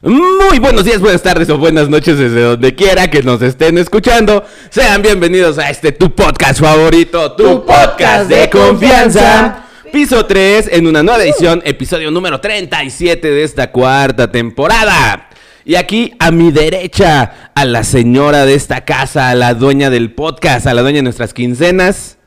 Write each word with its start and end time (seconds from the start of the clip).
Muy 0.00 0.60
buenos 0.60 0.84
días, 0.84 1.00
buenas 1.00 1.22
tardes 1.22 1.50
o 1.50 1.58
buenas 1.58 1.88
noches 1.88 2.16
desde 2.16 2.42
donde 2.42 2.72
quiera 2.76 3.10
que 3.10 3.20
nos 3.24 3.42
estén 3.42 3.78
escuchando. 3.78 4.44
Sean 4.70 5.02
bienvenidos 5.02 5.58
a 5.58 5.70
este 5.70 5.90
tu 5.90 6.14
podcast 6.14 6.60
favorito, 6.60 7.32
tu, 7.32 7.66
podcast 7.66 8.30
de 8.30 8.48
confianza. 8.48 9.64
Piso 9.92 10.24
3 10.24 10.68
en 10.70 10.86
una 10.86 11.02
nueva 11.02 11.24
edición, 11.24 11.62
episodio 11.64 12.12
número 12.12 12.40
37 12.40 13.28
de 13.28 13.42
esta 13.42 13.72
cuarta 13.72 14.30
temporada. 14.30 15.30
Y 15.64 15.74
aquí 15.74 16.14
a 16.20 16.30
mi 16.30 16.52
derecha, 16.52 17.50
a 17.56 17.64
la 17.64 17.82
señora 17.82 18.46
de 18.46 18.54
esta 18.54 18.84
casa, 18.84 19.30
a 19.30 19.34
la 19.34 19.54
dueña 19.54 19.90
del 19.90 20.12
podcast, 20.12 20.68
a 20.68 20.74
la 20.74 20.82
dueña 20.82 20.98
de 20.98 21.02
nuestras 21.02 21.34
quincenas, 21.34 22.17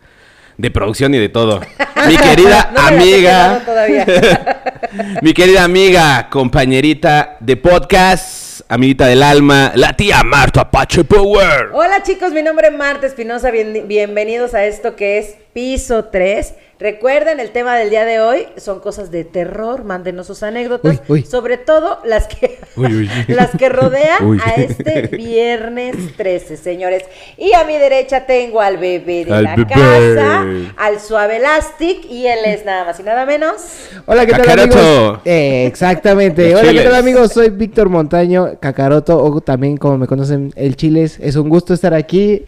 de 0.62 0.70
producción 0.70 1.14
y 1.16 1.18
de 1.18 1.28
todo. 1.30 1.60
Mi 2.08 2.16
querida 2.18 2.72
No 2.74 2.82
amiga, 2.82 3.62
todavía. 3.66 4.06
mi 5.22 5.34
querida 5.34 5.64
amiga, 5.64 6.28
compañerita 6.30 7.38
de 7.40 7.58
podcast, 7.58 8.62
amiguita 8.70 9.08
del 9.08 9.24
alma, 9.24 9.72
la 9.76 9.94
tía 9.94 10.22
Marta 10.24 10.70
Pache 10.70 11.04
Power. 11.04 11.70
Hola 11.74 12.04
chicos, 12.04 12.32
mi 12.32 12.44
nombre 12.44 12.68
es 12.68 12.74
Marta 12.74 13.08
Espinosa, 13.08 13.50
bien- 13.52 13.88
bienvenidos 13.88 14.54
a 14.54 14.64
esto 14.66 14.96
que 14.96 15.18
es 15.18 15.36
Piso 15.54 16.06
3. 16.06 16.54
Recuerden, 16.82 17.40
el 17.40 17.52
tema 17.52 17.76
del 17.78 17.92
día 17.92 18.06
de 18.06 18.20
hoy 18.22 18.48
son 18.58 18.80
cosas 18.80 19.12
de 19.12 19.24
terror, 19.24 19.84
mándenos 19.84 20.26
sus 20.26 20.42
anécdotas, 20.42 21.00
Uy, 21.08 21.20
uy. 21.20 21.22
sobre 21.24 21.58
todo 21.58 22.00
las 22.04 22.26
que, 22.28 22.58
Uy, 22.76 22.88
uy. 23.02 23.10
las 23.28 23.52
que 23.52 23.70
rodean 23.70 24.26
Uy. 24.26 24.40
a 24.44 24.60
este 24.60 25.04
viernes 25.16 25.96
13, 26.18 26.58
señores. 26.58 27.04
Y 27.38 27.54
a 27.54 27.66
mi 27.66 27.78
derecha 27.78 28.26
tengo 28.26 28.62
al 28.62 28.78
bebé 28.78 29.26
de 29.26 29.32
Al 29.32 29.44
la 29.44 29.56
bebé. 29.56 29.70
casa, 29.70 30.44
al 30.76 31.00
suave 31.00 31.38
elastic, 31.38 32.04
y 32.10 32.26
él 32.26 32.40
es 32.46 32.66
nada 32.66 32.86
más 32.86 33.00
y 33.00 33.04
nada 33.04 33.28
menos. 33.28 33.62
Hola, 34.08 34.26
¿qué 34.26 34.32
tal 34.32 34.42
Kakaroto. 34.42 34.80
amigos? 34.80 35.20
Eh, 35.26 35.66
exactamente. 35.68 36.50
Los 36.54 36.62
Hola, 36.64 36.72
¿qué 36.74 36.82
tal 36.82 36.96
amigos? 36.96 37.32
Soy 37.32 37.52
Víctor 37.52 37.90
Montaño, 37.90 38.58
Cacaroto, 38.60 39.24
o 39.24 39.40
también 39.42 39.78
como 39.78 40.00
me 40.00 40.08
conocen, 40.08 40.52
el 40.56 40.76
Chiles. 40.76 41.20
Es 41.22 41.36
un 41.36 41.48
gusto 41.48 41.76
estar 41.76 41.94
aquí. 41.94 42.44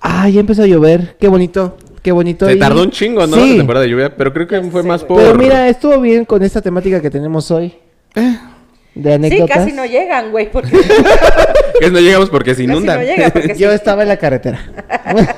Ah, 0.00 0.26
ya 0.30 0.40
empezó 0.40 0.62
a 0.62 0.66
llover. 0.66 1.16
Qué 1.20 1.28
bonito, 1.28 1.76
qué 2.04 2.12
bonito. 2.12 2.46
Se 2.46 2.54
Y- 2.54 2.58
tardó 2.60 2.82
un 2.82 2.90
chingo, 2.92 3.26
¿no? 3.26 3.36
Sí. 3.36 3.50
La 3.52 3.56
temporada 3.56 3.82
de 3.84 3.90
lluvia, 3.90 4.14
pero 4.16 4.32
creo 4.32 4.46
que 4.46 4.62
fue 4.70 4.84
más 4.84 5.02
por... 5.02 5.20
Pero 5.20 5.34
mira, 5.34 5.68
estuvo 5.68 6.00
bien 6.00 6.24
con 6.24 6.44
esta 6.44 6.62
temática 6.62 7.00
que 7.00 7.10
tenemos 7.10 7.50
hoy. 7.50 7.74
Eh, 8.14 8.38
De 8.94 9.10
Sí, 9.10 9.14
anécdotas. 9.14 9.56
casi 9.58 9.72
no 9.72 9.84
llegan, 9.86 10.30
güey, 10.30 10.52
porque 10.52 10.70
que 11.80 11.90
no 11.90 11.98
llegamos 11.98 12.30
porque 12.30 12.54
se 12.54 12.62
casi 12.62 12.70
inunda. 12.70 12.94
no 12.96 13.02
llega, 13.02 13.30
porque 13.30 13.54
Yo 13.56 13.70
sí. 13.70 13.74
estaba 13.74 14.02
en 14.02 14.08
la 14.08 14.18
carretera. 14.18 14.60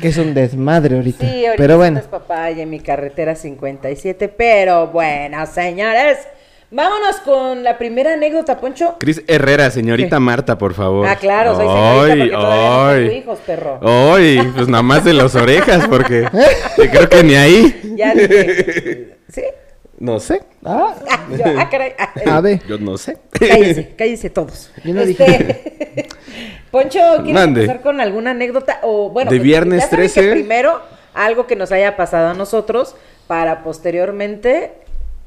que 0.00 0.08
es 0.08 0.16
un 0.18 0.34
desmadre 0.34 0.96
ahorita. 0.96 1.24
Sí, 1.26 1.46
ahorita 1.46 1.62
Pero 1.62 1.76
bueno. 1.78 1.98
es 2.00 2.06
papaya 2.06 2.62
en 2.62 2.70
mi 2.70 2.80
carretera 2.80 3.34
57, 3.34 4.28
pero 4.28 4.88
bueno, 4.88 5.46
señores, 5.46 6.18
vámonos 6.70 7.16
con 7.24 7.62
la 7.64 7.78
primera 7.78 8.14
anécdota, 8.14 8.58
Poncho. 8.60 8.96
Cris 8.98 9.22
Herrera, 9.26 9.70
señorita 9.70 10.16
¿Qué? 10.16 10.20
Marta, 10.20 10.58
por 10.58 10.74
favor. 10.74 11.06
Ah, 11.06 11.16
claro, 11.16 11.54
soy 11.56 11.66
señorita 11.66 12.04
Ay, 12.08 12.30
porque 12.30 13.10
ay. 13.12 13.18
hijos, 13.18 13.38
perro. 13.46 13.80
Ay, 13.82 14.52
pues 14.54 14.68
nada 14.68 14.82
más 14.82 15.04
de 15.04 15.12
las 15.14 15.34
orejas, 15.34 15.86
porque 15.88 16.26
creo 16.76 17.08
que 17.08 17.22
ni 17.22 17.34
ahí. 17.34 17.94
Ya 17.96 18.14
dije, 18.14 19.16
¿sí? 19.28 19.42
No 19.98 20.20
sé. 20.20 20.42
Ah, 20.64 20.94
Ah, 21.10 21.20
yo, 21.30 21.44
ah, 21.58 21.68
caray. 21.70 21.92
ah, 21.98 22.12
a 22.36 22.40
ver. 22.42 22.60
Yo 22.68 22.76
no 22.78 22.98
sé. 22.98 23.16
Cállense, 23.30 23.94
cállense 23.96 24.28
todos. 24.30 24.70
Yo 24.84 24.92
no 24.92 25.00
Este, 25.00 26.08
Poncho, 26.70 26.98
¿quieres 27.22 27.32
Mande. 27.32 27.60
empezar 27.62 27.80
con 27.82 28.00
alguna 28.02 28.32
anécdota? 28.32 28.80
O, 28.82 29.08
bueno, 29.08 29.30
De 29.30 29.38
pues, 29.38 29.44
viernes 29.44 29.80
ya 29.84 29.88
saben 29.88 30.06
que 30.08 30.12
13. 30.12 30.32
primero, 30.32 30.82
algo 31.14 31.46
que 31.46 31.56
nos 31.56 31.72
haya 31.72 31.96
pasado 31.96 32.28
a 32.28 32.34
nosotros, 32.34 32.94
para 33.26 33.62
posteriormente 33.64 34.72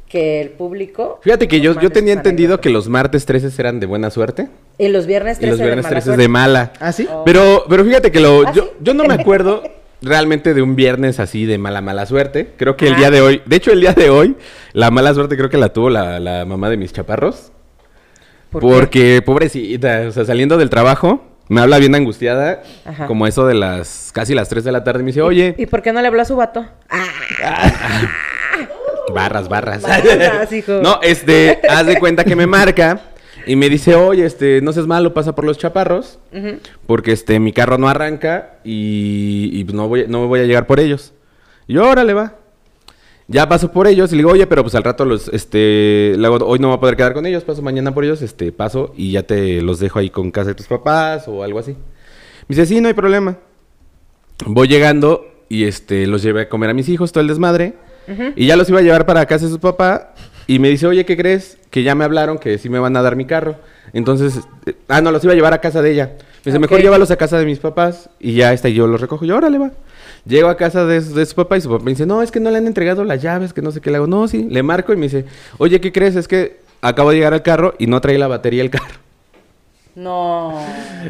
que 0.09 0.41
el 0.41 0.49
público... 0.49 1.19
Fíjate 1.23 1.47
que 1.47 1.61
yo, 1.61 1.79
yo 1.79 1.91
tenía 1.91 2.13
entendido 2.13 2.59
que 2.59 2.69
los 2.69 2.89
martes 2.89 3.25
13 3.25 3.49
eran 3.61 3.79
de 3.79 3.85
buena 3.85 4.09
suerte 4.09 4.47
Y 4.77 4.89
los 4.89 5.05
viernes 5.05 5.37
y 5.37 5.41
13 5.41 5.51
los 5.51 5.59
viernes 5.61 5.85
de 5.85 5.89
mala 5.91 6.01
13 6.03 6.17
de 6.17 6.27
mala. 6.27 6.73
¿Ah, 6.79 6.91
sí? 6.91 7.07
Oh. 7.09 7.23
Pero, 7.23 7.63
pero 7.69 7.85
fíjate 7.85 8.11
que 8.11 8.19
lo, 8.19 8.45
¿Ah, 8.47 8.51
yo, 8.53 8.63
sí? 8.63 8.69
yo 8.81 8.93
no 8.93 9.03
me 9.05 9.13
acuerdo 9.13 9.63
realmente 10.01 10.53
de 10.53 10.61
un 10.61 10.75
viernes 10.75 11.19
así 11.19 11.45
de 11.45 11.57
mala, 11.57 11.81
mala 11.81 12.05
suerte. 12.05 12.49
Creo 12.57 12.75
que 12.75 12.87
el 12.87 12.95
Ah. 12.95 12.97
día 12.97 13.11
de 13.11 13.21
hoy, 13.21 13.41
de 13.45 13.55
hecho 13.55 13.71
el 13.71 13.81
día 13.81 13.93
de 13.93 14.09
hoy, 14.09 14.35
la 14.73 14.89
mala 14.91 15.13
suerte 15.13 15.37
creo 15.37 15.49
que 15.49 15.57
la 15.57 15.69
tuvo 15.73 15.89
la, 15.89 16.19
la 16.19 16.43
mamá 16.45 16.69
de 16.69 16.77
mis 16.77 16.91
chaparros. 16.91 17.51
¿Por 18.51 18.61
qué? 18.63 18.67
porque, 18.67 19.21
pobrecita, 19.23 20.05
o 20.07 20.11
sea, 20.11 20.25
saliendo 20.25 20.57
del 20.57 20.71
trabajo, 20.71 21.23
me 21.49 21.61
habla 21.61 21.77
bien 21.77 21.93
angustiada, 21.93 22.63
Ajá. 22.83 23.05
como 23.05 23.27
eso 23.27 23.45
de 23.45 23.53
las, 23.53 24.09
casi 24.11 24.33
las 24.33 24.49
3 24.49 24.63
de 24.63 24.71
la 24.71 24.83
tarde, 24.83 25.01
y 25.01 25.03
me 25.03 25.07
dice, 25.11 25.21
oye, 25.21 25.53
¿Y 25.57 25.67
por 25.67 25.83
qué 25.83 25.93
no 25.93 26.01
le 26.01 26.07
habló 26.07 26.21
a 26.23 26.25
su 26.25 26.35
vato? 26.35 26.65
Ah, 26.89 27.05
barras, 29.13 29.49
barras. 29.49 29.81
Barras, 29.81 30.51
hijo. 30.51 30.79
no, 30.81 30.99
este, 31.01 31.59
haz 31.69 31.85
de 31.85 31.99
cuenta 31.99 32.23
que 32.23 32.35
me 32.35 32.47
marca 32.47 33.01
y 33.45 33.55
me 33.55 33.69
dice, 33.69 33.95
oye, 33.95 34.25
este, 34.25 34.61
no 34.61 34.73
seas 34.73 34.87
malo, 34.87 35.13
pasa 35.13 35.33
por 35.33 35.45
los 35.45 35.57
chaparros, 35.57 36.19
porque 36.85 37.11
este, 37.11 37.39
mi 37.39 37.53
carro 37.53 37.77
no 37.77 37.89
arranca 37.89 38.59
y, 38.63 39.51
y 39.53 39.63
no, 39.73 39.87
voy, 39.87 40.05
no 40.07 40.27
voy 40.27 40.41
a 40.41 40.43
llegar 40.43 40.67
por 40.67 40.79
ellos. 40.79 41.13
Y 41.67 41.73
yo, 41.73 41.89
órale, 41.89 42.13
va. 42.13 42.35
Ya 43.27 43.47
paso 43.47 43.71
por 43.71 43.85
ellos 43.85 44.11
y 44.11 44.15
le 44.15 44.21
digo, 44.21 44.31
oye, 44.31 44.47
pero 44.47 44.63
pues 44.63 44.73
al 44.73 44.83
rato 44.83 45.05
los, 45.05 45.27
este, 45.27 46.15
luego, 46.17 46.45
hoy 46.47 46.57
no 46.57 46.69
voy 46.69 46.77
a 46.77 46.79
poder 46.79 46.95
quedar 46.95 47.13
con 47.13 47.27
ellos, 47.27 47.43
paso 47.43 47.61
mañana 47.61 47.93
por 47.93 48.03
ellos, 48.03 48.23
este, 48.23 48.51
paso 48.51 48.91
y 48.97 49.11
ya 49.11 49.23
te 49.23 49.61
los 49.61 49.79
dejo 49.79 49.99
ahí 49.99 50.09
con 50.09 50.31
casa 50.31 50.49
de 50.49 50.55
tus 50.55 50.65
papás 50.65 51.27
o 51.27 51.43
algo 51.43 51.59
así. 51.59 51.73
Me 52.47 52.55
dice, 52.55 52.65
sí, 52.65 52.81
no 52.81 52.87
hay 52.87 52.95
problema. 52.95 53.37
Voy 54.47 54.67
llegando 54.67 55.27
y 55.47 55.65
este, 55.65 56.07
los 56.07 56.23
llevé 56.23 56.41
a 56.41 56.49
comer 56.49 56.71
a 56.71 56.73
mis 56.73 56.89
hijos, 56.89 57.11
todo 57.11 57.21
el 57.21 57.27
desmadre. 57.27 57.75
Y 58.35 58.47
ya 58.47 58.55
los 58.55 58.69
iba 58.69 58.79
a 58.79 58.81
llevar 58.81 59.05
para 59.05 59.25
casa 59.25 59.45
de 59.45 59.51
su 59.51 59.59
papá. 59.59 60.13
Y 60.47 60.59
me 60.59 60.69
dice, 60.69 60.87
oye, 60.87 61.05
¿qué 61.05 61.15
crees? 61.15 61.57
Que 61.69 61.83
ya 61.83 61.93
me 61.93 62.03
hablaron 62.03 62.39
que 62.39 62.57
sí 62.57 62.69
me 62.69 62.79
van 62.79 62.97
a 62.97 63.01
dar 63.01 63.15
mi 63.15 63.25
carro. 63.25 63.55
Entonces, 63.93 64.39
eh, 64.65 64.73
ah, 64.87 65.01
no, 65.01 65.11
los 65.11 65.23
iba 65.23 65.33
a 65.33 65.35
llevar 65.35 65.53
a 65.53 65.61
casa 65.61 65.81
de 65.81 65.91
ella. 65.91 66.13
Me 66.43 66.51
dice, 66.51 66.59
mejor 66.59 66.81
llévalos 66.81 67.11
a 67.11 67.17
casa 67.17 67.37
de 67.37 67.45
mis 67.45 67.59
papás. 67.59 68.09
Y 68.19 68.33
ya 68.33 68.51
está, 68.51 68.69
y 68.69 68.73
yo 68.73 68.87
los 68.87 68.99
recojo. 68.99 69.25
Y 69.25 69.31
órale, 69.31 69.57
va. 69.57 69.71
Llego 70.25 70.49
a 70.49 70.57
casa 70.57 70.85
de, 70.85 71.01
de 71.01 71.25
su 71.25 71.35
papá 71.35 71.57
y 71.57 71.61
su 71.61 71.69
papá 71.69 71.83
me 71.83 71.91
dice, 71.91 72.05
no, 72.05 72.21
es 72.21 72.31
que 72.31 72.39
no 72.39 72.49
le 72.49 72.57
han 72.57 72.67
entregado 72.67 73.03
las 73.03 73.21
llaves, 73.21 73.53
que 73.53 73.61
no 73.61 73.71
sé 73.71 73.79
qué 73.79 73.91
le 73.91 73.97
hago. 73.97 74.07
No, 74.07 74.27
sí. 74.27 74.47
Le 74.49 74.63
marco 74.63 74.91
y 74.91 74.95
me 74.95 75.03
dice, 75.03 75.25
oye, 75.57 75.79
¿qué 75.79 75.91
crees? 75.91 76.15
Es 76.15 76.27
que 76.27 76.59
acabo 76.81 77.11
de 77.11 77.17
llegar 77.17 77.33
al 77.33 77.43
carro 77.43 77.75
y 77.77 77.87
no 77.87 78.01
trae 78.01 78.17
la 78.17 78.27
batería 78.27 78.61
el 78.61 78.69
carro. 78.69 78.95
No. 79.95 80.59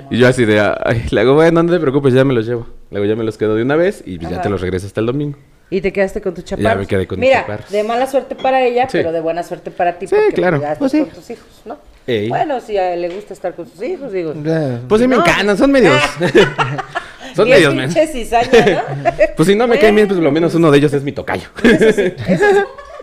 Y 0.09 0.17
yo 0.17 0.27
así 0.27 0.45
de, 0.45 0.59
ay, 0.59 1.05
le 1.11 1.21
hago, 1.21 1.35
bueno, 1.35 1.63
no 1.63 1.71
te 1.71 1.79
preocupes, 1.79 2.13
ya 2.13 2.25
me 2.25 2.33
los 2.33 2.45
llevo. 2.45 2.67
Luego 2.91 3.05
ya 3.05 3.15
me 3.15 3.23
los 3.23 3.37
quedo 3.37 3.55
de 3.55 3.61
una 3.61 3.75
vez 3.75 4.03
y 4.05 4.17
ya 4.17 4.41
te 4.41 4.49
los 4.49 4.61
regreso 4.61 4.87
hasta 4.87 4.99
el 4.99 5.05
domingo. 5.05 5.37
Y 5.71 5.81
te 5.81 5.93
quedaste 5.93 6.19
con 6.21 6.33
tus 6.33 6.43
chaparros. 6.45 6.79
me 6.81 6.87
quedé 6.87 7.05
con 7.05 7.19
Mira, 7.19 7.41
chaparros. 7.41 7.69
de 7.69 7.83
mala 7.83 8.07
suerte 8.07 8.35
para 8.35 8.61
ella, 8.63 8.83
Sí. 8.89 8.97
pero 8.97 9.11
de 9.11 9.19
buena 9.21 9.43
suerte 9.43 9.69
para 9.71 9.99
ti. 9.99 10.07
Sí, 10.07 10.15
porque 10.15 10.33
claro. 10.33 10.59
Ya 10.61 10.75
Pues 10.75 10.91
sí. 10.91 10.99
con 11.01 11.09
tus 11.09 11.29
hijos, 11.29 11.61
¿no? 11.65 11.77
Ey. 12.07 12.27
Bueno, 12.29 12.59
si 12.59 12.75
a 12.77 12.93
él 12.93 13.01
le 13.03 13.09
gusta 13.09 13.33
estar 13.33 13.53
con 13.53 13.69
sus 13.69 13.81
hijos, 13.83 14.11
digo. 14.11 14.33
Ya. 14.43 14.79
Pues 14.87 14.99
sí 15.01 15.07
me 15.07 15.15
encantan, 15.17 15.55
son 15.57 15.71
medios. 15.71 15.95
son 17.35 17.45
Bien 17.45 17.57
medios, 17.57 17.75
men. 17.75 17.91
cizaña, 18.07 18.83
¿no? 19.03 19.11
Pues 19.35 19.47
si 19.47 19.55
no 19.55 19.67
me 19.67 19.77
caen 19.77 19.93
bien, 19.95 20.07
pues 20.07 20.19
lo 20.19 20.31
menos 20.31 20.55
uno 20.55 20.71
de 20.71 20.77
ellos 20.79 20.91
es 20.93 21.03
mi 21.03 21.11
tocayo. 21.11 21.47
Eso 21.63 21.91
sí, 21.93 22.13
eso 22.27 22.45
sí. 22.49 22.61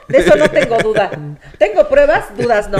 De 0.08 0.18
eso 0.18 0.36
no 0.36 0.48
tengo 0.48 0.76
duda. 0.78 1.10
Tengo 1.58 1.88
pruebas, 1.88 2.24
dudas 2.36 2.68
no. 2.70 2.78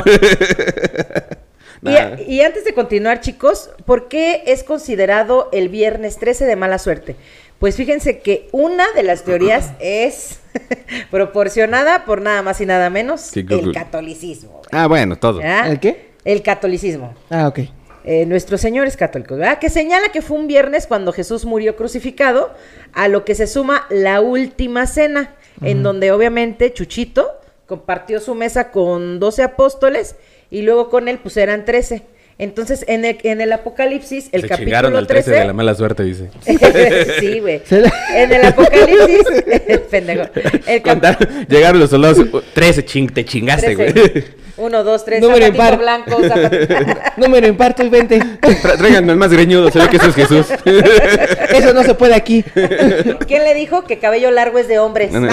Nah. 1.83 2.17
Y, 2.27 2.37
y 2.37 2.41
antes 2.41 2.65
de 2.65 2.73
continuar, 2.73 3.21
chicos, 3.21 3.71
¿por 3.85 4.09
qué 4.09 4.43
es 4.47 4.65
considerado 4.65 5.49
el 5.53 5.69
viernes 5.69 6.17
13 6.19 6.45
de 6.47 6.57
mala 6.57 6.79
suerte? 6.79 7.17
Pues 7.59 7.77
fíjense 7.77 8.19
que 8.19 8.49
una 8.53 8.85
de 8.95 9.03
las 9.03 9.25
teorías 9.25 9.73
es 9.81 10.41
proporcionada 11.11 12.05
por 12.05 12.21
nada 12.21 12.43
más 12.43 12.61
y 12.61 12.67
nada 12.67 12.91
menos 12.91 13.21
Sí, 13.21 13.41
el 13.41 13.47
Google. 13.49 13.73
catolicismo. 13.75 14.63
Ah, 14.71 14.87
bueno, 14.87 15.17
todo. 15.17 15.39
¿verdad? 15.39 15.71
¿El 15.71 15.81
qué? 15.81 16.11
El 16.25 16.43
catolicismo. 16.43 17.15
Ah, 17.31 17.49
ok. 17.49 17.61
Eh, 18.05 18.25
nuestros 18.27 18.61
señores 18.61 18.97
católicos, 18.97 19.37
¿verdad? 19.39 19.59
Que 19.59 19.69
señala 19.69 20.11
que 20.11 20.23
fue 20.23 20.37
un 20.39 20.47
viernes 20.47 20.87
cuando 20.87 21.13
Jesús 21.13 21.45
murió 21.45 21.75
crucificado, 21.77 22.55
a 22.93 23.09
lo 23.09 23.25
que 23.25 23.35
se 23.35 23.47
suma 23.49 23.85
la 23.91 24.21
última 24.21 24.87
cena, 24.87 25.35
en 25.63 25.83
donde 25.83 26.13
obviamente 26.13 26.73
Chuchito 26.73 27.41
compartió 27.67 28.21
su 28.21 28.35
mesa 28.37 28.71
con 28.71 29.19
12 29.19 29.43
apóstoles 29.43 30.15
y 30.51 30.63
luego 30.63 30.89
con 30.89 31.09
él 31.09 31.19
pues 31.19 31.37
eran 31.37 31.65
13. 31.65 32.03
Entonces 32.39 32.85
en 32.87 33.07
el, 33.07 33.19
en 33.23 33.41
el 33.41 33.51
Apocalipsis, 33.53 34.29
el 34.31 34.43
Se 34.43 34.49
capítulo 34.49 34.67
chingaron 34.67 34.97
al 34.97 35.07
13 35.07 35.31
de 35.31 35.45
la 35.47 35.53
mala 35.55 35.75
suerte, 35.75 36.03
dice. 36.03 36.29
sí, 37.21 37.41
güey. 37.41 37.63
En 38.15 38.31
el 38.33 38.45
Apocalipsis, 38.47 39.25
pendejo. 39.91 40.25
El 40.67 40.83
Contar- 40.83 41.47
llegaron 41.49 41.81
los 41.81 41.89
soldados, 41.91 42.19
13, 42.53 42.85
ching, 42.85 43.09
te 43.09 43.25
chingaste, 43.25 43.75
13. 43.75 43.93
güey. 44.11 44.25
Uno, 44.59 44.85
dos, 44.85 45.05
tres, 45.05 45.21
Número 45.21 45.45
zapatito 45.47 45.63
impar. 45.65 45.79
blanco, 45.79 46.19
zapatito... 46.27 46.75
Número 47.19 47.47
imparto 47.47 47.83
y 47.85 47.89
20. 47.91 48.19
Tra- 48.19 48.79
Tráiganme 48.79 49.13
el 49.13 49.19
más 49.19 49.31
greñudo, 49.31 49.71
se 49.71 49.79
ve 49.79 49.89
que 49.91 49.97
eso 49.99 50.07
es 50.09 50.15
Jesús. 50.15 50.47
Eso 51.55 51.75
no 51.75 51.83
se 51.85 51.93
puede 51.95 52.15
aquí. 52.15 52.43
¿Quién 53.27 53.45
le 53.45 53.53
dijo 53.55 53.85
que 53.85 53.99
cabello 53.99 54.31
largo 54.31 54.59
es 54.59 54.67
de 54.67 54.79
hombres? 54.79 55.13
No, 55.13 55.21
no. 55.21 55.29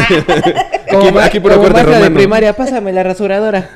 Como, 0.90 1.08
Aquí- 1.08 1.18
aquí 1.20 1.40
puro 1.40 1.56
como 1.56 1.70
de 1.70 2.12
primaria, 2.12 2.54
pásame 2.54 2.92
la 2.92 3.04
rasuradora. 3.04 3.70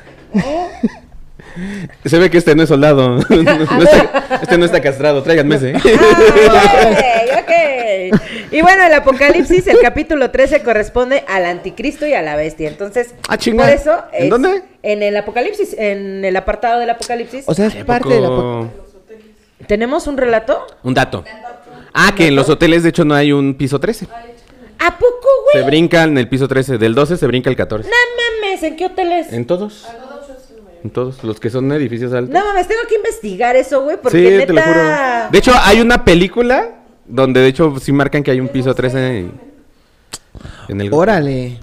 Se 2.04 2.18
ve 2.18 2.30
que 2.30 2.38
este 2.38 2.54
no 2.54 2.62
es 2.62 2.68
soldado. 2.68 3.18
No 3.28 3.82
está- 3.82 4.38
este 4.42 4.58
no 4.58 4.64
está 4.64 4.80
castrado, 4.80 5.22
tráiganme 5.22 5.56
ese. 5.56 5.74
Ah, 6.50 6.90
ok, 6.90 7.42
ok. 7.42 8.20
Y 8.52 8.62
bueno, 8.62 8.84
el 8.86 8.94
Apocalipsis, 8.94 9.66
el 9.66 9.78
capítulo 9.80 10.30
13 10.30 10.62
corresponde 10.62 11.24
al 11.28 11.44
anticristo 11.44 12.06
y 12.06 12.14
a 12.14 12.22
la 12.22 12.36
bestia. 12.36 12.68
Entonces, 12.68 13.14
Ah, 13.28 13.36
por 13.36 13.68
eso 13.68 14.02
¿En 14.12 14.24
es- 14.24 14.30
dónde? 14.30 14.62
En 14.82 15.02
el 15.02 15.16
Apocalipsis, 15.16 15.74
en 15.78 16.24
el 16.24 16.36
apartado 16.36 16.80
del 16.80 16.90
Apocalipsis. 16.90 17.44
O 17.46 17.54
sea, 17.54 17.66
es 17.66 17.76
¿a 17.76 17.84
parte 17.84 18.08
de 18.08 18.20
la... 18.20 18.28
poco? 18.28 18.70
po- 18.72 18.88
¿Tenemos 19.66 20.06
un 20.06 20.16
relato? 20.16 20.66
Un 20.82 20.94
dato. 20.94 21.24
Ah, 21.92 22.12
que 22.16 22.28
en 22.28 22.36
los 22.36 22.48
hoteles 22.48 22.82
de 22.84 22.90
hecho 22.90 23.04
no 23.04 23.14
hay 23.14 23.32
un 23.32 23.54
piso 23.54 23.78
13. 23.80 24.06
¿A 24.78 24.96
poco, 24.96 25.26
Se 25.52 25.58
güey? 25.58 25.70
brinca 25.70 26.04
en 26.04 26.16
el 26.16 26.28
piso 26.28 26.46
13. 26.46 26.78
Del 26.78 26.94
12 26.94 27.16
se 27.16 27.26
brinca 27.26 27.50
el 27.50 27.56
14. 27.56 27.88
No 27.90 27.96
mames, 28.46 28.62
¿en 28.62 28.76
qué 28.76 28.86
hoteles? 28.86 29.32
¿En 29.32 29.44
todos? 29.46 29.86
En 29.90 30.07
todos. 30.90 31.22
Los 31.24 31.40
que 31.40 31.50
son 31.50 31.70
edificios 31.72 32.12
altos. 32.12 32.32
No 32.32 32.44
mames, 32.44 32.66
tengo 32.68 32.82
que 32.88 32.96
investigar 32.96 33.56
eso, 33.56 33.82
güey, 33.82 33.96
porque 34.00 34.18
sí, 34.18 34.24
neta... 34.24 34.46
te 34.46 34.52
lo 34.52 34.62
juro. 34.62 34.80
De 35.30 35.38
hecho, 35.38 35.52
hay 35.62 35.80
una 35.80 36.04
película 36.04 36.76
donde 37.06 37.40
de 37.40 37.48
hecho 37.48 37.74
sí 37.80 37.92
marcan 37.92 38.22
que 38.22 38.30
hay 38.30 38.40
un 38.40 38.48
piso 38.48 38.74
13 38.74 39.18
en 39.18 39.48
en 40.68 40.80
el 40.80 40.88
grupo. 40.88 41.02
Órale. 41.02 41.58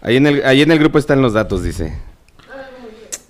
Ahí 0.00 0.16
en 0.16 0.26
el, 0.26 0.44
ahí 0.44 0.62
en 0.62 0.70
el 0.70 0.78
grupo 0.78 0.98
están 0.98 1.22
los 1.22 1.32
datos, 1.32 1.62
dice. 1.62 1.92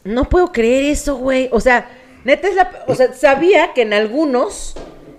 No 0.05 0.25
puedo 0.25 0.53
creer 0.53 0.85
eso, 0.85 1.17
güey. 1.17 1.49
O 1.53 1.61
sea, 1.61 1.89
neta 2.25 2.49
es 2.49 2.55
la... 2.55 2.71
O 2.87 2.95
sea, 2.95 3.13
sabía 3.13 3.73
que 3.75 3.83
en 3.83 3.93
algunos... 3.93 4.75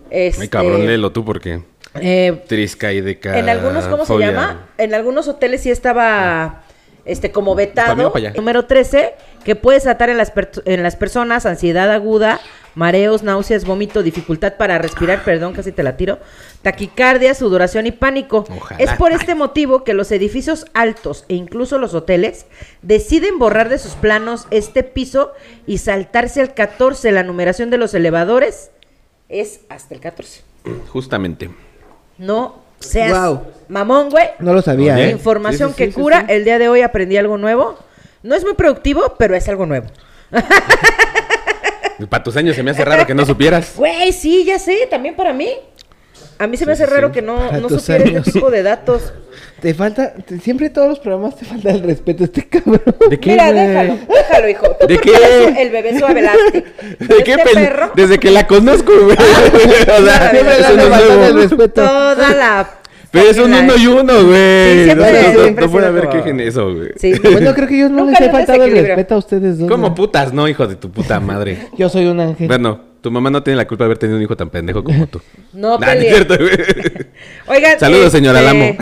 Este, 0.10 0.44
Ay, 0.44 0.48
cabrón, 0.48 0.86
léelo 0.88 1.12
tú 1.12 1.24
porque... 1.24 1.62
eh, 1.96 2.44
Trisca 2.48 2.92
y 2.94 3.02
de 3.02 3.20
En 3.24 3.50
algunos, 3.50 3.86
¿cómo 3.86 4.06
se 4.06 4.18
llama? 4.18 4.70
En 4.78 4.94
algunos 4.94 5.28
hoteles 5.28 5.62
sí 5.62 5.70
estaba 5.70 6.64
este 7.06 7.32
como 7.32 7.56
mí 7.56 7.64
vetado. 7.64 8.14
Número 8.36 8.66
13, 8.66 9.14
que 9.44 9.56
puede 9.56 9.78
desatar 9.80 10.10
en 10.10 10.18
las, 10.18 10.32
per- 10.32 10.52
en 10.66 10.84
las 10.84 10.96
personas 10.96 11.46
ansiedad 11.46 11.92
aguda, 11.92 12.40
mareos, 12.76 13.24
náuseas, 13.24 13.66
vómito, 13.66 14.04
dificultad 14.04 14.54
para 14.58 14.78
respirar, 14.78 15.24
perdón, 15.24 15.54
casi 15.54 15.72
te 15.72 15.84
la 15.84 15.98
tiro, 15.98 16.20
taquicardia, 16.62 17.34
sudoración 17.34 17.88
y 17.88 17.92
pánico. 17.92 18.46
Ojalá. 18.56 18.80
Es 18.80 18.92
por 18.94 19.12
este 19.12 19.36
motivo 19.36 19.84
que 19.84 19.94
los 19.94 20.12
edificios 20.12 20.66
altos 20.74 21.26
e 21.30 21.34
incluso 21.36 21.78
los 21.78 21.94
hoteles 21.94 22.46
deciden 22.82 23.40
borrar 23.40 23.70
de 23.70 23.80
sus 23.80 23.94
planos 23.94 24.48
este 24.52 24.84
piso 24.84 25.32
y 25.66 25.80
saltarse 25.80 26.42
al 26.42 26.54
14. 26.54 27.12
La 27.12 27.24
numeración 27.24 27.70
de 27.70 27.78
los 27.78 27.94
elevadores 27.94 28.72
es 29.30 29.62
hasta 29.70 29.94
el 29.96 30.00
14. 30.02 30.42
Justamente. 30.90 31.50
No 32.18 32.62
seas 32.80 33.12
Guau. 33.12 33.42
mamón, 33.68 34.10
güey. 34.10 34.28
No 34.40 34.54
lo 34.54 34.62
sabía. 34.62 35.00
¿eh? 35.00 35.10
Información 35.12 35.70
Sí, 35.70 35.76
sí, 35.76 35.84
sí, 35.84 35.86
que 35.90 35.92
sí, 35.96 36.02
cura. 36.02 36.22
sí. 36.22 36.34
El 36.34 36.44
día 36.46 36.60
de 36.60 36.70
hoy 36.70 36.82
aprendí 36.82 37.18
algo 37.18 37.38
nuevo. 37.38 37.78
No 38.24 38.36
es 38.36 38.44
muy 38.44 38.54
productivo, 38.54 39.16
pero 39.18 39.36
es 39.36 39.48
algo 39.48 39.66
nuevo. 39.66 39.88
Para 42.10 42.24
tus 42.24 42.36
años 42.38 42.56
se 42.56 42.64
me 42.64 42.72
hace 42.72 42.86
raro 42.86 43.06
que 43.06 43.14
no 43.14 43.26
supieras. 43.26 43.74
Güey, 43.76 44.14
sí, 44.14 44.46
ya 44.46 44.58
sé, 44.58 44.88
también 44.90 45.16
para 45.16 45.34
mí. 45.34 45.50
A 46.38 46.48
mí 46.48 46.56
se 46.56 46.66
me 46.66 46.72
hace 46.72 46.86
sí, 46.86 46.92
raro 46.92 47.08
sí. 47.10 47.14
que 47.16 47.22
no, 47.22 47.52
no 47.52 47.68
supiera 47.70 48.06
años. 48.06 48.20
este 48.28 48.32
tipo 48.32 48.50
de 48.50 48.64
datos. 48.64 49.12
Te 49.62 49.74
falta... 49.74 50.14
te- 50.14 50.40
siempre 50.40 50.68
en 50.68 50.74
todos 50.74 50.88
los 50.88 51.00
programas 51.00 51.36
te 51.36 51.44
falta 51.46 51.70
el 51.72 51.82
respeto 51.84 52.24
a 52.24 52.26
este 52.28 52.48
cabrón. 52.48 52.82
¿De 53.10 53.20
qué, 53.20 53.32
Mira, 53.32 53.52
déjalo, 53.52 53.98
déjalo, 54.08 54.50
hijo. 54.50 54.68
Tú 54.80 54.88
¿De 54.88 54.96
porque 54.96 55.12
qué? 55.12 55.62
el 55.62 55.70
bebé 55.70 56.00
suave 56.00 56.22
elástico. 56.22 56.68
¿De 57.00 57.24
qué 57.26 57.32
Este 57.32 57.44
pen- 57.44 57.54
perro, 57.56 57.92
Desde 57.94 58.18
que 58.20 58.32
la 58.32 58.48
conozco, 58.48 58.92
güey. 59.04 59.18
o 59.18 60.06
sea, 60.06 60.30
Siempre 60.32 60.44
bastante 60.62 60.88
nuevo. 60.88 61.24
el 61.26 61.36
respeto. 61.36 61.74
toda 61.84 62.30
la... 62.34 62.70
Pero 63.12 63.30
es 63.30 63.38
un 63.40 63.54
uno 63.54 63.76
y 63.76 63.88
uno, 63.88 64.26
güey. 64.26 64.78
Sí, 64.78 64.84
siempre- 64.86 65.34
no, 65.34 65.46
no- 65.52 65.62
no 65.62 65.72
puede 65.72 65.88
haber 65.88 66.02
como- 66.06 66.14
queje 66.18 66.30
en 66.30 66.40
eso, 66.42 66.74
güey. 66.76 66.90
Sí. 66.98 67.14
Bueno, 67.32 67.54
creo 67.56 67.68
que 67.68 67.78
yo 67.80 67.90
no 67.90 68.06
les 68.06 68.22
he 68.22 68.30
faltado 68.30 68.64
el 68.64 68.72
respeto 68.86 69.16
a 69.16 69.18
ustedes 69.18 69.58
dos. 69.58 69.70
¿Cómo 69.70 69.90
¿no? 69.90 69.96
putas, 69.96 70.32
no, 70.34 70.48
hijo 70.48 70.68
de 70.68 70.76
tu 70.76 70.92
puta 70.92 71.20
madre? 71.20 71.58
Yo 71.78 71.90
soy 71.90 72.06
un 72.06 72.20
ángel. 72.20 72.48
Bueno, 72.48 72.82
tu 73.02 73.10
mamá 73.10 73.30
no 73.30 73.42
tiene 73.42 73.58
la 73.58 73.68
culpa 73.68 73.84
de 73.84 73.88
haber 73.88 73.98
tenido 73.98 74.18
un 74.18 74.24
hijo 74.24 74.36
tan 74.38 74.50
pendejo 74.50 74.84
como 74.84 75.08
tú. 75.08 75.22
No, 75.54 75.78
Nah, 75.80 75.88
no 75.88 75.92
es 75.94 76.08
cierto, 76.08 76.36
güey. 76.38 76.52
Oigan. 77.48 77.80
Saludos, 77.80 78.12
señora 78.12 78.40
este, 78.42 78.54
Lamo. 78.54 78.78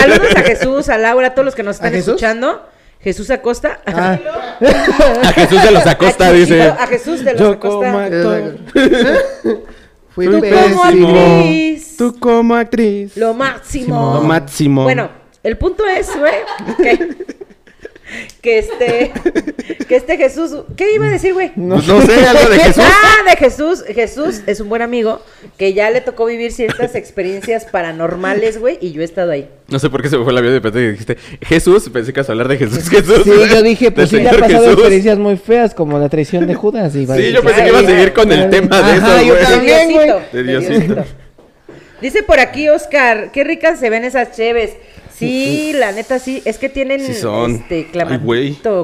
Saludos 0.00 0.36
a 0.36 0.40
Jesús, 0.42 0.88
a 0.88 0.98
Laura, 0.98 1.28
a 1.28 1.34
todos 1.34 1.44
los 1.46 1.54
que 1.56 1.62
nos 1.64 1.80
¿A 1.80 1.86
están 1.88 1.94
escuchando. 1.98 2.62
Jesús 3.00 3.28
Acosta. 3.30 3.80
Ah, 3.84 4.18
A 5.24 5.32
Jesús 5.32 5.62
de 5.62 5.70
los 5.72 5.86
Acosta, 5.86 6.32
dice. 6.32 6.62
A 6.62 6.86
Jesús 6.86 7.22
de 7.24 7.32
los 7.32 7.40
Yo 7.40 7.58
como 7.60 7.82
Acosta. 7.98 8.40
Fui 10.14 10.26
Como 10.26 10.40
pésimo. 10.40 10.82
actriz. 10.84 11.96
Tú 11.96 12.16
como 12.18 12.54
actriz. 12.54 13.16
Lo 13.16 13.34
máximo. 13.34 14.14
Lo 14.14 14.22
máximo. 14.22 14.82
Bueno, 14.84 15.08
el 15.42 15.56
punto 15.58 15.84
es, 15.86 16.08
güey, 16.16 16.34
que, 16.76 17.26
que 18.40 18.58
este, 18.58 19.12
que 19.88 19.96
este 19.96 20.16
Jesús, 20.16 20.54
¿qué 20.76 20.94
iba 20.94 21.06
a 21.06 21.10
decir, 21.10 21.32
güey? 21.34 21.52
No, 21.56 21.76
no 21.76 22.00
sé, 22.02 22.26
algo 22.26 22.48
de 22.50 22.58
Jesús. 22.60 22.84
Ah, 22.86 23.30
de 23.30 23.36
Jesús. 23.36 23.84
Jesús 23.94 24.42
es 24.46 24.60
un 24.60 24.68
buen 24.68 24.82
amigo 24.82 25.20
que 25.58 25.72
ya 25.74 25.90
le 25.90 26.00
tocó 26.00 26.26
vivir 26.26 26.52
ciertas 26.52 26.94
experiencias 26.94 27.64
paranormales, 27.64 28.58
güey, 28.58 28.78
y 28.80 28.92
yo 28.92 29.02
he 29.02 29.04
estado 29.04 29.30
ahí. 29.32 29.48
No 29.68 29.78
sé 29.78 29.88
por 29.90 30.02
qué 30.02 30.08
se 30.08 30.18
me 30.18 30.24
fue 30.24 30.32
la 30.32 30.40
vida 30.40 30.52
de 30.52 30.58
repente 30.58 30.80
y 30.82 30.90
dijiste 30.90 31.16
Jesús. 31.42 31.88
Pensé 31.90 32.12
que 32.12 32.20
ibas 32.20 32.28
a 32.28 32.32
hablar 32.32 32.48
de 32.48 32.58
Jesús. 32.58 32.88
Jesús. 32.88 33.22
Sí, 33.24 33.30
yo 33.50 33.62
dije, 33.62 33.90
pues 33.90 34.10
sí, 34.10 34.16
le 34.16 34.28
ha 34.28 34.32
pasado 34.32 34.48
Jesús. 34.64 34.72
experiencias 34.74 35.18
muy 35.18 35.36
feas, 35.36 35.74
como 35.74 35.98
la 35.98 36.08
traición 36.08 36.46
de 36.46 36.54
Judas. 36.54 36.94
Y 36.94 37.00
iba 37.02 37.14
a 37.14 37.16
Sí, 37.16 37.22
decir, 37.22 37.36
yo 37.36 37.42
pensé 37.42 37.62
que 37.62 37.68
iba 37.68 37.78
a 37.78 37.84
seguir 37.84 38.12
con 38.12 38.30
el 38.32 38.40
ay. 38.44 38.50
tema 38.50 38.76
de 38.82 38.92
Ajá, 38.92 39.16
eso, 39.20 39.26
yo 39.26 39.34
güey. 39.34 39.44
también. 39.46 39.92
güey. 39.92 40.10
De 40.32 40.42
Diosito. 40.42 41.04
Dice 42.00 42.22
por 42.22 42.38
aquí 42.38 42.68
Oscar, 42.68 43.30
qué 43.32 43.44
ricas 43.44 43.78
se 43.80 43.88
ven 43.88 44.04
esas 44.04 44.32
cheves. 44.36 44.76
Sí, 45.16 45.72
la 45.74 45.92
neta 45.92 46.18
sí, 46.18 46.42
es 46.44 46.58
que 46.58 46.68
tienen 46.68 47.00
Sí 47.00 47.14
son. 47.14 47.52
este 47.52 47.86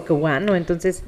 que 0.04 0.12
bueno, 0.12 0.54
entonces 0.54 1.02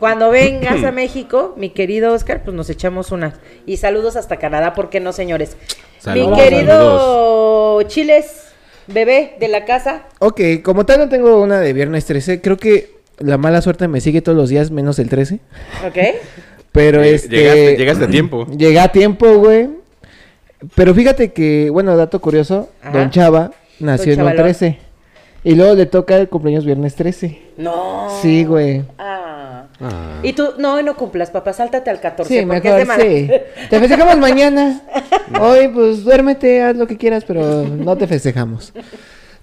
cuando 0.00 0.30
vengas 0.30 0.82
a 0.84 0.90
México, 0.92 1.54
mi 1.56 1.70
querido 1.70 2.12
Oscar, 2.12 2.42
pues 2.44 2.56
nos 2.56 2.68
echamos 2.70 3.12
una. 3.12 3.34
Y 3.66 3.76
saludos 3.76 4.16
hasta 4.16 4.36
Canadá, 4.38 4.74
¿por 4.74 4.90
qué 4.90 4.98
no, 5.00 5.12
señores? 5.12 5.56
Saludos, 6.00 6.30
mi 6.38 6.42
querido 6.44 7.82
Chiles, 7.82 8.48
bebé 8.88 9.36
de 9.40 9.48
la 9.48 9.64
casa. 9.64 10.02
Ok, 10.18 10.40
como 10.64 10.84
tal 10.86 10.98
no 11.00 11.08
tengo 11.08 11.40
una 11.40 11.60
de 11.60 11.72
viernes 11.72 12.04
13. 12.06 12.40
Creo 12.40 12.56
que 12.56 12.98
la 13.18 13.38
mala 13.38 13.62
suerte 13.62 13.86
me 13.88 14.00
sigue 14.00 14.22
todos 14.22 14.36
los 14.36 14.48
días, 14.48 14.70
menos 14.70 14.98
el 14.98 15.08
13. 15.08 15.40
¿Ok? 15.86 15.96
Pero 16.72 17.02
Eh, 17.02 17.14
este... 17.14 17.28
llegaste- 17.36 17.76
llegaste 17.76 18.04
a 18.04 18.08
tiempo. 18.08 18.46
Llegué 18.56 18.78
a 18.80 18.88
tiempo, 18.88 19.32
güey. 19.38 19.70
Pero 20.74 20.92
fíjate 20.94 21.32
que, 21.32 21.70
bueno, 21.70 21.96
dato 21.96 22.20
curioso, 22.20 22.68
Ajá. 22.82 22.90
Don 22.98 23.10
Chava 23.10 23.52
nació 23.80 24.12
en 24.12 24.20
un 24.20 24.26
Chavalón. 24.26 24.42
13. 24.44 24.78
Y 25.44 25.54
luego 25.54 25.74
le 25.74 25.86
toca 25.86 26.16
el 26.16 26.28
cumpleaños 26.28 26.64
viernes 26.64 26.94
13. 26.96 27.38
No. 27.58 28.08
Sí, 28.22 28.44
güey. 28.44 28.82
Ah. 28.98 29.66
Ah. 29.80 30.18
Y 30.24 30.32
tú, 30.32 30.48
no, 30.58 30.82
no 30.82 30.96
cumplas, 30.96 31.30
papá, 31.30 31.52
sáltate 31.52 31.88
al 31.90 32.00
14. 32.00 32.40
Sí, 32.40 32.44
porque 32.46 32.68
es 32.68 32.76
de 32.76 32.84
mejor, 32.84 33.02
sí. 33.02 33.30
Te 33.70 33.78
festejamos 33.80 34.18
mañana. 34.18 34.82
Hoy, 35.40 35.68
pues, 35.68 36.02
duérmete, 36.04 36.62
haz 36.62 36.76
lo 36.76 36.86
que 36.86 36.96
quieras, 36.96 37.24
pero 37.24 37.64
no 37.64 37.96
te 37.96 38.06
festejamos. 38.08 38.72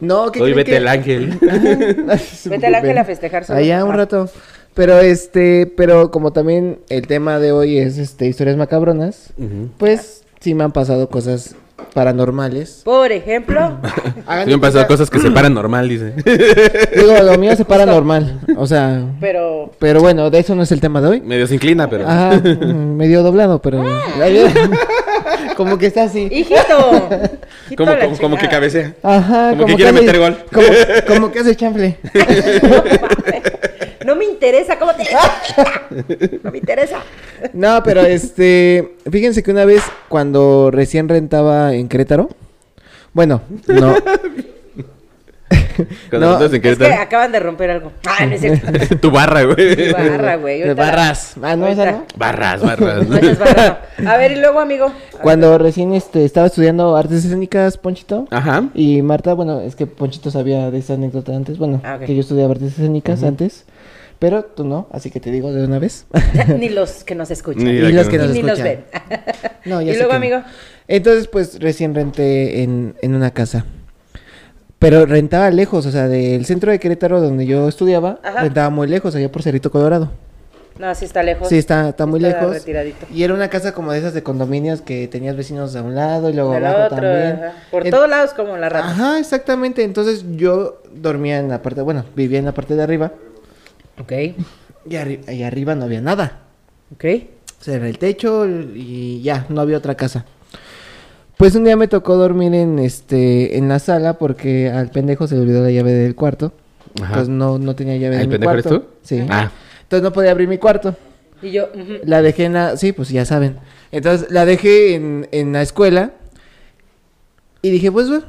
No, 0.02 0.30
¿qué 0.32 0.42
Hoy 0.42 0.52
vete 0.54 0.72
que- 0.72 0.78
el 0.78 0.88
ángel. 0.90 1.40
Vete 2.46 2.68
al 2.68 2.76
ángel 2.76 2.98
a 2.98 3.06
festejar 3.06 3.46
solo. 3.46 3.60
Allá 3.60 3.86
un 3.86 3.92
Ah. 3.92 3.98
rato. 3.98 4.30
Pero 4.74 5.00
este, 5.00 5.68
pero 5.78 6.12
como 6.12 6.34
también 6.34 6.80
el 6.90 7.08
tema 7.08 7.40
de 7.40 7.54
hoy 7.54 7.78
es 7.78 7.98
este 7.98 8.28
historias 8.28 8.58
macabronas, 8.58 9.32
pues 9.78 10.24
sí 10.42 10.54
me 10.54 10.66
han 10.66 10.74
pasado 10.74 11.08
cosas 11.10 11.56
paranormales. 11.96 12.82
Por 12.84 13.12
ejemplo, 13.12 13.60
Hagan 14.28 14.52
han 14.54 14.60
pasado 14.60 14.86
cuenta- 14.86 14.88
cosas 14.88 15.10
que 15.10 15.20
se 15.20 15.32
paran 15.32 15.54
normal, 15.56 15.90
dice. 15.90 16.14
Digo, 16.96 17.16
lo 17.24 17.38
mío 17.40 17.56
se 17.56 17.66
paranormal, 17.66 18.42
o 18.58 18.68
sea, 18.68 19.02
pero 19.20 19.72
pero 19.80 20.02
bueno, 20.02 20.30
de 20.30 20.38
eso 20.40 20.54
no 20.54 20.62
es 20.64 20.72
el 20.72 20.82
tema 20.82 21.02
de 21.02 21.08
hoy. 21.08 21.22
Medio 21.22 21.48
se 21.48 21.56
inclina, 21.56 21.90
pero. 21.90 22.08
Ajá, 22.08 22.36
mm, 22.44 22.96
medio 22.98 23.24
doblado, 23.24 23.60
pero 23.62 23.84
como 25.58 25.78
que 25.78 25.88
está 25.88 26.04
así. 26.04 26.28
Hijito. 26.32 27.10
como, 27.78 27.92
como, 28.00 28.18
como 28.20 28.38
que 28.38 28.48
cabecea. 28.50 28.94
Ajá, 29.02 29.52
Como 29.52 29.66
que 29.66 29.76
quiere 29.76 29.92
hace- 29.92 30.00
meter 30.02 30.20
gol. 30.20 30.38
Como, 30.54 30.68
como 31.08 31.32
que 31.32 31.40
hace 31.40 31.56
chanfle. 31.56 31.98
No 34.16 34.20
me 34.20 34.26
interesa, 34.26 34.80
¿cómo 34.80 34.94
te.? 34.96 35.04
No 36.44 36.52
me 36.52 36.58
interesa. 36.60 37.00
No, 37.52 37.84
pero 37.84 38.00
este, 38.00 38.96
fíjense 39.12 39.44
que 39.44 39.52
una 39.52 39.66
vez 39.66 39.84
cuando 40.08 40.72
recién 40.72 41.10
rentaba 41.10 41.74
en 41.74 41.90
Querétaro, 41.90 42.30
bueno, 43.12 43.42
no, 43.68 43.94
Cuando 46.10 46.28
No, 46.32 46.38
en 46.38 46.44
Es 46.46 46.52
que 46.52 46.62
Querétaro. 46.62 47.02
acaban 47.02 47.32
de 47.34 47.40
romper 47.42 47.70
algo. 47.72 47.92
Ah, 48.06 48.26
no 48.26 48.34
es 48.36 48.40
cierto. 48.40 48.96
tu 49.02 49.12
barra, 49.12 49.44
güey. 49.44 49.76
Mi 49.76 49.92
barra, 49.92 50.38
güey. 50.38 50.74
barras. 50.74 51.36
Ah, 51.42 51.58
no, 51.58 51.68
esa 51.68 51.92
no. 51.92 52.06
Barras, 52.16 52.62
barras. 52.62 53.06
No, 53.06 53.20
no. 53.20 54.10
A 54.10 54.18
ver, 54.18 54.32
y 54.32 54.36
luego, 54.36 54.62
amigo. 54.62 54.92
Cuando 55.22 55.58
recién 55.58 55.94
este, 55.94 56.24
estaba 56.24 56.48
estudiando 56.48 56.96
artes 56.96 57.26
escénicas, 57.26 57.78
Ponchito. 57.78 58.28
Ajá. 58.32 58.70
Y 58.74 59.02
Marta, 59.02 59.34
bueno, 59.34 59.60
es 59.60 59.76
que 59.76 59.86
Ponchito 59.86 60.32
sabía 60.32 60.72
de 60.72 60.78
esa 60.80 60.94
anécdota 60.94 61.36
antes, 61.36 61.58
bueno, 61.58 61.82
Ah, 61.84 62.00
que 62.00 62.16
yo 62.16 62.22
estudiaba 62.22 62.52
artes 62.54 62.72
escénicas 62.72 63.22
antes. 63.24 63.66
Pero 64.20 64.44
tú 64.46 64.64
no, 64.64 64.88
así 64.92 65.12
que 65.12 65.20
te 65.20 65.30
digo 65.32 65.52
de 65.52 65.66
una 65.66 65.78
vez. 65.80 66.06
Ni 66.58 66.70
los 66.70 67.04
que 67.04 67.16
nos 67.16 67.32
escuchan. 67.32 67.64
Ni 67.66 67.74
los 67.92 68.08
que 68.08 68.12
que 68.14 68.18
no- 68.18 68.28
nos 68.28 68.36
Y 68.36 68.42
ni 68.42 68.48
nos 68.48 68.60
escuchan. 68.60 68.84
ven. 69.10 69.20
No, 69.66 69.82
ya 69.84 69.92
y 69.92 69.94
sé 69.96 70.00
luego, 70.04 70.12
que 70.14 70.30
no. 70.30 70.36
amigo. 70.38 70.50
Entonces, 70.88 71.28
pues 71.28 71.60
recién 71.60 71.94
renté 71.94 72.64
en, 72.64 72.96
en 73.02 73.16
una 73.16 73.32
casa. 73.32 73.66
Pero 74.80 75.06
rentaba 75.06 75.50
lejos, 75.52 75.86
o 75.86 75.92
sea, 75.92 76.08
del 76.08 76.46
centro 76.46 76.72
de 76.72 76.80
Querétaro 76.80 77.22
donde 77.22 77.46
yo 77.46 77.68
estudiaba, 77.68 78.20
Ajá. 78.24 78.42
rentaba 78.42 78.70
muy 78.70 78.88
lejos, 78.88 79.16
allá 79.16 79.32
por 79.32 79.42
Cerrito 79.42 79.72
Colorado. 79.72 80.12
No, 80.78 80.94
sí 80.94 81.06
está 81.06 81.24
lejos. 81.24 81.48
Sí, 81.48 81.58
está, 81.58 81.90
está 81.90 82.06
muy 82.06 82.24
Está 82.24 82.40
lejos. 82.42 82.54
retiradito. 82.56 83.06
Y 83.14 83.24
era 83.24 83.34
una 83.34 83.50
casa 83.50 83.72
como 83.74 83.94
de 83.94 84.00
esas 84.00 84.14
de 84.14 84.24
condominios 84.24 84.82
que 84.82 85.08
tenías 85.08 85.38
vecinos 85.38 85.74
a 85.78 85.82
un 85.82 85.96
lado 85.96 86.30
y 86.30 86.34
luego 86.34 86.52
Del 86.52 86.66
abajo 86.66 86.84
otro, 86.94 86.98
también. 86.98 87.32
ajá. 87.46 87.54
Por 87.72 87.86
En- 87.86 87.92
todos 87.92 88.10
lados 88.10 88.34
como 88.34 88.58
la 88.58 88.68
rata. 88.68 88.90
Ajá, 88.90 89.20
exactamente. 89.20 89.84
Entonces 89.84 90.26
yo 90.36 90.82
dormía 90.94 91.40
en 91.40 91.48
la 91.48 91.62
parte, 91.62 91.82
bueno, 91.82 92.04
vivía 92.14 92.40
en 92.40 92.46
la 92.46 92.52
parte 92.54 92.76
de 92.76 92.84
arriba 92.84 93.14
Ok, 94.02 94.12
y, 94.12 94.94
arri- 94.96 95.32
y 95.34 95.44
arriba 95.44 95.76
no 95.76 95.86
había 95.86 96.02
nada. 96.02 96.40
ok. 96.94 97.06
Era 97.68 97.88
el 97.88 97.98
techo 97.98 98.46
y 98.48 99.22
ya, 99.24 99.48
no 99.50 99.60
había 99.62 99.78
otra 99.80 99.96
casa. 99.96 100.24
Pues 101.36 101.56
un 101.56 101.64
día 101.64 101.76
me 101.76 101.88
tocó 101.88 102.16
dormir 102.16 102.54
en 102.54 102.78
este 102.78 103.58
en 103.58 103.68
la 103.68 103.80
sala 103.80 104.20
porque 104.20 104.70
al 104.70 104.92
pendejo 104.92 105.26
se 105.28 105.34
le 105.36 105.42
olvidó 105.42 105.64
la 105.64 105.72
llave 105.72 105.92
del 105.92 106.14
cuarto. 106.14 106.54
Ajá. 106.98 107.08
Entonces 107.08 107.30
no, 107.30 107.58
no 107.58 107.76
tenía 107.76 107.98
llave 107.98 108.18
¿El 108.18 108.22
de 108.22 108.28
mi 108.28 108.32
pendejo 108.34 108.54
eres 108.54 108.64
cuarto. 108.68 108.82
tú? 108.82 108.88
Sí. 109.02 109.26
Ah. 109.30 109.52
Entonces 109.82 110.04
no 110.04 110.14
podía 110.14 110.30
abrir 110.32 110.48
mi 110.48 110.60
cuarto. 110.60 110.96
Y 111.42 111.52
yo. 111.52 111.70
La 112.04 112.22
dejé 112.22 112.46
en 112.46 112.54
la... 112.54 112.78
Sí, 112.78 112.92
pues 112.94 113.10
ya 113.10 113.26
saben. 113.26 113.58
Entonces 113.92 114.30
la 114.30 114.46
dejé 114.46 114.94
en, 114.96 115.28
en 115.32 115.52
la 115.52 115.62
escuela. 115.64 116.12
Y 117.64 117.72
dije, 117.72 117.92
pues 117.92 118.08
bueno, 118.10 118.26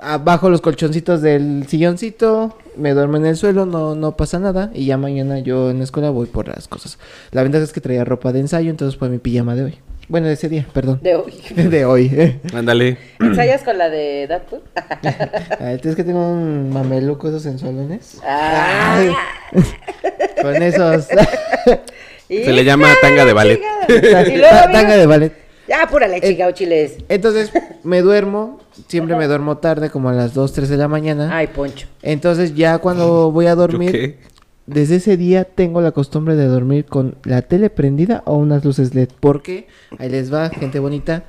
abajo 0.00 0.50
los 0.50 0.60
colchoncitos 0.60 1.22
del 1.22 1.66
silloncito, 1.68 2.56
me 2.76 2.92
duermo 2.92 3.16
en 3.16 3.26
el 3.26 3.36
suelo, 3.36 3.66
no, 3.66 3.94
no 3.94 4.16
pasa 4.16 4.38
nada. 4.38 4.70
Y 4.74 4.86
ya 4.86 4.96
mañana 4.96 5.38
yo 5.38 5.70
en 5.70 5.78
la 5.78 5.84
escuela 5.84 6.10
voy 6.10 6.26
por 6.26 6.48
las 6.48 6.68
cosas. 6.68 6.98
La 7.32 7.42
ventaja 7.42 7.64
es 7.64 7.72
que 7.72 7.80
traía 7.80 8.04
ropa 8.04 8.32
de 8.32 8.40
ensayo, 8.40 8.70
entonces 8.70 8.98
fue 8.98 9.08
mi 9.08 9.18
pijama 9.18 9.54
de 9.54 9.64
hoy. 9.64 9.78
Bueno, 10.08 10.26
de 10.26 10.32
ese 10.32 10.48
día, 10.48 10.66
perdón. 10.72 10.98
de 11.02 11.14
hoy. 11.14 11.34
De 11.54 11.84
hoy. 11.84 12.38
Ándale. 12.52 12.98
¿Ensayas 13.20 13.62
con 13.62 13.78
la 13.78 13.88
de 13.88 14.26
Deadpool? 14.26 14.60
Ah, 15.62 15.72
¿Es 15.72 15.94
que 15.94 16.02
tengo 16.02 16.30
un 16.32 16.70
mameluco 16.72 17.28
esos 17.28 17.42
sensualones? 17.42 18.18
Ah. 18.26 19.04
Con 20.42 20.56
esos... 20.62 21.06
Se 22.28 22.52
le 22.52 22.64
llama 22.64 22.88
tanga 23.02 23.24
de 23.24 23.32
ballet. 23.32 23.60
Y 23.88 24.36
luego, 24.36 24.56
Tanga 24.72 24.96
de 24.96 25.06
ballet. 25.06 25.32
Ya, 25.70 25.84
apúrale, 25.84 26.20
chica, 26.20 26.52
chiles. 26.52 26.96
Entonces 27.08 27.52
me 27.84 28.02
duermo, 28.02 28.58
siempre 28.88 29.14
me 29.14 29.28
duermo 29.28 29.58
tarde, 29.58 29.88
como 29.88 30.08
a 30.08 30.12
las 30.12 30.34
2, 30.34 30.52
3 30.52 30.68
de 30.68 30.76
la 30.76 30.88
mañana. 30.88 31.30
Ay, 31.32 31.46
Poncho. 31.46 31.86
Entonces 32.02 32.56
ya 32.56 32.78
cuando 32.78 33.30
voy 33.30 33.46
a 33.46 33.50
¿Yo 33.50 33.56
dormir, 33.56 33.92
qué? 33.92 34.18
desde 34.66 34.96
ese 34.96 35.16
día 35.16 35.44
tengo 35.44 35.80
la 35.80 35.92
costumbre 35.92 36.34
de 36.34 36.46
dormir 36.46 36.86
con 36.86 37.14
la 37.22 37.42
tele 37.42 37.70
prendida 37.70 38.24
o 38.26 38.34
unas 38.36 38.64
luces 38.64 38.96
LED. 38.96 39.10
Porque, 39.20 39.68
ahí 39.98 40.08
les 40.08 40.34
va, 40.34 40.50
gente 40.50 40.80
bonita. 40.80 41.22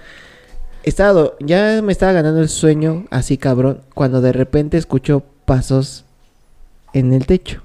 Estaba, 0.81 1.33
ya 1.39 1.79
me 1.83 1.91
estaba 1.91 2.12
ganando 2.12 2.41
el 2.41 2.50
sueño 2.50 3.05
así 3.12 3.38
cabrón, 3.38 3.81
cuando 3.93 4.21
de 4.21 4.33
repente 4.33 4.79
escucho 4.79 5.21
pasos 5.45 6.03
en 6.93 7.13
el 7.13 7.27
techo. 7.27 7.62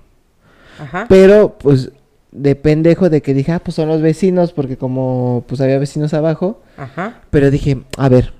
Ajá. 0.78 1.06
Pero, 1.09 1.56
pues, 1.56 1.90
de 2.37 2.55
pendejo 2.55 3.09
de 3.11 3.23
que 3.23 3.35
dije, 3.35 3.52
ah, 3.52 3.59
pues 3.59 3.75
son 3.75 3.88
los 3.88 4.02
vecinos, 4.02 4.52
porque 4.52 4.76
como, 4.76 5.45
pues 5.49 5.61
había 5.61 5.78
vecinos 5.78 6.14
abajo. 6.14 6.62
Ajá. 6.76 7.23
Pero 7.31 7.50
dije, 7.50 7.83
a 7.97 8.09
ver, 8.09 8.33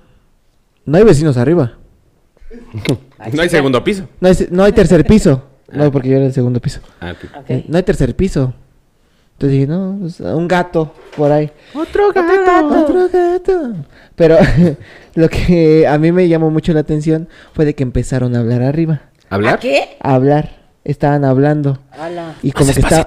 no 0.85 0.97
hay 0.97 1.03
vecinos 1.03 1.37
arriba. 1.37 1.77
No 3.33 3.41
hay 3.41 3.49
segundo 3.49 3.83
piso. 3.83 4.07
No 4.21 4.29
hay, 4.29 4.35
no 4.51 4.63
hay 4.63 4.71
tercer 4.71 5.05
piso. 5.05 5.43
No, 5.69 5.91
porque 5.91 6.07
yo 6.07 6.15
era 6.15 6.27
el 6.27 6.33
segundo 6.33 6.61
piso. 6.61 6.79
Ah, 7.01 7.13
no 7.67 7.75
hay 7.75 7.83
tercer 7.83 8.15
piso. 8.15 8.53
Entonces 9.33 9.51
dije, 9.51 9.67
no, 9.67 9.97
pues, 9.99 10.19
un 10.21 10.47
gato 10.47 10.93
por 11.17 11.29
ahí. 11.29 11.51
Otro 11.73 12.07
Otro 12.07 13.09
gato. 13.11 13.75
Pero 14.15 14.37
lo 15.15 15.27
que 15.27 15.85
a 15.85 15.97
mí 15.97 16.13
me 16.13 16.29
llamó 16.29 16.49
mucho 16.51 16.71
la 16.71 16.79
atención 16.79 17.27
fue 17.53 17.65
de 17.65 17.75
que 17.75 17.83
empezaron 17.83 18.33
a 18.35 18.39
hablar 18.39 18.61
arriba. 18.61 19.01
¿A 19.29 19.35
¿Hablar? 19.35 19.59
qué? 19.59 19.97
A 19.99 20.15
hablar. 20.15 20.56
Estaban 20.87 21.25
hablando. 21.25 21.77
Ala. 21.91 22.35
Y 22.41 22.53
como 22.53 22.71
que 22.71 22.79
a 22.95 22.99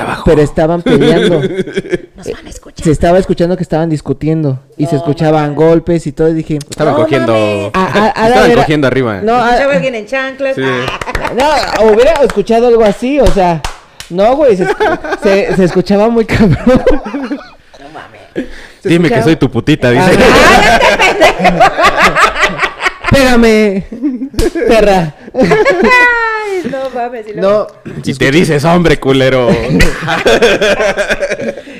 abajo. 0.00 0.22
pero 0.24 0.42
estaban 0.42 0.80
peleando. 0.82 1.40
Nos 2.16 2.30
van 2.32 2.46
a 2.46 2.50
escuchar. 2.50 2.84
Se 2.84 2.92
estaba 2.92 3.18
escuchando 3.18 3.56
que 3.56 3.64
estaban 3.64 3.90
discutiendo. 3.90 4.60
Y 4.76 4.86
se 4.86 4.94
escuchaban 4.94 5.56
golpes 5.56 6.06
y 6.06 6.12
todo. 6.12 6.28
Y 6.28 6.34
dije. 6.34 6.58
Estaban 6.70 6.94
No 6.94 7.00
cogiendo. 7.00 7.32
mames. 7.32 7.70
"Ah, 7.74 7.90
ah, 7.92 8.12
ah, 8.14 8.28
Estaban 8.28 8.50
era- 8.52 8.62
cogiendo 8.62 8.86
arriba. 8.86 9.20
No, 9.24 9.44
¿Escuchaba 9.44 9.72
alguien 9.74 9.94
en 9.96 10.06
chanclas? 10.06 10.54
Sí. 10.54 10.62
Ah, 10.64 11.32
No, 11.80 11.90
hubiera 11.92 12.12
escuchado 12.22 12.68
algo 12.68 12.84
así, 12.84 13.18
o 13.18 13.26
sea. 13.26 13.60
No, 14.10 14.36
güey, 14.36 14.56
se, 14.56 14.64
escu- 14.64 15.18
se- 15.20 15.56
se 15.56 15.64
escuchaba 15.64 16.08
muy 16.08 16.26
cabrón. 16.26 16.56
no 16.86 17.88
mames. 17.92 18.46
Dime 18.84 19.10
que 19.10 19.20
soy 19.24 19.34
tu 19.34 19.50
putita, 19.50 19.90
dice. 19.90 20.12
Pégame, 23.10 23.84
perra. 24.68 25.14
No 26.70 26.90
mames. 26.94 27.26
y 27.28 27.32
luego- 27.34 27.66
No, 27.84 27.92
Y 28.04 28.14
te 28.14 28.30
dices, 28.30 28.64
hombre, 28.64 28.98
culero. 28.98 29.48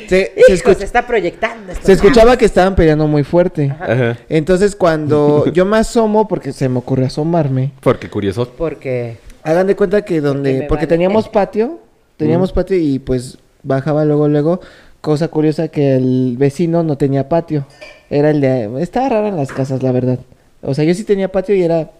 se, 0.08 0.32
se, 0.46 0.84
está 0.84 1.06
proyectando 1.06 1.72
esto. 1.72 1.86
se 1.86 1.92
escuchaba 1.92 2.36
que 2.36 2.44
estaban 2.44 2.74
peleando 2.74 3.06
muy 3.06 3.24
fuerte. 3.24 3.74
Ajá. 3.78 4.16
Entonces, 4.28 4.74
cuando 4.76 5.46
yo 5.52 5.64
me 5.64 5.76
asomo, 5.78 6.26
porque 6.28 6.52
se 6.52 6.68
me 6.68 6.78
ocurrió 6.78 7.06
asomarme, 7.06 7.72
Porque 7.80 8.08
curioso. 8.08 8.48
Porque. 8.56 9.16
hagan 9.42 9.66
de 9.66 9.76
cuenta 9.76 10.02
que 10.04 10.20
donde. 10.20 10.62
Porque 10.68 10.86
vale. 10.86 10.96
teníamos 10.96 11.28
patio, 11.28 11.78
teníamos 12.16 12.52
patio 12.52 12.76
y 12.76 12.98
pues 12.98 13.38
bajaba 13.62 14.04
luego, 14.04 14.28
luego. 14.28 14.60
Cosa 15.00 15.28
curiosa 15.28 15.68
que 15.68 15.94
el 15.94 16.34
vecino 16.38 16.82
no 16.82 16.96
tenía 16.98 17.28
patio. 17.28 17.66
Era 18.10 18.30
el 18.30 18.40
de. 18.40 18.82
Estaba 18.82 19.08
raro 19.08 19.28
en 19.28 19.36
las 19.36 19.52
casas, 19.52 19.82
la 19.82 19.92
verdad. 19.92 20.18
O 20.60 20.74
sea, 20.74 20.84
yo 20.84 20.92
sí 20.94 21.04
tenía 21.04 21.30
patio 21.30 21.54
y 21.54 21.62
era. 21.62 21.90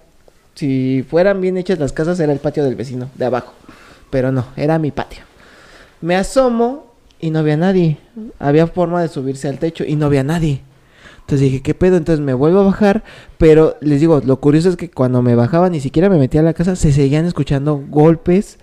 Si 0.59 1.05
fueran 1.09 1.41
bien 1.41 1.57
hechas 1.57 1.79
las 1.79 1.93
casas, 1.93 2.19
era 2.19 2.33
el 2.33 2.41
patio 2.41 2.65
del 2.65 2.75
vecino, 2.75 3.09
de 3.15 3.25
abajo. 3.25 3.53
Pero 4.11 4.33
no, 4.33 4.47
era 4.57 4.81
mi 4.81 4.91
patio. 4.91 5.21
Me 6.00 6.17
asomo 6.17 6.95
y 7.21 7.31
no 7.31 7.38
había 7.38 7.57
nadie. 7.57 7.99
Había 8.41 8.67
forma 8.67 9.00
de 9.00 9.07
subirse 9.07 9.47
al 9.47 9.61
techo 9.61 9.85
y 9.85 9.95
no 9.95 10.07
había 10.07 10.25
nadie. 10.25 10.62
Entonces 11.21 11.43
dije, 11.43 11.62
¿qué 11.62 11.75
pedo? 11.75 11.97
Entonces 11.97 12.25
me 12.25 12.35
vuelvo 12.35 12.59
a 12.59 12.65
bajar. 12.65 13.05
Pero 13.38 13.77
les 13.81 14.00
digo, 14.00 14.21
lo 14.25 14.41
curioso 14.41 14.69
es 14.69 14.77
que 14.77 14.91
cuando 14.91 15.23
me 15.23 15.37
bajaba, 15.37 15.71
ni 15.71 15.79
siquiera 15.79 16.09
me 16.09 16.19
metía 16.19 16.41
a 16.41 16.45
la 16.45 16.55
casa, 16.55 16.75
se 16.75 16.91
seguían 16.91 17.25
escuchando 17.25 17.81
golpes 17.88 18.59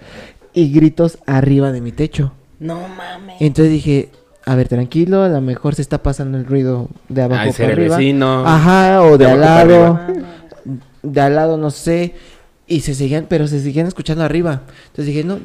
y 0.54 0.74
gritos 0.74 1.20
arriba 1.26 1.72
de 1.72 1.80
mi 1.80 1.94
techo. 1.94 2.34
No 2.60 2.90
mames. 2.90 3.38
Entonces 3.40 3.72
dije, 3.72 4.10
a 4.46 4.56
ver, 4.56 4.68
tranquilo, 4.68 5.24
a 5.24 5.30
lo 5.30 5.40
mejor 5.40 5.76
se 5.76 5.82
está 5.82 6.04
pasando 6.04 6.38
el 6.38 6.46
ruido 6.46 6.90
de 7.08 7.22
abajo 7.22 7.42
Ay, 7.42 7.52
para 7.54 7.70
ser 7.70 7.80
el 7.80 7.90
vecino. 7.90 8.46
Ajá, 8.46 9.02
o 9.02 9.18
de, 9.18 9.28
De 9.28 9.32
al 9.32 9.40
lado. 9.40 10.00
De 11.06 11.22
al 11.22 11.36
lado, 11.36 11.58
no 11.58 11.72
sé. 11.72 12.16
Y 12.68 12.82
se 12.82 12.96
seguían, 12.96 13.28
pero 13.30 13.48
se 13.48 13.62
seguían 13.62 13.88
escuchando 13.88 14.24
arriba. 14.24 14.62
Entonces 14.88 15.06
dije, 15.08 15.24
no, 15.24 15.40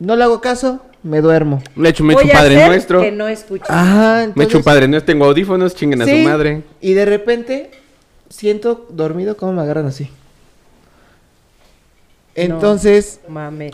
no 0.00 0.16
le 0.16 0.24
hago 0.24 0.40
caso, 0.40 0.80
me 1.04 1.20
duermo. 1.20 1.62
Le 1.76 1.90
echo, 1.90 2.02
me 2.02 2.14
echo 2.14 2.26
padre 2.32 2.56
hacer 2.56 2.68
nuestro. 2.68 3.00
Que 3.00 3.12
no. 3.12 3.26
Ajá, 3.68 4.32
Me 4.34 4.44
echo 4.44 4.62
padre 4.62 4.88
nuestro. 4.88 5.12
Tengo 5.12 5.26
audífonos, 5.26 5.74
chinguen 5.74 6.02
a 6.02 6.04
Sí, 6.04 6.22
su 6.24 6.28
madre. 6.28 6.62
Y 6.80 6.94
de 6.94 7.04
repente 7.04 7.70
siento 8.28 8.86
dormido 8.90 9.36
como 9.36 9.52
me 9.52 9.62
agarran 9.62 9.86
así. 9.86 10.10
Entonces 12.34 13.20
Mames. 13.28 13.72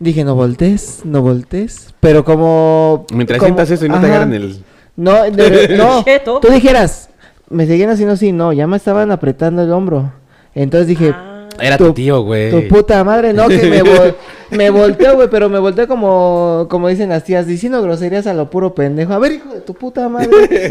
dije, 0.00 0.24
no 0.24 0.34
voltees, 0.34 1.00
no 1.04 1.22
voltees. 1.22 1.94
Pero 2.00 2.24
como. 2.24 3.06
Mientras 3.12 3.38
como- 3.38 3.46
sientas 3.48 3.70
eso 3.70 3.86
y 3.86 3.88
no 3.88 4.00
te 4.00 4.06
agarran 4.06 4.32
el. 4.34 4.64
No, 4.96 5.22
de- 5.30 5.76
no. 5.76 6.04
Tú 6.40 6.48
dijeras, 6.50 7.09
me 7.50 7.66
seguían 7.66 7.90
haciendo 7.90 8.14
así, 8.14 8.32
no, 8.32 8.52
ya 8.52 8.66
me 8.66 8.76
estaban 8.76 9.10
apretando 9.10 9.62
el 9.62 9.70
hombro. 9.72 10.12
Entonces 10.54 10.86
dije, 10.88 11.12
Ah, 11.14 11.46
Era 11.60 11.76
tu, 11.76 11.92
tío, 11.92 12.22
güey. 12.22 12.50
tu 12.50 12.66
puta 12.68 13.04
madre, 13.04 13.32
no, 13.34 13.46
que 13.48 13.58
me, 13.68 13.82
vol- 13.84 14.14
me 14.50 14.70
volteo, 14.70 15.14
güey, 15.16 15.28
pero 15.28 15.48
me 15.50 15.58
volteo 15.58 15.86
como, 15.86 16.66
como 16.70 16.88
dicen 16.88 17.10
las 17.10 17.24
tías, 17.24 17.46
diciendo 17.46 17.82
groserías 17.82 18.26
a 18.26 18.32
lo 18.34 18.48
puro 18.50 18.74
pendejo. 18.74 19.12
A 19.12 19.18
ver, 19.18 19.32
hijo 19.32 19.52
de 19.52 19.60
tu 19.60 19.74
puta 19.74 20.08
madre. 20.08 20.30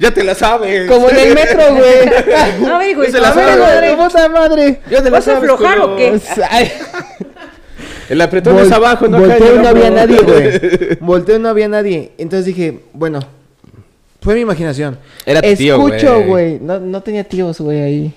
Ya 0.00 0.12
te 0.12 0.22
la 0.22 0.34
sabes. 0.36 0.88
como 0.88 1.10
en 1.10 1.16
el 1.16 1.34
metro, 1.34 1.60
güey. 1.74 2.60
No, 2.60 2.80
hijo, 2.86 3.02
Ese 3.02 3.18
hijo, 3.18 3.20
la 3.20 3.30
A 3.30 3.34
ver, 3.34 3.48
hijo 3.48 3.56
de 3.56 3.60
madre. 3.66 3.90
tu 3.90 3.96
puta 4.04 4.28
madre. 4.28 4.80
Ya 4.88 4.98
te 5.02 5.10
la 5.10 5.18
¿Vas 5.18 5.26
a 5.28 5.38
aflojar 5.38 5.80
culo. 5.80 5.94
o 5.94 5.96
qué? 5.96 6.20
El 8.08 8.20
apretón 8.20 8.56
vol- 8.56 8.62
es 8.62 8.72
abajo, 8.72 9.06
no 9.08 9.18
volteo 9.20 9.56
y 9.56 9.58
no 9.58 9.68
había 9.68 9.90
nadie, 9.90 10.18
güey. 10.22 10.96
Volteo 11.00 11.36
y 11.36 11.40
no 11.40 11.48
había 11.48 11.68
nadie. 11.68 12.12
Entonces 12.16 12.46
dije, 12.46 12.80
bueno, 12.92 13.20
fue 14.20 14.34
mi 14.34 14.40
imaginación. 14.42 14.98
Era 15.26 15.40
tu 15.42 15.54
tío, 15.54 15.74
Escucho, 15.76 16.22
güey. 16.24 16.58
No, 16.60 16.78
no 16.80 17.00
tenía 17.02 17.24
tíos, 17.24 17.60
güey, 17.60 17.80
ahí. 17.80 18.14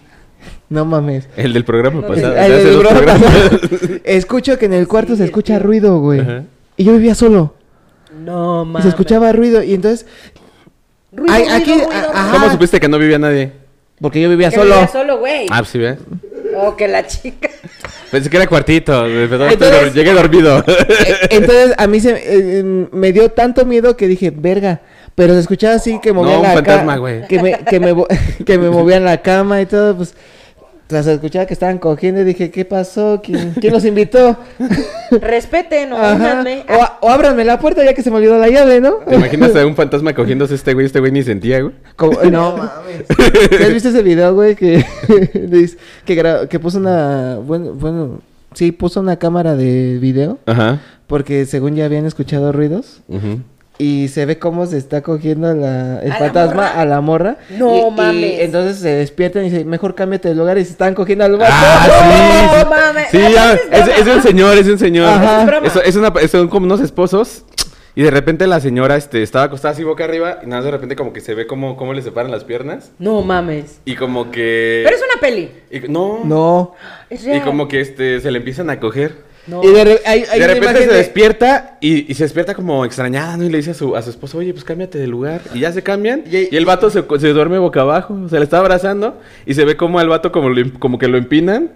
No 0.70 0.86
mames. 0.86 1.28
El 1.38 1.54
del 1.54 1.66
programa 1.66 2.02
pasado. 2.08 2.40
Hace 2.40 2.50
del 2.64 2.74
dos 2.82 2.88
programa. 2.88 3.26
Escucho 4.04 4.58
que 4.58 4.66
en 4.66 4.74
el 4.74 4.88
cuarto 4.88 5.12
Sí, 5.14 5.18
se 5.18 5.24
el 5.24 5.30
escucha 5.30 5.58
tío. 5.58 5.66
ruido, 5.68 6.00
güey. 6.00 6.20
Ajá. 6.22 6.44
Y 6.78 6.84
yo 6.86 6.94
vivía 6.94 7.14
solo. 7.14 7.54
No 8.24 8.64
Y 8.64 8.66
mames. 8.68 8.84
se 8.84 8.90
escuchaba 8.90 9.32
ruido. 9.34 9.62
Y 9.64 9.74
entonces, 9.74 10.06
Ruido, 11.14 11.34
Ay, 11.34 11.44
ruido, 11.44 11.56
aquí- 11.58 11.72
ruido, 11.74 11.90
a- 11.92 11.94
ruido. 11.94 12.12
ajá. 12.14 12.32
¿Cómo 12.32 12.52
supiste 12.52 12.80
que 12.80 12.88
no 12.88 12.98
vivía 12.98 13.20
nadie? 13.20 13.52
porque 14.02 14.20
yo 14.20 14.30
vivía 14.30 14.50
Que 14.50 14.56
solo. 14.56 14.72
vivía 14.74 14.88
solo, 14.88 15.20
güey. 15.20 15.46
Ah, 15.52 15.64
sí, 15.64 15.78
¿ves? 15.78 16.00
O 16.58 16.76
que 16.76 16.88
la 16.88 17.06
chica. 17.06 17.50
Pensé 18.10 18.30
que 18.32 18.38
era 18.38 18.48
cuartito. 18.48 19.06
Entonces- 19.06 19.94
llegué 19.94 20.12
dormido. 20.14 20.64
Eh, 20.68 21.16
Entonces 21.30 21.74
a 21.78 21.86
mí 21.86 22.00
se 22.00 22.12
eh, 22.12 22.20
eh, 22.26 22.88
me 22.92 23.12
dio 23.12 23.30
tanto 23.30 23.64
miedo 23.66 23.96
que 23.96 24.08
dije, 24.08 24.32
verga. 24.36 24.82
Pero 25.16 25.34
se 25.34 25.40
escuchaba 25.42 25.76
así 25.76 26.00
que 26.02 26.14
movían 26.14 26.38
un 26.38 26.44
la 26.44 26.54
fantasma, 26.54 26.98
güey. 26.98 27.28
Que 27.28 27.42
me, 27.42 27.58
que, 27.60 27.80
me, 27.80 27.94
que 28.46 28.58
me 28.58 28.70
movían 28.70 29.04
la 29.04 29.22
cama 29.22 29.62
y 29.62 29.66
todo, 29.66 29.96
pues. 29.98 30.16
Tras 30.88 31.08
escuchaba 31.08 31.46
que 31.46 31.54
estaban 31.54 31.78
cogiendo 31.78 32.20
y 32.20 32.26
dije, 32.26 32.52
¿qué 32.52 32.66
pasó? 32.66 33.22
¿Quién, 33.24 33.54
quién 33.62 33.72
los 33.72 33.86
invitó? 33.86 34.36
Respeten. 35.12 35.94
O, 35.94 35.98
a- 35.98 36.98
o 37.02 37.10
ábranme 37.10 37.46
la 37.46 37.60
puerta 37.60 37.84
ya 37.84 37.94
que 37.94 38.02
se 38.04 38.12
me 38.12 38.18
olvidó 38.18 38.38
la 38.38 38.50
llave, 38.50 38.82
¿no? 38.82 38.96
¿Te 39.08 39.16
imaginas 39.16 39.56
a 39.56 39.66
un 39.66 39.76
fantasma 39.76 40.14
cogiéndose 40.14 40.56
este 40.56 40.74
güey? 40.74 40.86
Este 40.86 41.00
güey 41.00 41.12
ni 41.14 41.24
sentía, 41.24 41.62
güey. 41.62 41.74
Como- 41.96 42.22
no 42.24 42.58
mames. 42.58 43.06
¿Sí 43.58 43.64
¿Has 43.64 43.74
visto 43.74 43.88
ese 43.90 44.04
video, 44.04 44.34
güey? 44.34 44.56
Que, 44.58 44.86
que, 46.06 46.22
gra- 46.22 46.48
que 46.48 46.60
puso 46.60 46.78
una. 46.78 47.38
Bueno, 47.38 47.74
bueno, 47.74 48.20
sí, 48.54 48.72
puso 48.74 49.00
una 49.00 49.18
cámara 49.18 49.56
de 49.56 49.98
video. 50.00 50.40
Ajá. 50.46 50.80
Porque 51.08 51.46
según 51.46 51.76
ya 51.76 51.86
habían 51.86 52.06
escuchado 52.06 52.52
ruidos. 52.52 53.02
ujú. 53.08 53.40
Y 53.82 54.10
se 54.10 54.28
ve 54.28 54.38
cómo 54.38 54.68
se 54.68 54.78
está 54.78 55.02
cogiendo 55.02 55.52
la, 55.56 56.02
el 56.04 56.12
¿A 56.12 56.14
la 56.14 56.20
fantasma 56.20 56.54
morra? 56.54 56.80
a 56.82 56.86
la 56.86 57.02
morra. 57.02 57.38
No 57.58 57.76
Y- 57.76 57.80
y 57.80 57.92
mames. 57.92 58.40
entonces 58.42 58.78
se 58.78 58.90
despiertan 58.90 59.44
y 59.46 59.50
dicen, 59.50 59.68
mejor 59.68 59.96
cámbiate 59.96 60.30
de 60.30 60.36
lugar. 60.36 60.58
Y 60.60 60.66
se 60.66 60.72
están 60.72 60.94
cogiendo 60.94 61.26
al 61.26 61.36
vato. 61.38 61.52
Ah, 61.52 61.88
sí, 61.88 62.58
No 62.64 62.70
mames. 62.70 63.08
Sí, 63.10 63.18
ya, 63.20 63.54
Entonces, 63.54 63.98
es, 63.98 64.08
es 64.08 64.16
un 64.16 64.22
señor, 64.22 64.58
es 64.58 64.68
un 64.68 64.78
señor. 64.78 65.08
Ajá. 65.08 65.60
Es. 65.66 65.76
Es, 65.78 65.84
es 65.88 65.96
una, 65.96 66.14
es- 66.22 66.30
son 66.30 66.48
como 66.48 66.66
unos 66.68 66.80
esposos. 66.80 67.44
Y 67.96 68.04
de 68.04 68.12
repente 68.12 68.46
la 68.48 68.60
señora 68.60 68.96
este, 68.98 69.24
estaba 69.24 69.46
acostada 69.46 69.74
así 69.74 69.84
boca 69.84 70.04
arriba. 70.04 70.38
Y 70.44 70.46
nada 70.46 70.58
más 70.60 70.66
de 70.66 70.72
repente 70.72 70.96
como 70.96 71.12
que 71.12 71.20
se 71.22 71.34
ve 71.34 71.48
como, 71.48 71.76
cómo 71.76 71.94
le 71.94 72.04
separan 72.04 72.30
las 72.30 72.44
piernas. 72.44 72.92
No 73.00 73.22
mames. 73.24 73.80
Y 73.86 73.96
como 73.96 74.30
que. 74.30 74.82
Pero 74.86 74.96
es 74.96 75.02
una 75.12 75.20
peli. 75.20 75.50
y- 75.72 75.80
no. 75.92 76.20
No. 76.24 76.76
Es 77.10 77.26
Y 77.26 77.40
como 77.40 77.68
que 77.68 77.82
este, 77.82 78.20
se 78.22 78.30
le 78.30 78.38
empiezan 78.38 78.70
a 78.70 78.80
coger. 78.80 79.31
No. 79.48 79.64
Y 79.64 79.68
de, 79.74 79.84
re- 79.84 80.02
hay, 80.06 80.24
hay 80.32 80.40
de 80.40 80.46
una 80.46 80.54
repente 80.54 80.82
se 80.84 80.88
de- 80.88 80.98
despierta 80.98 81.78
y, 81.82 82.12
y 82.12 82.14
se 82.16 82.24
despierta 82.24 82.54
como 82.54 82.86
extrañada, 82.86 83.38
¿no? 83.38 83.44
Y 83.44 83.50
le 83.50 83.58
dice 83.58 83.72
a 83.72 83.74
su, 83.74 83.96
a 83.96 84.02
su 84.04 84.12
esposo, 84.12 84.38
oye, 84.38 84.54
pues 84.54 84.64
cámbiate 84.64 85.00
de 85.00 85.08
lugar. 85.08 85.42
Y 85.54 85.60
ya 85.62 85.72
se 85.72 85.82
cambian. 85.82 86.24
Y- 86.32 86.54
Y, 86.54 86.58
el 86.58 86.66
vato 86.66 86.90
se, 86.90 87.04
se 87.20 87.30
duerme 87.30 87.58
boca 87.58 87.82
abajo. 87.82 88.18
O 88.26 88.30
sea, 88.30 88.40
le 88.40 88.46
está 88.46 88.60
abrazando. 88.60 89.20
Y 89.46 89.56
se 89.56 89.66
ve 89.66 89.76
como 89.76 89.98
al 90.00 90.08
vato 90.10 90.32
como, 90.32 90.50
lo 90.50 90.80
como 90.80 91.00
que 91.00 91.08
lo 91.08 91.18
empinan. 91.18 91.72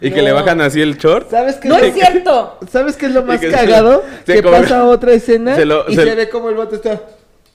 Y 0.00 0.10
que 0.10 0.20
le 0.22 0.30
bajan 0.30 0.60
así 0.60 0.80
el 0.80 0.96
short. 0.98 1.30
¿Sabes 1.30 1.56
qué 1.56 1.68
No 1.68 1.78
es 1.78 1.94
cierto. 1.94 2.58
¿Sabes 2.70 2.96
qué 2.96 3.06
es 3.06 3.12
lo 3.12 3.24
más 3.24 3.40
se- 3.40 3.50
cagado? 3.50 4.04
se 4.26 4.34
que 4.34 4.42
cobra- 4.42 4.60
pasa 4.60 4.84
otra 4.84 5.12
escena 5.14 5.56
se 5.56 5.64
lo- 5.64 5.86
y 5.88 5.96
se- 5.96 6.04
se 6.04 6.14
ve 6.14 6.28
como 6.28 6.50
el 6.50 6.54
vato 6.54 6.76
está... 6.76 7.00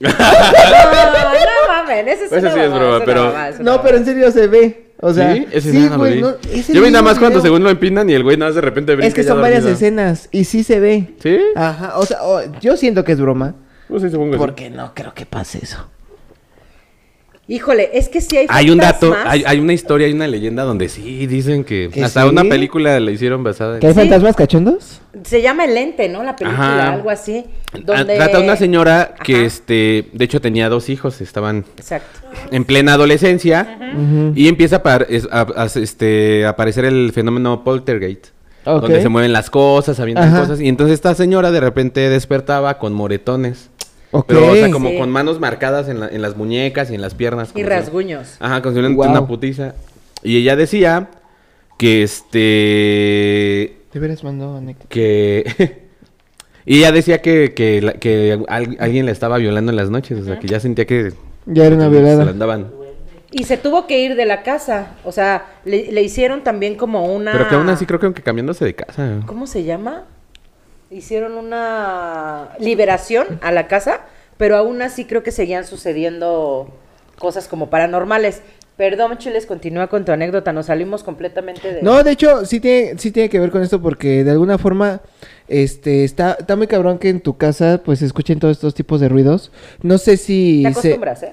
No, 0.00 0.08
no 0.10 1.68
mames. 1.68 2.06
Ese 2.06 2.24
es 2.26 2.32
Ese 2.32 2.38
una 2.40 2.52
sí 2.54 2.60
es 2.60 2.70
mamá, 2.70 2.78
broma, 2.84 3.04
pero- 3.04 3.24
mamá, 3.26 3.50
No, 3.60 3.82
pero 3.82 3.96
en 3.98 4.04
serio 4.04 4.30
se 4.30 4.46
ve. 4.46 4.92
O 5.04 5.12
sea, 5.12 5.34
¿Sí? 5.34 5.46
Ese 5.50 5.72
sí, 5.72 5.78
sí, 5.78 5.84
no 5.84 5.90
lo 5.90 5.98
güey, 5.98 6.14
vi. 6.14 6.20
no, 6.22 6.34
ese 6.52 6.72
Yo 6.72 6.80
vi 6.82 6.90
nada 6.92 7.02
más 7.02 7.18
cuando 7.18 7.40
video. 7.40 7.42
según 7.42 7.64
lo 7.64 7.70
empinan 7.70 8.08
y 8.08 8.12
el 8.14 8.22
güey 8.22 8.36
nada 8.36 8.50
más 8.50 8.54
de 8.54 8.60
repente 8.60 8.94
brinca 8.94 9.08
Es 9.08 9.14
que 9.14 9.24
ya 9.24 9.30
son 9.32 9.40
varias 9.42 9.62
dormido. 9.62 9.74
escenas 9.76 10.28
y 10.30 10.44
sí 10.44 10.62
se 10.62 10.78
ve. 10.78 11.14
¿Sí? 11.20 11.38
Ajá, 11.56 11.94
o 11.98 12.06
sea, 12.06 12.22
o- 12.22 12.40
yo 12.60 12.76
siento 12.76 13.02
que 13.04 13.12
es 13.12 13.20
broma. 13.20 13.56
Pues 13.88 14.02
sí, 14.02 14.10
supongo 14.10 14.30
que 14.30 14.36
sí. 14.36 14.38
Porque 14.38 14.70
no 14.70 14.92
creo 14.94 15.12
que 15.12 15.26
pase 15.26 15.58
eso. 15.60 15.88
Híjole, 17.48 17.90
es 17.92 18.08
que 18.08 18.20
sí 18.20 18.36
hay 18.36 18.46
Hay 18.48 18.70
un 18.70 18.78
dato, 18.78 19.08
fantasmas. 19.08 19.32
hay, 19.34 19.42
hay 19.44 19.58
una 19.58 19.72
historia, 19.72 20.06
hay 20.06 20.12
una 20.12 20.28
leyenda 20.28 20.62
donde 20.62 20.88
sí 20.88 21.26
dicen 21.26 21.64
que, 21.64 21.90
¿Que 21.92 22.04
hasta 22.04 22.22
sí? 22.22 22.28
una 22.28 22.44
película 22.44 23.00
la 23.00 23.10
hicieron 23.10 23.42
basada 23.42 23.74
en... 23.74 23.80
¿Que 23.80 23.88
hay 23.88 23.94
fantasmas 23.94 24.36
cachondos? 24.36 25.00
Se 25.24 25.42
llama 25.42 25.64
El 25.64 25.76
Ente, 25.76 26.08
¿no? 26.08 26.22
La 26.22 26.36
película, 26.36 26.64
Ajá. 26.84 26.92
algo 26.94 27.10
así. 27.10 27.44
Ah, 27.72 27.78
Donde... 27.84 28.14
Trata 28.14 28.38
de 28.38 28.44
una 28.44 28.54
señora 28.56 29.14
que, 29.24 29.34
Ajá. 29.34 29.44
este, 29.44 30.08
de 30.12 30.24
hecho 30.24 30.40
tenía 30.40 30.68
dos 30.68 30.88
hijos, 30.88 31.20
estaban 31.20 31.64
Exacto. 31.76 32.20
en 32.52 32.64
plena 32.64 32.94
adolescencia 32.94 33.76
y 34.36 34.46
empieza 34.46 34.80
a, 34.84 34.98
a- 35.32 35.62
a- 35.64 35.66
este, 35.66 36.46
a 36.46 36.50
aparecer 36.50 36.84
el 36.84 37.10
fenómeno 37.12 37.64
poltergeist. 37.64 38.28
Donde 38.64 39.02
se 39.02 39.08
mueven 39.08 39.32
las 39.32 39.50
cosas, 39.50 39.98
avientan 39.98 40.32
cosas. 40.38 40.60
Y 40.60 40.68
entonces 40.68 40.94
esta 40.94 41.12
señora 41.16 41.50
de 41.50 41.58
repente 41.58 42.08
despertaba 42.08 42.78
con 42.78 42.92
moretones. 42.92 43.68
Ok. 44.12 44.26
Pero, 44.28 44.46
o 44.50 44.54
sea, 44.54 44.70
como 44.70 44.90
Sí. 44.90 44.98
con 44.98 45.10
manos 45.10 45.40
marcadas 45.40 45.88
en, 45.88 45.98
la- 46.00 46.08
en 46.08 46.22
las 46.22 46.36
muñecas 46.36 46.90
y 46.90 46.94
en 46.94 47.00
las 47.00 47.14
piernas. 47.14 47.50
Y 47.54 47.62
rasguños. 47.64 48.36
Ajá, 48.40 48.62
como 48.62 48.74
si 48.76 48.94
Guau. 48.94 49.10
una 49.10 49.26
putiza. 49.26 49.74
Y 50.22 50.36
ella 50.36 50.54
decía 50.54 51.08
que 51.78 52.02
este. 52.04 53.78
De 53.92 54.00
veras 54.00 54.22
mandó 54.24 54.56
anécdota. 54.56 54.86
que. 54.88 55.82
y 56.66 56.78
ella 56.78 56.92
decía 56.92 57.20
que, 57.22 57.52
que, 57.54 57.82
la- 57.82 57.94
que 57.94 58.38
al- 58.48 58.76
alguien 58.80 59.06
la 59.06 59.12
estaba 59.12 59.38
violando 59.38 59.70
en 59.72 59.76
las 59.76 59.90
noches. 59.90 60.18
O 60.20 60.24
sea, 60.24 60.38
que 60.38 60.46
ya 60.46 60.60
sentía 60.60 60.84
que. 60.86 61.12
Ya 61.46 61.64
era 61.66 61.74
una 61.74 61.86
Se 61.86 61.90
la 61.90 61.98
violada. 62.00 62.30
andaban. 62.30 62.70
Y 63.34 63.44
se 63.44 63.56
tuvo 63.56 63.86
que 63.86 63.98
ir 64.00 64.14
de 64.14 64.26
la 64.26 64.42
casa. 64.42 64.88
O 65.04 65.10
sea, 65.12 65.46
le, 65.64 65.90
le 65.90 66.02
hicieron 66.02 66.44
también 66.44 66.74
como 66.76 67.06
una... 67.14 67.32
Pero 67.32 67.48
que 67.48 67.54
aún 67.54 67.68
así 67.70 67.86
creo 67.86 67.98
que 67.98 68.04
aunque 68.04 68.20
cambiándose 68.22 68.62
de 68.66 68.74
casa. 68.74 69.20
¿Cómo 69.24 69.46
se 69.46 69.64
llama? 69.64 70.04
Hicieron 70.92 71.32
una 71.38 72.50
liberación 72.58 73.38
a 73.42 73.50
la 73.52 73.66
casa, 73.66 74.00
pero 74.36 74.56
aún 74.56 74.82
así 74.82 75.04
creo 75.06 75.22
que 75.22 75.30
seguían 75.30 75.64
sucediendo 75.64 76.68
cosas 77.18 77.48
como 77.48 77.70
paranormales. 77.70 78.42
Perdón, 78.76 79.18
Chiles, 79.18 79.46
continúa 79.46 79.86
con 79.88 80.04
tu 80.04 80.12
anécdota. 80.12 80.52
Nos 80.52 80.66
salimos 80.66 81.02
completamente 81.04 81.72
de... 81.74 81.82
No, 81.82 82.02
de 82.02 82.10
hecho, 82.12 82.44
sí 82.46 82.58
tiene, 82.58 82.98
sí 82.98 83.10
tiene 83.12 83.28
que 83.28 83.38
ver 83.38 83.50
con 83.50 83.62
esto 83.62 83.80
porque 83.80 84.24
de 84.24 84.30
alguna 84.30 84.58
forma, 84.58 85.00
este, 85.46 86.04
está, 86.04 86.36
está 86.38 86.56
muy 86.56 86.66
cabrón 86.66 86.98
que 86.98 87.08
en 87.10 87.20
tu 87.20 87.36
casa, 87.36 87.80
pues, 87.84 88.02
escuchen 88.02 88.38
todos 88.40 88.56
estos 88.56 88.74
tipos 88.74 89.00
de 89.00 89.08
ruidos. 89.08 89.52
No 89.82 89.98
sé 89.98 90.16
si... 90.16 90.62
Te 90.64 90.72
se- 90.72 90.78
acostumbras, 90.78 91.22
¿eh? 91.22 91.32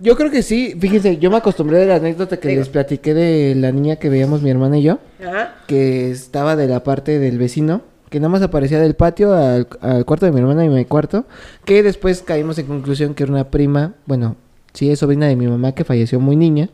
Yo 0.00 0.16
creo 0.16 0.30
que 0.30 0.42
sí. 0.42 0.76
Fíjense, 0.80 1.18
yo 1.18 1.30
me 1.30 1.36
acostumbré 1.36 1.78
de 1.78 1.86
la 1.86 1.96
anécdota 1.96 2.36
que 2.38 2.48
Digo. 2.48 2.60
les 2.60 2.68
platiqué 2.68 3.14
de 3.14 3.54
la 3.56 3.70
niña 3.72 3.96
que 3.96 4.08
veíamos 4.08 4.40
mi 4.42 4.50
hermana 4.50 4.78
y 4.78 4.82
yo, 4.82 4.98
Ajá. 5.24 5.54
que 5.66 6.10
estaba 6.10 6.56
de 6.56 6.66
la 6.68 6.82
parte 6.82 7.18
del 7.18 7.38
vecino, 7.38 7.82
que 8.14 8.20
nada 8.20 8.28
más 8.28 8.42
aparecía 8.42 8.78
del 8.78 8.94
patio 8.94 9.34
al, 9.34 9.66
al 9.80 10.04
cuarto 10.04 10.24
de 10.24 10.30
mi 10.30 10.38
hermana 10.38 10.64
y 10.64 10.68
mi 10.68 10.84
cuarto, 10.84 11.24
que 11.64 11.82
después 11.82 12.22
caímos 12.22 12.56
en 12.58 12.66
conclusión 12.66 13.12
que 13.12 13.24
era 13.24 13.32
una 13.32 13.50
prima, 13.50 13.94
bueno, 14.06 14.36
sí 14.72 14.88
es 14.88 15.00
sobrina 15.00 15.26
de 15.26 15.34
mi 15.34 15.48
mamá 15.48 15.72
que 15.72 15.82
falleció 15.82 16.20
muy 16.20 16.36
niña, 16.36 16.68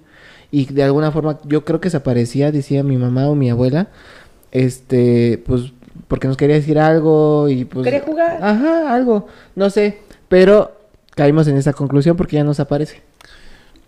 y 0.51 0.67
de 0.67 0.83
alguna 0.83 1.13
forma 1.13 1.39
yo 1.45 1.65
creo 1.65 1.81
que 1.81 1.89
se 1.89 1.97
aparecía, 1.97 2.53
decía 2.53 2.83
mi 2.83 2.99
mamá 2.99 3.27
o 3.31 3.35
mi 3.35 3.49
abuela, 3.49 3.89
este, 4.53 5.43
pues, 5.47 5.73
porque 6.09 6.29
nos 6.29 6.37
quería 6.37 6.57
decir 6.57 6.79
algo 6.79 7.49
y 7.49 7.65
pues... 7.65 7.85
Quería 7.85 8.03
jugar. 8.03 8.37
Ajá, 8.43 8.93
algo, 8.93 9.27
no 9.57 9.71
sé, 9.71 9.97
pero 10.29 10.73
caímos 11.15 11.49
en 11.49 11.57
esa 11.57 11.73
conclusión 11.73 12.19
porque 12.19 12.37
ya 12.37 12.45
nos 12.45 12.61
aparece. 12.61 13.01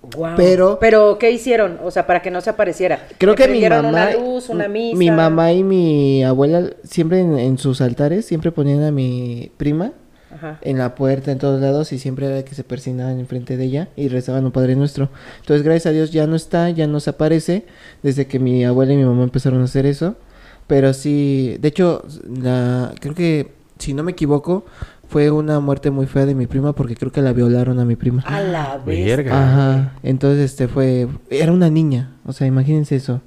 Guau. 0.02 0.34
Pero- 0.36 0.78
Pero, 0.80 1.16
¿qué 1.18 1.30
hicieron? 1.30 1.78
O 1.84 1.90
sea, 1.90 2.06
para 2.06 2.22
que 2.22 2.30
no 2.30 2.40
se 2.40 2.50
apareciera. 2.50 3.06
Creo 3.18 3.34
¿Le 3.34 3.36
que 3.36 3.48
mi 3.48 3.60
mamá, 3.68 3.88
una 3.88 4.12
luz, 4.14 4.48
una 4.48 4.68
misa. 4.68 4.98
mi 4.98 5.10
mamá 5.10 5.52
y 5.52 5.62
mi 5.62 6.24
abuela 6.24 6.70
siempre 6.84 7.20
en, 7.20 7.38
en 7.38 7.56
sus 7.58 7.80
altares 7.80 8.24
siempre 8.26 8.50
ponían 8.50 8.82
a 8.82 8.90
mi 8.90 9.52
prima 9.56 9.92
Ajá. 10.34 10.58
en 10.62 10.78
la 10.78 10.94
puerta 10.96 11.30
en 11.30 11.38
todos 11.38 11.60
lados 11.60 11.92
y 11.92 11.98
siempre 11.98 12.26
era 12.26 12.44
que 12.44 12.54
se 12.54 12.64
persinaban 12.64 13.20
enfrente 13.20 13.56
de 13.56 13.64
ella 13.64 13.88
y 13.96 14.08
rezaban 14.08 14.44
un 14.44 14.50
Padre 14.52 14.74
Nuestro. 14.76 15.08
Entonces, 15.40 15.62
gracias 15.64 15.86
a 15.86 15.90
Dios 15.92 16.10
ya 16.10 16.26
no 16.26 16.34
está, 16.36 16.68
ya 16.70 16.86
no 16.88 16.98
se 17.00 17.10
aparece 17.10 17.64
desde 18.02 18.26
que 18.26 18.38
mi 18.40 18.64
abuela 18.64 18.92
y 18.92 18.96
mi 18.96 19.04
mamá 19.04 19.22
empezaron 19.22 19.60
a 19.60 19.64
hacer 19.64 19.86
eso. 19.86 20.16
Pero 20.66 20.94
sí, 20.94 21.56
de 21.60 21.68
hecho, 21.68 22.02
la 22.40 22.92
creo 23.00 23.14
que 23.14 23.48
si 23.78 23.94
no 23.94 24.02
me 24.04 24.12
equivoco 24.12 24.64
fue 25.12 25.30
una 25.30 25.60
muerte 25.60 25.90
muy 25.90 26.06
fea 26.06 26.24
de 26.26 26.34
mi 26.34 26.46
prima 26.46 26.72
porque 26.72 26.96
creo 26.96 27.12
que 27.12 27.20
la 27.22 27.32
violaron 27.32 27.78
a 27.78 27.84
mi 27.84 27.96
prima. 27.96 28.22
A 28.26 28.40
la 28.40 28.78
vez. 28.78 29.04
Verga. 29.04 29.30
Ajá, 29.42 29.92
entonces 30.02 30.50
este 30.50 30.66
fue, 30.68 31.06
era 31.30 31.52
una 31.52 31.68
niña, 31.70 32.12
o 32.24 32.32
sea, 32.32 32.46
imagínense 32.46 32.96
eso. 32.96 33.20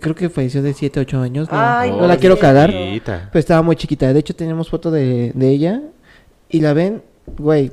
Creo 0.00 0.14
que 0.14 0.30
falleció 0.30 0.62
de 0.62 0.72
7, 0.72 1.00
8 1.00 1.20
años, 1.20 1.50
no, 1.50 1.58
Ay, 1.60 1.90
no 1.90 1.98
no, 2.02 2.06
la 2.06 2.16
quiero 2.16 2.38
cagar, 2.38 2.70
Chiquita. 2.70 3.28
pero 3.30 3.40
estaba 3.40 3.60
muy 3.60 3.76
chiquita. 3.76 4.10
De 4.14 4.18
hecho, 4.20 4.34
tenemos 4.34 4.70
foto 4.70 4.90
de, 4.90 5.32
de 5.34 5.48
ella 5.50 5.82
y 6.48 6.60
la 6.60 6.72
ven, 6.72 7.02
güey, 7.36 7.70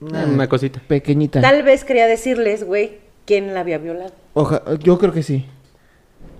una, 0.00 0.24
Una 0.26 0.48
cosita. 0.48 0.80
pequeñita. 0.88 1.40
Tal 1.40 1.62
vez 1.62 1.84
quería 1.84 2.06
decirles, 2.08 2.64
güey, 2.64 2.98
quién 3.26 3.54
la 3.54 3.60
había 3.60 3.78
violado. 3.78 4.10
Oja- 4.34 4.62
yo 4.82 4.98
creo 4.98 5.12
que 5.12 5.22
sí. 5.22 5.46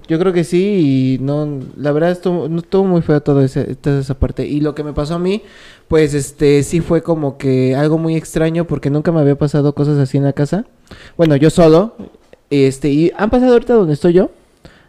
Yo 0.06 0.18
creo 0.18 0.32
que 0.32 0.44
sí 0.44 1.16
y 1.18 1.24
no, 1.24 1.60
la 1.76 1.92
verdad 1.92 2.10
estuvo, 2.10 2.48
no, 2.48 2.58
estuvo 2.58 2.84
muy 2.84 3.00
feo 3.00 3.22
todo 3.22 3.40
ese, 3.42 3.74
toda 3.76 4.00
esa 4.00 4.18
parte. 4.18 4.46
Y 4.46 4.60
lo 4.60 4.74
que 4.74 4.84
me 4.84 4.92
pasó 4.92 5.14
a 5.14 5.18
mí, 5.18 5.42
pues 5.88 6.12
este, 6.14 6.62
sí 6.62 6.80
fue 6.80 7.02
como 7.02 7.38
que 7.38 7.74
algo 7.74 7.96
muy 7.96 8.16
extraño 8.16 8.66
porque 8.66 8.90
nunca 8.90 9.12
me 9.12 9.20
había 9.20 9.36
pasado 9.36 9.74
cosas 9.74 9.98
así 9.98 10.18
en 10.18 10.24
la 10.24 10.34
casa. 10.34 10.66
Bueno, 11.16 11.36
yo 11.36 11.48
solo, 11.48 11.96
este, 12.50 12.90
y 12.90 13.12
han 13.16 13.30
pasado 13.30 13.52
ahorita 13.54 13.74
donde 13.74 13.94
estoy 13.94 14.12
yo, 14.12 14.30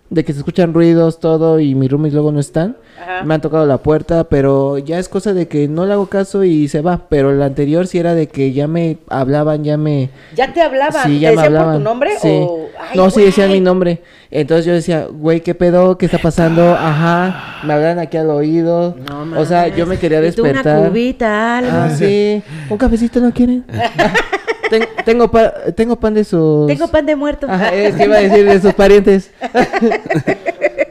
de 0.10 0.24
que 0.24 0.34
se 0.34 0.40
escuchan 0.40 0.74
ruidos, 0.74 1.20
todo, 1.20 1.60
y 1.60 1.74
mis 1.76 1.90
roomies 1.92 2.14
luego 2.14 2.32
no 2.32 2.40
están. 2.40 2.78
Ajá. 3.02 3.24
Me 3.24 3.34
han 3.34 3.42
tocado 3.42 3.66
la 3.66 3.80
puerta, 3.80 4.26
pero 4.26 4.78
ya 4.78 5.00
es 5.00 5.10
cosa 5.10 5.34
de 5.34 5.48
que 5.48 5.68
no 5.68 5.86
le 5.86 5.94
hago 5.94 6.06
caso 6.08 6.44
y 6.44 6.68
se 6.68 6.82
va. 6.82 7.02
Pero 7.10 7.34
la 7.34 7.46
anterior 7.46 7.88
sí 7.88 7.98
era 7.98 8.14
de 8.14 8.28
que 8.28 8.54
ya 8.54 8.68
me 8.68 8.98
hablaban, 9.10 9.64
ya 9.64 9.78
me... 9.78 10.10
¿Ya 10.36 10.54
te 10.54 10.62
hablaban? 10.62 11.04
Sí, 11.04 11.16
¿Te 11.16 11.20
ya 11.20 11.30
me 11.30 11.36
decían 11.38 11.46
hablaban. 11.48 11.74
por 11.74 11.78
tu 11.80 11.84
nombre? 11.84 12.12
Sí. 12.22 12.30
O... 12.32 12.68
Ay, 12.80 12.98
no, 12.98 13.10
sí 13.10 13.22
decían 13.22 13.52
mi 13.52 13.60
nombre. 13.60 14.02
Entonces 14.32 14.66
yo 14.66 14.74
decía, 14.74 15.08
güey, 15.12 15.42
¿qué 15.42 15.56
pedo? 15.56 15.98
¿Qué 15.98 16.06
está 16.06 16.20
pasando? 16.20 16.74
Ajá. 16.74 17.62
Me 17.66 17.74
hablan 17.74 18.00
aquí 18.00 18.18
al 18.18 18.30
oído. 18.30 18.96
No 19.10 19.40
o 19.40 19.46
sea, 19.46 19.68
yo 19.70 19.86
me 19.88 19.98
quería 19.98 20.20
Y 20.26 20.32
tú 20.32 20.44
despertar. 20.44 20.80
una 20.80 20.90
cubita, 20.90 21.58
algo. 21.58 21.72
Ah, 21.74 21.90
sí. 21.90 22.44
¿Un 22.70 22.78
cafecito 22.78 23.20
no 23.20 23.32
quieren? 23.34 23.66
Ten- 24.70 24.88
tengo, 25.06 25.30
pa- 25.32 25.54
tengo 25.76 26.00
pan 26.00 26.14
de 26.14 26.24
sus... 26.24 26.68
Tengo 26.68 26.88
pan 26.88 27.06
de 27.06 27.16
muerto. 27.16 27.48
Ajá, 27.50 27.74
es 27.74 27.96
que 27.96 28.06
iba 28.06 28.18
a 28.18 28.22
decir 28.22 28.46
de 28.46 28.60
sus 28.62 28.74
parientes. 28.74 29.32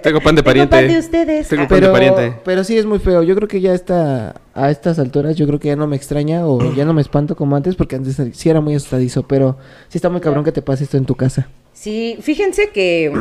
Tengo 0.02 0.20
pan 0.20 0.34
de 0.34 0.42
Tengo 0.42 0.44
pariente. 0.44 0.76
pan 0.76 0.86
de 0.88 0.98
ustedes. 0.98 1.48
Tengo 1.48 1.66
pan 1.66 1.80
de 1.80 1.80
Pero, 1.80 1.92
pariente. 1.92 2.36
pero 2.44 2.62
sí 2.62 2.76
es 2.76 2.84
muy 2.84 2.98
feo. 2.98 3.22
Yo 3.22 3.34
creo 3.34 3.48
que 3.48 3.62
ya 3.62 3.72
está 3.72 4.34
a 4.54 4.70
estas 4.70 4.98
alturas, 4.98 5.34
yo 5.36 5.46
creo 5.46 5.58
que 5.58 5.68
ya 5.68 5.76
no 5.76 5.86
me 5.86 5.96
extraña 5.96 6.46
o 6.46 6.74
ya 6.74 6.84
no 6.84 6.92
me 6.92 7.00
espanto 7.00 7.34
como 7.36 7.56
antes, 7.56 7.74
porque 7.74 7.96
antes 7.96 8.20
sí 8.36 8.50
era 8.50 8.60
muy 8.60 8.74
asustadizo, 8.74 9.26
pero 9.26 9.56
sí 9.88 9.96
está 9.96 10.10
muy 10.10 10.20
cabrón 10.20 10.44
que 10.44 10.52
te 10.52 10.60
pase 10.60 10.84
esto 10.84 10.98
en 10.98 11.06
tu 11.06 11.14
casa. 11.14 11.48
Sí, 11.72 12.18
fíjense 12.20 12.68
que. 12.68 13.12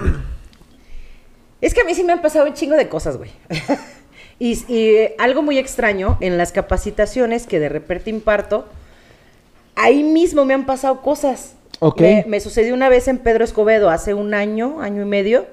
Es 1.62 1.74
que 1.74 1.82
a 1.82 1.86
mí 1.86 1.96
sí 1.96 2.04
me 2.04 2.12
han 2.12 2.22
pasado 2.22 2.46
un 2.46 2.54
chingo 2.54 2.76
de 2.76 2.90
cosas, 2.90 3.16
güey. 3.18 3.30
y, 4.40 4.52
y, 4.68 4.88
eh, 4.96 5.16
algo 5.20 5.42
muy 5.42 5.58
extraño 5.58 6.18
en 6.20 6.38
las 6.38 6.52
capacitaciones 6.52 7.48
que 7.48 7.60
de 7.62 7.70
repente 7.70 8.10
imparto, 8.10 8.68
ahí 9.76 10.04
mismo 10.04 10.46
me 10.46 10.54
han 10.54 10.66
pasado 10.66 11.02
cosas. 11.02 11.56
Ok. 11.80 12.02
Me, 12.02 12.26
me 12.28 12.40
sucedió 12.40 12.74
una 12.74 12.90
vez 12.90 13.08
en 13.08 13.18
Pedro 13.18 13.44
Escobedo 13.44 13.90
hace 13.90 14.14
un 14.14 14.34
año, 14.34 14.82
año 14.82 15.02
y 15.02 15.06
medio, 15.06 15.46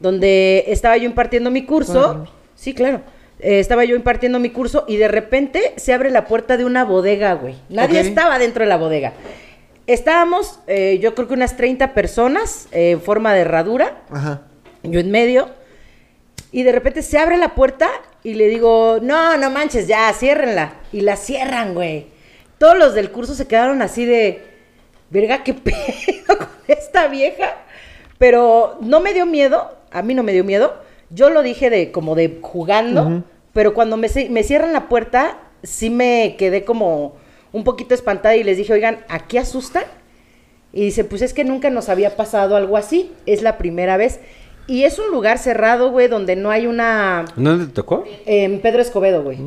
donde 0.00 0.64
estaba 0.68 0.96
yo 0.96 1.04
impartiendo 1.04 1.50
mi 1.50 1.64
curso. 1.64 2.26
Sí, 2.54 2.74
claro. 2.74 3.00
Eh, 3.42 3.58
estaba 3.58 3.84
yo 3.84 3.96
impartiendo 3.96 4.38
mi 4.38 4.50
curso 4.50 4.84
y 4.86 4.96
de 4.96 5.08
repente 5.08 5.72
se 5.76 5.94
abre 5.94 6.10
la 6.10 6.26
puerta 6.26 6.56
de 6.56 6.64
una 6.64 6.84
bodega, 6.84 7.34
güey. 7.34 7.54
Nadie 7.68 8.00
estaba 8.00 8.38
dentro 8.38 8.64
de 8.64 8.68
la 8.68 8.76
bodega. 8.76 9.14
Estábamos, 9.86 10.60
eh, 10.66 10.98
yo 11.00 11.14
creo 11.14 11.26
que 11.26 11.34
unas 11.34 11.56
30 11.56 11.94
personas 11.94 12.68
eh, 12.70 12.90
en 12.90 13.00
forma 13.00 13.32
de 13.34 13.40
herradura, 13.40 14.02
Ajá. 14.10 14.42
yo 14.82 15.00
en 15.00 15.10
medio, 15.10 15.48
y 16.52 16.64
de 16.64 16.72
repente 16.72 17.02
se 17.02 17.18
abre 17.18 17.38
la 17.38 17.54
puerta 17.54 17.88
y 18.22 18.34
le 18.34 18.48
digo, 18.48 18.98
no, 19.00 19.36
no 19.36 19.50
manches, 19.50 19.86
ya, 19.86 20.12
ciérrenla. 20.12 20.74
Y 20.92 21.00
la 21.00 21.16
cierran, 21.16 21.74
güey. 21.74 22.06
Todos 22.60 22.76
los 22.76 22.92
del 22.92 23.10
curso 23.10 23.34
se 23.34 23.46
quedaron 23.46 23.80
así 23.80 24.04
de, 24.04 24.42
verga, 25.08 25.42
qué 25.42 25.54
pedo 25.54 26.36
con 26.36 26.48
esta 26.68 27.08
vieja. 27.08 27.56
Pero 28.18 28.76
no 28.82 29.00
me 29.00 29.14
dio 29.14 29.24
miedo, 29.24 29.70
a 29.90 30.02
mí 30.02 30.12
no 30.12 30.22
me 30.22 30.34
dio 30.34 30.44
miedo. 30.44 30.74
Yo 31.08 31.30
lo 31.30 31.42
dije 31.42 31.70
de 31.70 31.90
como 31.90 32.14
de 32.14 32.38
jugando, 32.42 33.24
pero 33.54 33.72
cuando 33.72 33.96
me, 33.96 34.08
me 34.28 34.42
cierran 34.42 34.74
la 34.74 34.90
puerta, 34.90 35.38
sí 35.62 35.88
me 35.88 36.36
quedé 36.36 36.66
como 36.66 37.14
un 37.50 37.64
poquito 37.64 37.94
espantada 37.94 38.36
y 38.36 38.44
les 38.44 38.58
dije, 38.58 38.74
oigan, 38.74 39.06
¿aquí 39.08 39.38
asustan? 39.38 39.84
Y 40.74 40.84
dice, 40.84 41.04
pues 41.04 41.22
es 41.22 41.32
que 41.32 41.44
nunca 41.44 41.70
nos 41.70 41.88
había 41.88 42.14
pasado 42.14 42.56
algo 42.56 42.76
así, 42.76 43.10
es 43.24 43.40
la 43.40 43.56
primera 43.56 43.96
vez. 43.96 44.20
Y 44.66 44.84
es 44.84 44.98
un 44.98 45.10
lugar 45.10 45.38
cerrado, 45.38 45.90
güey, 45.90 46.08
donde 46.08 46.36
no 46.36 46.50
hay 46.50 46.66
una... 46.66 47.24
¿Dónde 47.36 47.68
te 47.68 47.72
tocó? 47.72 48.04
En 48.26 48.60
Pedro 48.60 48.82
Escobedo, 48.82 49.22
güey. 49.22 49.38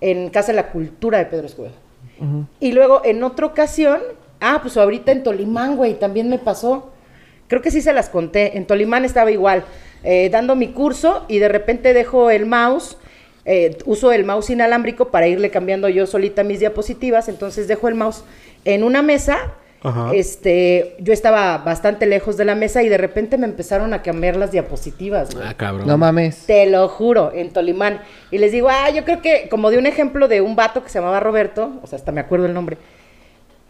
En 0.00 0.30
Casa 0.30 0.48
de 0.48 0.56
la 0.56 0.72
Cultura 0.72 1.18
de 1.18 1.26
Pedro 1.26 1.46
Escobedo. 1.46 1.85
Y 2.60 2.72
luego 2.72 3.02
en 3.04 3.22
otra 3.22 3.46
ocasión, 3.46 4.00
ah, 4.40 4.60
pues 4.62 4.76
ahorita 4.76 5.12
en 5.12 5.22
Tolimán, 5.22 5.76
güey, 5.76 5.98
también 5.98 6.28
me 6.28 6.38
pasó. 6.38 6.92
Creo 7.48 7.62
que 7.62 7.70
sí 7.70 7.80
se 7.80 7.92
las 7.92 8.08
conté. 8.08 8.56
En 8.56 8.66
Tolimán 8.66 9.04
estaba 9.04 9.30
igual, 9.30 9.64
eh, 10.02 10.28
dando 10.30 10.56
mi 10.56 10.68
curso 10.68 11.24
y 11.28 11.38
de 11.38 11.48
repente 11.48 11.94
dejo 11.94 12.30
el 12.30 12.46
mouse, 12.46 12.96
eh, 13.44 13.78
uso 13.84 14.12
el 14.12 14.24
mouse 14.24 14.50
inalámbrico 14.50 15.10
para 15.10 15.28
irle 15.28 15.50
cambiando 15.50 15.88
yo 15.88 16.06
solita 16.06 16.42
mis 16.42 16.60
diapositivas, 16.60 17.28
entonces 17.28 17.68
dejo 17.68 17.88
el 17.88 17.94
mouse 17.94 18.24
en 18.64 18.82
una 18.82 19.02
mesa. 19.02 19.54
Ajá. 19.86 20.10
Este, 20.12 20.96
yo 20.98 21.12
estaba 21.12 21.58
bastante 21.58 22.06
lejos 22.06 22.36
de 22.36 22.44
la 22.44 22.56
mesa 22.56 22.82
y 22.82 22.88
de 22.88 22.98
repente 22.98 23.38
me 23.38 23.46
empezaron 23.46 23.94
a 23.94 24.02
cambiar 24.02 24.34
las 24.34 24.50
diapositivas, 24.50 25.32
güey. 25.32 25.46
Ah, 25.46 25.54
cabrón. 25.54 25.86
No 25.86 25.96
mames. 25.96 26.44
Te 26.46 26.66
lo 26.66 26.88
juro, 26.88 27.30
en 27.32 27.52
Tolimán. 27.52 28.00
Y 28.32 28.38
les 28.38 28.50
digo, 28.50 28.68
ah, 28.68 28.90
yo 28.90 29.04
creo 29.04 29.22
que, 29.22 29.48
como 29.48 29.70
de 29.70 29.78
un 29.78 29.86
ejemplo 29.86 30.26
de 30.26 30.40
un 30.40 30.56
vato 30.56 30.82
que 30.82 30.88
se 30.88 30.98
llamaba 30.98 31.20
Roberto, 31.20 31.78
o 31.84 31.86
sea, 31.86 31.98
hasta 31.98 32.10
me 32.10 32.20
acuerdo 32.20 32.46
el 32.46 32.54
nombre. 32.54 32.78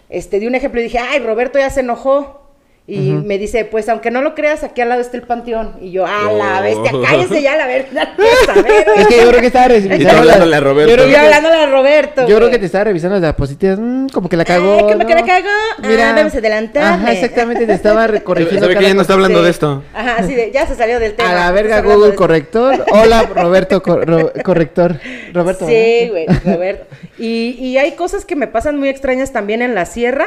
Este, 0.09 0.41
di 0.41 0.47
un 0.47 0.55
ejemplo 0.55 0.81
y 0.81 0.85
dije, 0.85 0.99
ay, 0.99 1.19
Roberto 1.19 1.59
ya 1.59 1.69
se 1.69 1.81
enojó. 1.81 2.46
Y 2.89 3.11
me 3.11 3.37
dice, 3.37 3.65
pues 3.65 3.89
aunque 3.89 4.13
no 4.13 4.23
lo 4.23 4.37
creas, 4.37 4.63
aquí 4.63 4.81
al 4.81 4.91
lado 4.91 5.01
está 5.01 5.17
el 5.17 5.25
panteón. 5.25 5.75
Y 5.81 5.91
yo, 5.91 6.07
ah, 6.07 6.31
la 6.33 6.61
Oh. 6.61 6.63
bestia, 6.63 6.93
cállese 7.05 7.43
ya, 7.43 7.57
la 7.57 7.67
verdad. 7.67 8.11
a 8.49 8.63
ver. 8.63 8.87
Es 8.99 9.07
que 9.09 9.17
yo 9.17 9.29
creo 9.29 9.41
que 9.41 9.47
estaba 9.49 9.67
revisando. 9.67 10.09
hablándole 10.09 10.51
la- 10.53 10.57
a 10.57 10.61
Roberto. 10.61 10.91
Yo 10.91 10.95
creo 10.95 11.07
Y 11.07 11.11
que, 11.11 11.17
yo 11.17 11.25
hablándole 11.25 11.55
a 11.57 11.67
Roberto. 11.67 12.29
yo 12.29 12.37
creo 12.37 12.49
que 12.51 12.59
te 12.61 12.67
estaba 12.67 12.85
revisando 12.85 13.15
las 13.17 13.23
diapositivas. 13.23 13.79
mm, 13.81 14.07
como 14.11 14.29
que 14.29 14.37
la 14.37 14.45
cagó. 14.45 14.75
Ay, 14.87 14.93
¿cómo 14.93 15.05
que 15.05 15.15
la 15.17 15.25
cagó? 15.25 15.49
Ah, 15.83 16.13
vamos 16.15 16.35
a 16.35 16.39
adelantarle. 16.39 16.89
Ajá, 16.89 17.13
exactamente. 17.13 17.67
Te 17.67 17.73
estaba 17.73 18.07
recorrigiendo. 18.07 18.61
¿Sabe 18.69 18.77
que 18.77 18.85
ya 18.85 18.95
no 18.95 19.01
está 19.03 19.15
hablando 19.15 19.39
Sí. 19.41 19.45
de 19.47 19.51
esto? 19.51 19.83
Ajá, 19.93 20.17
así 20.21 20.35
de, 20.37 20.53
ya 20.53 20.65
se 20.69 20.77
salió 20.77 21.01
del 21.01 21.15
tema. 21.15 21.31
A 21.31 21.35
la 21.35 21.51
verga, 21.51 21.81
Google 21.83 22.11
de- 22.13 22.15
corrector. 22.17 22.85
Hola, 22.93 23.23
Roberto 23.35 23.83
co- 23.83 23.97
Ro- 24.05 24.33
corrector. 24.45 25.01
Roberto. 25.33 25.67
Sí, 25.67 25.73
¿verdad? 26.13 26.41
güey, 26.45 26.55
Roberto. 26.55 26.87
Y, 27.19 27.57
y 27.59 27.79
hay 27.79 27.97
cosas 27.97 28.25
que 28.25 28.37
me 28.37 28.47
pasan 28.47 28.79
muy 28.79 28.89
extrañas 28.91 29.33
también 29.33 29.61
en 29.61 29.75
la 29.75 29.87
sierra. 29.87 30.27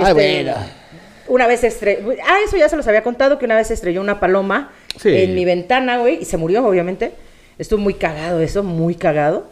Ah, 0.00 0.12
bueno. 0.12 0.54
Una 1.28 1.46
vez 1.46 1.64
estrelló. 1.64 2.12
Ah, 2.26 2.38
eso 2.46 2.56
ya 2.56 2.68
se 2.68 2.76
los 2.76 2.86
había 2.86 3.02
contado, 3.02 3.38
que 3.38 3.44
una 3.46 3.56
vez 3.56 3.70
estrelló 3.70 4.00
una 4.00 4.20
paloma 4.20 4.70
Sí. 4.98 5.08
en 5.10 5.34
mi 5.34 5.44
ventana, 5.44 5.98
güey, 5.98 6.18
y 6.22 6.24
se 6.24 6.36
murió, 6.36 6.66
obviamente. 6.66 7.12
Estuvo 7.58 7.80
muy 7.80 7.94
cagado 7.94 8.40
eso, 8.40 8.62
muy 8.62 8.94
cagado. 8.94 9.46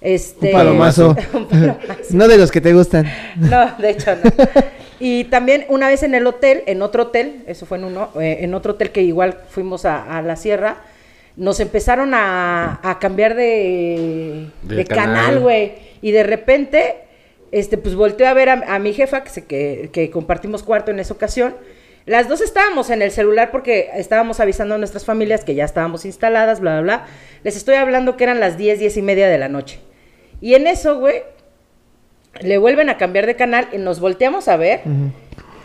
Este... 0.00 0.48
Un 0.48 0.52
palomazo. 0.52 1.16
Un 1.32 1.46
palomazo. 1.48 1.78
No 2.10 2.28
de 2.28 2.38
los 2.38 2.50
que 2.50 2.60
te 2.60 2.72
gustan. 2.72 3.06
No, 3.36 3.72
de 3.78 3.90
hecho 3.90 4.14
no. 4.16 4.30
Y 5.00 5.24
también 5.24 5.66
una 5.68 5.88
vez 5.88 6.02
en 6.02 6.14
el 6.14 6.26
hotel, 6.26 6.62
en 6.66 6.80
otro 6.82 7.04
hotel, 7.04 7.42
eso 7.46 7.66
fue 7.66 7.78
en 7.78 7.84
uno, 7.84 8.10
eh, 8.20 8.38
en 8.40 8.54
otro 8.54 8.72
hotel 8.74 8.90
que 8.90 9.02
igual 9.02 9.38
fuimos 9.48 9.84
a, 9.84 10.18
a 10.18 10.22
la 10.22 10.36
sierra, 10.36 10.76
nos 11.36 11.58
empezaron 11.60 12.14
a, 12.14 12.78
a 12.82 12.98
cambiar 13.00 13.34
de, 13.34 14.46
De 14.62 14.76
de 14.76 14.84
canal. 14.84 15.04
canal, 15.24 15.40
güey. 15.40 15.72
Y 16.00 16.12
de 16.12 16.22
repente, 16.22 16.94
este, 17.54 17.78
pues 17.78 17.94
volteé 17.94 18.26
a 18.26 18.34
ver 18.34 18.48
a, 18.48 18.74
a 18.74 18.78
mi 18.78 18.92
jefa, 18.92 19.22
que, 19.24 19.30
se- 19.30 19.44
que, 19.46 19.90
que 19.92 20.10
compartimos 20.10 20.62
cuarto 20.62 20.90
en 20.90 20.98
esa 20.98 21.14
ocasión. 21.14 21.54
Las 22.06 22.28
dos 22.28 22.40
estábamos 22.42 22.90
en 22.90 23.00
el 23.00 23.10
celular 23.10 23.50
porque 23.50 23.88
estábamos 23.96 24.38
avisando 24.40 24.74
a 24.74 24.78
nuestras 24.78 25.04
familias 25.06 25.44
que 25.44 25.54
ya 25.54 25.64
estábamos 25.64 26.04
instaladas, 26.04 26.60
bla, 26.60 26.72
bla, 26.80 26.82
bla. 26.82 27.06
Les 27.44 27.56
estoy 27.56 27.76
hablando 27.76 28.16
que 28.16 28.24
eran 28.24 28.40
las 28.40 28.58
10, 28.58 28.78
10 28.78 28.96
y 28.98 29.02
media 29.02 29.28
de 29.28 29.38
la 29.38 29.48
noche. 29.48 29.78
Y 30.40 30.54
en 30.54 30.66
eso, 30.66 30.98
güey, 30.98 31.22
le 32.40 32.58
vuelven 32.58 32.90
a 32.90 32.98
cambiar 32.98 33.26
de 33.26 33.36
canal 33.36 33.68
y 33.72 33.78
nos 33.78 34.00
volteamos 34.00 34.48
a 34.48 34.56
ver. 34.56 34.80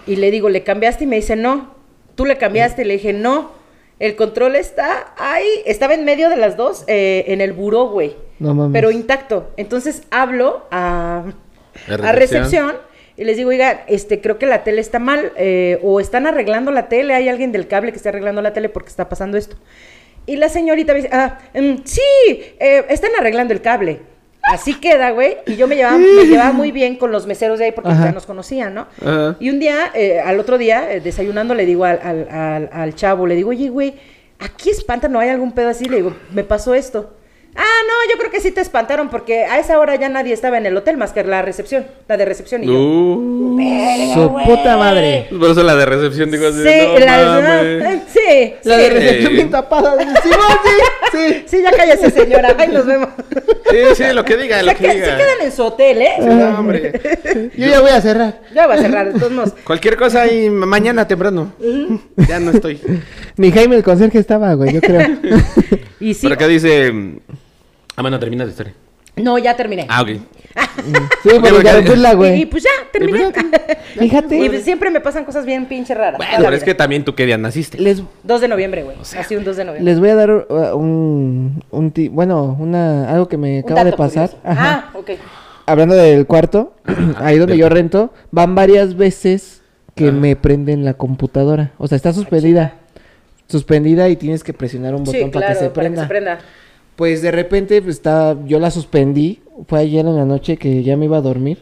Y 0.08 0.16
le 0.16 0.32
digo, 0.32 0.50
¿le 0.50 0.64
cambiaste? 0.64 1.04
Y 1.04 1.08
me 1.08 1.16
dice, 1.18 1.36
no. 1.36 1.74
¿Tú 2.16 2.26
le 2.26 2.38
cambiaste? 2.38 2.84
Y 2.84 2.86
le 2.86 2.94
dije, 2.94 3.12
no. 3.14 3.52
El 4.00 4.16
control 4.16 4.56
está 4.56 5.14
ahí. 5.18 5.48
Estaba 5.66 5.94
en 5.94 6.06
medio 6.06 6.30
de 6.30 6.38
las 6.38 6.56
dos, 6.56 6.86
eh, 6.88 7.26
en 7.28 7.42
el 7.42 7.52
buró, 7.54 7.88
güey. 7.90 8.16
No 8.40 8.54
mames. 8.54 8.72
Pero 8.74 8.92
intacto. 8.92 9.52
Entonces 9.58 10.04
hablo 10.12 10.66
a, 10.72 11.26
A 11.90 11.94
a 12.10 12.12
recepción. 12.12 12.14
recepción 12.14 12.76
y 13.18 13.24
les 13.26 13.36
digo, 13.38 13.50
oiga, 13.50 13.84
este, 13.88 14.22
creo 14.22 14.38
que 14.38 14.46
la 14.46 14.64
tele 14.64 14.80
está 14.82 15.00
mal. 15.00 15.34
eh, 15.36 15.80
o 15.84 16.00
están 16.00 16.26
arreglando 16.28 16.72
la 16.72 16.88
tele. 16.88 17.14
Hay 17.14 17.28
alguien 17.30 17.52
del 17.52 17.68
cable 17.68 17.92
que 17.92 17.98
está 17.98 18.10
arreglando 18.10 18.42
la 18.42 18.54
tele 18.54 18.70
porque 18.70 18.90
está 18.90 19.10
pasando 19.10 19.38
esto. 19.38 19.58
Y 20.26 20.36
la 20.38 20.48
señorita 20.48 20.94
me 20.94 21.02
dice, 21.02 21.10
ah, 21.14 21.40
mm, 21.54 21.76
sí, 21.86 22.02
eh, 22.60 22.86
están 22.90 23.12
arreglando 23.20 23.54
el 23.54 23.62
cable. 23.62 24.00
Así 24.42 24.80
queda, 24.80 25.12
güey. 25.12 25.38
Y 25.48 25.58
yo 25.58 25.68
me 25.68 25.76
llevaba, 25.76 25.98
me 25.98 26.26
llevaba 26.26 26.54
muy 26.54 26.72
bien 26.72 26.96
con 26.96 27.12
los 27.12 27.28
meseros 27.28 27.60
de 27.60 27.66
ahí 27.66 27.72
porque 27.74 27.90
Ajá. 27.92 28.06
ya 28.06 28.12
nos 28.14 28.26
conocían, 28.26 28.74
¿no? 28.74 28.88
Ajá. 29.02 29.36
Y 29.40 29.50
un 29.50 29.60
día, 29.60 29.92
eh, 29.94 30.22
al 30.22 30.40
otro 30.40 30.58
día, 30.58 30.92
eh, 30.94 31.02
desayunando, 31.02 31.54
le 31.56 31.66
digo 31.66 31.84
al, 31.86 32.00
al, 32.02 32.28
al- 32.30 32.70
al 32.72 32.96
chavo, 32.96 33.28
le 33.28 33.36
digo, 33.36 33.50
oye, 33.50 33.70
güey, 33.70 33.96
aquí 34.40 34.70
espanta, 34.70 35.08
¿no 35.10 35.20
hay 35.20 35.30
algún 35.30 35.52
pedo 35.52 35.70
así? 35.70 35.86
Le 35.86 35.98
digo, 35.98 36.16
me 36.32 36.44
pasó 36.46 36.74
esto. 36.74 37.14
Ah, 37.56 37.62
no, 37.88 38.12
yo 38.14 38.18
creo 38.20 38.32
que 38.32 38.40
sí 38.40 38.52
te 38.52 38.62
espantaron 38.62 39.10
porque 39.10 39.44
a 39.46 39.60
esa 39.60 39.80
hora 39.80 39.96
ya 39.96 40.08
nadie 40.08 40.34
estaba 40.34 40.58
en 40.58 40.66
el 40.66 40.78
hotel 40.78 40.98
más 40.98 41.12
que 41.12 41.24
la 41.24 41.42
recepción, 41.42 41.86
la 42.08 42.16
de 42.16 42.26
recepción. 42.26 42.64
Y 42.64 42.68
yo, 42.68 42.74
Uh, 42.74 43.58
"Verga, 43.58 44.14
Su 44.14 44.30
güey". 44.30 44.46
puta 44.46 44.78
madre. 44.78 45.28
por 45.30 45.50
eso 45.52 45.64
la 45.64 45.76
de 45.76 45.86
recepción 45.86 46.32
digo 46.32 46.48
así. 46.48 46.64
Sí, 46.64 46.88
no 46.94 47.00
la, 47.00 47.42
mames. 47.42 48.02
sí, 48.08 48.19
La 48.64 48.76
sí. 48.76 48.82
de 48.82 48.90
recepción 48.90 49.28
Sí. 49.30 49.34
bien 49.36 49.50
tapada. 49.50 49.98
Sí, 50.00 50.08
sí, 50.24 50.30
sí. 51.12 51.44
Sí, 51.48 51.62
ya 51.64 51.72
cállese, 51.72 52.10
señora. 52.12 52.56
Ay, 52.58 52.68
nos 52.70 52.86
vemos. 52.86 53.10
Sí, 53.70 53.78
sí, 53.96 54.04
lo 54.14 54.24
que 54.26 54.38
diga, 54.38 54.62
lo 54.64 54.72
que 54.72 54.78
que- 54.78 54.94
diga. 54.94 55.06
se 55.06 55.18
quedan 55.18 55.42
en 55.42 55.52
su 55.52 55.64
hotel, 55.64 56.02
¿eh? 56.02 56.12
No, 56.20 56.60
hombre. 56.60 57.00
Yo 57.58 57.68
ya 57.68 57.80
voy 57.82 57.92
a 57.92 58.02
cerrar. 58.02 58.42
Ya 58.54 58.68
va 58.68 58.76
a 58.76 58.78
cerrar, 58.78 59.14
modos. 59.32 59.54
Cualquier 59.64 59.96
cosa 59.98 60.28
y 60.32 60.50
mañana 60.50 61.08
temprano. 61.08 61.54
Ya 62.28 62.40
no 62.40 62.52
estoy. 62.52 62.80
Ni 63.38 63.52
Jaime 63.52 63.76
el 63.76 63.84
conserje 63.84 64.20
estaba, 64.20 64.54
güey, 64.54 64.74
yo 64.74 64.82
creo. 64.82 65.08
Y 66.02 66.14
sí. 66.14 66.28
Por 66.28 66.34
acá 66.34 66.48
dice. 66.48 66.94
Ah, 67.98 68.02
bueno, 68.02 68.18
termina 68.20 68.46
la 68.46 68.52
historia. 68.52 68.74
No, 69.18 69.38
ya 69.38 69.56
terminé. 69.58 69.86
Ah, 69.90 70.02
ok. 70.02 70.10
Sí, 71.24 71.30
ok. 71.30 71.64
ya 71.64 71.76
después 71.78 72.00
la, 72.00 72.10
y, 72.10 72.14
y 72.14 72.16
güey. 72.16 72.46
pues 72.46 72.64
ya, 72.64 72.70
terminé. 72.92 73.32
Fíjate. 74.00 74.38
Y 74.38 74.50
pues 74.50 74.64
siempre 74.64 74.90
me 74.90 75.00
pasan 75.00 75.26
cosas 75.26 75.46
bien 75.46 75.66
pinche 75.68 75.94
raras. 75.94 76.18
Bueno, 76.18 76.34
pero 76.38 76.56
es 76.56 76.64
que 76.64 76.74
también 76.74 77.04
tú 77.04 77.16
qué 77.16 77.26
día 77.26 77.38
naciste. 77.38 77.78
Les, 77.80 78.02
2 78.24 78.42
de 78.42 78.48
noviembre, 78.48 78.84
güey. 78.84 78.98
Así 79.18 79.36
un 79.36 79.44
2 79.44 79.58
de 79.58 79.66
noviembre. 79.66 79.92
les 79.92 80.00
voy 80.00 80.10
a 80.10 80.16
dar 80.16 80.32
uh, 80.32 80.76
un, 80.78 81.64
un 81.72 81.92
ti- 81.92 82.08
bueno, 82.10 82.56
una, 82.60 83.10
algo 83.12 83.28
que 83.28 83.38
me 83.38 83.60
acaba 83.60 83.84
de 83.84 83.94
pasar. 83.94 84.32
Ajá. 84.44 84.90
Ah, 84.94 84.98
ok. 84.98 85.12
Hablando 85.66 85.96
del 85.96 86.26
cuarto, 86.26 86.74
ahí 87.18 87.38
donde 87.38 87.58
yo 87.58 87.70
rento, 87.70 88.12
van 88.32 88.56
varias 88.56 88.96
veces 88.98 89.62
que 89.96 90.08
Ah. 90.08 90.12
me 90.12 90.36
prenden 90.36 90.86
la 90.86 90.94
computadora. 90.96 91.72
O 91.78 91.88
sea, 91.88 91.96
está 91.96 92.12
suspendida. 92.14 92.74
Suspendida 93.48 94.08
y 94.10 94.16
tienes 94.16 94.44
que 94.44 94.54
presionar 94.54 94.94
un 94.96 95.04
botón 95.04 95.22
Sí, 95.22 95.26
para 95.30 95.48
claro, 95.48 95.60
que 95.60 95.66
se 95.66 95.70
para 95.72 95.90
que 95.90 95.96
prenda. 95.96 96.02
se 96.04 96.08
prenda. 96.08 96.40
Pues 97.00 97.22
de 97.22 97.32
repente 97.32 97.82
pues, 97.82 97.96
está, 97.96 98.36
yo 98.46 98.60
la 98.60 98.72
suspendí. 98.72 99.40
Fue 99.68 99.80
ayer 99.80 100.06
en 100.06 100.18
la 100.18 100.26
noche 100.26 100.58
que 100.58 100.84
ya 100.84 100.98
me 100.98 101.06
iba 101.06 101.16
a 101.16 101.22
dormir. 101.22 101.60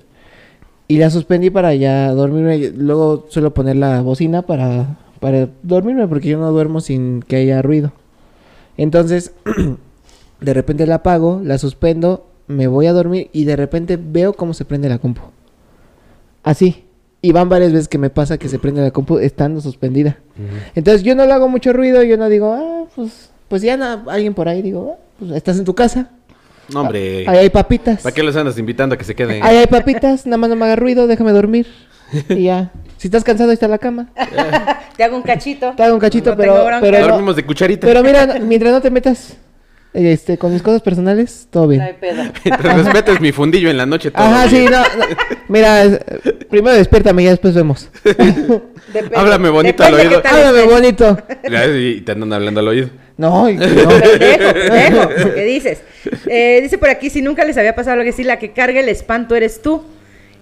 Y 0.87 0.97
la 0.97 1.11
suspendí 1.11 1.51
para 1.51 1.75
ya 1.75 2.11
dormirme. 2.11 2.71
Luego 2.75 3.27
suelo 3.29 3.53
poner 3.53 3.75
la 3.75 4.01
bocina 4.01 4.41
para, 4.41 4.97
para 5.19 5.47
dormirme 5.61 6.07
porque 6.07 6.29
yo 6.29 6.39
no 6.39 6.51
duermo 6.51 6.81
sin 6.81 7.21
que 7.21 7.35
haya 7.35 7.61
ruido. 7.61 7.91
Entonces, 8.77 9.31
de 10.41 10.53
repente 10.55 10.87
la 10.87 10.95
apago, 10.95 11.39
la 11.43 11.59
suspendo, 11.59 12.25
me 12.47 12.65
voy 12.65 12.87
a 12.87 12.93
dormir 12.93 13.29
y 13.31 13.45
de 13.45 13.57
repente 13.57 13.99
veo 14.01 14.33
cómo 14.33 14.55
se 14.55 14.65
prende 14.65 14.89
la 14.89 14.97
compu. 14.97 15.21
Así. 16.41 16.85
Y 17.21 17.31
van 17.31 17.47
varias 17.47 17.73
veces 17.73 17.87
que 17.87 17.99
me 17.99 18.09
pasa 18.09 18.39
que 18.39 18.49
se 18.49 18.57
prende 18.57 18.81
la 18.81 18.89
compu 18.89 19.19
estando 19.19 19.61
suspendida. 19.61 20.17
Entonces 20.73 21.03
yo 21.03 21.13
no 21.13 21.27
le 21.27 21.33
hago 21.33 21.47
mucho 21.47 21.73
ruido, 21.73 22.01
yo 22.01 22.17
no 22.17 22.27
digo, 22.27 22.53
ah, 22.53 22.85
pues, 22.95 23.29
pues 23.47 23.61
ya 23.61 24.01
alguien 24.07 24.33
por 24.33 24.49
ahí, 24.49 24.63
digo, 24.63 24.97
ah, 24.97 25.06
pues 25.19 25.31
estás 25.31 25.57
en 25.57 25.65
tu 25.65 25.75
casa. 25.75 26.09
No, 26.73 26.81
hombre. 26.81 27.25
Ahí 27.27 27.37
hay 27.37 27.49
papitas. 27.49 28.01
¿Para 28.01 28.13
qué 28.13 28.23
los 28.23 28.35
andas 28.35 28.57
invitando 28.57 28.95
a 28.95 28.97
que 28.97 29.05
se 29.05 29.15
queden? 29.15 29.41
Ahí 29.43 29.55
hay 29.57 29.67
papitas, 29.67 30.25
nada 30.25 30.37
más 30.37 30.49
no 30.49 30.55
me 30.57 30.65
haga 30.65 30.75
ruido, 30.75 31.07
déjame 31.07 31.31
dormir. 31.31 31.65
Y 32.29 32.43
ya. 32.43 32.71
Si 32.97 33.07
estás 33.07 33.23
cansado, 33.23 33.49
ahí 33.51 33.53
está 33.53 33.67
la 33.67 33.77
cama. 33.77 34.09
Te 34.97 35.03
hago 35.03 35.15
un 35.15 35.21
cachito. 35.23 35.73
Te 35.77 35.83
hago 35.83 35.93
un 35.93 35.99
cachito, 35.99 36.31
No 36.31 36.37
pero, 36.37 36.65
pero, 36.81 36.99
no- 36.99 37.07
Dormimos 37.07 37.35
de 37.35 37.45
cucharita. 37.45 37.85
pero 37.87 38.03
mira, 38.03 38.25
no- 38.25 38.39
mientras 38.45 38.73
no 38.73 38.81
te 38.81 38.89
metas 38.89 39.37
este, 39.93 40.37
con 40.37 40.51
mis 40.51 40.61
cosas 40.63 40.81
personales, 40.81 41.47
todo 41.51 41.65
No 41.67 41.71
hay 41.71 41.77
bien. 41.77 41.95
pedo. 41.99 42.23
Mientras 42.43 42.83
respetes 42.85 43.21
mi 43.21 43.31
fundillo 43.31 43.69
en 43.69 43.77
la 43.77 43.85
noche. 43.85 44.11
todo 44.11 44.23
Ajá, 44.25 44.49
sí, 44.49 44.59
bien. 44.59 44.71
no, 44.71 44.79
no. 44.81 45.05
Mira, 45.47 45.83
primero 46.49 46.75
despiértame 46.75 47.21
y 47.21 47.25
ya 47.25 47.31
después 47.31 47.53
vemos. 47.53 47.89
Depende- 48.03 49.15
Háblame 49.15 49.49
bonito 49.49 49.83
al 49.83 49.93
oído. 49.93 50.21
Háblame 50.25 50.63
bonito. 50.63 51.17
Y 51.79 52.01
te 52.01 52.11
andan 52.11 52.33
hablando 52.33 52.59
al 52.59 52.67
oído. 52.67 52.89
No, 53.17 53.49
y- 53.49 53.55
no. 53.55 53.65
Pendejo, 53.65 54.53
pendejo, 54.53 55.09
¿qué 55.33 55.43
dices? 55.43 55.81
Eh, 56.27 56.59
dice 56.61 56.77
por 56.77 56.89
aquí, 56.89 57.09
si 57.09 57.21
nunca 57.21 57.43
les 57.45 57.57
había 57.57 57.73
pasado 57.75 57.93
algo 57.93 58.05
que 58.05 58.11
sí, 58.11 58.23
la 58.23 58.37
que 58.39 58.51
carga 58.51 58.79
el 58.79 58.89
espanto 58.89 59.35
eres 59.35 59.61
tú. 59.61 59.83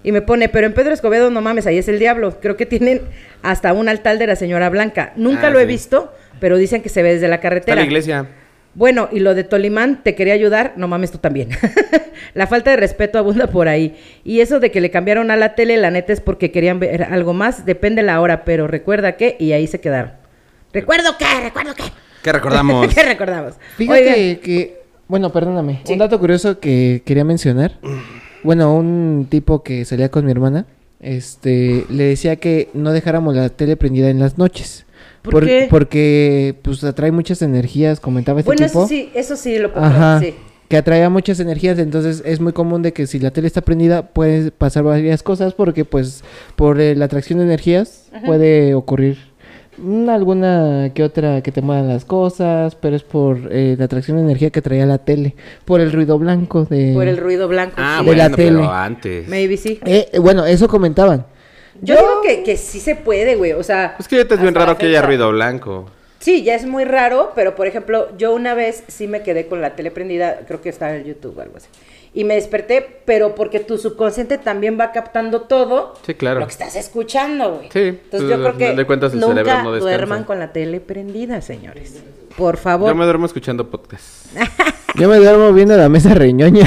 Y 0.02 0.12
me 0.12 0.22
pone, 0.22 0.48
pero 0.48 0.66
en 0.66 0.72
Pedro 0.74 0.92
Escobedo, 0.94 1.30
no 1.30 1.40
mames, 1.40 1.66
ahí 1.66 1.78
es 1.78 1.88
el 1.88 1.98
diablo. 1.98 2.38
Creo 2.40 2.56
que 2.56 2.66
tienen 2.66 3.00
hasta 3.42 3.72
un 3.72 3.88
altar 3.88 4.18
de 4.18 4.26
la 4.28 4.36
señora 4.36 4.68
Blanca. 4.68 5.12
Nunca 5.16 5.48
Ah, 5.48 5.50
lo 5.50 5.58
he 5.58 5.64
visto, 5.66 6.12
pero 6.38 6.56
dicen 6.58 6.80
que 6.82 6.88
se 6.90 7.02
ve 7.02 7.14
desde 7.14 7.26
la 7.28 7.36
Está 7.36 7.42
carretera. 7.48 7.76
la 7.76 7.86
iglesia. 7.86 8.26
Bueno, 8.74 9.08
y 9.10 9.20
lo 9.20 9.34
de 9.34 9.42
Tolimán, 9.42 10.02
te 10.04 10.14
quería 10.14 10.34
ayudar, 10.34 10.74
no 10.76 10.86
mames 10.86 11.10
tú 11.10 11.18
también. 11.18 11.48
la 12.34 12.46
falta 12.46 12.70
de 12.70 12.76
respeto 12.76 13.18
abunda 13.18 13.46
por 13.48 13.68
ahí. 13.68 13.96
Y 14.22 14.40
eso 14.40 14.60
de 14.60 14.70
que 14.70 14.82
le 14.82 14.90
cambiaron 14.90 15.30
a 15.30 15.36
la 15.36 15.54
tele, 15.54 15.76
la 15.78 15.90
neta 15.90 16.12
es 16.12 16.20
porque 16.20 16.52
querían 16.52 16.78
ver 16.78 17.04
algo 17.04 17.32
más, 17.32 17.64
depende 17.64 18.02
la 18.02 18.20
hora, 18.20 18.44
pero 18.44 18.68
recuerda 18.68 19.16
que, 19.16 19.34
y 19.40 19.52
ahí 19.52 19.66
se 19.66 19.80
quedaron. 19.80 20.12
¿Recuerdo 20.74 21.16
qué? 21.18 21.24
¿Recuerdo 21.42 21.74
qué? 21.74 21.84
¿Qué 22.26 22.32
recordamos? 22.32 22.88
¿Qué 22.94 23.02
recordamos? 23.04 23.54
Fíjate 23.76 24.00
Oigan, 24.00 24.36
que, 24.42 24.80
bueno, 25.06 25.30
perdóname, 25.30 25.82
Sí. 25.84 25.92
un 25.92 26.00
dato 26.00 26.18
curioso 26.18 26.58
que 26.58 27.00
quería 27.04 27.24
mencionar. 27.24 27.78
Bueno, 28.42 28.74
un 28.74 29.28
tipo 29.30 29.62
que 29.62 29.84
salía 29.84 30.08
con 30.10 30.24
mi 30.24 30.32
hermana, 30.32 30.66
este, 30.98 31.84
le 31.88 32.02
decía 32.02 32.34
que 32.34 32.68
no 32.74 32.90
dejáramos 32.92 33.36
la 33.36 33.48
tele 33.50 33.76
prendida 33.76 34.10
en 34.10 34.18
las 34.18 34.38
noches. 34.38 34.86
¿Por 35.22 35.46
qué? 35.46 35.68
Porque, 35.70 36.56
pues, 36.62 36.82
atrae 36.82 37.12
muchas 37.12 37.42
energías, 37.42 38.00
comentaba 38.00 38.40
este 38.40 38.48
bueno, 38.48 38.66
tipo. 38.66 38.80
eso 38.80 38.88
sí, 38.88 39.08
eso 39.14 39.36
sí 39.36 39.58
lo 39.60 39.72
puedo 39.72 39.86
Ajá. 39.86 40.18
sí. 40.18 40.34
Que 40.68 40.76
atraía 40.76 41.08
muchas 41.08 41.38
energías, 41.38 41.78
entonces 41.78 42.24
es 42.26 42.40
muy 42.40 42.52
común 42.52 42.82
de 42.82 42.92
que 42.92 43.06
si 43.06 43.20
la 43.20 43.30
tele 43.30 43.46
está 43.46 43.60
prendida 43.60 44.08
puede 44.08 44.50
pasar 44.50 44.82
varias 44.82 45.22
cosas 45.22 45.54
porque 45.54 45.84
pues 45.84 46.24
por 46.56 46.80
eh, 46.80 46.96
la 46.96 47.04
atracción 47.04 47.38
de 47.38 47.44
energías 47.44 48.10
puede 48.24 48.74
ocurrir 48.74 49.16
alguna 50.08 50.90
que 50.94 51.02
otra 51.02 51.42
que 51.42 51.52
te 51.52 51.62
muevan 51.62 51.88
las 51.88 52.04
cosas, 52.04 52.74
pero 52.74 52.96
es 52.96 53.02
por 53.02 53.38
eh, 53.50 53.76
la 53.78 53.84
atracción 53.86 54.16
de 54.16 54.24
energía 54.24 54.50
que 54.50 54.62
traía 54.62 54.86
la 54.86 54.98
tele, 54.98 55.34
por 55.64 55.80
el 55.80 55.92
ruido 55.92 56.18
blanco 56.18 56.64
de... 56.64 56.92
Por 56.94 57.08
el 57.08 57.16
ruido 57.16 57.48
blanco. 57.48 57.74
Ah, 57.76 58.00
sí. 58.02 58.10
De 58.10 58.16
la 58.16 58.30
tele. 58.30 58.58
pero 58.58 58.72
antes. 58.72 59.28
Maybe 59.28 59.56
sí. 59.56 59.80
Eh, 59.84 60.08
eh, 60.12 60.18
bueno, 60.18 60.46
eso 60.46 60.68
comentaban. 60.68 61.26
Yo, 61.82 61.94
digo 61.94 62.22
que, 62.22 62.42
que 62.42 62.56
sí 62.56 62.80
se 62.80 62.94
puede, 62.94 63.36
güey. 63.36 63.52
O 63.52 63.62
sea. 63.62 63.96
Es 63.98 64.08
que 64.08 64.16
ahorita 64.16 64.36
es 64.36 64.40
bien 64.40 64.54
raro 64.54 64.78
que 64.78 64.86
haya 64.86 65.02
ruido 65.02 65.30
blanco. 65.30 65.90
Sí, 66.18 66.42
ya 66.42 66.54
es 66.54 66.66
muy 66.66 66.84
raro, 66.84 67.32
pero 67.34 67.54
por 67.54 67.66
ejemplo, 67.66 68.08
yo 68.16 68.34
una 68.34 68.54
vez 68.54 68.82
sí 68.88 69.06
me 69.06 69.22
quedé 69.22 69.46
con 69.46 69.60
la 69.60 69.76
tele 69.76 69.90
prendida, 69.90 70.40
creo 70.46 70.60
que 70.60 70.70
estaba 70.70 70.96
en 70.96 71.04
YouTube 71.04 71.38
o 71.38 71.40
algo 71.40 71.56
así. 71.58 71.68
Y 72.16 72.24
me 72.24 72.34
desperté, 72.34 73.02
pero 73.04 73.34
porque 73.34 73.60
tu 73.60 73.76
subconsciente 73.76 74.38
también 74.38 74.80
va 74.80 74.90
captando 74.90 75.42
todo 75.42 75.92
Sí, 76.06 76.14
claro. 76.14 76.40
lo 76.40 76.46
que 76.46 76.52
estás 76.52 76.74
escuchando, 76.74 77.56
güey. 77.56 77.68
Sí, 77.70 77.80
Entonces 77.80 78.08
pues, 78.10 78.22
yo 78.22 78.36
creo 78.56 78.74
que 78.76 78.86
cuentas, 78.86 79.12
el 79.12 79.20
nunca 79.20 79.34
cerebro 79.44 79.62
no 79.64 79.78
duerman 79.78 80.24
con 80.24 80.38
la 80.38 80.50
tele 80.50 80.80
prendida, 80.80 81.42
señores. 81.42 82.02
Por 82.34 82.56
favor. 82.56 82.88
Yo 82.88 82.94
me 82.94 83.04
duermo 83.04 83.26
escuchando 83.26 83.68
podcast. 83.68 84.34
Yo 84.94 85.10
me 85.10 85.18
duermo 85.18 85.52
viendo 85.52 85.76
la 85.76 85.90
mesa 85.90 86.14
reñoña. 86.14 86.64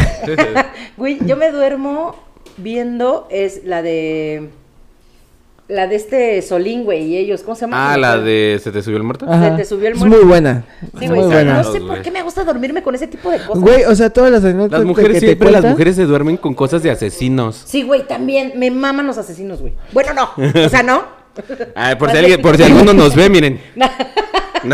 Güey, 0.98 1.18
yo 1.26 1.36
me 1.36 1.50
duermo 1.52 2.16
viendo 2.58 3.26
es 3.32 3.64
la 3.66 3.82
de 3.82 4.50
la 5.70 5.86
de 5.88 5.96
este 5.96 6.42
Solín, 6.42 6.84
güey, 6.84 7.04
y 7.04 7.18
ellos, 7.18 7.44
¿cómo 7.44 7.56
se 7.56 7.62
llama? 7.62 7.92
ah, 7.92 7.94
Se 7.94 8.00
la 8.02 8.18
de 8.18 8.60
¿Se 8.62 8.72
te 8.72 8.82
subió 8.82 8.98
el 8.98 9.04
muerto? 9.04 9.26
Ajá. 9.30 9.56
te 9.56 9.64
subió 9.66 9.88
el 9.88 9.94
es 9.94 10.00
muerto. 10.00 10.18
muy 10.18 10.26
buena. 10.26 10.66
Sí, 10.82 11.06
es 11.06 11.10
güey, 11.10 11.10
muy 11.10 11.20
o 11.20 11.30
sea, 11.30 11.38
buena. 11.44 11.62
no 11.62 11.72
sé 11.72 11.80
por 11.80 12.02
qué 12.02 12.12
me 12.12 12.24
gusta 12.24 12.44
dormirme 12.44 12.82
con 12.82 12.96
ese 12.96 13.06
tipo 13.08 13.30
de 13.30 13.38
cosas. 13.38 13.62
Güey, 13.62 13.84
o 13.86 13.94
sea, 13.96 14.10
todas 14.10 14.32
las 14.32 14.44
anécdotas 14.44 14.80
Las 14.80 14.88
mujeres 14.88 15.14
que 15.14 15.20
te 15.20 15.26
siempre, 15.28 15.52
las 15.52 15.64
mujeres 15.64 15.96
se 15.96 16.06
duermen 16.06 16.38
con 16.38 16.56
cosas 16.56 16.82
de 16.84 16.90
asesinos. 16.92 17.62
Sí, 17.66 17.84
güey, 17.84 18.08
también 18.08 18.54
me 18.56 18.72
maman 18.72 19.06
los 19.06 19.18
asesinos, 19.20 19.62
güey. 19.62 19.74
Bueno, 19.94 20.14
no, 20.14 20.32
o 20.66 20.70
sea, 20.70 20.84
no. 20.84 21.20
Ah, 21.76 21.96
por 21.98 22.12
si 22.12 22.18
alguien, 22.18 22.42
por 22.42 22.58
si 22.58 22.64
alguno 22.64 22.92
nos 22.92 23.16
ve, 23.16 23.30
miren. 23.30 23.62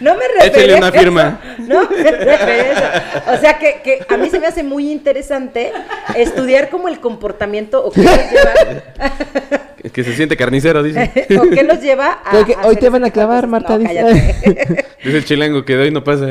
No 0.00 0.14
me 0.16 0.24
refería 0.28 0.46
Échale 0.46 0.74
una 0.76 0.88
eso. 0.88 0.98
firma. 0.98 1.40
No 1.58 1.88
me 1.90 2.10
refería 2.10 2.72
eso. 2.72 3.32
O 3.32 3.36
sea, 3.38 3.58
que, 3.58 3.80
que 3.82 4.04
a 4.08 4.16
mí 4.16 4.30
se 4.30 4.38
me 4.40 4.46
hace 4.46 4.62
muy 4.62 4.90
interesante 4.90 5.72
estudiar 6.16 6.68
como 6.70 6.88
el 6.88 7.00
comportamiento 7.00 7.84
o 7.84 7.90
qué 7.90 8.02
los 8.02 8.16
lleva, 8.16 8.54
que 9.92 10.04
se 10.04 10.14
siente 10.14 10.36
carnicero, 10.36 10.82
dice. 10.82 11.10
o 11.38 11.50
qué 11.50 11.62
los 11.62 11.80
lleva 11.80 12.20
a... 12.24 12.30
Porque 12.32 12.56
hoy 12.64 12.76
te 12.76 12.88
van 12.88 13.02
a 13.02 13.06
de 13.06 13.12
clavar. 13.12 13.46
Marta, 13.46 13.78
No, 13.78 13.78
dice. 13.78 14.84
Dice 15.04 15.16
el 15.16 15.24
chilango 15.24 15.64
que 15.64 15.76
de 15.76 15.82
hoy 15.84 15.90
no 15.90 16.04
pasa. 16.04 16.26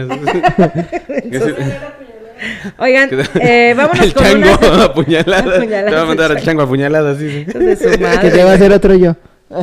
Oigan, 2.77 3.09
eh, 3.41 3.73
vámonos 3.75 4.05
el 4.05 4.13
con 4.13 4.23
chango 4.23 4.47
una... 4.47 4.83
apuñalada. 4.85 5.57
Apuñalada, 5.57 5.89
Te 5.89 5.95
va 5.95 6.01
a 6.01 6.05
mandar 6.05 6.31
al 6.31 6.41
chango 6.41 6.61
apuñalada, 6.61 7.15
sí. 7.17 7.45
sí. 7.51 7.57
de 7.59 7.75
su 7.75 7.89
que 7.89 7.97
madre. 7.97 8.31
te 8.31 8.43
va 8.43 8.51
a 8.51 8.53
hacer 8.53 8.71
otro 8.71 8.95
yo. 8.95 9.15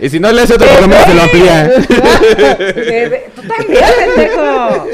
Y 0.00 0.08
si 0.10 0.20
no 0.20 0.30
le 0.30 0.42
hace 0.42 0.54
otro 0.54 0.66
programa, 0.68 0.96
se 1.04 1.14
lo 1.14 1.22
amplía. 1.22 1.72
Tú 3.34 3.42
también, 3.42 3.84
pendejo. 4.14 4.86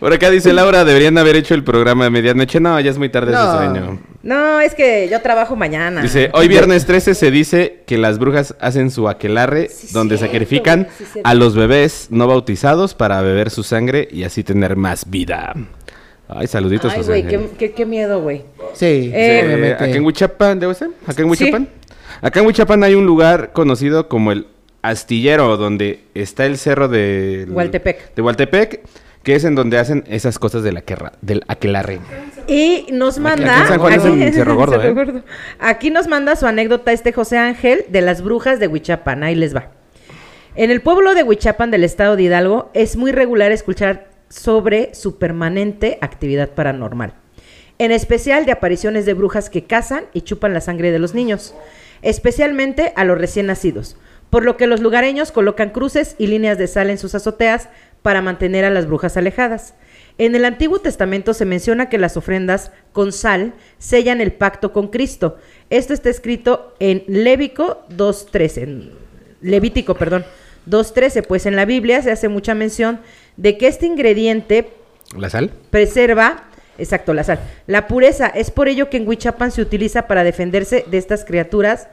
Por 0.00 0.12
acá 0.12 0.30
dice 0.30 0.52
Laura, 0.52 0.84
deberían 0.84 1.16
haber 1.16 1.36
hecho 1.36 1.54
el 1.54 1.64
programa 1.64 2.04
de 2.04 2.10
medianoche. 2.10 2.60
No, 2.60 2.78
ya 2.80 2.90
es 2.90 2.98
muy 2.98 3.08
tarde 3.08 3.32
No. 3.32 3.38
ese 3.40 3.56
sueño. 3.72 3.98
No, 4.22 4.60
es 4.60 4.74
que 4.74 5.08
yo 5.10 5.20
trabajo 5.22 5.56
mañana. 5.56 6.02
Dice, 6.02 6.30
hoy 6.34 6.48
viernes 6.48 6.84
13 6.86 7.14
se 7.14 7.30
dice 7.30 7.80
que 7.86 7.96
las 7.98 8.18
brujas 8.18 8.54
hacen 8.60 8.90
su 8.90 9.08
aquelarre 9.08 9.68
Sí, 9.70 9.88
donde 9.92 10.18
cierto, 10.18 10.32
sacrifican 10.32 10.88
sí, 10.98 11.20
a 11.24 11.34
los 11.34 11.54
bebés 11.54 12.08
no 12.10 12.26
bautizados 12.26 12.94
para 12.94 13.22
beber 13.22 13.48
su 13.50 13.62
sangre 13.62 14.08
y 14.10 14.24
así 14.24 14.44
tener 14.44 14.76
más 14.76 15.08
vida. 15.08 15.54
Ay, 16.28 16.46
saluditos, 16.46 16.92
Ay, 16.92 16.98
José 16.98 17.08
güey, 17.10 17.26
qué, 17.26 17.48
qué, 17.58 17.72
qué 17.72 17.86
miedo, 17.86 18.20
güey. 18.20 18.42
Sí, 18.74 19.10
Eh, 19.12 19.76
en 19.80 20.04
Huichapan, 20.04 20.58
¿debo 20.58 20.72
ser? 20.74 20.88
Acá 21.06 21.22
en 21.22 21.34
Sí. 21.34 21.44
Huichapan. 21.44 21.68
Acá 22.22 22.40
en 22.40 22.46
Huichapan 22.46 22.82
hay 22.84 22.94
un 22.94 23.04
lugar 23.04 23.52
conocido 23.52 24.08
como 24.08 24.32
el 24.32 24.46
Astillero, 24.80 25.56
donde 25.56 26.04
está 26.14 26.46
el 26.46 26.56
cerro 26.56 26.88
de... 26.88 27.46
Hualtepec. 27.50 28.14
De 28.14 28.22
Hualtepec, 28.22 28.80
que 29.22 29.34
es 29.34 29.44
en 29.44 29.54
donde 29.54 29.78
hacen 29.78 30.04
esas 30.08 30.38
cosas 30.38 30.62
del, 30.62 30.76
aquerra- 30.76 31.12
del 31.20 31.42
aquelarre. 31.48 31.98
Y 32.46 32.86
nos 32.92 33.18
manda. 33.18 33.52
aquí 33.54 33.62
en 33.62 33.68
San 33.68 33.78
Juan 33.80 33.92
es 33.94 34.04
en 34.04 34.32
Cerro 34.34 34.54
Gordo, 34.56 34.80
¿eh? 34.82 35.22
Aquí 35.58 35.90
nos 35.90 36.08
manda 36.08 36.34
su 36.36 36.46
anécdota 36.46 36.92
este 36.92 37.12
José 37.12 37.38
Ángel 37.38 37.84
de 37.88 38.00
las 38.02 38.22
brujas 38.22 38.58
de 38.60 38.66
Huichapan. 38.68 39.22
Ahí 39.22 39.34
les 39.34 39.54
va. 39.54 39.70
En 40.54 40.70
el 40.70 40.80
pueblo 40.80 41.14
de 41.14 41.22
Huichapan 41.24 41.70
del 41.70 41.82
estado 41.84 42.14
de 42.16 42.24
Hidalgo 42.24 42.70
es 42.74 42.96
muy 42.96 43.10
regular 43.12 43.52
escuchar 43.52 44.10
sobre 44.28 44.94
su 44.94 45.18
permanente 45.18 45.98
actividad 46.00 46.50
paranormal. 46.50 47.14
En 47.78 47.90
especial 47.90 48.46
de 48.46 48.52
apariciones 48.52 49.06
de 49.06 49.14
brujas 49.14 49.50
que 49.50 49.64
cazan 49.64 50.04
y 50.12 50.20
chupan 50.22 50.52
la 50.54 50.60
sangre 50.60 50.90
de 50.92 50.98
los 50.98 51.14
niños, 51.14 51.54
especialmente 52.02 52.92
a 52.96 53.04
los 53.04 53.18
recién 53.18 53.46
nacidos, 53.46 53.96
por 54.30 54.44
lo 54.44 54.56
que 54.56 54.66
los 54.66 54.80
lugareños 54.80 55.32
colocan 55.32 55.70
cruces 55.70 56.14
y 56.18 56.26
líneas 56.26 56.58
de 56.58 56.66
sal 56.66 56.90
en 56.90 56.98
sus 56.98 57.14
azoteas 57.14 57.68
para 58.02 58.22
mantener 58.22 58.64
a 58.64 58.70
las 58.70 58.86
brujas 58.86 59.16
alejadas. 59.16 59.74
En 60.18 60.34
el 60.34 60.44
Antiguo 60.44 60.78
Testamento 60.80 61.32
se 61.32 61.46
menciona 61.46 61.88
que 61.88 61.98
las 61.98 62.16
ofrendas 62.16 62.70
con 62.92 63.12
sal 63.12 63.54
sellan 63.78 64.20
el 64.20 64.32
pacto 64.32 64.72
con 64.72 64.88
Cristo. 64.88 65.38
Esto 65.70 65.94
está 65.94 66.10
escrito 66.10 66.74
en 66.80 67.04
Lévico 67.06 67.84
2.13, 67.90 68.62
en 68.62 68.90
Levítico, 69.40 69.94
perdón, 69.94 70.24
2.13, 70.68 71.26
pues 71.26 71.46
en 71.46 71.56
la 71.56 71.64
Biblia 71.64 72.02
se 72.02 72.12
hace 72.12 72.28
mucha 72.28 72.54
mención 72.54 73.00
de 73.36 73.56
que 73.58 73.66
este 73.66 73.86
ingrediente 73.86 74.70
¿La 75.16 75.30
sal? 75.30 75.50
preserva, 75.70 76.44
exacto, 76.78 77.14
la 77.14 77.24
sal, 77.24 77.38
la 77.66 77.86
pureza. 77.86 78.26
Es 78.28 78.50
por 78.50 78.68
ello 78.68 78.90
que 78.90 78.96
en 78.98 79.06
Huichapan 79.08 79.50
se 79.50 79.62
utiliza 79.62 80.06
para 80.06 80.24
defenderse 80.24 80.84
de 80.90 80.98
estas 80.98 81.24
criaturas 81.24 81.88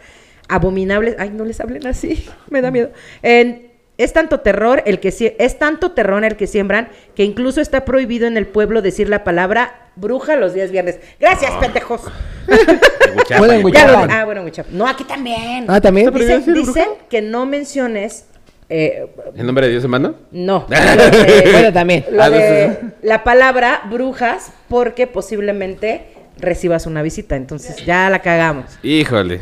abominables. 0.48 1.16
Ay, 1.20 1.30
no 1.30 1.46
les 1.46 1.60
hablen 1.60 1.86
así, 1.88 2.28
me 2.50 2.62
da 2.62 2.72
miedo. 2.72 2.92
En- 3.22 3.68
es 3.98 4.14
tanto 4.14 4.40
terror 4.40 4.82
el 4.86 5.02
que 5.02 5.36
es 5.38 5.60
tanto 5.60 5.92
terror 5.92 6.24
el 6.24 6.38
que 6.38 6.48
siembran 6.48 6.88
que 7.16 7.26
incluso 7.26 7.60
está 7.60 7.84
prohibido 7.84 8.28
en 8.28 8.38
el 8.38 8.48
pueblo 8.48 8.82
decir 8.82 9.10
la 9.10 9.26
palabra 9.26 9.90
bruja 9.98 10.38
los 10.38 10.54
días 10.54 10.72
viernes. 10.72 11.00
Gracias, 11.20 11.52
pendejos. 11.60 12.04
De 12.48 12.56
Huichapan. 12.56 13.38
Bueno, 13.40 13.54
en 13.56 13.66
Huichapan. 13.66 14.10
ah, 14.10 14.24
bueno, 14.24 14.44
Huichapan. 14.44 14.78
No, 14.78 14.88
aquí 14.88 15.04
también. 15.04 15.66
Ah, 15.68 15.82
también. 15.82 16.14
Dicen, 16.14 16.54
dicen 16.54 16.88
que 17.10 17.22
no 17.22 17.46
menciones. 17.46 18.24
Eh, 18.70 19.08
¿En 19.36 19.46
nombre 19.46 19.66
de 19.66 19.72
Dios 19.74 19.84
en 19.84 19.90
mano? 19.90 20.16
no. 20.32 20.66
de- 20.70 21.50
Bueno, 21.52 21.74
también. 21.74 22.06
lo 22.12 22.22
Ah, 22.24 22.30
de 22.30 22.78
la 23.02 23.24
palabra 23.24 23.82
brujas, 23.90 24.52
porque 24.68 25.08
posiblemente 25.08 26.06
recibas 26.40 26.86
una 26.86 27.02
visita. 27.02 27.36
Entonces 27.36 27.86
ya 27.86 28.10
la 28.10 28.20
cagamos. 28.20 28.66
Híjole. 28.84 29.42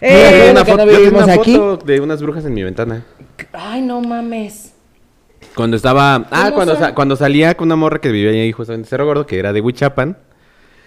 Eh, 0.00 0.30
Yo 0.30 0.38
tengo 0.38 0.50
una 0.52 0.64
foto, 0.64 0.76
no 0.76 0.84
yo 0.84 0.90
tengo 0.92 1.00
vivimos 1.00 1.24
una 1.24 1.32
aquí. 1.34 1.56
foto 1.56 1.84
de 1.84 2.00
unas 2.00 2.22
brujas 2.22 2.44
en 2.44 2.54
mi 2.54 2.62
ventana. 2.62 3.04
Ay, 3.52 3.80
no 3.82 4.00
mames. 4.00 4.72
Cuando 5.56 5.76
estaba. 5.76 6.14
Ah, 6.30 6.44
¿Cómo 6.44 6.54
cuando, 6.54 6.76
sa- 6.76 6.94
cuando 6.94 7.16
salía 7.16 7.54
con 7.56 7.66
una 7.68 7.76
morra 7.76 8.00
que 8.00 8.10
vivía 8.10 8.30
ahí 8.30 8.52
justamente 8.52 8.86
en 8.86 8.90
Cerro 8.90 9.06
Gordo, 9.06 9.26
que 9.26 9.38
era 9.38 9.52
de 9.52 9.60
Huichapan. 9.60 10.16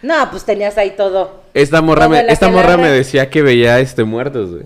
No, 0.01 0.15
pues 0.31 0.45
tenías 0.45 0.77
ahí 0.77 0.93
todo. 0.97 1.43
Esta 1.53 1.81
morra, 1.81 2.05
Todo 2.05 2.11
me, 2.15 2.31
esta 2.31 2.49
morra 2.49 2.75
me 2.77 2.89
decía 2.89 3.29
que 3.29 3.41
veía 3.41 3.79
este 3.79 4.03
muertos, 4.03 4.49
güey. 4.51 4.63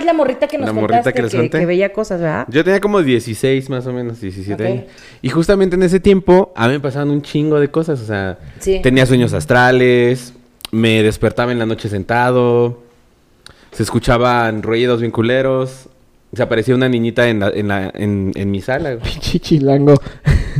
Es 0.00 0.04
la 0.06 0.12
morrita 0.12 0.48
que 0.48 0.58
nos 0.58 0.66
La 0.66 0.72
morrita 0.72 0.98
contaste 0.98 1.12
que 1.14 1.22
les 1.22 1.34
conté. 1.34 1.58
que 1.60 1.66
veía 1.66 1.92
cosas, 1.92 2.20
¿verdad? 2.20 2.46
Yo 2.48 2.64
tenía 2.64 2.80
como 2.80 3.02
16 3.02 3.70
más 3.70 3.86
o 3.86 3.92
menos, 3.92 4.20
17 4.20 4.62
Ok. 4.62 4.68
años. 4.70 4.84
Y 5.22 5.28
justamente 5.28 5.76
en 5.76 5.82
ese 5.82 6.00
tiempo 6.00 6.52
a 6.56 6.66
mí 6.66 6.74
me 6.74 6.80
pasaban 6.80 7.10
un 7.10 7.22
chingo 7.22 7.60
de 7.60 7.68
cosas. 7.68 8.00
O 8.00 8.06
sea, 8.06 8.38
Sí. 8.58 8.80
tenía 8.82 9.06
sueños 9.06 9.32
astrales, 9.32 10.32
me 10.72 11.02
despertaba 11.02 11.52
en 11.52 11.58
la 11.58 11.66
noche 11.66 11.88
sentado, 11.88 12.82
se 13.72 13.82
escuchaban 13.82 14.62
ruidos 14.62 15.00
bien 15.00 15.12
culeros. 15.12 15.88
Se 16.32 16.42
aparecía 16.44 16.76
una 16.76 16.88
niñita 16.88 17.28
en, 17.28 17.40
la, 17.40 17.48
en, 17.50 17.66
la, 17.68 17.90
en, 17.92 18.30
en 18.36 18.50
mi 18.52 18.60
sala. 18.60 18.98
Chichilango. 19.20 19.94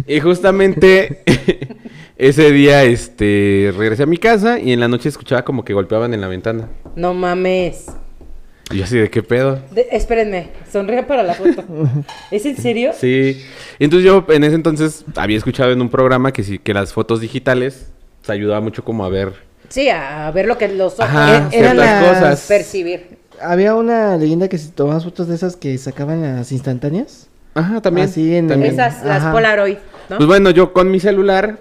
Y 0.06 0.18
justamente 0.20 1.22
ese 2.18 2.50
día 2.50 2.82
este, 2.84 3.72
regresé 3.76 4.02
a 4.02 4.06
mi 4.06 4.16
casa 4.16 4.58
y 4.58 4.72
en 4.72 4.80
la 4.80 4.88
noche 4.88 5.08
escuchaba 5.08 5.42
como 5.44 5.64
que 5.64 5.72
golpeaban 5.72 6.12
en 6.12 6.20
la 6.20 6.26
ventana. 6.28 6.68
No 6.96 7.14
mames. 7.14 7.86
Y 8.70 8.76
yo 8.78 8.84
así 8.84 8.98
de 8.98 9.10
qué 9.10 9.22
pedo. 9.22 9.58
De- 9.72 9.88
espérenme, 9.90 10.48
sonríe 10.70 11.02
para 11.02 11.22
la 11.22 11.34
foto. 11.34 11.64
¿Es 12.30 12.46
en 12.46 12.56
serio? 12.56 12.92
Sí. 12.96 13.44
Entonces 13.78 14.06
yo 14.06 14.24
en 14.28 14.44
ese 14.44 14.54
entonces 14.54 15.04
había 15.16 15.36
escuchado 15.38 15.72
en 15.72 15.80
un 15.80 15.88
programa 15.88 16.32
que 16.32 16.42
sí, 16.44 16.58
que 16.58 16.72
las 16.74 16.92
fotos 16.92 17.20
digitales 17.20 17.90
te 18.24 18.32
ayudaba 18.32 18.60
mucho 18.60 18.84
como 18.84 19.04
a 19.04 19.08
ver 19.08 19.32
Sí, 19.68 19.88
a 19.88 20.30
ver 20.32 20.46
lo 20.46 20.58
que 20.58 20.68
los 20.68 20.94
ojos 20.94 21.04
ajá, 21.04 21.48
eran 21.52 21.76
las- 21.76 22.08
cosas. 22.08 22.46
percibir. 22.48 23.18
Había 23.40 23.74
una 23.74 24.16
leyenda 24.16 24.48
que 24.48 24.58
si 24.58 24.68
tomabas 24.68 25.04
fotos 25.04 25.28
de 25.28 25.34
esas 25.36 25.56
que 25.56 25.78
sacaban 25.78 26.20
las 26.22 26.50
instantáneas. 26.52 27.28
Ajá, 27.54 27.80
también. 27.80 28.06
Así 28.08 28.34
en- 28.34 28.48
también. 28.48 28.74
Esas, 28.74 29.04
las 29.04 29.22
Ajá. 29.22 29.32
Polaroid, 29.32 29.76
¿no? 30.08 30.16
Pues 30.18 30.26
bueno, 30.26 30.50
yo 30.50 30.72
con 30.72 30.90
mi 30.90 30.98
celular 31.00 31.58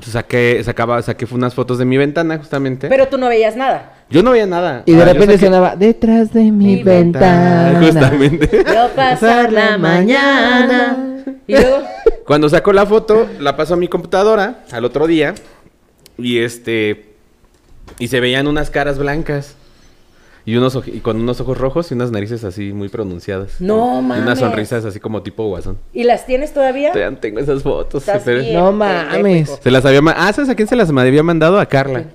saqué, 0.00 0.60
sacaba, 0.64 1.00
saqué 1.02 1.26
unas 1.32 1.54
fotos 1.54 1.78
de 1.78 1.84
mi 1.84 1.96
ventana 1.96 2.38
justamente. 2.38 2.88
Pero 2.88 3.08
tú 3.08 3.18
no 3.18 3.28
veías 3.28 3.56
nada. 3.56 3.92
yo 4.10 4.22
no 4.22 4.30
veía 4.32 4.46
nada. 4.46 4.82
Y 4.86 4.92
de 4.92 5.02
Ah, 5.02 5.06
yo 5.06 5.12
repente 5.12 5.34
saqué- 5.38 5.44
sonaba 5.46 5.76
detrás 5.76 6.32
de 6.32 6.42
mi, 6.44 6.76
Mi 6.76 6.82
ventana. 6.82 7.80
Justamente. 7.84 8.62
Veo 8.64 8.88
pasar 8.96 9.52
la 9.52 9.76
mañana. 9.78 10.96
Y 11.46 11.52
luego, 11.52 11.82
Cuando 12.26 12.48
sacó 12.48 12.72
la 12.72 12.86
foto, 12.86 13.28
la 13.40 13.56
pasó 13.56 13.74
a 13.74 13.76
mi 13.76 13.88
computadora 13.88 14.64
al 14.70 14.84
otro 14.84 15.06
día. 15.06 15.34
Y 16.18 16.38
este. 16.38 17.14
Y 17.98 18.08
se 18.08 18.20
veían 18.20 18.46
unas 18.46 18.70
caras 18.70 18.98
blancas. 18.98 19.56
Y, 20.44 20.56
unos 20.56 20.76
y 20.86 20.98
con 21.00 21.20
unos 21.20 21.40
ojos 21.40 21.56
rojos 21.56 21.90
y 21.90 21.94
unas 21.94 22.10
narices 22.10 22.42
así 22.44 22.72
muy 22.72 22.88
pronunciadas. 22.88 23.60
No 23.60 24.00
Y 24.00 24.02
mames. 24.02 24.22
unas 24.24 24.38
sonrisas 24.40 24.84
así 24.84 24.98
como 24.98 25.22
tipo 25.22 25.46
guasón. 25.46 25.78
¿y 25.92 26.02
las 26.04 26.26
tienes 26.26 26.52
todavía? 26.52 26.92
Todavía 26.92 27.20
tengo 27.20 27.38
esas 27.38 27.62
fotos. 27.62 28.02
Estás 28.02 28.22
pero- 28.24 28.40
bien 28.40 28.54
No 28.54 28.72
mames. 28.72 29.58
Se 29.62 29.70
las 29.70 29.84
había 29.84 30.02
ma- 30.02 30.14
Ah, 30.16 30.32
¿sabes 30.32 30.50
a 30.50 30.54
quién 30.56 30.66
se 30.68 30.74
las 30.76 30.90
había 30.90 31.22
mandado? 31.22 31.58
A 31.60 31.66
Carla. 31.66 32.06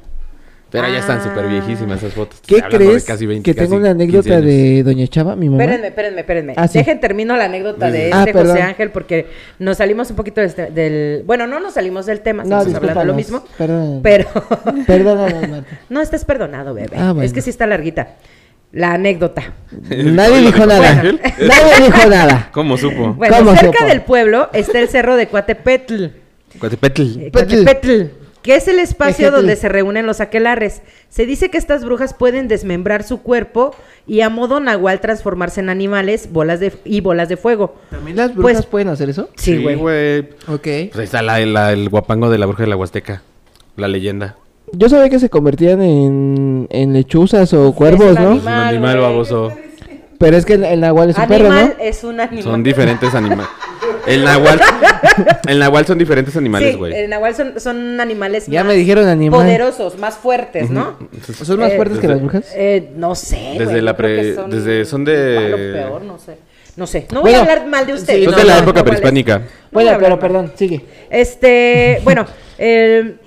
Pero 0.69 0.89
ya 0.89 0.99
están 0.99 1.19
Ah. 1.19 1.23
súper 1.23 1.47
viejísimas 1.47 1.97
esas 2.03 2.13
fotos. 2.13 2.41
¿Qué 2.45 2.62
crees? 2.62 3.06
casi 3.06 3.25
20, 3.25 3.43
que 3.53 3.58
tengo 3.58 3.75
una 3.77 3.95
15 3.95 4.03
anécdota 4.03 4.41
de 4.41 4.84
Doña 4.84 5.08
Chava, 5.08 5.36
mi 5.38 5.47
mamá. 5.49 5.63
Espérenme, 5.63 5.88
espérenme, 5.88 6.19
espérenme. 6.21 6.53
Ah, 6.58 6.67
sí. 6.67 6.77
Dejen 6.80 6.99
termino 6.99 7.38
la 7.38 7.45
anécdota 7.45 7.89
de 7.89 8.12
Ah, 8.12 8.19
este 8.19 8.34
perdón. 8.34 8.51
José 8.51 8.62
Ángel 8.63 8.91
porque 8.91 9.27
nos 9.60 9.77
salimos 9.77 10.10
un 10.10 10.15
poquito 10.17 10.41
de 10.41 10.47
este- 10.47 10.65
del... 10.71 11.23
Bueno, 11.25 11.47
no 11.47 11.60
nos 11.62 11.75
salimos 11.75 12.06
del 12.06 12.19
tema, 12.19 12.43
No, 12.43 12.58
estamos 12.58 12.75
hablando 12.75 12.99
de 12.99 13.06
lo 13.06 13.13
mismo. 13.13 13.43
Perdón. 13.58 14.01
Pero... 14.03 14.27
Perdónanos, 14.88 15.49
Marta. 15.49 15.80
no, 15.89 16.01
estás 16.01 16.25
perdonado, 16.25 16.73
bebé. 16.73 16.97
Ah, 16.97 17.12
bueno. 17.13 17.21
Es 17.23 17.32
que 17.34 17.41
sí 17.41 17.49
está 17.49 17.65
larguita. 17.65 18.15
La 18.73 18.93
anécdota. 18.95 19.53
Nadie 19.89 20.41
dijo 20.41 20.65
nada. 20.65 21.01
Nadie 21.03 21.86
dijo 21.86 22.10
nada. 22.10 22.49
¿Cómo 22.51 22.75
supo? 22.77 23.13
Bueno, 23.13 23.38
¿Cómo 23.38 23.56
cerca 23.56 23.77
supo? 23.80 23.89
del 23.89 24.01
pueblo 24.01 24.49
está 24.51 24.80
el 24.80 24.89
cerro 24.89 25.15
de 25.15 25.27
Coatepetl. 25.27 26.06
Coatepetl. 26.60 27.01
Eh, 27.21 27.32
Petl. 27.32 28.03
Que 28.48 28.56
es 28.56 28.68
el 28.70 28.80
espacio 28.80 29.30
donde 29.30 29.58
se 29.58 29.68
reúnen 29.68 30.06
los 30.06 30.22
aquelarres. 30.22 30.82
Se 31.10 31.26
dice 31.26 31.50
que 31.50 31.58
estas 31.58 31.84
brujas 31.84 32.14
pueden 32.14 32.48
desmembrar 32.48 33.04
su 33.04 33.22
cuerpo 33.22 33.76
y 34.08 34.22
a 34.22 34.30
modo 34.30 34.62
nahual 34.62 35.02
transformarse 35.02 35.60
en 35.60 35.68
animales 35.70 36.32
bolas 36.32 36.62
de, 36.62 36.72
y 36.86 37.02
bolas 37.02 37.28
de 37.28 37.36
fuego. 37.36 37.76
¿También 37.90 38.16
las 38.16 38.34
brujas 38.34 38.54
Pues- 38.60 38.66
pueden 38.68 38.88
hacer 38.88 39.10
eso? 39.10 39.28
Sí, 39.36 39.62
güey. 39.62 40.20
Ok. 40.48 40.62
Pues 40.62 40.96
ahí 40.96 41.04
está 41.04 41.22
la- 41.22 41.46
la- 41.46 41.74
el 41.74 41.90
guapango 41.90 42.30
de 42.30 42.38
la 42.38 42.46
bruja 42.46 42.64
de 42.64 42.70
la 42.70 42.78
Huasteca. 42.78 43.22
La 43.76 43.90
leyenda. 43.90 44.38
Yo 44.72 44.88
sabía 44.88 45.10
que 45.10 45.20
se 45.20 45.30
convertían 45.30 45.82
en, 45.82 46.68
en 46.70 46.94
lechuzas 46.94 47.52
o 47.54 47.68
Es 47.68 47.76
cuervos, 47.76 48.16
un 48.18 48.24
¿no? 48.24 48.34
Es 48.36 48.42
un 48.44 48.48
animal 48.48 48.98
baboso. 49.00 49.52
Pero 50.20 50.38
es 50.38 50.46
que 50.46 50.54
el, 50.54 50.64
el 50.64 50.80
nahual 50.80 51.10
es 51.10 51.18
un 51.18 51.28
perro, 51.28 51.48
Animal 51.52 51.76
¿no? 51.78 51.84
es 51.84 52.04
un 52.06 52.20
animal. 52.22 52.44
Son 52.44 52.64
diferentes 52.64 53.14
animales. 53.14 53.48
El 54.06 54.24
nahual. 54.24 54.60
El 55.48 55.60
nahual 55.60 55.86
son 55.86 55.98
diferentes 55.98 56.36
animales, 56.38 56.72
Sí, 56.74 56.78
güey. 56.78 56.94
el 56.94 57.10
nahual 57.10 57.36
son, 57.36 57.60
son 57.60 58.00
animales 58.00 58.46
Ya 58.48 58.63
más 58.63 58.74
me 58.74 58.78
dijeron 58.80 59.08
animal. 59.08 59.42
poderosos, 59.42 59.98
más 59.98 60.16
fuertes, 60.16 60.70
¿no? 60.70 60.98
¿Son 61.44 61.60
más 61.60 61.72
Eh, 61.72 61.76
fuertes 61.76 61.98
que 62.00 62.08
desde- 62.08 62.13
las 62.13 62.22
brujas? 62.22 62.46
Eh, 62.56 62.90
no 62.96 63.16
sé. 63.16 63.56
Desde 63.58 63.82
la 63.82 63.96
creo 63.96 64.08
pre- 64.10 64.16
que 64.50 64.56
desde- 64.56 64.86
son 64.86 65.04
de- 65.06 65.34
igual 65.34 65.54
o 65.54 65.58
peor, 65.58 66.02
no 66.04 66.20
sé. 66.20 66.38
No 66.76 66.86
sé. 66.88 67.08
No 67.12 67.22
Bueno, 67.22 67.40
voy 67.40 67.48
a 67.50 67.52
hablar 67.54 67.68
mal 67.68 67.88
de 67.88 67.94
usted. 67.94 68.16
sí, 68.18 68.24
Son 68.26 68.32
no, 68.34 68.38
de 68.38 68.44
la 68.46 68.56
no, 68.58 68.63
época 68.63 68.84
prehispánica. 68.84 69.40
No 69.40 69.46
voy 69.46 69.50
Bueno, 69.72 69.90
hablar 69.92 70.00
pero 70.02 70.16
mal. 70.16 70.20
perdón, 70.20 70.52
sigue. 70.58 70.86
Este, 71.10 72.02
bueno, 72.04 72.26
el- 72.58 73.20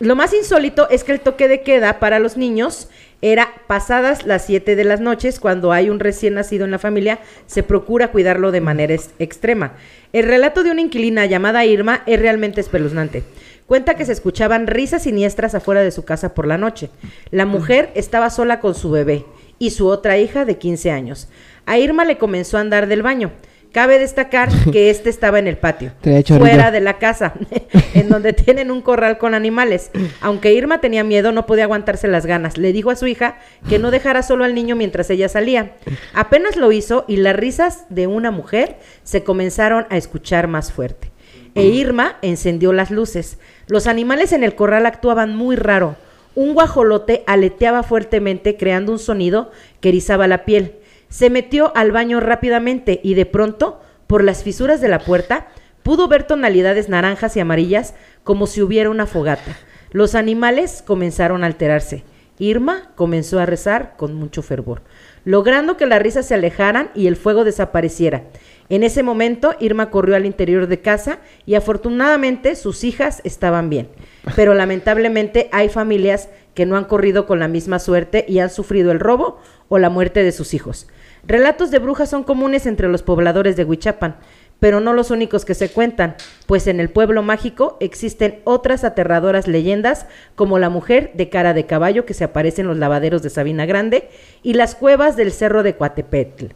lo 0.00 0.16
más 0.16 0.32
insólito 0.34 0.88
es 0.90 1.04
que 1.04 1.12
el 1.12 1.20
toque 1.20 1.48
de 1.48 1.62
queda 1.62 1.98
para 2.00 2.18
los 2.18 2.36
niños 2.36 2.88
era 3.22 3.50
pasadas 3.68 4.26
las 4.26 4.44
7 4.46 4.76
de 4.76 4.84
las 4.84 5.00
noches, 5.00 5.40
cuando 5.40 5.72
hay 5.72 5.88
un 5.88 6.00
recién 6.00 6.34
nacido 6.34 6.64
en 6.64 6.72
la 6.72 6.78
familia, 6.78 7.20
se 7.46 7.62
procura 7.62 8.08
cuidarlo 8.08 8.50
de 8.50 8.60
manera 8.60 8.94
ex- 8.94 9.10
extrema. 9.18 9.72
El 10.12 10.24
relato 10.26 10.62
de 10.64 10.72
una 10.72 10.80
inquilina 10.80 11.24
llamada 11.26 11.64
Irma 11.64 12.02
es 12.06 12.20
realmente 12.20 12.60
espeluznante. 12.60 13.22
Cuenta 13.66 13.94
que 13.94 14.04
se 14.04 14.12
escuchaban 14.12 14.66
risas 14.66 15.04
siniestras 15.04 15.54
afuera 15.54 15.82
de 15.82 15.92
su 15.92 16.04
casa 16.04 16.34
por 16.34 16.46
la 16.46 16.58
noche. 16.58 16.90
La 17.30 17.46
mujer 17.46 17.90
estaba 17.94 18.28
sola 18.28 18.60
con 18.60 18.74
su 18.74 18.90
bebé 18.90 19.24
y 19.58 19.70
su 19.70 19.86
otra 19.86 20.18
hija 20.18 20.44
de 20.44 20.58
15 20.58 20.90
años. 20.90 21.28
A 21.64 21.78
Irma 21.78 22.04
le 22.04 22.18
comenzó 22.18 22.58
a 22.58 22.60
andar 22.60 22.88
del 22.88 23.02
baño. 23.02 23.30
Cabe 23.72 23.98
destacar 23.98 24.50
que 24.72 24.90
este 24.90 25.08
estaba 25.08 25.38
en 25.38 25.48
el 25.48 25.56
patio, 25.56 25.92
fuera 26.02 26.70
de 26.70 26.80
la 26.80 26.98
casa, 26.98 27.32
en 27.94 28.08
donde 28.10 28.34
tienen 28.34 28.70
un 28.70 28.82
corral 28.82 29.16
con 29.16 29.34
animales. 29.34 29.90
Aunque 30.20 30.52
Irma 30.52 30.80
tenía 30.80 31.04
miedo, 31.04 31.32
no 31.32 31.46
podía 31.46 31.64
aguantarse 31.64 32.06
las 32.06 32.26
ganas. 32.26 32.58
Le 32.58 32.72
dijo 32.72 32.90
a 32.90 32.96
su 32.96 33.06
hija 33.06 33.38
que 33.68 33.78
no 33.78 33.90
dejara 33.90 34.22
solo 34.22 34.44
al 34.44 34.54
niño 34.54 34.76
mientras 34.76 35.08
ella 35.08 35.28
salía. 35.28 35.72
Apenas 36.12 36.56
lo 36.56 36.70
hizo 36.70 37.06
y 37.08 37.16
las 37.16 37.34
risas 37.34 37.86
de 37.88 38.06
una 38.06 38.30
mujer 38.30 38.76
se 39.04 39.24
comenzaron 39.24 39.86
a 39.88 39.96
escuchar 39.96 40.48
más 40.48 40.70
fuerte. 40.70 41.10
E 41.54 41.64
Irma 41.64 42.16
encendió 42.22 42.72
las 42.72 42.90
luces. 42.90 43.38
Los 43.66 43.86
animales 43.86 44.32
en 44.32 44.44
el 44.44 44.54
corral 44.54 44.86
actuaban 44.86 45.34
muy 45.34 45.56
raro. 45.56 45.96
Un 46.34 46.54
guajolote 46.54 47.24
aleteaba 47.26 47.82
fuertemente 47.82 48.56
creando 48.56 48.92
un 48.92 48.98
sonido 48.98 49.50
que 49.80 49.90
erizaba 49.90 50.26
la 50.28 50.44
piel. 50.44 50.76
Se 51.12 51.28
metió 51.28 51.76
al 51.76 51.92
baño 51.92 52.20
rápidamente 52.20 52.98
y 53.04 53.12
de 53.12 53.26
pronto, 53.26 53.82
por 54.06 54.24
las 54.24 54.42
fisuras 54.42 54.80
de 54.80 54.88
la 54.88 55.00
puerta, 55.00 55.48
pudo 55.82 56.08
ver 56.08 56.22
tonalidades 56.22 56.88
naranjas 56.88 57.36
y 57.36 57.40
amarillas 57.40 57.94
como 58.24 58.46
si 58.46 58.62
hubiera 58.62 58.88
una 58.88 59.04
fogata. 59.04 59.58
Los 59.90 60.14
animales 60.14 60.82
comenzaron 60.86 61.44
a 61.44 61.48
alterarse. 61.48 62.02
Irma 62.38 62.92
comenzó 62.94 63.40
a 63.40 63.46
rezar 63.46 63.92
con 63.98 64.14
mucho 64.14 64.40
fervor, 64.40 64.80
logrando 65.26 65.76
que 65.76 65.84
las 65.84 66.00
risas 66.00 66.26
se 66.26 66.32
alejaran 66.32 66.90
y 66.94 67.08
el 67.08 67.16
fuego 67.16 67.44
desapareciera. 67.44 68.22
En 68.70 68.82
ese 68.82 69.02
momento, 69.02 69.54
Irma 69.60 69.90
corrió 69.90 70.16
al 70.16 70.24
interior 70.24 70.66
de 70.66 70.80
casa 70.80 71.18
y 71.44 71.56
afortunadamente 71.56 72.56
sus 72.56 72.84
hijas 72.84 73.20
estaban 73.24 73.68
bien. 73.68 73.90
Pero 74.34 74.54
lamentablemente 74.54 75.50
hay 75.52 75.68
familias 75.68 76.30
que 76.54 76.64
no 76.64 76.78
han 76.78 76.86
corrido 76.86 77.26
con 77.26 77.38
la 77.38 77.48
misma 77.48 77.78
suerte 77.78 78.24
y 78.26 78.38
han 78.38 78.48
sufrido 78.48 78.92
el 78.92 79.00
robo 79.00 79.40
o 79.68 79.78
la 79.78 79.90
muerte 79.90 80.22
de 80.22 80.32
sus 80.32 80.54
hijos. 80.54 80.88
Relatos 81.24 81.70
de 81.70 81.78
brujas 81.78 82.10
son 82.10 82.24
comunes 82.24 82.66
entre 82.66 82.88
los 82.88 83.04
pobladores 83.04 83.56
de 83.56 83.64
Huichapan, 83.64 84.16
pero 84.58 84.80
no 84.80 84.92
los 84.92 85.10
únicos 85.10 85.44
que 85.44 85.54
se 85.54 85.70
cuentan, 85.70 86.16
pues 86.46 86.66
en 86.66 86.80
el 86.80 86.88
pueblo 86.88 87.22
mágico 87.22 87.76
existen 87.80 88.40
otras 88.44 88.82
aterradoras 88.84 89.46
leyendas 89.46 90.06
como 90.34 90.58
la 90.58 90.68
mujer 90.68 91.12
de 91.14 91.28
cara 91.28 91.54
de 91.54 91.66
caballo 91.66 92.06
que 92.06 92.14
se 92.14 92.24
aparece 92.24 92.62
en 92.62 92.68
los 92.68 92.78
lavaderos 92.78 93.22
de 93.22 93.30
Sabina 93.30 93.66
Grande 93.66 94.08
y 94.42 94.54
las 94.54 94.74
cuevas 94.74 95.16
del 95.16 95.32
cerro 95.32 95.62
de 95.62 95.74
Coatepetl. 95.74 96.46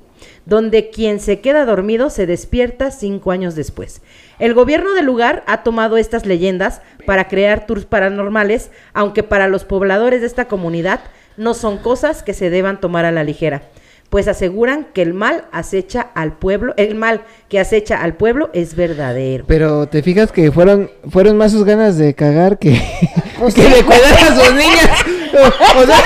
donde 0.47 0.91
quien 0.91 1.21
se 1.21 1.41
queda 1.41 1.64
dormido 1.64 2.11
se 2.11 2.27
despierta 2.27 2.91
cinco 2.91 3.33
años 3.33 3.55
después. 3.55 4.03
El 4.39 4.55
gobierno 4.55 4.95
del 4.95 5.05
lugar 5.05 5.43
ha 5.47 5.62
tomado 5.62 5.97
estas 5.97 6.27
leyendas 6.27 6.81
para 7.05 7.29
crear 7.29 7.67
tours 7.67 7.85
paranormales, 7.85 8.71
aunque 8.95 9.23
para 9.23 9.49
los 9.49 9.64
pobladores 9.64 10.21
de 10.21 10.27
esta 10.27 10.47
comunidad 10.47 11.01
no 11.37 11.55
son 11.55 11.79
cosas 11.79 12.23
que 12.23 12.35
se 12.35 12.51
deban 12.51 12.81
tomar 12.81 13.05
a 13.05 13.12
la 13.12 13.25
ligera, 13.25 13.62
pues 14.11 14.29
aseguran 14.29 14.87
que 14.95 15.03
el 15.03 15.15
mal 15.15 15.45
acecha 15.53 16.07
al 16.15 16.33
pueblo, 16.33 16.75
el 16.77 16.95
mal 16.95 17.23
que 17.49 17.59
acecha 17.61 18.01
al 18.03 18.15
pueblo 18.15 18.51
es 18.53 18.77
verdadero. 18.77 19.45
Pero 19.49 19.89
te 19.89 20.03
fijas 20.03 20.31
que 20.33 20.53
fueron 20.53 20.91
fueron 21.11 21.37
más 21.37 21.53
sus 21.53 21.65
ganas 21.65 21.99
de 21.99 22.15
cagar 22.15 22.59
que, 22.59 22.71
que 23.55 23.63
de 23.63 23.83
cuidar 23.85 24.15
a 24.15 24.35
sus 24.35 24.55
niñas. 24.55 24.91
O, 25.35 25.79
o 25.83 25.87
sea, 25.87 25.99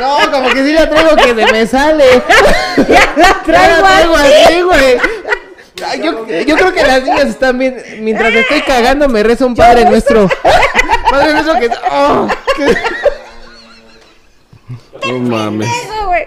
no, 0.00 0.30
como 0.32 0.48
que 0.50 0.64
sí 0.64 0.72
la 0.72 0.88
traigo 0.88 1.16
que 1.16 1.28
se 1.28 1.34
me 1.52 1.66
sale. 1.66 2.04
ya 2.88 3.14
la 3.16 3.42
traigo, 3.42 3.46
Ya 3.46 3.68
la 3.68 3.78
traigo 3.82 4.14
así. 4.16 4.62
güey. 4.62 4.98
Yo 6.46 6.56
creo 6.56 6.72
que 6.74 6.82
las 6.82 7.02
niñas 7.02 7.26
están 7.26 7.58
bien. 7.58 7.82
Mientras 8.00 8.32
estoy 8.34 8.60
cagando, 8.62 9.08
me 9.08 9.22
reza 9.22 9.46
un 9.46 9.54
padre 9.54 9.84
nuestro. 9.86 10.28
Padre 11.10 11.32
nuestro 11.32 11.58
que. 11.58 11.70
oh, 11.90 12.28
que- 12.56 12.76
No 15.08 15.18
mames. 15.18 15.68
Eso, 15.68 16.06
güey. 16.06 16.22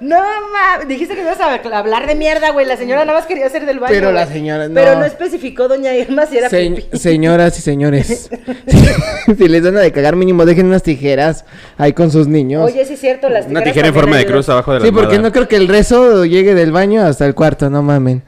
No 0.00 0.16
mames. 0.52 0.88
Dijiste 0.88 1.14
que 1.14 1.22
ibas 1.22 1.40
a 1.40 1.54
hablar 1.54 2.06
de 2.06 2.14
mierda, 2.14 2.50
güey. 2.50 2.66
La 2.66 2.76
señora 2.76 3.04
nada 3.04 3.18
más 3.18 3.26
quería 3.26 3.46
hacer 3.46 3.64
del 3.66 3.78
baño. 3.80 3.92
Pero 3.92 4.12
la 4.12 4.26
señora, 4.26 4.68
Pero 4.72 4.94
no. 4.94 5.00
no 5.00 5.04
especificó 5.06 5.68
doña 5.68 5.94
Irma 5.96 6.26
si 6.26 6.38
era 6.38 6.48
Se- 6.50 6.70
pipí. 6.70 6.98
señoras 6.98 7.58
y 7.58 7.62
señores, 7.62 8.30
si 9.38 9.48
les 9.48 9.62
dan 9.62 9.76
a 9.76 9.80
de 9.80 9.92
cagar 9.92 10.16
mínimo, 10.16 10.44
dejen 10.44 10.66
unas 10.66 10.82
tijeras 10.82 11.44
ahí 11.78 11.92
con 11.92 12.10
sus 12.10 12.28
niños. 12.28 12.64
Oye, 12.70 12.84
sí 12.84 12.94
es 12.94 13.00
cierto, 13.00 13.28
las 13.28 13.46
Una 13.46 13.60
tijeras 13.60 13.72
tijera 13.72 13.88
en 13.88 13.94
forma 13.94 14.16
de 14.18 14.26
cruz 14.26 14.48
abajo 14.48 14.72
de 14.74 14.80
la 14.80 14.86
sí, 14.86 14.92
porque 14.92 15.18
no 15.18 15.32
creo 15.32 15.48
que 15.48 15.56
el 15.56 15.68
rezo 15.68 16.24
llegue 16.24 16.54
del 16.54 16.72
baño 16.72 17.02
hasta 17.02 17.24
el 17.26 17.34
cuarto, 17.34 17.70
no 17.70 17.82
mamen. 17.82 18.22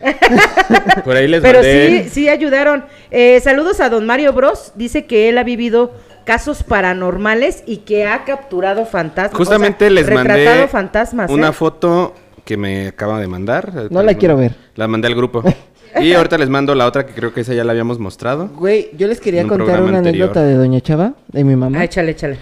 Por 1.05 1.17
ahí 1.17 1.29
les 1.29 1.41
Pero 1.43 1.59
mandé. 1.61 2.05
sí, 2.05 2.11
sí 2.11 2.29
ayudaron. 2.29 2.85
Eh, 3.11 3.41
saludos 3.43 3.81
a 3.81 3.89
don 3.89 4.05
Mario 4.07 4.33
Bros. 4.33 4.73
Dice 4.75 5.07
que 5.07 5.29
él 5.29 5.39
ha 5.39 5.43
vivido 5.45 5.93
casos 6.29 6.63
paranormales 6.63 7.63
y 7.65 7.79
que 7.79 8.05
ha 8.05 8.27
capturado 8.27 8.85
fantasmas. 8.85 9.35
Justamente 9.35 9.87
o 9.87 9.89
sea, 9.89 9.95
les 9.95 10.11
mandé 10.11 10.69
fantasmas. 10.69 11.31
una 11.31 11.49
¿eh? 11.49 11.53
foto 11.53 12.15
que 12.45 12.59
me 12.59 12.89
acaba 12.89 13.19
de 13.19 13.27
mandar. 13.27 13.91
No 13.91 14.03
la 14.03 14.13
quiero 14.13 14.37
ver. 14.37 14.55
La 14.75 14.87
mandé 14.87 15.09
al 15.09 15.15
grupo. 15.15 15.43
Y 15.99 16.13
ahorita 16.13 16.37
les 16.37 16.51
mando 16.51 16.75
la 16.75 16.87
otra 16.87 17.07
que 17.07 17.15
creo 17.15 17.33
que 17.33 17.41
esa 17.41 17.55
ya 17.55 17.65
la 17.65 17.73
habíamos 17.73 17.99
mostrado. 17.99 18.49
Güey, 18.49 18.91
yo 18.95 19.09
les 19.09 19.23
quería 19.23 19.43
un 19.43 19.49
contar 19.49 19.83
una 19.83 19.97
anterior. 19.99 20.29
anécdota 20.29 20.47
de 20.47 20.55
Doña 20.55 20.83
Chava, 20.83 21.15
de 21.29 21.45
mi 21.45 21.57
mamá. 21.57 21.79
Ah, 21.81 21.85
échale, 21.85 22.11
échale. 22.11 22.37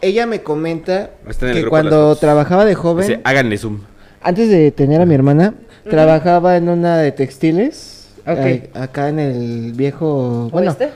Ella 0.00 0.24
me 0.26 0.40
comenta 0.40 1.10
que 1.38 1.66
cuando 1.66 2.16
trabajaba 2.16 2.64
de 2.64 2.74
joven, 2.74 3.06
Dice, 3.06 3.20
háganle 3.22 3.58
zoom. 3.58 3.80
antes 4.22 4.48
de 4.48 4.70
tener 4.72 5.02
a 5.02 5.04
mi 5.04 5.14
hermana, 5.14 5.52
trabajaba 5.88 6.56
en 6.56 6.70
una 6.70 6.96
de 6.96 7.12
textiles. 7.12 8.08
Ay, 8.24 8.70
acá 8.72 9.10
en 9.10 9.18
el 9.18 9.72
viejo. 9.74 10.48
Bueno, 10.50 10.70
¿Oíste? 10.70 10.90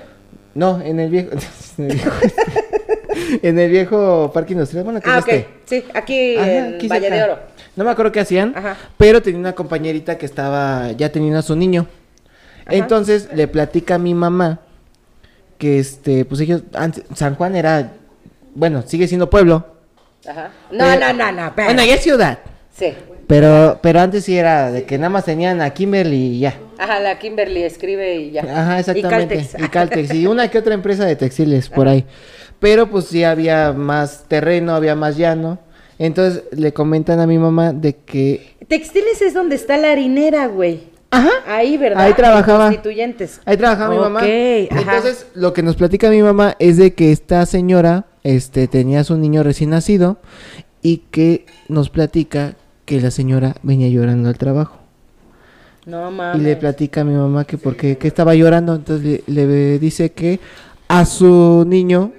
No, 0.54 0.80
en 0.80 1.00
el 1.00 1.10
viejo. 1.10 1.30
en, 1.78 1.90
el 1.90 1.96
viejo 1.96 2.10
en 3.42 3.58
el 3.58 3.70
viejo 3.70 4.30
parque 4.32 4.52
industrial. 4.52 4.84
Bueno, 4.84 5.00
que 5.00 5.10
Ah, 5.10 5.18
este. 5.18 5.48
Sí, 5.66 5.84
aquí 5.94 6.36
Ajá, 6.36 6.50
en 6.68 6.74
aquí 6.74 6.88
Valle 6.88 7.10
de 7.10 7.22
Oro. 7.22 7.38
No 7.76 7.84
me 7.84 7.90
acuerdo 7.90 8.12
qué 8.12 8.20
hacían, 8.20 8.52
Ajá. 8.56 8.76
pero 8.96 9.22
tenía 9.22 9.38
una 9.40 9.54
compañerita 9.54 10.18
que 10.18 10.26
estaba 10.26 10.90
ya 10.92 11.10
teniendo 11.12 11.38
a 11.38 11.42
su 11.42 11.54
niño. 11.56 11.86
Ajá. 12.66 12.76
Entonces 12.76 13.28
le 13.34 13.46
platica 13.48 13.94
a 13.94 13.98
mi 13.98 14.12
mamá 14.14 14.60
que 15.58 15.78
este, 15.78 16.24
pues 16.24 16.40
ellos, 16.40 16.62
antes- 16.74 17.04
San 17.14 17.34
Juan 17.36 17.54
era, 17.54 17.92
bueno, 18.54 18.82
sigue 18.86 19.06
siendo 19.06 19.30
pueblo. 19.30 19.66
Ajá. 20.28 20.50
No, 20.70 20.96
no, 20.98 21.12
no, 21.12 21.32
no. 21.32 21.52
Bueno, 21.54 21.84
ya 21.84 21.94
es 21.94 22.02
ciudad. 22.02 22.38
Sí. 22.76 22.92
Pero, 23.26 23.78
pero 23.82 24.00
antes 24.00 24.24
sí 24.24 24.36
era 24.36 24.70
de 24.72 24.84
que 24.84 24.98
nada 24.98 25.10
más 25.10 25.24
tenían 25.24 25.60
a 25.60 25.70
Kimberly 25.70 26.16
y 26.36 26.40
ya. 26.40 26.54
Ajá, 26.80 26.98
la 26.98 27.18
Kimberly 27.18 27.62
escribe 27.62 28.16
y 28.16 28.30
ya. 28.30 28.42
Ajá, 28.42 28.80
exactamente. 28.80 29.34
Y 29.34 29.38
Caltex. 29.38 29.64
Y 29.64 29.68
Caltex. 29.68 30.14
Y 30.14 30.26
una 30.26 30.48
que 30.48 30.58
otra 30.58 30.72
empresa 30.72 31.04
de 31.04 31.14
textiles 31.14 31.68
por 31.68 31.86
ahí. 31.88 32.06
Pero 32.58 32.88
pues 32.88 33.04
sí 33.04 33.22
había 33.22 33.72
más 33.72 34.24
terreno, 34.28 34.74
había 34.74 34.96
más 34.96 35.18
llano. 35.18 35.58
Entonces 35.98 36.44
le 36.52 36.72
comentan 36.72 37.20
a 37.20 37.26
mi 37.26 37.36
mamá 37.36 37.74
de 37.74 37.96
que 37.96 38.56
Textiles 38.66 39.20
es 39.20 39.34
donde 39.34 39.56
está 39.56 39.76
la 39.76 39.92
harinera, 39.92 40.46
güey. 40.46 40.80
Ajá. 41.10 41.30
Ahí, 41.46 41.76
¿verdad? 41.76 42.02
Ahí 42.02 42.14
trabajaba. 42.14 42.66
En 42.66 42.72
Constituyentes. 42.72 43.40
Ahí 43.44 43.58
trabajaba 43.58 43.92
mi 43.92 44.00
mamá. 44.00 44.20
Ok, 44.20 44.72
ajá. 44.72 44.96
Entonces, 44.96 45.26
lo 45.34 45.52
que 45.52 45.62
nos 45.62 45.76
platica 45.76 46.08
mi 46.08 46.22
mamá 46.22 46.56
es 46.58 46.78
de 46.78 46.94
que 46.94 47.12
esta 47.12 47.44
señora 47.44 48.06
este, 48.22 48.68
tenía 48.68 49.00
a 49.00 49.04
su 49.04 49.18
niño 49.18 49.42
recién 49.42 49.70
nacido 49.70 50.18
y 50.80 50.98
que 51.10 51.44
nos 51.68 51.90
platica 51.90 52.54
que 52.86 53.00
la 53.00 53.10
señora 53.10 53.56
venía 53.62 53.88
llorando 53.88 54.30
al 54.30 54.38
trabajo. 54.38 54.79
No 55.86 56.10
Y 56.34 56.38
le 56.38 56.56
platica 56.56 57.00
a 57.00 57.04
mi 57.04 57.14
mamá 57.14 57.44
que 57.44 57.56
porque 57.58 57.96
que 57.96 58.06
estaba 58.08 58.34
llorando, 58.34 58.74
entonces 58.74 59.22
le, 59.26 59.46
le 59.46 59.78
dice 59.78 60.12
que 60.12 60.38
a 60.88 61.04
su 61.04 61.64
niño 61.66 62.12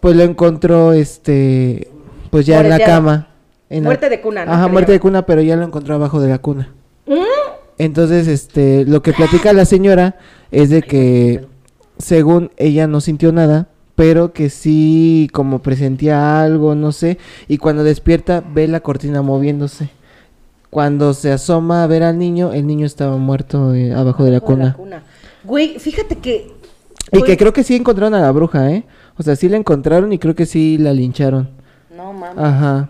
pues 0.00 0.16
lo 0.16 0.24
encontró 0.24 0.92
este 0.92 1.88
pues 2.30 2.46
ya 2.46 2.60
en 2.60 2.70
la 2.70 2.78
cama. 2.80 3.28
En 3.70 3.84
la- 3.84 3.88
Muerte 3.90 4.08
de 4.08 4.20
cuna, 4.20 4.44
¿no? 4.44 4.52
Ajá, 4.52 4.62
Creo. 4.64 4.72
muerte 4.72 4.92
de 4.92 5.00
cuna, 5.00 5.24
pero 5.26 5.42
ya 5.42 5.56
lo 5.56 5.64
encontró 5.64 5.94
abajo 5.94 6.20
de 6.20 6.28
la 6.28 6.38
cuna. 6.38 6.70
¿Mm? 7.06 7.14
Entonces, 7.78 8.26
este, 8.28 8.84
lo 8.84 9.02
que 9.02 9.12
platica 9.12 9.52
la 9.52 9.64
señora 9.64 10.16
es 10.50 10.70
de 10.70 10.82
que 10.82 11.46
según 11.98 12.50
ella 12.56 12.86
no 12.86 13.00
sintió 13.00 13.32
nada, 13.32 13.68
pero 13.96 14.32
que 14.32 14.50
sí 14.50 15.28
como 15.32 15.60
presentía 15.60 16.42
algo, 16.42 16.74
no 16.74 16.92
sé, 16.92 17.18
y 17.48 17.58
cuando 17.58 17.84
despierta 17.84 18.42
ve 18.54 18.66
la 18.68 18.80
cortina 18.80 19.22
moviéndose. 19.22 19.90
Cuando 20.72 21.12
se 21.12 21.30
asoma 21.30 21.84
a 21.84 21.86
ver 21.86 22.02
al 22.02 22.16
niño, 22.16 22.54
el 22.54 22.66
niño 22.66 22.86
estaba 22.86 23.18
muerto 23.18 23.74
eh, 23.74 23.92
abajo 23.92 24.24
de 24.24 24.30
la 24.30 24.38
Abajo 24.38 24.56
de 24.56 24.72
cuna. 24.72 25.02
Güey, 25.44 25.78
fíjate 25.78 26.16
que. 26.16 26.50
Y 27.10 27.18
güey, 27.18 27.24
que 27.24 27.36
creo 27.36 27.52
que 27.52 27.62
sí 27.62 27.76
encontraron 27.76 28.14
a 28.14 28.22
la 28.22 28.32
bruja, 28.32 28.70
¿eh? 28.70 28.86
O 29.18 29.22
sea, 29.22 29.36
sí 29.36 29.50
la 29.50 29.58
encontraron 29.58 30.14
y 30.14 30.18
creo 30.18 30.34
que 30.34 30.46
sí 30.46 30.78
la 30.78 30.94
lincharon. 30.94 31.50
No 31.94 32.14
mames. 32.14 32.42
Ajá. 32.42 32.88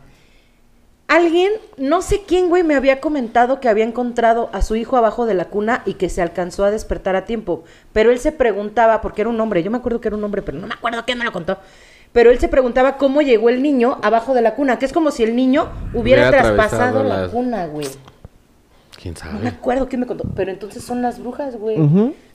Alguien, 1.08 1.50
no 1.76 2.02
sé 2.02 2.22
quién, 2.24 2.50
güey, 2.50 2.62
me 2.62 2.76
había 2.76 3.00
comentado 3.00 3.58
que 3.58 3.68
había 3.68 3.84
encontrado 3.84 4.48
a 4.52 4.62
su 4.62 4.76
hijo 4.76 4.96
abajo 4.96 5.26
de 5.26 5.34
la 5.34 5.46
cuna 5.46 5.82
y 5.84 5.94
que 5.94 6.08
se 6.08 6.22
alcanzó 6.22 6.64
a 6.64 6.70
despertar 6.70 7.16
a 7.16 7.24
tiempo. 7.24 7.64
Pero 7.92 8.12
él 8.12 8.20
se 8.20 8.30
preguntaba, 8.30 9.00
porque 9.00 9.22
era 9.22 9.30
un 9.30 9.40
hombre, 9.40 9.64
yo 9.64 9.72
me 9.72 9.78
acuerdo 9.78 10.00
que 10.00 10.06
era 10.06 10.16
un 10.16 10.22
hombre, 10.22 10.42
pero 10.42 10.56
no 10.60 10.68
me 10.68 10.74
acuerdo 10.74 11.02
quién 11.04 11.18
me 11.18 11.24
lo 11.24 11.32
contó. 11.32 11.58
Pero 12.12 12.30
él 12.30 12.38
se 12.38 12.48
preguntaba 12.48 12.96
cómo 12.98 13.22
llegó 13.22 13.48
el 13.48 13.62
niño 13.62 13.98
abajo 14.02 14.34
de 14.34 14.42
la 14.42 14.54
cuna, 14.54 14.78
que 14.78 14.84
es 14.86 14.92
como 14.92 15.10
si 15.10 15.22
el 15.22 15.34
niño 15.34 15.68
hubiera, 15.94 16.28
Hubiera 16.28 16.42
traspasado 16.42 17.02
la 17.04 17.22
las- 17.22 17.30
cuna, 17.30 17.66
güey. 17.66 17.86
¿Quién 19.00 19.14
No 19.24 19.32
me 19.32 19.36
sabe? 19.38 19.48
acuerdo 19.48 19.88
quién 19.88 20.00
me 20.00 20.06
contó, 20.06 20.24
pero 20.36 20.50
entonces 20.52 20.84
son 20.84 21.02
las 21.02 21.18
brujas, 21.18 21.56
güey. 21.56 21.76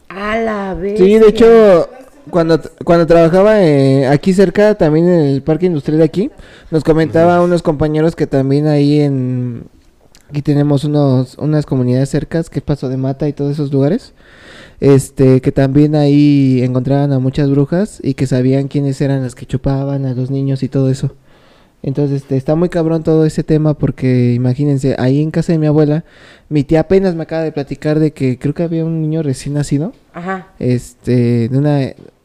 A 0.10 0.38
la 0.38 0.74
vez. 0.74 0.98
Sí, 1.00 1.18
de 1.20 1.28
hecho, 1.28 1.90
cuando, 2.30 2.60
cuando 2.84 3.06
trabajaba 3.06 3.62
eh, 3.62 4.08
aquí 4.08 4.34
cerca, 4.34 4.76
también 4.76 5.08
en 5.08 5.20
el 5.28 5.42
parque 5.44 5.68
industrial 5.68 6.00
de 6.00 6.06
aquí, 6.06 6.32
nos 6.72 6.84
comentaba 6.84 7.42
unos 7.42 7.62
compañeros 7.62 8.16
que 8.16 8.28
también 8.28 8.68
ahí 8.68 9.00
en... 9.02 9.64
Aquí 10.30 10.42
tenemos 10.42 10.84
unos, 10.84 11.38
unas 11.38 11.66
comunidades 11.66 12.10
cercas, 12.10 12.50
que 12.50 12.60
es 12.60 12.66
Paso 12.66 12.90
de 12.90 12.98
Mata 12.98 13.30
y 13.30 13.34
todos 13.34 13.54
esos 13.54 13.72
lugares, 13.72 14.14
este, 14.80 15.42
que 15.42 15.52
también 15.52 15.96
ahí 15.96 16.62
encontraban 16.64 17.12
a 17.14 17.20
muchas 17.20 17.50
brujas 17.50 18.00
y 18.04 18.14
que 18.14 18.28
sabían 18.28 18.68
quiénes 18.68 19.02
eran 19.02 19.24
las 19.24 19.36
que 19.36 19.46
chupaban 19.46 20.06
a 20.06 20.14
los 20.14 20.30
niños 20.30 20.64
y 20.64 20.70
todo 20.70 20.90
eso. 20.90 21.16
Entonces, 21.84 22.24
este, 22.24 22.38
está 22.38 22.56
muy 22.56 22.70
cabrón 22.70 23.04
todo 23.04 23.26
ese 23.26 23.44
tema 23.44 23.74
porque 23.76 24.34
imagínense, 24.34 24.96
ahí 25.00 25.22
en 25.22 25.32
casa 25.32 25.54
de 25.54 25.60
mi 25.60 25.68
abuela, 25.68 26.04
mi 26.50 26.64
tía 26.64 26.82
apenas 26.82 27.16
me 27.16 27.24
acaba 27.24 27.44
de 27.44 27.52
platicar 27.52 28.00
de 28.00 28.12
que 28.12 28.40
creo 28.40 28.54
que 28.54 28.64
había 28.64 28.84
un 28.84 29.02
niño 29.02 29.24
recién 29.24 29.54
nacido. 29.56 29.94
Ajá. 30.14 30.48
este, 30.60 31.50
de 31.50 31.58
una... 31.58 31.80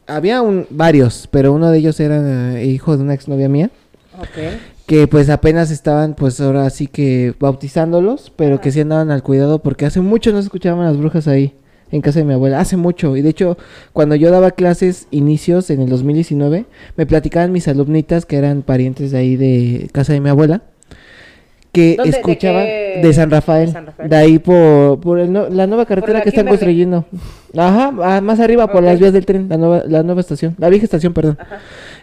Había 0.05 0.41
un, 0.41 0.67
varios, 0.69 1.29
pero 1.31 1.53
uno 1.53 1.71
de 1.71 1.77
ellos 1.77 1.99
era 1.99 2.61
hijo 2.61 2.97
de 2.97 3.03
una 3.03 3.13
exnovia 3.13 3.47
mía, 3.47 3.69
que 4.85 5.07
pues 5.07 5.29
apenas 5.29 5.71
estaban 5.71 6.13
pues 6.13 6.41
ahora 6.41 6.69
sí 6.69 6.87
que 6.87 7.33
bautizándolos, 7.39 8.33
pero 8.35 8.59
que 8.59 8.73
sí 8.73 8.81
andaban 8.81 9.11
al 9.11 9.23
cuidado 9.23 9.59
porque 9.59 9.85
hace 9.85 10.01
mucho 10.01 10.33
no 10.33 10.39
escuchaban 10.39 10.85
las 10.85 10.97
brujas 10.97 11.29
ahí, 11.29 11.53
en 11.93 12.01
casa 12.01 12.19
de 12.19 12.25
mi 12.25 12.33
abuela, 12.33 12.59
hace 12.59 12.75
mucho. 12.75 13.15
Y 13.15 13.21
de 13.21 13.29
hecho, 13.29 13.57
cuando 13.93 14.15
yo 14.15 14.31
daba 14.31 14.51
clases 14.51 15.07
inicios 15.11 15.69
en 15.69 15.79
el 15.81 15.89
2019, 15.89 16.65
me 16.97 17.05
platicaban 17.05 17.51
mis 17.51 17.67
alumnitas 17.67 18.25
que 18.25 18.35
eran 18.37 18.61
parientes 18.63 19.11
de 19.11 19.17
ahí 19.19 19.35
de 19.35 19.89
casa 19.93 20.11
de 20.13 20.19
mi 20.19 20.29
abuela. 20.29 20.63
Que 21.71 21.95
¿Dónde? 21.97 22.11
¿De 22.11 22.17
escuchaban 22.17 22.65
de, 23.01 23.13
San 23.15 23.31
Rafael, 23.31 23.65
De 23.67 23.71
San 23.73 23.85
Rafael. 23.87 24.07
de 24.09 24.15
ahí 24.15 24.37
por, 24.37 24.99
por 24.99 25.17
el 25.19 25.31
no- 25.33 25.49
la 25.49 25.65
nueva 25.65 25.85
carretera 25.87 26.19
la 26.19 26.21
que 26.23 26.29
están 26.29 26.45
construyendo. 26.47 27.05
Ajá, 27.57 27.89
más 28.21 28.39
arriba 28.39 28.67
por 28.71 28.83
las 28.83 28.99
vías 28.99 29.11
del 29.11 29.25
tren, 29.25 29.47
la 29.49 29.57
nueva, 29.57 29.83
la 29.87 30.03
nueva 30.03 30.21
estación, 30.21 30.55
la 30.59 30.69
vieja 30.69 30.85
estación, 30.85 31.13
perdón. 31.13 31.37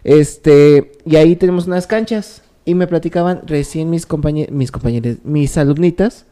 Este, 0.05 0.93
y 1.07 1.17
ahí 1.17 1.37
tenemos 1.37 1.67
unas 1.67 1.87
canchas. 1.87 2.43
Y 2.65 2.75
me 2.75 2.87
platicaban 2.87 3.41
recién 3.47 3.91
mis 3.91 4.07
compañeros, 4.07 4.53
mis 4.55 4.71
compañeros, 4.71 5.17
mis 5.25 5.57
alumnitas, 5.57 6.27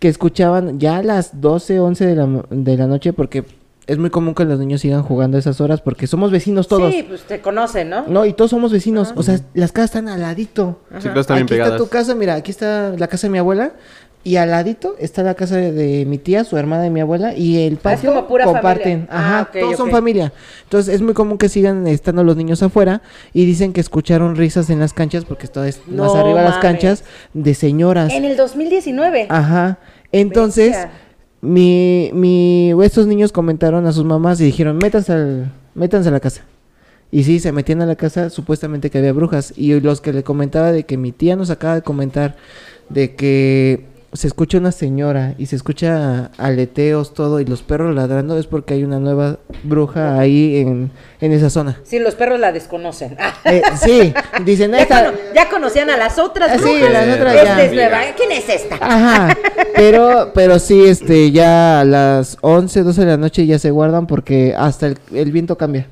que 0.00 0.08
escuchaban 0.08 0.80
ya 0.80 0.96
a 0.96 1.02
las 1.02 1.40
12, 1.40 1.78
11 1.78 2.06
de 2.06 2.16
la, 2.16 2.44
de 2.50 2.76
la 2.76 2.86
noche, 2.86 3.12
porque 3.12 3.44
es 3.86 3.98
muy 3.98 4.10
común 4.10 4.34
que 4.34 4.44
los 4.44 4.58
niños 4.58 4.80
sigan 4.80 5.02
jugando 5.02 5.36
a 5.36 5.40
esas 5.40 5.60
horas 5.60 5.80
porque 5.80 6.06
somos 6.06 6.30
vecinos 6.30 6.68
todos. 6.68 6.92
Sí, 6.92 7.02
pues 7.02 7.22
te 7.22 7.40
conocen, 7.40 7.90
¿no? 7.90 8.06
No, 8.06 8.24
y 8.24 8.32
todos 8.32 8.52
somos 8.52 8.72
vecinos. 8.72 9.12
O 9.16 9.22
sea, 9.22 9.40
las 9.52 9.72
casas 9.72 9.90
están 9.90 10.08
al 10.08 10.20
ladito. 10.20 10.80
Sí, 11.00 11.08
todas 11.08 11.20
están 11.20 11.36
bien 11.36 11.44
aquí 11.44 11.54
pegadas. 11.54 11.72
está 11.74 11.84
tu 11.84 11.90
casa, 11.90 12.14
mira, 12.14 12.34
aquí 12.34 12.50
está 12.50 12.94
la 12.96 13.08
casa 13.08 13.26
de 13.26 13.32
mi 13.32 13.38
abuela. 13.38 13.72
Y 14.22 14.36
al 14.36 14.50
ladito 14.50 14.96
está 14.98 15.22
la 15.22 15.32
casa 15.34 15.56
de, 15.56 15.72
de 15.72 16.04
mi 16.04 16.18
tía, 16.18 16.44
su 16.44 16.58
hermana 16.58 16.82
de 16.82 16.90
mi 16.90 17.00
abuela. 17.00 17.34
Y 17.34 17.62
el 17.66 17.76
Ah, 17.76 17.80
patio 17.82 18.12
como 18.14 18.28
pura 18.28 18.44
comparten. 18.44 19.06
familia. 19.06 19.08
Ah, 19.10 19.18
Ajá, 19.40 19.42
ok, 19.50 19.60
todos 19.60 19.76
son 19.78 19.90
familia. 19.90 20.32
Entonces 20.64 20.94
es 20.94 21.00
muy 21.00 21.14
común 21.14 21.38
que 21.38 21.48
sigan 21.48 21.86
estando 21.86 22.22
los 22.22 22.36
niños 22.36 22.62
afuera. 22.62 23.00
Y 23.32 23.46
dicen 23.46 23.72
que 23.72 23.80
escucharon 23.80 24.36
risas 24.36 24.68
en 24.68 24.78
las 24.78 24.92
canchas, 24.92 25.24
porque 25.24 25.46
esto 25.46 25.64
es 25.64 25.80
más 25.88 26.14
arriba 26.14 26.40
de 26.40 26.44
las 26.44 26.56
mames. 26.56 26.62
canchas, 26.62 27.04
de 27.32 27.54
señoras. 27.54 28.12
En 28.12 28.26
el 28.26 28.36
2019. 28.36 29.26
Ajá. 29.30 29.78
Entonces, 30.12 30.76
mi, 31.40 32.10
mi, 32.12 32.72
estos 32.82 33.06
niños 33.06 33.32
comentaron 33.32 33.86
a 33.86 33.92
sus 33.92 34.04
mamás 34.04 34.38
y 34.40 34.44
dijeron, 34.44 34.76
métanse, 34.76 35.12
al, 35.12 35.52
métanse 35.74 36.10
a 36.10 36.12
la 36.12 36.20
casa. 36.20 36.42
Y 37.10 37.24
sí, 37.24 37.40
se 37.40 37.50
metían 37.52 37.80
a 37.82 37.86
la 37.86 37.96
casa 37.96 38.28
supuestamente 38.30 38.90
que 38.90 38.98
había 38.98 39.12
brujas. 39.14 39.54
Y 39.56 39.80
los 39.80 40.00
que 40.02 40.12
le 40.12 40.22
comentaba 40.22 40.72
de 40.72 40.84
que 40.84 40.96
mi 40.98 41.10
tía 41.10 41.36
nos 41.36 41.48
acaba 41.50 41.74
de 41.76 41.82
comentar 41.82 42.36
de 42.88 43.14
que 43.14 43.84
se 44.12 44.26
escucha 44.26 44.58
una 44.58 44.72
señora 44.72 45.34
y 45.38 45.46
se 45.46 45.54
escucha 45.56 46.30
aleteos, 46.36 47.14
todo, 47.14 47.38
y 47.40 47.44
los 47.44 47.62
perros 47.62 47.94
ladrando, 47.94 48.36
es 48.38 48.46
porque 48.46 48.74
hay 48.74 48.82
una 48.84 48.98
nueva 48.98 49.38
bruja 49.62 50.18
ahí 50.18 50.56
en, 50.58 50.90
en 51.20 51.32
esa 51.32 51.48
zona. 51.48 51.78
Sí, 51.84 51.98
los 52.00 52.16
perros 52.16 52.40
la 52.40 52.50
desconocen. 52.52 53.16
Eh, 53.44 53.62
sí, 53.82 54.12
dicen, 54.44 54.72
ya, 54.72 54.80
esta... 54.80 55.04
cono- 55.06 55.18
ya 55.34 55.48
conocían 55.48 55.90
a 55.90 55.96
las 55.96 56.18
otras 56.18 56.50
Ah, 56.52 56.58
sí, 56.58 56.62
brujas. 56.64 56.92
las 56.92 57.16
otras 57.16 57.34
Esta 57.34 57.56
ya. 57.56 57.64
es 57.64 57.72
nueva. 57.72 57.98
¿Quién 58.16 58.32
es 58.32 58.48
esta? 58.48 58.76
Ajá, 58.80 59.36
pero, 59.76 60.30
pero 60.34 60.58
sí, 60.58 60.84
este, 60.86 61.30
ya 61.30 61.80
a 61.80 61.84
las 61.84 62.36
11, 62.42 62.82
12 62.82 63.00
de 63.00 63.06
la 63.06 63.16
noche 63.16 63.46
ya 63.46 63.58
se 63.58 63.70
guardan 63.70 64.06
porque 64.06 64.54
hasta 64.56 64.88
el, 64.88 64.98
el 65.14 65.32
viento 65.32 65.56
cambia. 65.56 65.86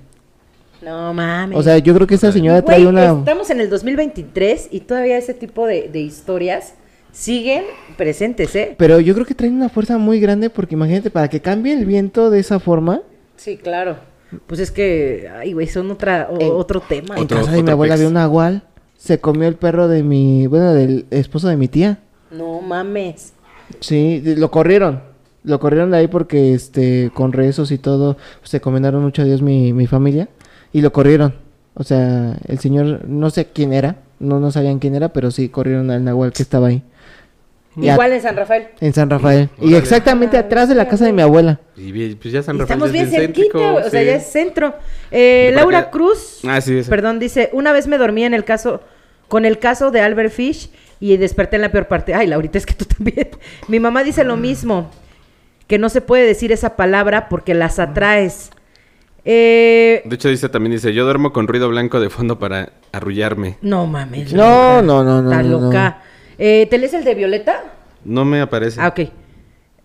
No 0.83 1.13
mames. 1.15 1.57
O 1.59 1.63
sea, 1.63 1.79
yo 1.79 1.95
creo 1.95 2.07
que 2.07 2.15
esa 2.17 2.31
señora 2.33 2.63
trae 2.63 2.87
una... 2.87 3.13
estamos 3.19 3.51
en 3.51 3.61
el 3.61 3.71
2023 3.71 4.69
y 4.71 4.81
todavía 4.81 5.19
ese 5.19 5.35
tipo 5.35 5.67
de, 5.67 5.89
de 5.89 6.01
historias 6.01 6.75
siguen 7.19 7.65
presentes, 7.97 8.55
¿eh? 8.55 8.75
Pero 8.79 9.01
yo 9.01 9.13
creo 9.15 9.27
que 9.27 9.35
traen 9.35 9.55
una 9.55 9.69
fuerza 9.69 9.99
muy 9.99 10.21
grande 10.21 10.51
porque 10.51 10.75
imagínate, 10.77 11.11
para 11.11 11.29
que 11.29 11.41
cambie 11.41 11.73
el 11.73 11.85
viento 11.85 12.31
de 12.31 12.39
esa 12.41 12.61
forma, 12.61 13.03
Sí, 13.37 13.57
claro. 13.57 13.97
Pues 14.47 14.61
es 14.61 14.71
que, 14.73 15.29
ay, 15.35 15.53
güey, 15.53 15.67
son 15.69 15.91
otra, 15.91 16.29
o- 16.31 16.41
En- 16.41 16.51
otro 16.53 16.81
tema. 16.81 17.17
en 17.17 17.23
Otro- 17.23 17.39
casa 17.39 17.53
de 17.53 17.63
mi 17.63 17.71
abuela 17.71 17.95
había 17.95 18.09
un 18.09 18.15
nahual, 18.15 18.63
se 18.97 19.19
comió 19.21 19.47
el 19.49 19.55
perro 19.55 19.87
de 19.89 20.03
mi, 20.03 20.47
bueno, 20.49 20.75
del 20.75 21.07
esposo 21.11 21.47
de 21.49 21.57
mi 21.57 21.69
tía. 21.69 21.99
No 22.31 22.61
mames. 22.61 23.33
Sí, 23.81 24.23
lo 24.37 24.51
corrieron. 24.51 25.03
Lo 25.45 25.61
corrieron 25.61 25.93
de 25.93 25.99
ahí 25.99 26.09
porque, 26.09 26.53
este, 26.53 27.11
con 27.15 27.33
rezos 27.33 27.71
y 27.71 27.79
todo, 27.79 28.17
se 28.43 28.61
comendaron 28.61 29.03
mucho 29.03 29.23
a 29.23 29.25
Dios 29.25 29.41
mi, 29.41 29.73
mi 29.73 29.87
familia. 29.87 30.29
Y 30.73 30.81
lo 30.83 30.93
corrieron. 30.93 31.35
O 31.75 31.85
sea, 31.85 32.37
el 32.49 32.59
señor, 32.59 33.07
no 33.09 33.31
sé 33.31 33.47
quién 33.47 33.73
era, 33.73 33.97
no, 34.21 34.41
no 34.41 34.51
sabían 34.51 34.79
quién 34.79 34.95
era, 34.95 35.11
pero 35.13 35.31
sí 35.31 35.49
corrieron 35.49 35.91
al 35.91 36.05
nahual 36.05 36.33
que 36.33 36.43
estaba 36.43 36.69
ahí. 36.69 36.83
Y 37.77 37.89
a- 37.89 37.93
Igual 37.93 38.13
en 38.13 38.23
San 38.23 38.37
Rafael. 38.37 38.69
En 38.81 38.93
San 38.93 39.09
Rafael. 39.09 39.49
Y 39.61 39.75
exactamente 39.75 40.37
atrás 40.37 40.69
de 40.69 40.75
la 40.75 40.89
casa 40.89 41.05
de 41.05 41.13
mi 41.13 41.23
abuela. 41.23 41.61
Y 41.77 41.93
bien, 41.93 42.19
pues 42.21 42.33
ya 42.33 42.43
San 42.43 42.57
Y 42.57 42.61
Rafael 42.61 42.77
Estamos 42.79 42.87
es 42.89 42.93
bien 42.93 43.11
cerquita, 43.11 43.59
güey, 43.59 43.87
o 43.87 43.91
sea, 43.91 44.01
sí. 44.01 44.07
ya 44.07 44.15
es 44.17 44.27
centro. 44.27 44.75
Eh, 45.13 45.51
¿Y 45.51 45.55
por 45.55 45.73
Laura? 45.73 45.91
Cruz, 45.91 46.41
Ah, 46.45 46.61
sí, 46.61 46.79
ese. 46.79 46.91
perdón, 46.91 47.19
dice, 47.21 47.51
una 47.53 47.73
vez 47.73 47.87
me 47.87 47.97
dormí 47.99 48.25
en 48.25 48.35
el 48.35 48.45
caso, 48.45 48.81
con 49.29 49.45
el 49.45 49.59
caso 49.61 49.91
de 49.93 50.01
Albert 50.01 50.33
Fish 50.33 50.71
y 50.99 51.17
desperté 51.19 51.57
en 51.57 51.63
la 51.63 51.71
peor 51.71 51.87
parte. 51.87 52.15
Ay, 52.15 52.27
Laurita, 52.27 52.59
es 52.59 52.67
que 52.67 52.75
tú 52.75 52.85
también. 52.85 53.29
Mi 53.69 53.79
mamá 53.79 54.03
dice 54.03 54.25
lo 54.25 54.37
mismo, 54.37 54.91
que 55.69 55.79
no 55.79 55.89
se 55.89 56.01
puede 56.01 56.27
decir 56.27 56.51
esa 56.51 56.75
palabra 56.75 57.29
porque 57.29 57.55
las 57.55 57.79
atraes. 57.79 58.51
Eh, 59.31 60.01
De 60.07 60.15
hecho, 60.15 60.31
dice 60.31 60.49
también, 60.49 60.73
dice, 60.73 60.95
yo 60.95 61.05
duermo 61.05 61.35
con 61.35 61.47
ruido 61.49 61.69
blanco 61.69 62.01
de 62.01 62.09
fondo 62.09 62.39
para 62.39 62.71
arrullarme. 62.93 63.59
no 63.61 63.87
mames. 63.87 64.33
No, 64.33 64.81
loca. 64.81 64.83
no, 64.83 65.05
no, 65.05 65.21
no, 65.23 65.31
Está 65.31 65.43
no, 65.43 65.49
no. 65.61 65.67
loca. 65.67 65.99
Eh, 66.39 66.67
¿Te 66.71 66.79
lees 66.79 66.95
el 66.95 67.05
de 67.05 67.15
Violeta? 67.15 67.63
No 68.07 68.25
me 68.25 68.41
aparece. 68.41 68.81
Ah, 68.81 68.89
ok. 68.89 69.01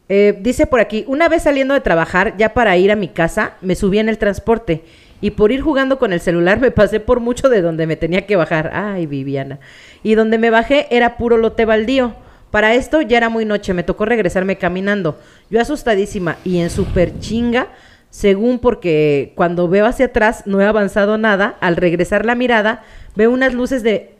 Eh, 0.08 0.38
dice 0.41 0.66
por 0.66 0.80
aquí, 0.80 1.04
una 1.10 1.28
vez 1.28 1.44
saliendo 1.44 1.74
de 1.74 1.82
trabajar, 1.82 2.38
ya 2.38 2.54
para 2.54 2.78
ir 2.78 2.89
a 2.89 2.96
mi 2.96 3.10
casa, 3.10 3.56
me 3.62 3.76
subí 3.76 4.00
en 4.00 4.08
el 4.08 4.18
transporte 4.18 4.84
y 5.20 5.32
por 5.32 5.52
ir 5.52 5.62
jugando 5.62 6.00
con 6.00 6.14
el 6.14 6.22
celular 6.22 6.62
me 6.62 6.72
pasé 6.72 7.02
por 7.02 7.20
mucho 7.20 7.50
de 7.50 7.62
donde 7.62 7.86
me 7.86 7.98
tenía 7.98 8.26
que 8.26 8.38
bajar. 8.38 8.72
Ay, 8.74 9.08
Viviana. 9.08 9.60
Y 10.04 10.16
donde 10.16 10.38
me 10.38 10.52
bajé 10.52 10.88
era 10.89 11.18
puro 11.18 11.36
lote 11.36 11.66
baldío. 11.66 12.14
Para 12.50 12.76
esto 12.76 13.02
ya 13.02 13.18
era 13.18 13.28
muy 13.30 13.44
noche, 13.44 13.74
me 13.74 13.84
tocó 13.84 14.06
regresarme 14.06 14.58
caminando. 14.58 15.20
Yo 15.50 15.60
asustadísima 15.60 16.38
y 16.46 16.60
en 16.60 16.70
super 16.70 17.20
chinga, 17.20 17.68
según 18.14 18.59
porque 18.59 19.34
cuando 19.36 19.68
veo 19.68 19.88
hacia 19.88 20.05
atrás 20.05 20.43
no 20.45 20.61
he 20.61 20.66
avanzado 20.66 21.18
nada, 21.18 21.57
al 21.61 21.76
regresar 21.76 22.28
la 22.28 22.36
mirada 22.36 22.84
veo 23.16 23.32
unas 23.32 23.55
luces 23.55 23.82
de, 23.82 24.14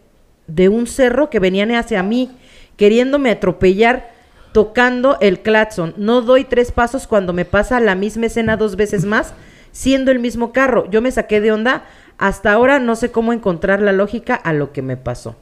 de 0.48 0.68
un 0.68 0.88
cerro 0.88 1.30
que 1.30 1.38
venían 1.38 1.70
hacia 1.70 2.02
mí, 2.02 2.32
queriéndome 2.76 3.30
atropellar 3.30 4.10
tocando 4.52 5.20
el 5.22 5.42
claxon. 5.42 5.94
No 5.96 6.24
doy 6.24 6.44
tres 6.44 6.72
pasos 6.72 7.06
cuando 7.06 7.34
me 7.34 7.46
pasa 7.46 7.80
la 7.80 7.94
misma 7.94 8.26
escena 8.26 8.58
dos 8.58 8.78
veces 8.78 9.06
más, 9.06 9.36
siendo 9.72 10.10
el 10.10 10.18
mismo 10.18 10.54
carro. 10.54 10.90
Yo 10.90 11.00
me 11.04 11.12
saqué 11.12 11.40
de 11.40 11.52
onda. 11.52 11.86
Hasta 12.18 12.52
ahora 12.52 12.80
no 12.80 12.96
sé 12.96 13.12
cómo 13.12 13.32
encontrar 13.32 13.80
la 13.80 13.92
lógica 13.92 14.34
a 14.34 14.54
lo 14.54 14.74
que 14.74 14.82
me 14.82 14.98
pasó. 14.98 15.36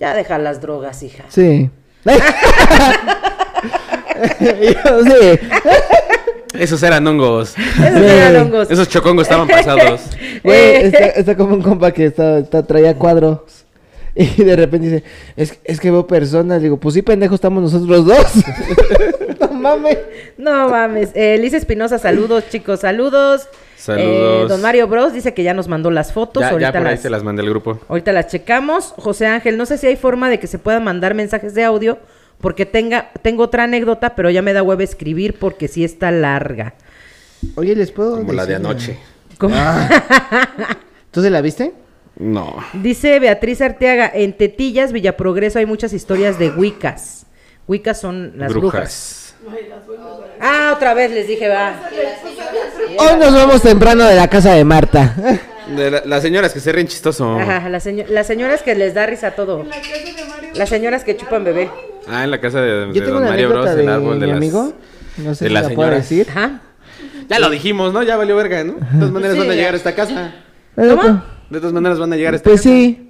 Ya 0.00 0.12
deja 0.12 0.38
las 0.38 0.60
drogas, 0.60 1.04
hija. 1.04 1.22
Sí. 1.28 1.70
Yo 4.40 5.04
sí. 5.04 5.38
Esos 6.54 6.82
eran 6.82 7.06
hongos. 7.06 7.54
Esos 7.58 8.00
eran 8.00 8.36
hongos. 8.46 8.70
Esos 8.70 8.88
chocongos 8.88 9.22
estaban 9.24 9.48
pasados. 9.48 10.00
Güey, 10.44 10.56
Eh. 10.58 10.86
está, 10.86 11.06
está 11.06 11.36
como 11.36 11.54
un 11.54 11.62
compa 11.62 11.92
que 11.92 12.06
está, 12.06 12.38
está- 12.38 12.62
traía 12.64 12.94
cuadros. 12.96 13.40
Y 14.14 14.26
de 14.44 14.56
repente 14.56 14.88
dice, 14.90 15.04
es, 15.36 15.58
es 15.64 15.80
que 15.80 15.90
veo 15.90 16.06
personas. 16.06 16.60
Digo, 16.60 16.76
pues 16.78 16.94
sí, 16.94 17.02
pendejo, 17.02 17.34
estamos 17.34 17.62
nosotros 17.62 18.04
dos. 18.04 18.26
no 19.40 19.48
mames. 19.54 19.98
No 20.36 20.68
mames. 20.68 21.10
Eh, 21.14 21.38
Liz 21.40 21.54
Espinosa, 21.54 21.98
saludos, 21.98 22.44
chicos, 22.50 22.80
saludos. 22.80 23.48
Saludos. 23.76 24.44
Eh, 24.44 24.48
don 24.48 24.60
Mario 24.60 24.86
Bros 24.86 25.12
dice 25.12 25.32
que 25.34 25.42
ya 25.42 25.54
nos 25.54 25.66
mandó 25.68 25.90
las 25.90 26.12
fotos. 26.12 26.42
Ya, 26.42 26.48
ya 26.48 26.52
ahorita 26.52 26.72
por 26.72 26.86
ahí 26.88 26.94
las- 26.94 27.00
se 27.02 27.10
las 27.10 27.22
mandé 27.22 27.42
al 27.42 27.48
grupo. 27.48 27.78
Ahorita 27.88 28.12
las 28.12 28.26
checamos. 28.28 28.92
José 28.98 29.26
Ángel, 29.26 29.56
no 29.56 29.64
sé 29.64 29.78
si 29.78 29.86
hay 29.86 29.96
forma 29.96 30.28
de 30.28 30.38
que 30.38 30.46
se 30.46 30.58
puedan 30.58 30.84
mandar 30.84 31.14
mensajes 31.14 31.54
de 31.54 31.64
audio 31.64 31.98
porque 32.42 32.66
tenga, 32.66 33.10
tengo 33.22 33.44
otra 33.44 33.64
anécdota, 33.64 34.14
pero 34.14 34.28
ya 34.28 34.42
me 34.42 34.52
da 34.52 34.62
hueva 34.62 34.82
escribir 34.84 35.38
porque 35.38 35.66
sí 35.68 35.82
está 35.84 36.10
larga. 36.10 36.74
Oye, 37.54 37.74
¿les 37.74 37.90
puedo 37.90 38.18
Como 38.18 38.32
la 38.34 38.44
de 38.44 38.56
anoche. 38.56 38.98
¿Cómo? 39.38 39.56
¿Tú 41.10 41.22
se 41.22 41.30
la 41.30 41.40
viste? 41.40 41.72
No. 42.18 42.56
Dice 42.74 43.18
Beatriz 43.18 43.60
Arteaga, 43.62 44.10
en 44.12 44.36
Tetillas, 44.36 44.92
Villaprogreso 44.92 45.58
hay 45.58 45.66
muchas 45.66 45.92
historias 45.94 46.38
de 46.38 46.50
Wiccas. 46.50 47.24
Wiccas 47.66 47.98
son 48.00 48.34
las 48.36 48.52
brujas. 48.52 49.34
Brujas. 49.42 49.68
Ah, 50.40 50.72
otra 50.76 50.94
vez 50.94 51.10
les 51.10 51.26
dije, 51.26 51.48
va. 51.48 51.74
Hoy 52.98 53.18
nos 53.18 53.32
vamos 53.34 53.62
temprano 53.62 54.04
de 54.04 54.14
la 54.14 54.28
casa 54.28 54.52
de 54.54 54.64
Marta. 54.64 55.14
De 55.74 55.90
la- 55.90 56.02
las 56.04 56.22
señoras 56.22 56.52
que 56.52 56.60
se 56.60 56.70
ríen 56.72 56.86
chistoso. 56.86 57.38
Ajá, 57.38 57.68
las, 57.68 57.82
seño- 57.84 58.04
las 58.08 58.26
señoras 58.26 58.62
que 58.62 58.74
les 58.74 58.94
da 58.94 59.06
risa 59.06 59.32
todo. 59.32 59.64
Las 60.54 60.68
señoras 60.68 61.02
que 61.04 61.16
chupan 61.16 61.44
bebé. 61.44 61.70
Ah, 62.08 62.24
en 62.24 62.30
la 62.30 62.40
casa 62.40 62.60
de, 62.60 62.86
Yo 62.88 62.92
de 62.92 63.00
tengo 63.00 63.12
Don 63.14 63.18
una 63.22 63.30
Mario 63.30 63.48
Bros. 63.48 63.66
anécdota 63.66 63.80
El 63.80 63.86
de 63.86 63.92
árbol 63.92 64.20
de 64.20 64.26
mi 64.26 64.32
las... 64.32 64.36
amigo. 64.38 64.72
No 65.18 65.34
sé 65.34 65.44
de 65.44 65.48
si 65.48 65.54
la 65.54 65.60
puedo 65.62 65.70
señoras. 65.90 66.08
decir. 66.08 66.26
Ajá. 66.30 66.60
Ya 67.28 67.38
lo 67.38 67.50
dijimos, 67.50 67.92
¿no? 67.92 68.02
Ya 68.02 68.16
valió 68.16 68.36
verga, 68.36 68.64
¿no? 68.64 68.74
De 68.74 68.98
todas 68.98 69.10
maneras 69.10 69.34
Sí, 69.34 69.38
van 69.40 69.48
a 69.50 69.52
ya. 69.52 69.56
llegar 69.58 69.74
a 69.74 69.76
esta 69.76 69.94
casa. 69.94 70.34
¿Cómo? 70.74 71.22
De 71.50 71.58
todas 71.58 71.72
maneras 71.72 71.98
van 71.98 72.12
a 72.12 72.16
llegar 72.16 72.32
a 72.32 72.36
esta 72.36 72.48
Pues 72.50 72.60
casa. 72.62 72.70
sí. 72.74 73.08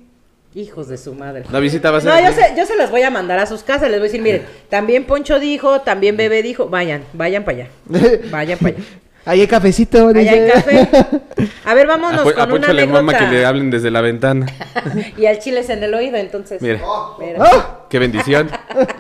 Hijos 0.55 0.89
de 0.89 0.99
su 0.99 1.15
madre. 1.15 1.45
La 1.51 1.61
visita 1.61 1.91
va 1.91 1.97
a 1.99 2.01
ser... 2.03 2.11
No, 2.13 2.21
yo, 2.29 2.35
se, 2.35 2.55
yo 2.57 2.67
se 2.67 2.77
las 2.77 2.91
voy 2.91 3.01
a 3.03 3.11
mandar 3.11 3.39
a 3.39 3.47
sus 3.47 3.63
casas. 3.63 3.89
Les 3.89 3.93
voy 3.99 4.01
a 4.01 4.11
decir, 4.11 4.21
miren, 4.21 4.43
también 4.69 5.05
Poncho 5.05 5.39
dijo, 5.41 5.81
también 5.81 6.19
Bebé 6.19 6.43
dijo, 6.43 6.69
vayan, 6.69 7.05
vayan 7.15 7.43
para 7.45 7.57
allá. 7.59 7.69
Vayan 8.31 8.59
para 8.59 8.75
allá. 8.77 8.85
Ahí 9.25 9.41
hay 9.41 9.47
cafecito. 9.47 10.09
Allá 10.09 10.33
hay 10.33 10.51
café. 10.51 10.89
A 11.65 11.75
ver, 11.75 11.87
vámonos 11.87 12.21
A, 12.21 12.25
Po- 12.25 12.31
a 12.31 12.47
con 12.49 12.53
una 12.59 12.73
le 12.73 12.87
mama 12.87 12.99
anécdota. 13.13 13.31
que 13.31 13.37
le 13.37 13.45
hablen 13.47 13.71
desde 13.71 13.91
la 13.91 14.01
ventana. 14.01 14.47
y 15.17 15.27
al 15.27 15.39
chile 15.39 15.61
es 15.61 15.71
en 15.71 15.83
el 15.83 15.95
oído, 15.95 16.17
entonces. 16.17 16.61
Mira. 16.61 16.81
Mira. 17.21 17.39
¡Ah! 17.41 17.87
Qué 17.89 17.99
bendición. 18.01 18.51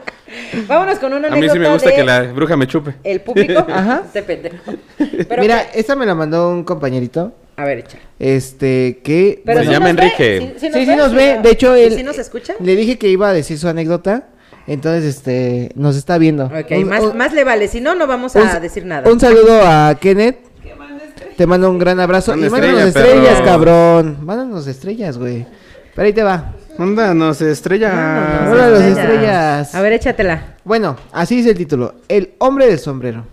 Vámonos 0.66 0.98
con 0.98 1.12
una 1.12 1.28
A 1.28 1.32
anécdota 1.32 1.40
mí 1.40 1.48
sí 1.52 1.58
me 1.58 1.72
gusta 1.72 1.90
de 1.90 1.96
que 1.96 2.04
la 2.04 2.22
bruja 2.22 2.56
me 2.56 2.66
chupe. 2.66 2.94
el 3.04 3.20
público. 3.20 3.66
Ajá. 3.68 4.02
Este 4.06 4.22
pendejo. 4.22 4.56
Pero, 5.28 5.42
Mira, 5.42 5.66
esta 5.74 5.94
me 5.96 6.06
la 6.06 6.14
mandó 6.14 6.48
un 6.50 6.64
compañerito. 6.64 7.32
a 7.56 7.64
ver, 7.64 7.78
echa. 7.78 7.98
Este, 8.18 9.00
que... 9.04 9.42
Pero 9.44 9.60
Se 9.64 9.66
llama 9.70 9.92
nos 9.92 9.96
ve, 9.96 10.02
Enrique. 10.04 10.54
Sí, 10.58 10.68
sí, 10.72 10.86
sí 10.86 10.96
nos 10.96 11.12
ve. 11.12 11.38
De 11.42 11.50
hecho, 11.50 11.76
¿Y 11.76 11.82
él... 11.82 11.94
sí 11.96 12.02
nos 12.02 12.16
escucha? 12.18 12.54
Le 12.60 12.76
dije 12.76 12.96
que 12.96 13.08
iba 13.08 13.28
a 13.28 13.32
decir 13.32 13.58
su 13.58 13.68
anécdota. 13.68 14.28
Entonces, 14.66 15.04
este, 15.04 15.70
nos 15.74 15.96
está 15.96 16.18
viendo. 16.18 16.46
Ok, 16.46 16.70
Un- 16.76 16.88
más, 16.88 17.02
un- 17.02 17.16
más 17.16 17.32
le 17.32 17.44
vale. 17.44 17.68
Si 17.68 17.80
no, 17.80 17.94
no 17.94 18.06
vamos 18.06 18.34
un- 18.34 18.42
a 18.46 18.60
decir 18.60 18.84
nada. 18.84 19.10
Un 19.10 19.18
saludo 19.18 19.60
a 19.64 19.94
Kenneth. 20.00 20.38
Te 21.36 21.46
mando 21.46 21.70
un 21.70 21.78
gran 21.78 21.98
abrazo. 21.98 22.32
Manda 22.32 22.46
y 22.46 22.50
mándanos 22.50 22.80
estrella, 22.88 23.08
estrellas, 23.10 23.34
perro. 23.40 23.44
cabrón. 23.46 24.18
Mándanos 24.22 24.66
estrellas, 24.66 25.18
güey. 25.18 25.46
Pero 25.94 26.06
ahí 26.06 26.12
te 26.12 26.22
va. 26.22 26.52
Onda, 26.78 27.12
no 27.14 27.34
se 27.34 27.50
estrella. 27.50 27.90
Vámonos, 27.92 28.52
Hola, 28.54 28.70
los 28.70 28.80
estrellas. 28.82 29.74
A 29.74 29.80
ver, 29.82 29.92
échatela. 29.94 30.56
Bueno, 30.64 30.96
así 31.12 31.40
es 31.40 31.46
el 31.46 31.56
título. 31.56 31.94
El 32.08 32.34
hombre 32.38 32.66
del 32.66 32.78
sombrero. 32.78 33.24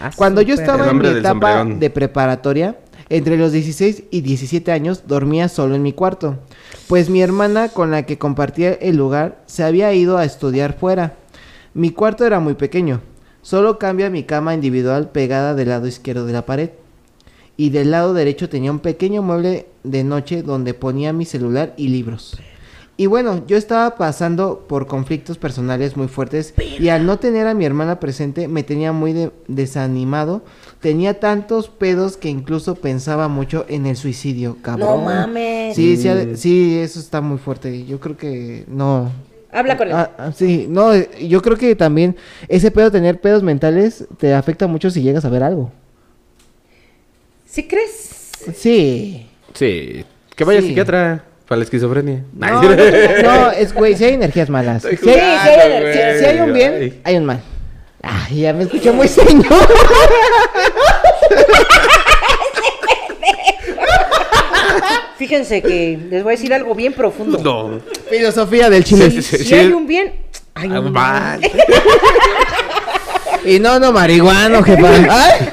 Ah, 0.00 0.10
Cuando 0.14 0.42
yo 0.42 0.54
estaba 0.54 0.88
en 0.90 0.98
mi 0.98 1.06
etapa 1.08 1.30
sombrerón. 1.30 1.80
de 1.80 1.90
preparatoria, 1.90 2.74
entre 3.08 3.36
los 3.36 3.52
16 3.52 4.04
y 4.10 4.20
17 4.22 4.72
años, 4.72 5.02
dormía 5.06 5.48
solo 5.48 5.74
en 5.74 5.82
mi 5.82 5.92
cuarto. 5.92 6.38
Pues 6.88 7.10
mi 7.10 7.20
hermana 7.22 7.68
con 7.68 7.90
la 7.90 8.04
que 8.06 8.18
compartía 8.18 8.72
el 8.72 8.96
lugar 8.96 9.42
se 9.46 9.62
había 9.64 9.92
ido 9.92 10.16
a 10.18 10.24
estudiar 10.24 10.76
fuera. 10.78 11.16
Mi 11.74 11.90
cuarto 11.90 12.24
era 12.26 12.40
muy 12.40 12.54
pequeño. 12.54 13.00
Solo 13.42 13.78
cambia 13.78 14.08
mi 14.10 14.22
cama 14.24 14.54
individual 14.54 15.10
pegada 15.10 15.54
del 15.54 15.68
lado 15.68 15.86
izquierdo 15.86 16.24
de 16.26 16.32
la 16.32 16.46
pared. 16.46 16.70
Y 17.56 17.70
del 17.70 17.90
lado 17.92 18.14
derecho 18.14 18.48
tenía 18.48 18.70
un 18.72 18.80
pequeño 18.80 19.22
mueble 19.22 19.66
de 19.84 20.02
noche 20.02 20.42
donde 20.42 20.74
ponía 20.74 21.12
mi 21.12 21.24
celular 21.24 21.72
y 21.76 21.88
libros. 21.88 22.36
Y 22.96 23.06
bueno, 23.06 23.44
yo 23.46 23.56
estaba 23.56 23.96
pasando 23.96 24.66
por 24.68 24.86
conflictos 24.86 25.36
personales 25.36 25.96
muy 25.96 26.06
fuertes 26.08 26.54
y 26.80 26.88
al 26.90 27.06
no 27.06 27.18
tener 27.18 27.46
a 27.48 27.54
mi 27.54 27.64
hermana 27.64 27.98
presente 28.00 28.46
me 28.48 28.62
tenía 28.62 28.92
muy 28.92 29.12
de- 29.12 29.30
desanimado. 29.48 30.42
Tenía 30.84 31.18
tantos 31.18 31.68
pedos 31.68 32.18
que 32.18 32.28
incluso 32.28 32.74
pensaba 32.74 33.26
mucho 33.28 33.64
en 33.70 33.86
el 33.86 33.96
suicidio, 33.96 34.58
cabrón. 34.60 34.86
No 34.86 34.98
mames. 34.98 35.74
Sí, 35.74 35.96
sí, 36.36 36.78
eso 36.78 37.00
está 37.00 37.22
muy 37.22 37.38
fuerte. 37.38 37.86
Yo 37.86 37.98
creo 37.98 38.18
que 38.18 38.66
no. 38.68 39.10
Habla 39.50 39.78
con 39.78 39.88
él. 39.88 39.94
Ah, 39.94 40.10
ah, 40.18 40.32
sí, 40.36 40.66
no, 40.68 40.92
yo 40.94 41.40
creo 41.40 41.56
que 41.56 41.74
también 41.74 42.16
ese 42.48 42.70
pedo, 42.70 42.90
tener 42.90 43.18
pedos 43.18 43.42
mentales, 43.42 44.04
te 44.18 44.34
afecta 44.34 44.66
mucho 44.66 44.90
si 44.90 45.00
llegas 45.00 45.24
a 45.24 45.30
ver 45.30 45.42
algo. 45.42 45.72
¿Sí 47.46 47.66
crees? 47.66 48.30
Sí. 48.54 49.26
Sí. 49.54 50.04
Que 50.36 50.44
vaya 50.44 50.60
Sí. 50.60 50.66
psiquiatra 50.66 51.24
para 51.48 51.60
la 51.60 51.64
esquizofrenia. 51.64 52.24
No, 52.34 52.46
Ay, 52.60 52.68
no, 53.22 53.22
no, 53.22 53.50
es 53.52 53.72
güey, 53.72 53.96
si 53.96 54.04
hay 54.04 54.12
energías 54.12 54.50
malas. 54.50 54.82
Si 54.82 54.88
hay, 54.88 54.96
sí 54.98 55.08
hay 55.08 56.18
si 56.18 56.24
hay 56.26 56.40
un 56.40 56.52
bien, 56.52 56.72
Ay. 56.74 57.00
hay 57.04 57.16
un 57.16 57.24
mal. 57.24 57.40
Ay, 58.06 58.40
ya 58.42 58.52
me 58.52 58.64
escuché 58.64 58.92
muy 58.92 59.08
señor. 59.08 59.46
Fíjense 65.18 65.62
que 65.62 65.98
les 66.10 66.22
voy 66.22 66.34
a 66.34 66.36
decir 66.36 66.52
algo 66.52 66.74
bien 66.74 66.92
profundo. 66.92 67.38
No. 67.42 67.80
Filosofía 68.10 68.68
del 68.68 68.84
chile. 68.84 69.10
Sí, 69.10 69.22
sí, 69.22 69.38
Si 69.38 69.44
sí. 69.44 69.54
hay 69.54 69.72
un 69.72 69.86
bien, 69.86 70.12
hay 70.54 70.70
Ah, 70.72 70.80
un 70.80 70.92
mal. 70.92 71.40
Y 73.44 73.58
no, 73.60 73.78
no, 73.78 73.92
marihuano, 73.92 74.62
jefa. 74.62 74.88
Ay, 75.10 75.48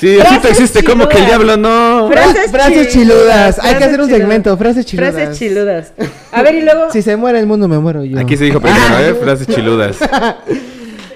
Sí, 0.00 0.18
así 0.18 0.38
te 0.40 0.48
existe 0.50 0.82
como 0.82 1.08
que 1.08 1.18
el 1.18 1.24
chiludas. 1.26 1.46
diablo 1.46 1.56
no. 1.56 2.08
Frases 2.10 2.50
frases 2.50 2.88
chiludas. 2.92 3.58
Hay 3.60 3.74
que 3.74 3.78
frases 3.78 3.86
hacer 3.86 4.00
un 4.00 4.06
chiludas. 4.06 4.18
segmento, 4.20 4.56
frases 4.56 4.86
chiludas. 4.86 5.14
Frases 5.14 5.38
chiludas. 5.38 5.92
A 6.32 6.42
ver, 6.42 6.54
y 6.56 6.62
luego. 6.62 6.90
Si 6.90 7.02
se 7.02 7.16
muere 7.16 7.38
el 7.38 7.46
mundo, 7.46 7.68
me 7.68 7.78
muero 7.78 8.02
yo. 8.04 8.18
Aquí 8.18 8.36
se 8.36 8.44
dijo 8.44 8.60
primero, 8.60 8.98
¿eh? 8.98 9.14
Frases 9.14 9.46
chiludas. 9.46 9.96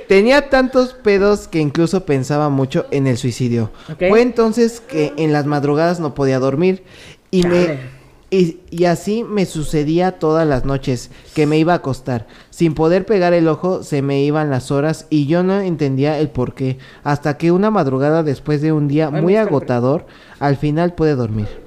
Tenía 0.09 0.49
tantos 0.51 0.95
pedos 0.95 1.49
que 1.49 1.61
incluso 1.61 2.05
pensaba 2.05 2.49
mucho 2.49 2.87
en 2.91 3.07
el 3.07 3.17
suicidio. 3.17 3.71
Fue 3.99 4.23
entonces 4.23 4.81
que 4.81 5.13
en 5.17 5.33
las 5.33 5.47
madrugadas 5.47 6.01
no 6.01 6.15
podía 6.15 6.39
dormir 6.39 6.85
y 7.31 7.43
me 7.45 7.97
y, 8.29 8.59
y 8.71 8.87
así 8.87 9.23
me 9.23 9.47
sucedía 9.47 10.19
todas 10.19 10.47
las 10.47 10.65
noches 10.65 11.11
que 11.35 11.47
me 11.47 11.59
iba 11.59 11.75
a 11.75 11.77
acostar. 11.77 12.27
Sin 12.51 12.75
poder 12.75 13.07
pegar 13.07 13.33
el 13.35 13.47
ojo 13.47 13.83
se 13.85 14.03
me 14.03 14.23
iban 14.23 14.51
las 14.51 14.71
horas 14.71 15.07
y 15.11 15.27
yo 15.27 15.43
no 15.43 15.61
entendía 15.61 16.19
el 16.19 16.29
por 16.29 16.55
qué. 16.55 16.79
Hasta 17.05 17.39
que 17.39 17.53
una 17.53 17.71
madrugada 17.71 18.23
después 18.23 18.61
de 18.63 18.73
un 18.73 18.89
día 18.89 19.11
muy 19.11 19.37
agotador, 19.37 20.07
al 20.41 20.57
final 20.57 20.95
pude 20.95 21.15
dormir. 21.15 21.66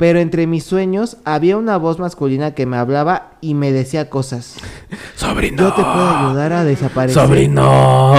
Pero 0.00 0.18
entre 0.18 0.46
mis 0.46 0.64
sueños 0.64 1.18
había 1.26 1.58
una 1.58 1.76
voz 1.76 1.98
masculina 1.98 2.54
que 2.54 2.64
me 2.64 2.78
hablaba 2.78 3.32
y 3.42 3.52
me 3.52 3.70
decía 3.70 4.08
cosas. 4.08 4.56
Sobrino. 5.14 5.62
Yo 5.62 5.74
te 5.74 5.82
puedo 5.82 6.08
ayudar 6.08 6.54
a 6.54 6.64
desaparecer. 6.64 7.22
Sobrino. 7.22 8.14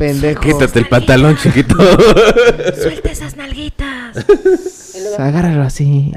Pendejo. 0.00 0.40
Quítate 0.40 0.80
el 0.80 0.88
pantalón, 0.88 1.36
chiquito. 1.36 1.76
Suelta 2.74 3.08
esas 3.12 3.36
nalguitas. 3.36 4.16
Agárralo 5.16 5.62
así. 5.62 6.12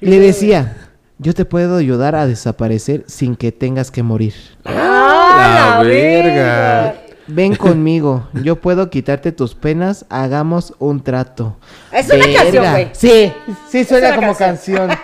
Le 0.00 0.18
decía, 0.20 0.78
yo 1.18 1.34
te 1.34 1.44
puedo 1.44 1.76
ayudar 1.76 2.14
a 2.14 2.26
desaparecer 2.26 3.04
sin 3.08 3.36
que 3.36 3.52
tengas 3.52 3.90
que 3.90 4.02
morir. 4.02 4.32
¡Ah, 4.64 5.80
La 5.82 5.86
verga. 5.86 6.94
Ven 7.32 7.54
conmigo, 7.56 8.28
yo 8.42 8.56
puedo 8.56 8.90
quitarte 8.90 9.32
tus 9.32 9.54
penas, 9.54 10.04
hagamos 10.08 10.74
un 10.78 11.02
trato. 11.02 11.56
Es 11.92 12.06
una 12.06 12.16
Verga. 12.26 12.42
canción, 12.42 12.70
güey. 12.70 12.88
Sí, 12.92 13.32
sí 13.68 13.84
suena 13.84 14.08
una 14.08 14.16
como 14.16 14.34
canción. 14.36 14.88
canción. 14.88 14.98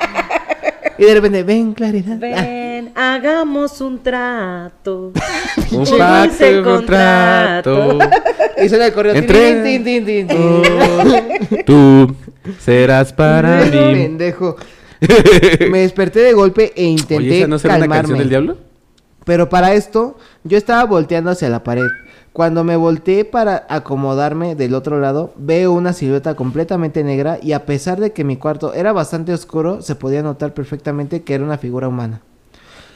y 0.98 1.04
de 1.04 1.14
repente, 1.14 1.42
ven, 1.42 1.72
claridad. 1.74 2.18
Ven, 2.18 2.92
hagamos 2.94 3.80
un 3.80 4.02
trato. 4.02 5.12
Un 5.72 5.98
pacto, 5.98 6.44
un 6.58 6.62
contrato. 6.62 7.98
Y 8.62 8.68
suena 8.68 8.86
el 8.86 8.92
correo. 8.92 9.14
Entre- 9.14 9.62
Tin, 9.62 9.84
tin, 9.84 10.04
tin, 10.04 10.26
tin, 10.28 10.28
tin. 10.28 11.64
Tú 11.64 12.14
serás 12.60 13.12
para 13.12 13.64
mí. 13.64 13.70
Pendejo. 13.70 14.56
Me 15.70 15.80
desperté 15.80 16.20
de 16.20 16.32
golpe 16.32 16.72
e 16.76 16.84
intenté 16.84 17.16
Oye, 17.16 17.38
¿esa 17.40 17.48
no 17.48 17.58
será 17.58 17.76
una 17.76 17.88
canción 17.88 18.18
del 18.18 18.28
diablo? 18.28 18.56
Pero 19.24 19.48
para 19.48 19.74
esto, 19.74 20.16
yo 20.44 20.56
estaba 20.56 20.84
volteando 20.84 21.30
hacia 21.30 21.48
la 21.48 21.64
pared. 21.64 21.88
Cuando 22.36 22.64
me 22.64 22.76
volteé 22.76 23.24
para 23.24 23.64
acomodarme 23.70 24.54
del 24.56 24.74
otro 24.74 25.00
lado, 25.00 25.32
veo 25.38 25.72
una 25.72 25.94
silueta 25.94 26.34
completamente 26.34 27.02
negra 27.02 27.38
y 27.40 27.52
a 27.52 27.64
pesar 27.64 27.98
de 27.98 28.12
que 28.12 28.24
mi 28.24 28.36
cuarto 28.36 28.74
era 28.74 28.92
bastante 28.92 29.32
oscuro, 29.32 29.80
se 29.80 29.94
podía 29.94 30.22
notar 30.22 30.52
perfectamente 30.52 31.22
que 31.22 31.32
era 31.32 31.42
una 31.44 31.56
figura 31.56 31.88
humana. 31.88 32.20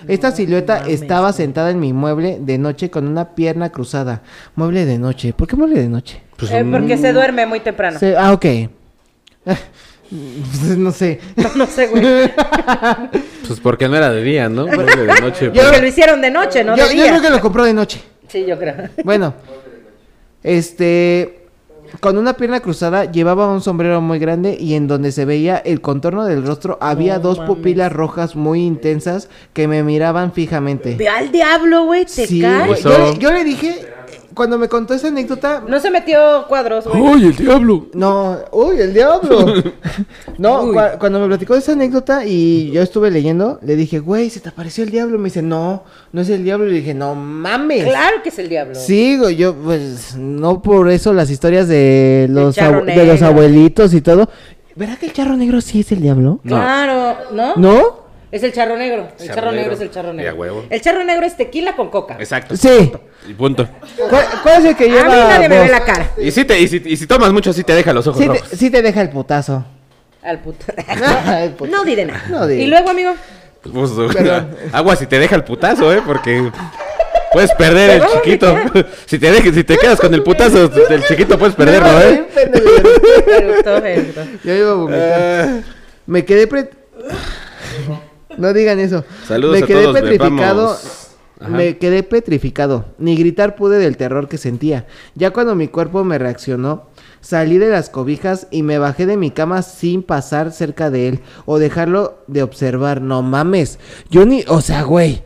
Esta 0.07 0.31
silueta 0.33 0.87
estaba 0.87 1.33
sentada 1.33 1.71
en 1.71 1.81
mi 1.81 1.95
mueble 1.95 2.37
de 2.39 2.59
noche 2.59 2.91
con 2.91 3.09
una 3.09 3.31
pierna 3.35 3.71
cruzada. 3.71 4.21
Mueble 4.57 4.85
de 4.85 4.99
noche. 4.99 5.33
¿Por 5.33 5.49
qué 5.49 5.57
mueble 5.57 5.81
de 5.81 5.89
noche? 5.89 6.21
Pues, 6.37 6.51
Eh, 6.51 6.63
porque 6.71 6.99
se 6.99 7.15
duerme 7.15 7.47
muy 7.47 7.61
temprano. 7.61 7.99
Se- 7.99 8.19
ah, 8.19 8.35
ok. 8.35 8.45
no 10.77 10.93
sé. 10.93 11.19
No 11.57 11.67
sé, 11.67 11.87
güey. 11.87 12.03
pues 13.49 13.59
porque 13.61 13.89
no 13.89 13.97
era 13.97 14.11
de 14.11 14.23
día, 14.23 14.51
¿no? 14.51 14.69
Era 14.69 14.85
de 15.15 15.21
noche. 15.23 15.51
Yo- 15.51 15.63
Porque 15.63 15.81
lo 15.81 15.87
hicieron 15.87 16.21
de 16.21 16.31
noche, 16.31 16.63
no 16.63 16.77
yo, 16.77 16.87
de 16.89 16.95
yo 16.95 17.03
día. 17.05 17.13
creo 17.13 17.23
que 17.23 17.31
lo 17.31 17.41
compró 17.41 17.65
de 17.65 17.73
noche. 17.73 18.03
Sí, 18.31 18.45
yo 18.47 18.59
creo. 18.59 18.75
Bueno, 19.05 19.35
este, 20.43 21.47
con 22.01 22.17
una 22.17 22.35
pierna 22.35 22.61
cruzada 22.61 23.11
llevaba 23.11 23.49
un 23.53 23.61
sombrero 23.61 24.01
muy 24.01 24.19
grande 24.19 24.57
y 24.59 24.75
en 24.75 24.87
donde 24.87 25.13
se 25.13 25.25
veía 25.25 25.57
el 25.59 25.81
contorno 25.81 26.25
del 26.25 26.47
rostro 26.47 26.79
había 26.81 27.15
No 27.17 27.21
dos 27.21 27.39
mames. 27.39 27.55
pupilas 27.57 27.93
rojas 27.93 28.37
muy 28.37 28.65
intensas 28.65 29.29
que 29.53 29.69
me 29.69 29.83
miraban 29.83 30.33
fijamente. 30.33 30.95
Ve 30.97 31.09
al 31.09 31.31
diablo, 31.33 31.85
güey, 31.85 32.05
te 32.05 32.27
Sí, 32.27 32.41
cae. 32.41 32.75
yo 33.19 33.33
le 33.33 33.45
dije, 33.45 33.87
cuando 34.41 34.57
me 34.57 34.71
contó 34.71 34.95
esa 34.95 35.09
anécdota, 35.09 35.63
No 35.69 35.79
se 35.81 35.91
metió 35.91 36.47
cuadros, 36.49 36.87
güey. 36.87 36.99
¡Uy, 36.99 37.27
el 37.27 37.37
diablo! 37.37 37.89
no, 37.93 38.39
uy, 38.53 38.81
el 38.81 38.95
diablo. 38.95 39.53
no, 40.39 40.63
Uy. 40.63 40.77
cuando 40.99 41.21
me 41.21 41.27
platicó 41.27 41.57
esa 41.57 41.73
anécdota 41.73 42.25
y 42.25 42.71
yo 42.71 42.81
estuve 42.81 43.11
leyendo, 43.11 43.59
le 43.61 43.77
dije, 43.77 43.99
güey, 43.99 44.31
se 44.31 44.41
te 44.41 44.49
apareció 44.49 44.83
el 44.83 44.89
diablo. 44.89 45.19
Me 45.19 45.25
dice, 45.25 45.43
no, 45.43 45.85
no 46.13 46.23
es 46.23 46.31
el 46.31 46.43
diablo. 46.43 46.69
Y 46.69 46.71
le 46.71 46.77
dije, 46.77 46.95
no 46.95 47.15
mames. 47.15 47.85
Claro 47.85 48.23
que 48.23 48.31
es 48.31 48.39
el 48.39 48.49
diablo. 48.49 48.77
Sí, 48.77 49.19
güey, 49.19 49.37
yo, 49.37 49.55
pues, 49.55 50.17
no 50.17 50.63
por 50.63 50.89
eso 50.89 51.13
las 51.13 51.31
historias 51.31 51.69
de 51.69 52.27
los, 52.31 52.55
de 52.57 53.05
los 53.05 53.21
abuelitos 53.21 53.93
y 53.93 54.01
todo. 54.01 54.31
¿Verá 54.75 54.97
que 54.97 55.05
el 55.05 55.13
charro 55.13 55.37
negro 55.37 55.61
sí 55.61 55.81
es 55.81 55.93
el 55.93 56.01
diablo? 56.01 56.41
No. 56.45 56.57
Claro, 56.57 57.19
¿no? 57.35 57.57
¿No? 57.57 57.83
Es 58.33 58.43
el 58.45 58.53
charro 58.53 58.77
negro. 58.77 59.09
El 59.19 59.27
Charro 59.27 59.35
charro, 59.41 59.47
negro. 59.53 59.61
negro. 59.63 59.75
es 59.75 59.81
el 59.81 59.91
charro 59.91 60.13
negro. 60.13 60.31
a 60.31 60.35
huevo. 60.35 60.65
El 60.71 60.81
charro 60.81 61.03
negro 61.05 61.27
es 61.27 61.37
tequila 61.37 61.75
con 61.75 61.91
coca. 61.91 62.17
Exacto. 62.19 62.57
Sí. 62.57 62.93
Y 63.29 63.35
punto. 63.35 63.69
¿Cuál, 64.09 64.25
cuál 64.43 64.59
es 64.61 64.65
el 64.71 64.77
que 64.77 64.85
A 64.85 64.89
lleva 64.89 65.05
mí 65.09 65.21
nadie 65.21 65.49
me 65.49 65.59
ve 65.61 65.69
la 65.69 65.85
cara. 65.85 66.11
Y 66.17 66.31
si, 66.31 66.45
te, 66.45 66.61
y, 66.61 66.69
si, 66.69 66.83
y 66.85 66.97
si 66.97 67.07
tomas 67.07 67.33
mucho, 67.33 67.53
sí 67.53 67.65
te 67.65 67.75
deja 67.75 67.93
los 67.93 68.07
ojos 68.07 68.21
Sí 68.21 68.29
rojos. 68.29 68.49
te, 68.51 68.57
sí 68.57 68.71
te 68.71 68.83
deja 68.83 69.01
el 69.03 69.11
putazo. 69.11 69.65
Al 70.23 70.39
putazo. 70.41 70.73
no 71.71 71.85
diré 71.85 72.05
nada. 72.07 72.23
No 72.29 72.47
diré. 72.47 72.63
Y 72.63 72.67
luego, 72.69 72.91
amigo. 72.91 73.15
Pues, 73.63 73.91
Perdón. 74.15 74.57
agua 74.73 74.97
si 74.97 75.07
te 75.07 75.19
deja 75.19 75.35
el 75.37 75.45
putazo, 75.45 75.93
¿eh? 75.93 76.01
Porque 76.07 76.51
puedes 77.33 77.53
perder 77.55 77.91
el 77.91 78.01
¿Te 78.01 78.07
va 78.07 78.13
a 78.13 78.23
chiquito. 78.23 78.57
si, 79.07 79.19
te 79.19 79.31
dejes, 79.33 79.55
si 79.55 79.65
te 79.65 79.77
quedas 79.77 80.01
con 80.01 80.15
el 80.15 80.23
putazo, 80.23 80.71
el 80.89 81.05
chiquito 81.05 81.37
puedes 81.39 81.55
perderlo, 81.57 82.01
¿eh? 82.01 82.27
Me 83.27 83.53
gustó, 83.55 83.81
me 83.83 83.97
gustó. 84.01 84.21
Yo 84.45 84.55
iba 84.55 84.71
a 84.71 84.75
vomitar. 84.75 85.21
Ah, 85.49 85.61
Me 86.07 86.25
quedé 86.25 86.47
pre... 86.47 86.71
No 88.39 88.53
digan 88.53 88.79
eso. 88.79 89.05
Saludos 89.27 89.59
me 89.59 89.65
a 89.65 89.67
quedé 89.67 89.83
todos, 89.83 90.01
petrificado. 90.01 90.77
Me 91.49 91.79
quedé 91.79 92.03
petrificado. 92.03 92.85
Ni 92.99 93.17
gritar 93.17 93.57
pude 93.57 93.79
del 93.79 93.97
terror 93.97 94.29
que 94.29 94.39
sentía. 94.39 94.87
Ya 95.15 95.31
cuando 95.31 95.55
mi 95.55 95.69
cuerpo 95.69 96.05
me 96.05 96.19
reaccionó, 96.19 96.89
salí 97.21 97.59
de 97.59 97.69
las 97.69 97.89
cobijas 97.89 98.47
y 98.51 98.63
me 98.63 98.79
bajé 98.79 99.07
de 99.07 99.17
mi 99.17 99.31
cama 99.31 99.63
sin 99.63 100.03
pasar 100.03 100.53
cerca 100.53 100.91
de 100.91 101.09
él 101.09 101.21
o 101.47 101.59
dejarlo 101.59 102.19
de 102.27 102.43
observar. 102.43 103.01
No 103.01 103.23
mames. 103.23 103.79
Yo 104.11 104.27
ni, 104.27 104.45
o 104.49 104.61
sea, 104.61 104.83
güey. 104.83 105.23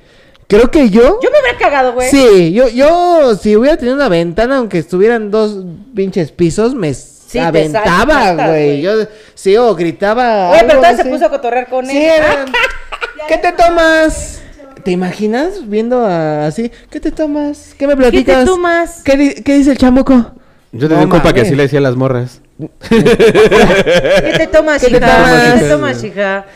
Creo 0.47 0.71
que 0.71 0.91
yo 0.91 1.19
Yo 1.23 1.31
me 1.31 1.41
hubiera 1.41 1.59
cagado, 1.59 1.95
güey. 1.95 2.11
Sí, 2.11 2.53
yo, 2.53 2.69
yo, 2.69 3.35
si 3.35 3.57
hubiera 3.57 3.77
tenido 3.77 3.97
una 3.97 4.11
ventana, 4.11 4.59
aunque 4.59 4.79
estuvieran 4.79 5.31
dos 5.31 5.65
pinches 5.95 6.33
pisos, 6.33 6.75
me 6.75 6.91
te 7.39 7.45
aventaba, 7.45 8.33
güey. 8.49 8.81
Yo, 8.83 8.93
sí, 9.35 9.57
o 9.57 9.75
gritaba. 9.75 10.51
Oye, 10.51 10.61
pero 10.67 10.75
entonces 10.83 11.05
se 11.05 11.11
puso 11.11 11.27
a 11.27 11.31
cotorrear 11.31 11.69
con 11.69 11.87
Sí, 11.87 11.97
él. 11.97 12.05
era- 12.17 12.45
¿Qué 13.29 13.39
te 13.39 13.53
tomas? 13.53 14.41
¿Te 14.83 14.91
imaginas 14.91 15.69
viendo 15.69 16.05
a- 16.05 16.47
así? 16.47 16.71
¿Qué 16.91 17.01
te 17.01 17.11
tomas? 17.11 17.75
¿Qué 17.79 17.87
me 17.87 17.97
platicas? 17.97 18.35
¿Qué 18.39 18.41
te 18.45 18.47
tomas? 18.47 19.03
¿Qué, 19.03 19.17
di- 19.17 19.35
qué 19.43 19.55
dice 19.55 19.71
el 19.71 19.79
chamuco? 19.79 20.33
Yo 20.73 20.89
tenía 20.89 20.97
No 20.99 21.05
un 21.05 21.11
compa 21.11 21.33
que 21.33 21.43
así 21.43 21.55
le 21.55 21.63
decía 21.63 21.79
a 21.79 21.83
las 21.83 21.95
morras. 21.97 22.41
¿Qué 22.89 24.35
te 24.39 24.47
tomas, 24.49 24.83
¿Qué 24.83 24.91
te 24.91 24.97
hija? 24.99 25.07
tomas? 25.17 25.55
¿Qué 25.55 25.61
te 25.61 25.69
tomas, 25.69 26.05
hija? 26.05 26.47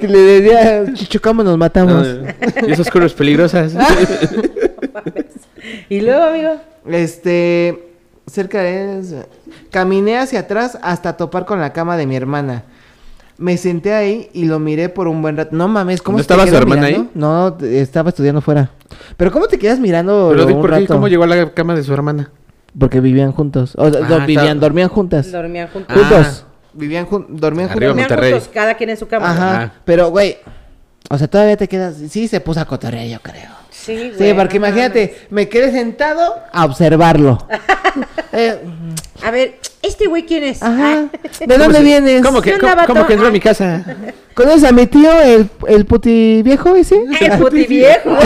Que 0.00 0.08
le 0.08 0.18
decía, 0.18 0.84
"Si 0.94 1.06
chocamos, 1.06 1.44
nos 1.44 1.56
matamos. 1.58 2.06
Ah, 2.06 2.64
y 2.66 2.72
esas 2.72 2.90
curvas 2.90 3.12
peligrosas. 3.14 3.72
Y 5.88 6.00
luego, 6.00 6.24
amigo. 6.24 6.56
Este, 6.90 7.91
cerca 8.26 8.60
de... 8.62 9.24
Caminé 9.70 10.18
hacia 10.18 10.40
atrás 10.40 10.78
hasta 10.82 11.16
topar 11.16 11.44
con 11.44 11.60
la 11.60 11.72
cama 11.72 11.96
de 11.96 12.06
mi 12.06 12.16
hermana. 12.16 12.64
Me 13.38 13.56
senté 13.56 13.92
ahí 13.94 14.28
y 14.32 14.44
lo 14.44 14.58
miré 14.58 14.88
por 14.88 15.08
un 15.08 15.20
buen 15.22 15.36
rato. 15.36 15.56
No 15.56 15.66
mames, 15.66 16.00
¿cómo 16.02 16.18
¿No 16.18 16.22
se 16.22 16.28
te 16.28 16.34
estaba 16.34 16.48
su 16.48 16.54
hermana 16.56 16.82
mirando? 16.86 17.00
ahí? 17.04 17.10
No, 17.14 17.56
estaba 17.66 18.10
estudiando 18.10 18.40
fuera. 18.40 18.70
Pero 19.16 19.32
¿cómo 19.32 19.46
te 19.46 19.58
quedas 19.58 19.80
mirando 19.80 20.28
Pero 20.30 20.46
di 20.46 20.52
un 20.52 20.60
por 20.60 20.70
qué, 20.70 20.80
rato? 20.80 20.94
¿cómo 20.94 21.08
llegó 21.08 21.24
a 21.24 21.26
la 21.26 21.50
cama 21.52 21.74
de 21.74 21.82
su 21.82 21.92
hermana? 21.92 22.30
Porque 22.78 23.00
vivían 23.00 23.32
juntos. 23.32 23.74
O, 23.76 23.90
do- 23.90 23.98
Ah, 24.04 24.24
vivían, 24.26 24.46
está- 24.46 24.54
dormían 24.60 24.88
juntas. 24.88 25.32
Dormían 25.32 25.68
juntos. 25.68 25.96
Ah. 25.96 26.00
Juntos. 26.08 26.44
Vivían 26.74 27.06
jun- 27.06 27.26
dormían 27.30 27.68
Arriba, 27.70 27.92
juntos. 27.92 28.08
Dormían 28.08 28.32
juntos, 28.34 28.50
cada 28.54 28.74
quien 28.74 28.90
en 28.90 28.96
su 28.96 29.08
cama. 29.08 29.30
Ajá. 29.30 29.50
Ajá. 29.62 29.72
Pero, 29.84 30.10
güey, 30.10 30.36
o 31.10 31.18
sea, 31.18 31.26
todavía 31.28 31.56
te 31.56 31.68
quedas... 31.68 31.96
Sí, 32.08 32.28
se 32.28 32.40
puso 32.40 32.60
a 32.60 32.64
cotorrear, 32.64 33.06
yo 33.08 33.18
creo. 33.20 33.50
Sí, 33.84 34.12
güey. 34.14 34.30
Sí, 34.30 34.34
porque 34.34 34.58
no 34.58 34.66
imagínate, 34.66 35.16
me 35.30 35.48
quedé 35.48 35.72
sentado 35.72 36.36
a 36.52 36.64
observarlo. 36.64 37.46
Eh. 38.34 38.58
A 39.22 39.30
ver, 39.30 39.58
¿este 39.82 40.06
güey 40.06 40.24
quién 40.24 40.42
es? 40.44 40.62
ajá. 40.62 41.04
Ah. 41.04 41.18
¿De 41.46 41.58
dónde 41.58 41.76
se- 41.78 41.84
vienes? 41.84 42.22
¿Cómo 42.24 42.40
que, 42.40 42.52
entró 42.52 43.26
a 43.26 43.30
mi 43.30 43.40
casa? 43.40 43.84
¿Conoces 44.32 44.64
a 44.64 44.72
mi 44.72 44.86
tío, 44.86 45.20
el, 45.20 45.50
el 45.68 45.84
puti 45.84 46.40
viejo 46.42 46.74
ese? 46.74 46.96
El 47.20 47.38
puti 47.38 47.66
viejo. 47.66 48.10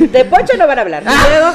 De 0.00 0.24
Poncho 0.26 0.56
no 0.58 0.66
van 0.66 0.78
a 0.78 0.82
hablar. 0.82 1.02
Ah. 1.06 1.26
Luego, 1.28 1.52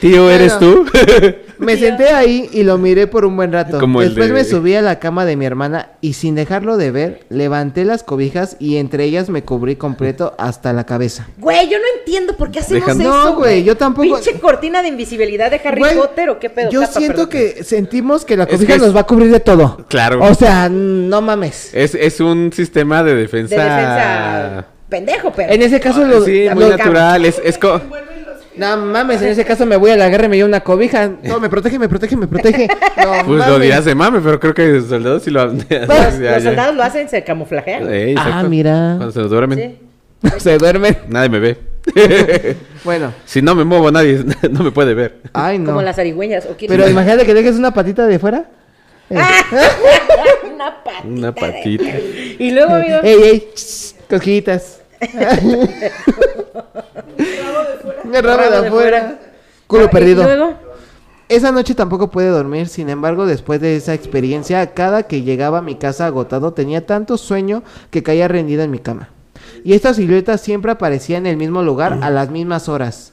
Tío, 0.00 0.30
¿eres 0.30 0.58
tú? 0.58 0.84
Me 1.58 1.76
senté 1.76 2.10
ahí 2.10 2.48
y 2.52 2.62
lo 2.62 2.78
miré 2.78 3.08
por 3.08 3.24
un 3.24 3.34
buen 3.36 3.52
rato. 3.52 3.80
Como 3.80 4.00
Después 4.00 4.28
de- 4.28 4.32
me 4.32 4.44
subí 4.44 4.74
a 4.76 4.80
la 4.82 5.00
cama 5.00 5.24
de 5.24 5.34
mi 5.34 5.44
hermana 5.44 5.88
y 6.00 6.12
sin 6.12 6.36
dejarlo 6.36 6.76
de 6.76 6.92
ver, 6.92 7.20
levanté 7.30 7.84
las 7.84 8.04
cobijas 8.04 8.56
y 8.60 8.76
entre 8.76 9.02
ellas 9.04 9.28
me 9.28 9.42
cubrí 9.42 9.74
completo 9.74 10.34
hasta 10.38 10.72
la 10.72 10.84
cabeza. 10.86 11.26
güey, 11.38 11.68
yo 11.68 11.78
no 11.78 11.84
entiendo 11.98 12.36
por 12.36 12.52
qué 12.52 12.60
hacemos 12.60 12.88
Dejan- 12.88 13.00
eso. 13.00 13.10
No, 13.10 13.34
güey, 13.34 13.64
yo 13.64 13.76
tampoco- 13.76 14.02
¿Pinche 14.20 14.38
cortina 14.38 14.82
de 14.82 14.88
invisibilidad 14.88 15.50
de 15.50 15.60
Harry 15.64 15.80
Güey, 15.80 15.96
Potter 15.96 16.30
o 16.30 16.38
qué 16.38 16.48
pedo? 16.48 16.70
Yo 16.70 16.86
siento 16.86 17.28
perdón. 17.28 17.54
que 17.56 17.64
sentimos 17.64 18.24
que 18.24 18.36
la 18.36 18.44
Es 18.44 18.50
cobija 18.50 18.66
que 18.68 18.76
es- 18.76 18.82
nos 18.82 18.94
va 18.94 19.00
a 19.00 19.06
cubrir 19.06 19.32
de 19.32 19.40
todo. 19.40 19.84
Claro. 19.88 20.22
O 20.22 20.34
sea, 20.34 20.68
no 20.68 21.20
mames. 21.22 21.70
Es, 21.74 21.96
es 21.96 22.20
un 22.20 22.52
sistema 22.52 23.02
de 23.02 23.16
defensa. 23.16 23.56
De 23.56 23.60
defensa 23.60 24.66
pendejo, 24.88 25.32
pero. 25.34 25.52
En 25.52 25.60
ese 25.62 25.80
caso, 25.80 26.04
lo, 26.04 26.24
Sí, 26.24 26.46
muy 26.54 26.64
lo- 26.64 26.76
natural. 26.76 27.24
Es, 27.24 27.40
es 27.44 27.58
co- 27.58 27.80
No 28.58 28.76
mames, 28.76 29.22
en 29.22 29.28
ese 29.28 29.44
caso 29.44 29.64
me 29.66 29.76
voy 29.76 29.90
a 29.92 29.96
la 29.96 30.08
guerra 30.08 30.26
y 30.26 30.28
me 30.28 30.36
llevo 30.36 30.48
una 30.48 30.60
cobija. 30.60 31.10
No, 31.22 31.38
me 31.40 31.48
protege, 31.48 31.78
me 31.78 31.88
protege, 31.88 32.16
me 32.16 32.26
protege. 32.26 32.66
No, 32.96 33.24
Pues 33.26 33.46
lo 33.46 33.58
dirás 33.58 33.84
de 33.84 33.94
mame, 33.94 34.20
pero 34.20 34.38
creo 34.40 34.52
que 34.54 34.66
los 34.68 34.86
soldados 34.86 35.22
sí 35.22 35.30
lo. 35.30 35.46
Los, 35.46 35.68
Ya, 35.68 35.86
los 35.86 36.18
ya. 36.18 36.40
soldados 36.40 36.74
lo 36.76 36.82
hacen, 36.82 37.08
se 37.08 37.22
camuflajean. 37.24 37.88
Ah, 38.18 38.42
mira. 38.48 38.94
Cuando 38.98 39.12
se 39.12 39.20
duermen. 39.20 39.58
Sí. 39.58 39.78
Se 40.38 40.58
duermen. 40.58 40.98
Nadie 41.08 41.28
me 41.28 41.38
ve. 41.38 41.56
Bueno. 42.84 43.12
si 43.24 43.40
no 43.42 43.54
me 43.54 43.62
muevo, 43.64 43.90
nadie 43.92 44.24
no 44.50 44.62
me 44.64 44.70
puede 44.72 44.92
ver. 44.94 45.20
Ay, 45.32 45.58
no. 45.58 45.66
Como 45.66 45.82
las 45.82 45.98
arigüeñas. 45.98 46.44
¿o 46.46 46.56
quién- 46.56 46.68
Pero 46.70 46.88
imagínate 46.88 47.24
que 47.24 47.34
dejes 47.34 47.54
una 47.56 47.72
patita 47.72 48.06
de 48.06 48.18
fuera. 48.18 48.46
Una 49.08 49.24
patita. 50.84 51.06
Una 51.06 51.26
de- 51.32 51.40
patita. 51.40 51.84
Y 52.38 52.50
luego, 52.50 52.74
amigo. 52.74 52.96
Ey, 53.04 53.22
ey, 53.22 53.48
cosquillitas. 54.10 54.80
El 57.18 58.22
rabo 58.22 58.42
de 58.42 58.56
afuera. 58.56 58.70
fuera. 58.70 59.18
Culo 59.66 59.90
perdido. 59.90 60.26
Esa 61.28 61.52
noche 61.52 61.74
tampoco 61.74 62.10
pude 62.10 62.28
dormir, 62.28 62.68
sin 62.68 62.88
embargo, 62.88 63.26
después 63.26 63.60
de 63.60 63.76
esa 63.76 63.92
experiencia, 63.92 64.72
cada 64.72 65.02
que 65.02 65.22
llegaba 65.22 65.58
a 65.58 65.62
mi 65.62 65.74
casa 65.74 66.06
agotado 66.06 66.54
tenía 66.54 66.86
tanto 66.86 67.18
sueño 67.18 67.62
que 67.90 68.02
caía 68.02 68.28
rendido 68.28 68.62
en 68.62 68.70
mi 68.70 68.78
cama. 68.78 69.10
Y 69.62 69.74
esta 69.74 69.92
silueta 69.92 70.38
siempre 70.38 70.72
aparecía 70.72 71.18
en 71.18 71.26
el 71.26 71.36
mismo 71.36 71.62
lugar 71.62 71.98
a 72.00 72.08
las 72.08 72.30
mismas 72.30 72.70
horas. 72.70 73.12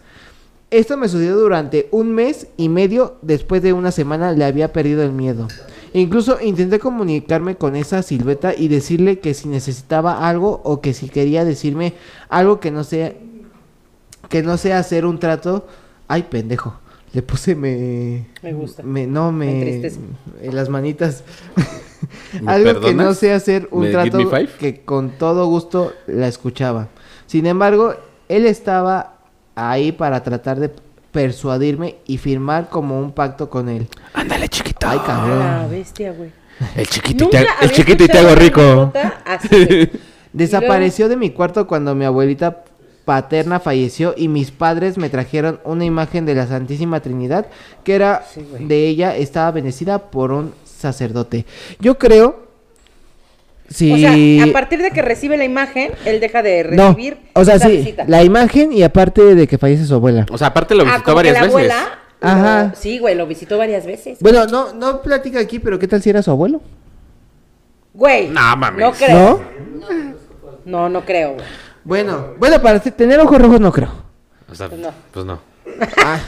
Esto 0.72 0.96
me 0.96 1.10
sucedió 1.10 1.36
durante 1.36 1.90
un 1.92 2.14
mes 2.14 2.48
y 2.56 2.70
medio, 2.70 3.18
después 3.22 3.62
de 3.62 3.74
una 3.74 3.92
semana 3.92 4.32
le 4.32 4.46
había 4.46 4.72
perdido 4.72 5.04
el 5.04 5.12
miedo. 5.12 5.50
Incluso 5.94 6.40
intenté 6.42 6.80
comunicarme 6.80 7.56
con 7.56 7.76
esa 7.76 8.02
silueta 8.02 8.54
y 8.56 8.68
decirle 8.70 9.20
que 9.20 9.34
si 9.34 9.48
necesitaba 9.48 10.28
algo 10.28 10.62
o 10.64 10.82
que 10.82 10.94
si 10.94 11.10
quería 11.10 11.46
decirme 11.46 11.94
algo 12.30 12.60
que 12.60 12.72
no 12.72 12.84
sea 12.84 13.14
que 14.30 14.44
no 14.44 14.58
sea 14.58 14.80
hacer 14.80 15.06
un 15.06 15.20
trato. 15.20 15.68
Ay, 16.08 16.24
pendejo. 16.24 16.80
Le 17.14 17.22
puse 17.22 17.56
me. 17.56 18.28
Me 18.42 18.54
gusta. 18.54 18.84
Me, 18.84 19.08
no, 19.08 19.32
me. 19.32 19.46
Me 19.46 19.92
en 20.48 20.56
las 20.56 20.70
manitas. 20.70 21.24
¿Me 22.42 22.52
Algo 22.52 22.82
que 22.82 22.94
no 22.94 23.14
sea 23.14 23.38
hacer 23.38 23.70
un 23.72 23.84
¿Me 23.84 23.92
trato 23.92 24.18
give 24.18 24.32
me 24.32 24.48
five? 24.48 24.58
que 24.60 24.82
con 24.82 25.12
todo 25.12 25.46
gusto 25.48 25.94
la 26.08 26.28
escuchaba. 26.28 26.90
Sin 27.26 27.46
embargo, 27.46 27.96
él 28.28 28.46
estaba 28.46 29.16
ahí 29.56 29.92
para 29.94 30.24
tratar 30.24 30.60
de 30.60 30.72
persuadirme 31.12 31.96
y 32.06 32.18
firmar 32.18 32.70
como 32.70 33.00
un 33.00 33.14
pacto 33.14 33.50
con 33.50 33.70
él. 33.70 33.88
Ándale, 34.14 34.50
chiquito. 34.50 34.86
Ay, 34.86 35.00
cabrón. 35.06 35.42
Ah, 35.42 35.68
bestia, 35.72 36.12
güey. 36.12 36.32
El 36.76 36.88
chiquito, 36.88 37.24
y 37.24 37.28
Nunca 37.28 37.40
te, 37.60 37.66
el 37.66 37.72
chiquito 37.72 38.04
y 38.04 38.08
te 38.08 38.18
hago 38.18 38.36
rico. 38.36 38.92
Desapareció 40.34 41.08
de 41.08 41.16
mi 41.16 41.30
cuarto 41.30 41.66
cuando 41.66 41.96
mi 41.96 42.04
abuelita 42.04 42.66
paterna 43.06 43.60
falleció 43.60 44.14
y 44.18 44.28
mis 44.28 44.52
padres 44.52 44.98
me 44.98 45.10
trajeron 45.10 45.60
una 45.64 45.86
imagen 45.86 46.26
de 46.26 46.36
la 46.36 46.48
Santísima 46.48 47.00
Trinidad 47.00 47.46
que 47.84 47.94
era 47.96 48.24
Sí, 48.34 48.46
de 48.60 48.88
ella 48.88 49.16
estaba 49.16 49.52
bendecida 49.52 50.00
por 50.10 50.32
un 50.32 50.54
sacerdote. 50.66 51.46
Yo 51.80 51.98
creo 51.98 52.44
si 53.70 53.92
O 53.94 53.98
sea, 53.98 54.12
a 54.44 54.52
partir 54.54 54.82
de 54.82 54.92
que 54.92 55.02
recibe 55.02 55.38
la 55.38 55.44
imagen, 55.46 55.92
él 56.06 56.20
deja 56.20 56.44
de 56.44 56.64
no, 56.72 56.90
recibir 56.90 57.18
o 57.34 57.44
sea, 57.46 57.58
sí, 57.60 57.78
visita. 57.78 58.06
la 58.08 58.24
imagen 58.24 58.72
y 58.74 58.84
aparte 58.84 59.34
de 59.36 59.48
que 59.48 59.58
fallece 59.58 59.86
su 59.86 59.96
abuela. 59.96 60.26
O 60.32 60.38
sea, 60.38 60.48
aparte 60.48 60.76
lo 60.76 60.84
Ah, 60.84 60.86
visitó 60.86 61.06
que 61.06 61.12
varias 61.14 61.34
la 61.36 61.40
veces. 61.42 61.52
abuela. 61.56 61.76
lo- 62.22 62.28
Ajá. 62.28 62.74
sí, 62.76 62.98
güey, 63.00 63.16
lo 63.16 63.26
visitó 63.28 63.58
varias 63.58 63.86
veces. 63.86 64.18
Bueno, 64.22 64.46
no 64.48 64.74
no 64.74 65.02
platica 65.02 65.40
aquí, 65.40 65.60
pero 65.60 65.78
¿qué 65.80 65.88
tal 65.88 66.02
si 66.02 66.10
era 66.12 66.22
su 66.24 66.32
abuelo? 66.32 66.62
Güey. 67.94 68.28
No, 68.30 68.56
mames. 68.58 68.80
No 68.86 68.92
creo. 68.94 69.42
¿No? 69.80 70.16
No, 70.66 70.90
no 70.90 71.06
creo, 71.06 71.34
güey. 71.34 71.46
Bueno, 71.86 72.34
bueno, 72.38 72.62
para 72.62 72.80
tener 72.80 73.20
ojos 73.20 73.40
rojos 73.42 73.60
no 73.62 73.72
creo. 73.72 73.90
O 74.52 74.56
sea, 74.56 74.68
Pues 74.68 74.82
no. 74.82 74.92
pues 75.12 75.26
no. 75.26 75.40
Ah. 76.04 76.20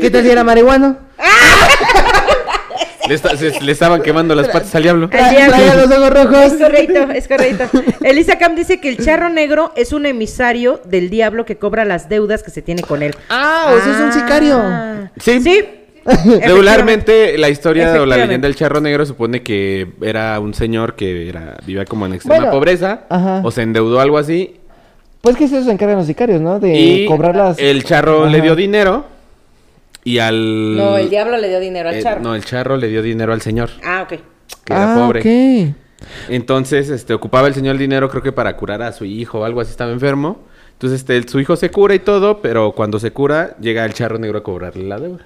¿Qué 0.00 0.08
tal 0.10 0.22
si 0.22 0.30
era 0.30 0.42
marihuano? 0.44 0.96
Le, 3.08 3.14
esta- 3.16 3.36
se- 3.36 3.60
le 3.60 3.72
estaban 3.72 4.00
quemando 4.00 4.32
las 4.36 4.46
patas 4.48 4.72
al 4.76 4.84
diablo. 4.84 5.10
Al 5.12 5.30
diablo. 5.34 5.86
Los 5.86 5.98
ojos 5.98 6.10
rojos. 6.10 6.52
Es 6.52 6.52
correcto, 6.58 7.10
es 7.12 7.26
correcto. 7.28 7.82
Elisa 8.02 8.38
Cam 8.38 8.54
dice 8.54 8.80
que 8.80 8.88
el 8.90 9.04
charro 9.04 9.28
negro 9.28 9.72
es 9.74 9.92
un 9.92 10.06
emisario 10.06 10.80
del 10.84 11.10
diablo 11.10 11.44
que 11.44 11.58
cobra 11.58 11.84
las 11.84 12.08
deudas 12.08 12.44
que 12.44 12.52
se 12.52 12.62
tiene 12.62 12.82
con 12.82 13.02
él. 13.02 13.16
Ah, 13.28 13.72
o 13.76 13.80
sea, 13.82 13.92
es 13.92 13.98
un 14.00 14.12
sicario. 14.12 14.56
Ah. 14.62 15.10
Sí. 15.18 15.40
Sí. 15.40 15.64
Regularmente 16.46 17.38
la 17.38 17.48
historia 17.48 18.00
o 18.02 18.06
la 18.06 18.16
leyenda 18.16 18.48
del 18.48 18.56
charro 18.56 18.80
negro 18.80 19.06
supone 19.06 19.42
que 19.42 19.88
era 20.02 20.38
un 20.40 20.54
señor 20.54 20.94
que 20.96 21.28
era 21.28 21.56
vivía 21.64 21.84
como 21.84 22.06
en 22.06 22.14
extrema 22.14 22.36
Bueno, 22.36 22.52
pobreza 22.52 23.04
ajá. 23.08 23.40
o 23.44 23.50
se 23.50 23.62
endeudó 23.62 24.00
algo 24.00 24.18
así 24.18 24.56
Pues 25.20 25.36
que 25.36 25.44
eso 25.44 25.62
se 25.62 25.70
encargan 25.70 25.98
los 25.98 26.06
sicarios, 26.06 26.40
¿no? 26.40 26.58
De 26.58 26.74
y 26.78 27.06
cobrar 27.06 27.36
las... 27.36 27.58
el 27.58 27.84
charro 27.84 28.26
le 28.28 28.40
dio 28.40 28.56
dinero 28.56 29.04
y 30.04 30.18
al 30.18 30.76
No, 30.76 30.96
el 30.98 31.08
diablo 31.10 31.36
le 31.36 31.48
dio 31.48 31.60
dinero 31.60 31.88
al 31.88 31.94
eh, 31.96 32.02
charro. 32.02 32.20
no, 32.20 32.34
el 32.34 32.44
charro 32.44 32.76
le 32.76 32.88
dio 32.88 33.02
dinero 33.02 33.32
al 33.32 33.40
señor 33.40 33.70
Ah, 33.84 34.02
ok. 34.02 34.18
que 34.64 34.72
era 34.72 34.94
ah, 34.94 34.98
pobre. 35.06 35.20
ok. 35.20 35.76
Entonces, 36.28 36.90
este, 36.90 37.14
ocupaba 37.14 37.46
el 37.46 37.54
señor 37.54 37.74
el 37.74 37.78
dinero, 37.78 38.08
creo 38.08 38.22
que 38.24 38.32
para 38.32 38.56
curar 38.56 38.82
a 38.82 38.92
su 38.92 39.04
hijo 39.04 39.38
o 39.40 39.44
algo 39.44 39.60
así, 39.60 39.70
estaba 39.70 39.92
enfermo. 39.92 40.40
Entonces, 40.72 40.98
este, 41.00 41.28
su 41.28 41.38
hijo 41.38 41.54
se 41.54 41.70
cura 41.70 41.94
y 41.94 42.00
todo, 42.00 42.42
pero 42.42 42.72
cuando 42.72 42.98
se 42.98 43.12
cura, 43.12 43.56
llega 43.60 43.84
el 43.84 43.94
charro 43.94 44.18
negro 44.18 44.38
a 44.38 44.42
cobrarle 44.42 44.82
la 44.82 44.98
deuda. 44.98 45.24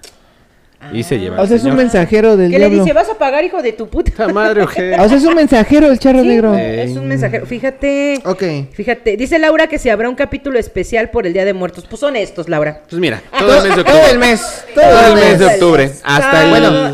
Y 0.93 1.03
se 1.03 1.19
lleva 1.19 1.41
O 1.43 1.47
sea, 1.47 1.57
es 1.57 1.65
un 1.65 1.75
mensajero 1.77 2.37
del 2.37 2.51
¿Qué 2.51 2.59
le 2.59 2.67
diablo. 2.69 2.85
dice? 2.85 2.95
¿Vas 2.95 3.09
a 3.11 3.15
pagar, 3.19 3.45
hijo 3.45 3.63
de 3.63 3.73
tu 3.73 3.89
puta? 3.89 4.11
¡Puta 4.13 4.29
madre! 4.29 4.63
O 4.63 4.69
sea, 4.69 5.05
es 5.05 5.25
un 5.25 5.35
mensajero 5.35 5.91
el 5.91 5.99
charro 5.99 6.21
Sí, 6.23 6.29
negro. 6.29 6.55
Es 6.55 6.97
un 6.97 7.09
mensajero. 7.09 7.47
Fíjate. 7.47 8.21
Ok. 8.25 8.43
Fíjate. 8.73 9.17
Dice 9.17 9.39
Laura 9.39 9.67
que 9.67 9.79
si 9.79 9.89
habrá 9.91 10.09
un 10.09 10.15
capítulo 10.15 10.59
especial 10.59 11.11
por 11.11 11.27
el 11.27 11.33
Día 11.33 11.45
de 11.45 11.53
Muertos. 11.55 11.87
Pues 11.89 12.01
son 12.01 12.17
estos, 12.17 12.49
Laura. 12.49 12.83
Pues 12.89 13.01
mira, 13.01 13.23
Ah, 13.33 13.39
todo 13.41 13.57
el 13.57 13.63
mes 13.69 13.75
de 13.77 13.81
octubre. 13.83 14.01
Todo 14.01 14.11
el 14.13 14.19
mes. 14.19 14.65
Todo 14.75 15.07
el 15.09 15.15
mes 15.15 15.39
de 15.39 15.47
octubre. 15.47 15.91
Hasta 16.05 16.43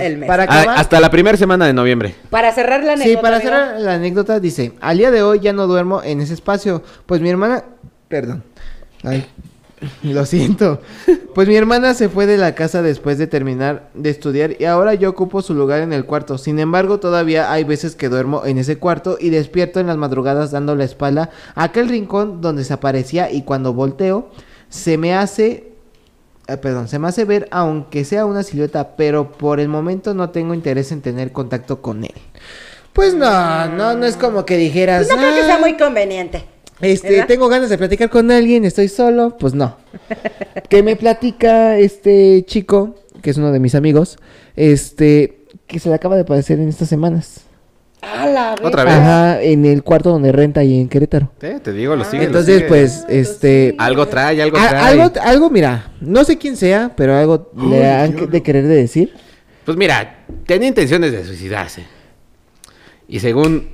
el, 0.05 0.17
mes. 0.19 0.27
para 0.29 0.43
Ah, 0.45 0.47
acabar. 0.61 0.79
hasta 0.79 1.01
la 1.01 1.11
primera 1.11 1.37
semana 1.37 1.67
de 1.67 1.73
noviembre. 1.73 2.15
Para 2.31 2.53
cerrar 2.53 2.83
la 2.85 2.97
Sí, 2.97 3.03
anécdota. 3.03 3.23
para 3.23 3.37
amigo. 3.37 3.51
cerrar 3.51 3.81
la 3.81 3.95
anécdota 3.95 4.41
dice, 4.41 4.73
al 4.81 4.99
día 4.99 5.11
de 5.11 5.23
hoy 5.23 5.41
ya 5.41 5.53
no 5.53 5.67
duermo 5.67 6.03
en 6.03 6.21
ese 6.21 6.35
espacio, 6.35 6.83
pues 7.07 7.21
mi 7.21 7.29
hermana, 7.31 7.65
perdón, 8.09 8.43
ay, 9.05 9.27
Lo 10.03 10.27
siento. 10.27 10.81
Pues 11.35 11.49
mi 11.49 11.57
hermana 11.57 11.95
se 11.95 12.09
fue 12.09 12.27
de 12.27 12.37
la 12.37 12.55
casa 12.55 12.83
después 12.83 13.19
de 13.19 13.27
terminar 13.27 13.91
de 13.95 14.11
estudiar 14.11 14.57
y 14.61 14.65
ahora 14.65 14.95
yo 14.95 15.11
ocupo 15.11 15.43
su 15.43 15.55
lugar 15.55 15.81
en 15.81 15.93
el 15.93 16.05
cuarto. 16.05 16.39
Sin 16.39 16.59
embargo, 16.59 17.01
todavía 17.01 17.51
hay 17.51 17.65
veces 17.65 17.97
que 17.97 18.09
duermo 18.09 18.45
en 18.45 18.59
ese 18.59 18.79
cuarto 18.79 19.17
y 19.21 19.31
despierto 19.31 19.81
en 19.81 19.87
las 19.87 19.97
madrugadas 19.97 20.51
dando 20.51 20.75
la 20.77 20.85
espalda 20.85 21.31
a 21.55 21.65
aquel 21.65 21.89
rincón 21.89 22.41
donde 22.41 22.65
se 22.65 22.73
aparecía 22.75 23.31
y 23.31 23.43
cuando 23.43 23.73
volteo 23.73 24.31
se 24.69 24.99
me 24.99 25.15
hace 25.15 25.73
eh, 26.49 26.57
perdón, 26.57 26.89
se 26.89 26.99
me 26.99 27.09
hace 27.09 27.25
ver 27.25 27.49
aunque 27.51 28.05
sea 28.05 28.27
una 28.27 28.43
silueta, 28.43 28.97
pero 28.97 29.33
por 29.33 29.61
el 29.61 29.69
momento 29.69 30.13
no 30.13 30.31
tengo 30.31 30.55
interés 30.55 30.91
en 30.93 31.01
tener 31.01 31.33
contacto 31.33 31.81
con 31.81 32.05
él. 32.05 32.15
Pues 32.93 33.15
no, 33.15 33.69
no, 33.69 33.95
no 33.95 34.05
es 34.05 34.17
como 34.17 34.45
que 34.45 34.57
dijeras. 34.57 35.07
Pues 35.07 35.17
no 35.17 35.23
creo 35.23 35.35
que 35.35 35.45
sea 35.47 35.57
"Ah, 35.57 35.61
muy 35.61 35.77
conveniente. 35.77 36.45
Este, 36.83 37.11
¿Verdad? 37.11 37.27
tengo 37.29 37.49
ganas 37.49 37.71
de 37.71 37.79
platicar 37.79 38.11
con 38.11 38.31
alguien, 38.31 38.65
estoy 38.65 38.89
solo, 38.89 39.37
pues 39.39 39.55
no. 39.55 39.77
que 40.69 40.83
me 40.83 40.97
platica 40.97 41.79
este 41.79 42.45
chico, 42.47 42.97
que 43.23 43.31
es 43.31 43.37
uno 43.39 43.51
de 43.53 43.61
mis 43.61 43.75
amigos, 43.75 44.19
este, 44.57 45.39
que 45.67 45.79
se 45.79 45.89
le 45.89 45.95
acaba 45.95 46.17
de 46.17 46.25
padecer 46.25 46.59
en 46.59 46.69
estas 46.69 46.89
semanas. 46.89 47.43
A 48.03 48.27
la 48.27 48.51
vez. 48.57 48.65
Otra 48.67 48.83
vez. 48.85 48.95
Ajá, 48.95 49.41
en 49.43 49.65
el 49.65 49.85
cuarto 49.85 50.11
donde 50.11 50.33
renta 50.33 50.59
ahí 50.61 50.81
en 50.81 50.89
Querétaro. 50.89 51.31
Te, 51.39 51.61
te 51.61 51.73
digo, 51.73 51.95
lo 51.95 52.03
sigue. 52.05 52.23
lo 52.25 52.27
Entonces, 52.27 52.57
sigue. 52.57 52.69
pues, 52.69 53.05
este, 53.09 53.77
Algo 53.79 54.09
trae, 54.09 54.43
algo 54.43 54.59
a- 54.59 54.69
trae. 54.69 55.01
algo, 55.01 55.13
algo, 55.23 55.51
mira, 55.51 55.93
no 56.01 56.25
sé 56.25 56.37
quién 56.37 56.57
sea, 56.57 56.93
pero 56.97 57.15
algo 57.17 57.53
le 57.57 57.89
han 57.89 58.29
de 58.29 58.43
querer 58.43 58.67
de 58.67 58.75
decir. 58.75 59.15
Pues 59.65 59.77
mira, 59.77 60.25
tenía 60.47 60.67
intenciones 60.67 61.13
de 61.13 61.25
suicidarse. 61.25 61.85
Y 63.07 63.21
según... 63.21 63.69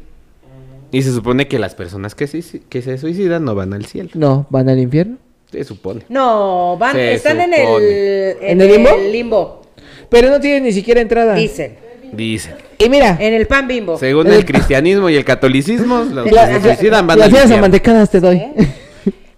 Y 0.91 1.03
se 1.03 1.13
supone 1.13 1.49
que 1.49 1.59
las 1.59 1.75
personas 1.75 2.15
que 2.15 2.27
se, 2.27 2.43
que 2.69 2.83
se 2.83 2.97
suicidan 2.99 3.45
no 3.45 3.55
van 3.55 3.75
al 3.75 3.85
cielo. 3.87 4.11
No, 4.15 4.47
van 4.51 4.69
al 4.69 4.79
infierno. 4.79 5.17
Se 5.51 5.65
supone. 5.65 6.03
No, 6.09 6.77
van, 6.79 6.93
Se 6.95 7.15
están 7.15 7.41
en 7.41 7.55
el, 7.55 8.37
¿En 8.41 8.61
el 8.61 8.69
limbo? 8.73 8.91
limbo, 9.11 9.63
Pero 10.11 10.31
no 10.31 10.41
tienen 10.41 10.65
ni 10.65 10.73
siquiera 10.73 11.01
entrada. 11.01 11.35
dicen. 11.35 11.77
Dicen. 12.13 12.55
Y 12.79 12.89
mira, 12.89 13.17
En 13.21 13.35
el 13.35 13.47
pan 13.47 13.67
bimbo. 13.69 13.99
Según 13.99 14.29
el 14.29 14.45
cristianismo 14.45 15.11
y 15.11 15.17
el 15.17 15.25
catolicismo, 15.25 16.05
los 16.13 16.25
que 16.25 16.33
la- 16.33 16.47
se 16.61 16.61
suicidan 16.63 17.07
van 17.07 17.19
las 17.19 17.29
al 17.29 17.33
infierno. 17.35 17.57
amantecadas 17.57 18.11
te 18.11 18.21
doy. 18.21 18.43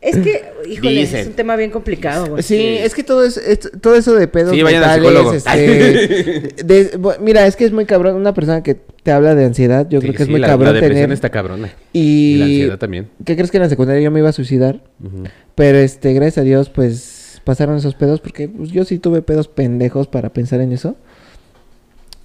Es 0.01 0.17
que, 0.19 0.43
híjole, 0.69 0.91
Dicen. 1.01 1.21
es 1.21 1.27
un 1.29 1.33
tema 1.35 1.57
bien 1.57 1.71
complicado, 1.71 2.27
güey. 2.29 2.43
Sí, 2.43 2.77
es 2.79 2.95
que 2.95 3.03
todo, 3.03 3.25
es, 3.25 3.37
es- 3.37 3.71
todo 3.81 3.97
eso 3.97 4.15
de 4.15 4.29
pedos 4.29 4.53
Sí, 4.55 4.63
vayan 4.63 4.83
al 4.85 5.01
psicólogo. 5.01 5.33
este, 5.33 5.53
de- 6.65 6.99
mira, 7.21 7.47
es 7.47 7.57
que 7.57 7.65
es 7.65 7.73
muy 7.73 7.87
cabrón 7.87 8.15
una 8.17 8.33
persona 8.35 8.63
que 8.63 8.77
te 9.03 9.13
habla 9.13 9.35
de 9.35 9.45
ansiedad, 9.45 9.87
yo 9.89 10.01
Sí, 10.01 10.07
creo 10.09 10.17
que 10.17 10.23
es 10.25 10.29
muy 10.29 10.41
la, 10.41 10.49
cabrón 10.49 10.69
la 10.69 10.73
depresión 10.75 10.97
tener 11.05 11.13
está 11.13 11.31
cabrona. 11.31 11.71
y, 11.93 12.01
Y 12.01 12.37
la 12.37 12.45
ansiedad 12.45 12.79
también. 12.79 13.09
¿Qué 13.25 13.35
crees 13.37 13.51
que 13.51 13.57
en 13.57 13.63
la 13.63 13.69
secundaria 13.69 14.03
yo 14.03 14.11
me 14.11 14.21
iba 14.21 14.29
a 14.29 14.33
suicidar? 14.33 14.81
Pero 15.55 15.79
este, 15.79 16.13
gracias 16.13 16.39
a 16.39 16.43
Dios, 16.43 16.69
pues 16.71 17.41
pasaron 17.45 17.77
esos 17.77 17.95
pedos 17.95 18.21
porque 18.21 18.49
pues, 18.49 18.71
yo 18.71 18.85
sí 18.85 18.99
tuve 18.99 19.23
pedos 19.23 19.49
pendejos 19.49 20.07
para 20.07 20.29
pensar 20.31 20.61
en 20.61 20.73
eso. 20.73 20.97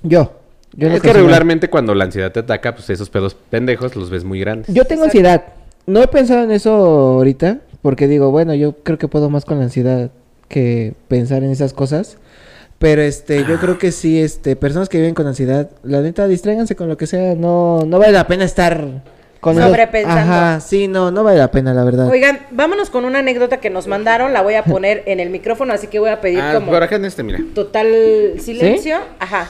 Yo, 0.04 0.34
yo 0.74 0.90
es 0.90 1.02
que 1.02 1.14
regularmente 1.14 1.70
cuando 1.70 1.96
la 1.96 2.06
ansiedad 2.06 2.32
te 2.32 2.40
ataca, 2.42 2.76
pues 2.76 2.90
esos 2.90 3.10
pedos 3.10 3.36
pendejos 3.50 3.96
los 3.96 4.10
ves 4.10 4.24
muy 4.24 4.40
grandes. 4.40 4.68
Yo 4.74 4.84
tengo 4.86 5.06
Exacto. 5.06 5.18
ansiedad. 5.28 5.46
No 5.88 6.02
he 6.02 6.08
pensado 6.08 6.44
en 6.44 6.52
eso 6.52 6.72
ahorita 6.74 7.60
porque 7.82 8.08
digo, 8.08 8.32
bueno, 8.32 8.54
yo 8.56 8.74
creo 8.84 8.98
que 8.98 9.08
puedo 9.08 9.30
más 9.30 9.46
con 9.46 9.58
la 9.60 9.66
ansiedad 9.66 10.12
que 10.48 10.94
pensar 11.08 11.44
en 11.44 11.52
esas 11.52 11.74
cosas. 11.74 12.18
Pero 12.80 13.02
este, 13.02 13.46
yo 13.46 13.58
creo 13.60 13.78
que 13.78 13.92
sí, 13.92 14.22
este, 14.22 14.56
personas 14.56 14.90
que 14.90 14.98
viven 14.98 15.14
con 15.16 15.26
ansiedad, 15.28 15.70
la 15.84 16.02
neta, 16.02 16.28
distráiganse 16.28 16.76
con 16.76 16.88
lo 16.90 16.98
que 16.98 17.08
sea, 17.08 17.34
no, 17.36 17.84
no 17.86 18.00
vale 18.00 18.12
la 18.12 18.28
pena 18.28 18.44
estar 18.44 18.86
con 19.40 19.56
esos- 19.58 19.70
Sobrepensando. 19.70 20.34
Ajá, 20.34 20.60
sí, 20.60 20.88
no, 20.88 21.10
no 21.12 21.24
vale 21.24 21.38
la 21.38 21.52
pena, 21.52 21.74
la 21.74 21.84
verdad. 21.86 22.10
Oigan, 22.10 22.42
vámonos 22.52 22.90
con 22.90 23.06
una 23.06 23.20
anécdota 23.20 23.58
que 23.62 23.70
nos 23.70 23.88
mandaron. 23.88 24.34
La 24.34 24.42
voy 24.42 24.56
a 24.56 24.64
poner 24.64 25.04
en 25.06 25.20
el 25.20 25.30
micrófono, 25.30 25.72
así 25.74 25.88
que 25.88 26.00
voy 26.00 26.10
a 26.10 26.20
pedir 26.20 26.42
Ah, 26.42 26.54
como 26.56 26.72
por 26.72 26.84
acá 26.84 26.98
en 26.98 27.06
este, 27.06 27.24
mira. 27.24 27.40
total 27.54 28.34
silencio. 28.40 28.98
Ajá. 29.20 29.48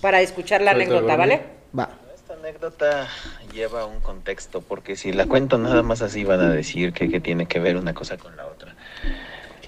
Para 0.00 0.20
escuchar 0.20 0.60
la 0.60 0.72
anécdota. 0.72 1.16
¿vale? 1.16 1.42
Va. 1.78 1.90
Esta 2.14 2.34
anécdota 2.34 3.06
lleva 3.52 3.86
un 3.86 4.00
contexto, 4.00 4.62
porque 4.62 4.96
si 4.96 5.12
la 5.12 5.26
cuento 5.26 5.58
nada 5.58 5.82
más 5.82 6.02
así 6.02 6.24
van 6.24 6.40
a 6.40 6.50
decir 6.50 6.92
que, 6.92 7.08
que 7.08 7.20
tiene 7.20 7.46
que 7.46 7.60
ver 7.60 7.76
una 7.76 7.94
cosa 7.94 8.16
con 8.16 8.36
la 8.36 8.46
otra. 8.46 8.73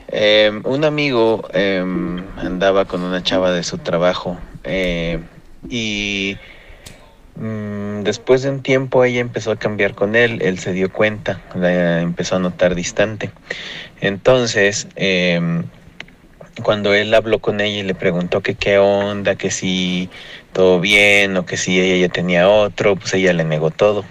Eh, 0.08 0.60
un 0.64 0.84
amigo 0.84 1.48
eh, 1.52 1.84
andaba 2.36 2.84
con 2.84 3.02
una 3.02 3.22
chava 3.22 3.50
de 3.50 3.64
su 3.64 3.78
trabajo 3.78 4.38
eh, 4.62 5.18
y 5.68 6.36
mm, 7.34 8.02
después 8.02 8.42
de 8.42 8.50
un 8.50 8.62
tiempo 8.62 9.04
ella 9.04 9.20
empezó 9.20 9.50
a 9.50 9.56
cambiar 9.56 9.94
con 9.94 10.14
él, 10.14 10.40
él 10.42 10.60
se 10.60 10.72
dio 10.72 10.92
cuenta, 10.92 11.40
la 11.54 12.00
empezó 12.00 12.36
a 12.36 12.38
notar 12.38 12.76
distante. 12.76 13.30
Entonces, 14.00 14.86
em, 14.94 15.64
cuando 16.62 16.94
él 16.94 17.12
habló 17.14 17.40
con 17.40 17.60
ella 17.60 17.80
y 17.80 17.82
le 17.82 17.94
preguntó 17.94 18.42
que 18.42 18.54
qué 18.54 18.78
onda, 18.78 19.34
que 19.36 19.50
si 19.50 20.08
todo 20.52 20.80
bien 20.80 21.36
o 21.36 21.46
que 21.46 21.56
si 21.56 21.80
ella 21.80 22.06
ya 22.06 22.12
tenía 22.12 22.48
otro, 22.48 22.96
pues 22.96 23.12
ella 23.14 23.32
le 23.32 23.44
negó 23.44 23.70
todo. 23.70 24.04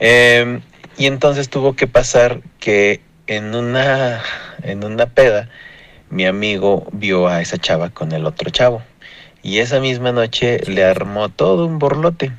Em, 0.00 0.60
y 0.96 1.06
entonces 1.06 1.48
tuvo 1.48 1.74
que 1.74 1.86
pasar 1.86 2.40
que 2.60 3.00
en 3.26 3.54
una, 3.54 4.22
en 4.62 4.84
una 4.84 5.06
peda 5.06 5.48
mi 6.10 6.26
amigo 6.26 6.86
vio 6.92 7.26
a 7.26 7.40
esa 7.40 7.58
chava 7.58 7.90
con 7.90 8.12
el 8.12 8.26
otro 8.26 8.50
chavo. 8.50 8.82
Y 9.42 9.58
esa 9.58 9.80
misma 9.80 10.12
noche 10.12 10.60
le 10.66 10.84
armó 10.84 11.28
todo 11.28 11.66
un 11.66 11.78
borlote. 11.78 12.30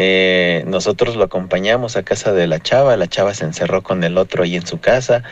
Eh, 0.00 0.62
nosotros 0.68 1.16
lo 1.16 1.24
acompañamos 1.24 1.96
a 1.96 2.04
casa 2.04 2.32
de 2.32 2.46
la 2.46 2.60
chava, 2.60 2.96
la 2.96 3.08
chava 3.08 3.34
se 3.34 3.44
encerró 3.44 3.82
con 3.82 4.04
el 4.04 4.16
otro 4.16 4.44
ahí 4.44 4.54
en 4.54 4.64
su 4.64 4.78
casa, 4.78 5.24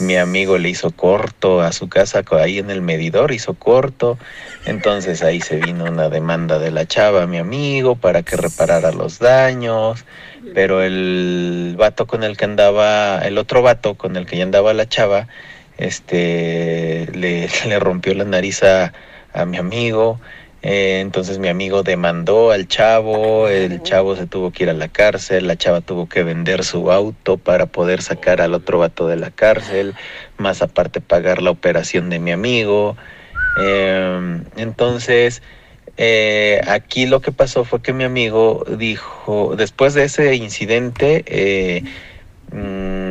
mi 0.00 0.16
amigo 0.16 0.56
le 0.56 0.70
hizo 0.70 0.92
corto 0.92 1.60
a 1.60 1.72
su 1.72 1.90
casa, 1.90 2.22
ahí 2.30 2.58
en 2.58 2.70
el 2.70 2.80
medidor 2.80 3.32
hizo 3.32 3.52
corto, 3.52 4.16
entonces 4.64 5.22
ahí 5.22 5.42
se 5.42 5.58
vino 5.58 5.84
una 5.84 6.08
demanda 6.08 6.58
de 6.58 6.70
la 6.70 6.86
chava 6.86 7.24
a 7.24 7.26
mi 7.26 7.36
amigo 7.36 7.96
para 7.96 8.22
que 8.22 8.38
reparara 8.38 8.92
los 8.92 9.18
daños, 9.18 10.06
pero 10.54 10.82
el 10.82 11.74
vato 11.76 12.06
con 12.06 12.22
el 12.22 12.38
que 12.38 12.46
andaba, 12.46 13.18
el 13.18 13.36
otro 13.36 13.60
vato 13.60 13.96
con 13.96 14.16
el 14.16 14.24
que 14.24 14.38
ya 14.38 14.44
andaba 14.44 14.72
la 14.72 14.88
chava, 14.88 15.28
este, 15.76 17.08
le, 17.12 17.50
le 17.68 17.78
rompió 17.78 18.14
la 18.14 18.24
nariz 18.24 18.62
a, 18.62 18.94
a 19.34 19.44
mi 19.44 19.58
amigo, 19.58 20.18
eh, 20.66 21.00
entonces 21.00 21.38
mi 21.38 21.48
amigo 21.48 21.82
demandó 21.82 22.50
al 22.50 22.66
chavo, 22.66 23.48
el 23.48 23.82
chavo 23.82 24.16
se 24.16 24.26
tuvo 24.26 24.50
que 24.50 24.62
ir 24.62 24.70
a 24.70 24.72
la 24.72 24.88
cárcel, 24.88 25.46
la 25.46 25.56
chava 25.56 25.82
tuvo 25.82 26.08
que 26.08 26.22
vender 26.22 26.64
su 26.64 26.90
auto 26.90 27.36
para 27.36 27.66
poder 27.66 28.00
sacar 28.00 28.40
al 28.40 28.54
otro 28.54 28.78
vato 28.78 29.06
de 29.06 29.16
la 29.16 29.30
cárcel, 29.30 29.94
más 30.38 30.62
aparte 30.62 31.02
pagar 31.02 31.42
la 31.42 31.50
operación 31.50 32.08
de 32.08 32.18
mi 32.18 32.32
amigo. 32.32 32.96
Eh, 33.60 34.42
entonces, 34.56 35.42
eh, 35.98 36.62
aquí 36.66 37.04
lo 37.04 37.20
que 37.20 37.30
pasó 37.30 37.64
fue 37.64 37.82
que 37.82 37.92
mi 37.92 38.04
amigo 38.04 38.64
dijo, 38.78 39.56
después 39.58 39.92
de 39.92 40.04
ese 40.04 40.34
incidente, 40.34 41.24
eh, 41.26 41.82
mm, 42.52 43.03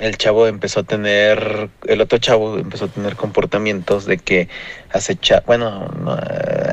el 0.00 0.16
chavo 0.16 0.46
empezó 0.46 0.80
a 0.80 0.82
tener, 0.82 1.68
el 1.86 2.00
otro 2.00 2.18
chavo 2.18 2.58
empezó 2.58 2.86
a 2.86 2.88
tener 2.88 3.16
comportamientos 3.16 4.04
de 4.06 4.18
que 4.18 4.48
acecha, 4.90 5.42
bueno, 5.46 5.88
no, 5.88 6.18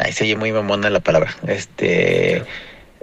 ahí 0.01 0.11
se 0.11 0.23
oye 0.25 0.35
muy 0.35 0.51
mamona 0.51 0.89
la 0.89 0.99
palabra, 0.99 1.35
este, 1.47 2.43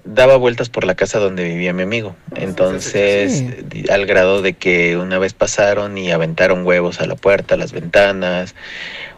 daba 0.04 0.36
vueltas 0.36 0.68
por 0.70 0.84
la 0.84 0.94
casa 0.94 1.18
donde 1.18 1.44
vivía 1.44 1.72
mi 1.72 1.82
amigo. 1.82 2.16
Entonces, 2.36 3.44
Sí. 3.70 3.84
al 3.90 4.06
grado 4.06 4.42
de 4.42 4.54
que 4.54 4.96
una 4.96 5.18
vez 5.18 5.34
pasaron 5.34 5.98
y 5.98 6.10
aventaron 6.10 6.66
huevos 6.66 7.00
a 7.00 7.06
la 7.06 7.16
puerta, 7.16 7.54
a 7.54 7.58
las 7.58 7.72
ventanas. 7.72 8.54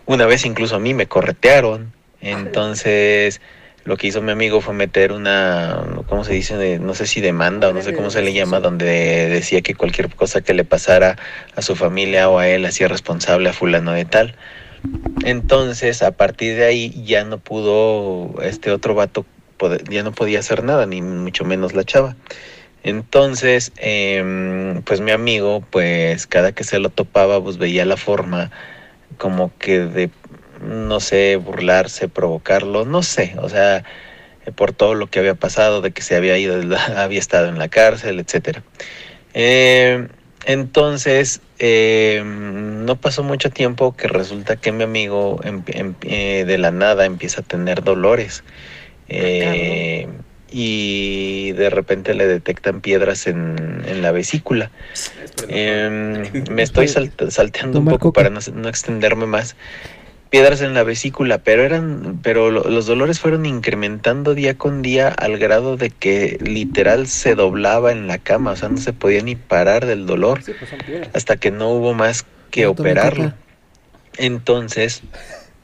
Una 0.06 0.26
vez 0.26 0.44
incluso 0.44 0.76
a 0.76 0.78
mí 0.80 0.94
me 0.94 1.06
corretearon. 1.06 1.92
Entonces, 2.20 3.40
lo 3.84 3.96
que 3.96 4.06
hizo 4.06 4.22
mi 4.22 4.30
amigo 4.30 4.60
fue 4.60 4.74
meter 4.74 5.12
una, 5.12 5.84
¿cómo 6.08 6.24
se 6.24 6.32
dice? 6.34 6.56
De- 6.56 6.78
no 6.78 6.94
sé 6.94 7.06
si 7.06 7.20
demanda 7.20 7.68
o 7.68 7.72
no 7.72 7.82
sé 7.82 7.92
cómo 7.94 8.10
se 8.10 8.22
le 8.22 8.32
llama, 8.32 8.60
donde 8.60 9.28
decía 9.28 9.60
que 9.62 9.74
cualquier 9.74 10.14
cosa 10.14 10.40
que 10.40 10.54
le 10.54 10.64
pasara 10.64 11.16
a 11.56 11.62
su 11.62 11.74
familia 11.74 12.28
o 12.28 12.38
a 12.38 12.48
él 12.48 12.64
hacía 12.64 12.88
responsable 12.88 13.48
a 13.48 13.52
fulano 13.52 13.92
de 13.92 14.04
tal. 14.04 14.36
Entonces, 15.24 16.02
a 16.02 16.12
partir 16.12 16.56
de 16.56 16.64
ahí 16.64 17.04
ya 17.04 17.24
no 17.24 17.38
pudo 17.38 18.40
este 18.42 18.70
otro 18.70 18.94
vato, 18.94 19.26
ya 19.88 20.02
no 20.02 20.12
podía 20.12 20.40
hacer 20.40 20.64
nada, 20.64 20.86
ni 20.86 21.02
mucho 21.02 21.44
menos 21.44 21.74
la 21.74 21.84
chava. 21.84 22.16
Entonces, 22.84 23.72
em, 23.76 24.82
pues 24.82 25.00
mi 25.00 25.12
amigo, 25.12 25.62
pues 25.70 26.26
cada 26.26 26.52
que 26.52 26.64
se 26.64 26.78
lo 26.80 26.88
topaba, 26.90 27.42
pues 27.42 27.58
veía 27.58 27.84
la 27.84 27.96
forma 27.96 28.50
como 29.18 29.52
que 29.58 29.80
de, 29.80 30.10
no 30.62 31.00
sé, 31.00 31.36
burlarse, 31.36 32.08
provocarlo, 32.08 32.84
no 32.84 33.02
sé, 33.02 33.34
o 33.38 33.48
sea, 33.48 33.84
por 34.54 34.72
todo 34.72 34.94
lo 34.94 35.06
que 35.08 35.18
había 35.20 35.34
pasado, 35.34 35.80
de 35.80 35.92
que 35.92 36.02
se 36.02 36.16
había 36.16 36.38
ido, 36.38 36.60
había 36.96 37.18
estado 37.18 37.48
en 37.48 37.58
la 37.58 37.68
cárcel, 37.68 38.20
etcétera. 38.20 38.62
Eh, 39.34 40.08
entonces, 40.44 41.40
eh, 41.58 42.22
no 42.24 42.96
pasó 42.96 43.22
mucho 43.22 43.50
tiempo 43.50 43.96
que 43.96 44.08
resulta 44.08 44.56
que 44.56 44.72
mi 44.72 44.82
amigo 44.82 45.40
em- 45.44 45.62
em- 45.68 45.94
eh, 46.02 46.44
de 46.46 46.58
la 46.58 46.70
nada 46.72 47.04
empieza 47.04 47.40
a 47.42 47.44
tener 47.44 47.82
dolores. 47.84 48.42
Eh, 49.08 50.08
y 50.50 51.52
de 51.52 51.70
repente 51.70 52.14
le 52.14 52.26
detectan 52.26 52.80
piedras 52.80 53.26
en, 53.26 53.82
en 53.86 54.02
la 54.02 54.10
vesícula. 54.12 54.70
Em, 55.48 56.22
me 56.50 56.62
estoy 56.62 56.88
salt- 56.88 57.30
salteando 57.30 57.78
un 57.78 57.86
poco 57.86 58.12
para 58.12 58.30
no, 58.30 58.40
no 58.54 58.68
extenderme 58.68 59.26
más. 59.26 59.56
Piedras 60.32 60.62
en 60.62 60.72
la 60.72 60.82
vesícula, 60.82 61.36
pero 61.44 61.62
eran, 61.62 62.18
pero 62.22 62.50
lo- 62.50 62.64
los 62.64 62.86
dolores 62.86 63.20
fueron 63.20 63.44
incrementando 63.44 64.34
día 64.34 64.56
con 64.56 64.80
día 64.80 65.08
al 65.08 65.36
grado 65.36 65.76
de 65.76 65.90
que 65.90 66.38
literal 66.40 67.06
se 67.06 67.34
doblaba 67.34 67.92
en 67.92 68.06
la 68.06 68.16
cama, 68.16 68.52
o 68.52 68.56
sea, 68.56 68.70
no 68.70 68.78
se 68.78 68.94
podía 68.94 69.20
ni 69.22 69.36
parar 69.36 69.84
del 69.84 70.06
dolor 70.06 70.42
Sí, 70.42 70.54
pues 70.58 70.72
hasta 71.12 71.36
que 71.36 71.50
no 71.50 71.68
hubo 71.68 71.92
más 71.92 72.24
que 72.50 72.62
No 72.64 72.70
operarlo. 72.70 73.34
Entonces, 74.16 75.02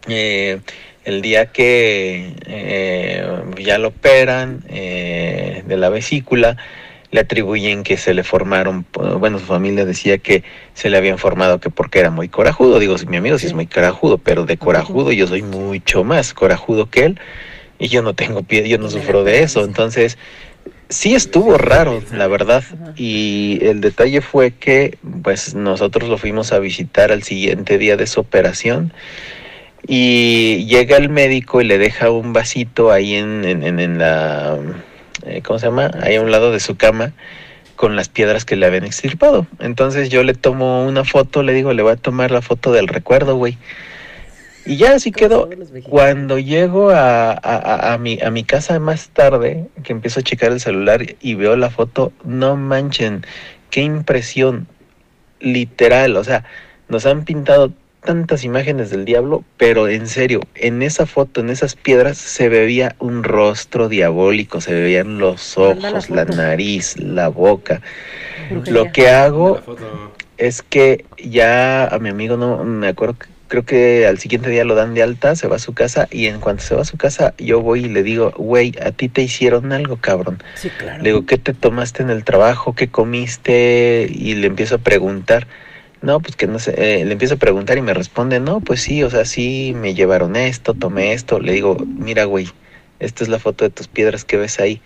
eh, 0.07 0.61
el 1.07 1.23
día 1.23 1.47
que 1.47 2.35
eh, 2.45 3.27
ya 3.59 3.79
lo 3.79 3.89
operan 3.89 4.65
eh, 4.69 5.63
de 5.67 5.77
la 5.79 5.89
vesícula, 5.89 6.59
le 7.11 7.21
atribuyen 7.21 7.83
que 7.85 7.97
se 7.97 8.13
le 8.13 8.23
formaron, 8.23 8.85
bueno, 9.19 9.39
su 9.39 9.47
familia 9.47 9.85
decía 9.87 10.19
que 10.19 10.43
se 10.75 10.91
le 10.91 10.97
habían 10.99 11.17
formado 11.19 11.59
que 11.59 11.71
porque 11.71 12.01
era 12.01 12.11
muy 12.11 12.29
corajudo. 12.29 12.79
Digo, 12.79 12.99
si 12.99 13.07
mi 13.07 13.17
amigo 13.17 13.39
sí 13.39 13.47
es 13.47 13.55
muy 13.55 13.67
corajudo, 13.67 14.19
pero 14.19 14.45
de 14.45 14.57
corajudo 14.59 15.11
yo 15.13 15.27
soy 15.27 15.43
mucho 15.43 16.05
más 16.05 16.35
corajudo 16.35 16.91
que 16.91 17.05
él 17.07 17.21
y 17.79 17.89
yo 17.89 18.03
no 18.03 18.15
tengo 18.15 18.43
pie, 18.43 18.69
yo 18.69 18.77
no 18.79 18.91
sufro 18.91 19.25
de 19.25 19.43
eso. 19.43 19.65
Entonces, 19.65 20.19
sí 20.91 21.15
estuvo 21.15 21.57
raro, 21.57 22.03
la 22.13 22.27
verdad. 22.27 22.63
Y 22.97 23.59
el 23.63 23.81
detalle 23.81 24.21
fue 24.21 24.51
que, 24.51 24.99
pues, 25.23 25.55
nosotros 25.55 26.09
lo 26.11 26.19
fuimos 26.19 26.53
a 26.53 26.59
visitar 26.59 27.11
al 27.13 27.23
siguiente 27.23 27.79
día 27.79 27.97
de 27.97 28.07
su 28.07 28.21
operación. 28.21 28.93
Y 29.87 30.67
llega 30.67 30.97
el 30.97 31.09
médico 31.09 31.61
y 31.61 31.65
le 31.65 31.79
deja 31.79 32.11
un 32.11 32.33
vasito 32.33 32.91
ahí 32.93 33.15
en, 33.15 33.45
en, 33.45 33.63
en- 33.63 33.81
en 33.81 33.99
la, 33.99 34.59
eh, 35.29 35.43
¿cómo 35.43 35.59
se 35.59 35.67
llama? 35.67 35.91
Ahí 36.03 36.17
a 36.17 36.23
un 36.23 36.31
lado 36.31 36.51
de 36.53 36.61
su 36.61 36.77
cama 36.77 37.13
con 37.77 37.95
las 37.97 38.09
piedras 38.09 38.45
que 38.45 38.57
le 38.57 38.67
habían 38.67 38.85
extirpado. 38.85 39.47
Entonces 39.61 40.09
yo 40.09 40.23
le 40.25 40.35
tomo 40.35 40.85
una 40.85 41.05
foto, 41.05 41.43
le 41.43 41.53
digo, 41.53 41.73
le 41.73 41.83
voy 41.83 41.93
a 41.93 41.97
tomar 41.97 42.31
la 42.31 42.43
foto 42.43 42.73
del 42.73 42.89
recuerdo, 42.89 43.37
güey. 43.37 43.57
Y 44.67 44.77
ya 44.77 44.95
así 44.95 45.13
quedó. 45.13 45.49
Cuando 45.89 46.39
llego 46.39 46.91
a, 46.91 47.31
a, 47.31 47.37
a- 47.37 47.95
a 47.95 47.99
mi, 47.99 48.19
a 48.21 48.31
mi 48.31 48.45
casa 48.45 48.79
más 48.81 49.09
tarde, 49.11 49.67
que 49.85 49.93
empiezo 49.93 50.21
a 50.21 50.23
checar 50.25 50.53
el 50.53 50.61
celular 50.61 51.07
y 51.21 51.35
veo 51.37 51.57
la 51.57 51.71
foto, 51.71 52.13
no 52.25 52.57
manchen, 52.57 53.25
qué 53.71 53.83
impresión, 53.83 54.67
literal, 55.41 56.17
o 56.17 56.25
sea, 56.25 56.45
nos 56.89 57.07
han 57.07 57.25
pintado 57.25 57.73
tantas 58.05 58.45
imágenes 58.45 58.91
del 58.91 59.05
diablo, 59.05 59.45
pero 59.57 59.89
en 59.89 60.07
serio, 60.07 60.41
en 60.55 60.83
esa 60.83 61.07
foto, 61.07 61.41
en 61.41 61.51
esas 61.51 61.75
piedras, 61.75 62.17
se 62.19 62.49
veía 62.49 62.95
un 62.99 63.23
rostro 63.25 63.89
diabólico, 63.89 64.61
se 64.61 64.73
veían 64.73 65.19
los 65.19 65.57
la 65.57 65.63
ojos, 65.65 66.11
la 66.11 66.25
nariz, 66.25 66.97
la 66.99 67.29
boca. 67.29 67.83
Brujería. 68.51 68.83
Lo 68.85 68.93
que 68.93 69.09
hago 69.11 69.61
es 70.39 70.63
que 70.63 71.05
ya 71.19 71.87
a 71.87 71.99
mi 71.99 72.09
amigo 72.09 72.37
no 72.37 72.65
me 72.65 72.89
acuerdo 72.89 73.17
que- 73.19 73.27
creo 73.49 73.65
que 73.65 74.07
al 74.07 74.19
siguiente 74.19 74.51
día 74.51 74.65
lo 74.65 74.75
dan 74.75 74.93
de 74.95 75.03
alta, 75.03 75.35
se 75.35 75.49
va 75.49 75.57
a 75.57 75.59
su 75.59 75.73
casa 75.73 76.07
y 76.11 76.27
en 76.27 76.39
cuanto 76.39 76.63
se 76.63 76.75
va 76.75 76.83
a 76.83 76.85
su 76.85 76.99
casa 76.99 77.33
yo 77.39 77.63
voy 77.63 77.87
y 77.87 77.89
le 77.89 78.03
digo, 78.03 78.31
güey, 78.37 78.75
a 78.85 78.91
ti 78.93 79.09
te 79.09 79.23
hicieron 79.23 79.73
algo, 79.73 79.97
cabrón. 79.97 80.43
Sí, 80.55 80.69
claro. 80.71 81.03
Le 81.03 81.09
digo, 81.11 81.25
¿qué 81.27 81.39
te 81.39 81.55
tomaste 81.55 82.03
en 82.03 82.11
el 82.11 82.25
trabajo? 82.25 82.75
¿Qué 82.75 82.89
comiste? 82.89 84.07
Y 84.11 84.35
le 84.35 84.47
empiezo 84.49 84.75
a 84.77 84.79
preguntar. 84.79 85.47
No, 86.01 86.21
pues 86.21 86.37
que 86.37 86.47
no 86.47 86.59
sé, 86.61 86.75
eh, 87.01 87.05
le 87.05 87.13
empiezo 87.13 87.35
a 87.35 87.39
preguntar 87.39 87.77
y 87.77 87.83
me 87.83 87.93
responde, 87.93 88.39
no, 88.39 88.61
pues 88.61 88.81
sí, 88.83 89.03
o 89.03 89.11
sea, 89.11 89.25
sí, 89.25 89.73
me 89.77 89.95
llevaron 89.95 90.37
esto, 90.37 90.75
tomé 90.75 91.13
esto. 91.13 91.41
Le 91.41 91.53
digo, 91.53 91.77
mira, 91.85 92.25
güey, 92.25 92.49
esta 93.01 93.25
es 93.25 93.29
la 93.29 93.39
foto 93.41 93.65
de 93.65 93.71
tus 93.71 93.89
piedras 93.89 94.25
que 94.25 94.37
ves 94.37 94.61
ahí. 94.61 94.81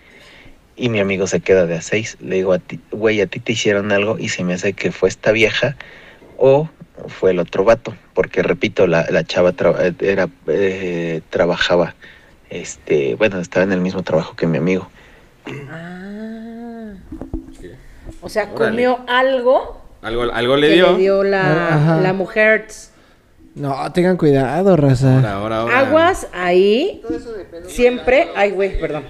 Y 0.75 0.89
mi 0.89 0.99
amigo 0.99 1.27
se 1.27 1.39
queda 1.39 1.67
de 1.67 1.75
a 1.75 1.81
seis. 1.81 2.17
Le 2.19 2.37
digo, 2.37 2.51
a 2.53 2.57
ti, 2.59 2.79
güey, 2.91 3.21
a 3.21 3.27
ti 3.27 3.39
te 3.39 3.51
hicieron 3.51 3.91
algo 3.91 4.17
y 4.17 4.29
se 4.29 4.43
me 4.43 4.55
hace 4.55 4.73
que 4.73 4.91
fue 4.91 5.07
esta 5.07 5.31
vieja 5.31 5.75
o 6.37 6.67
fue 7.07 7.29
el 7.29 7.37
otro 7.37 7.63
vato. 7.63 7.95
Porque 8.15 8.41
repito, 8.41 8.87
la, 8.87 9.05
la 9.11 9.23
chava 9.23 9.53
tra- 9.53 9.95
era, 10.01 10.29
eh, 10.47 11.21
trabajaba, 11.29 11.93
este, 12.49 13.13
bueno, 13.15 13.39
estaba 13.39 13.63
en 13.63 13.71
el 13.71 13.81
mismo 13.81 14.01
trabajo 14.01 14.35
que 14.35 14.47
mi 14.47 14.57
amigo. 14.57 14.89
Ah. 15.69 16.93
O 18.21 18.29
sea, 18.29 18.45
Órale. 18.45 18.57
comió 18.71 18.99
algo 19.07 19.82
Algo, 20.03 20.23
algo 20.33 20.55
le 20.57 20.67
que 20.69 20.73
dio. 20.75 20.91
le 20.93 20.97
dio 20.99 21.23
la, 21.23 21.75
Ajá. 21.75 22.01
la 22.01 22.13
mujer. 22.13 22.67
No, 23.55 23.91
tengan 23.91 24.17
cuidado, 24.17 24.75
raza. 24.75 25.15
Ahora, 25.17 25.33
ahora, 25.33 25.57
ahora. 25.61 25.79
Aguas 25.79 26.27
ahí. 26.33 27.01
Siempre. 27.67 28.27
Ay, 28.35 28.51
güey, 28.51 28.79
perdón. 28.79 29.03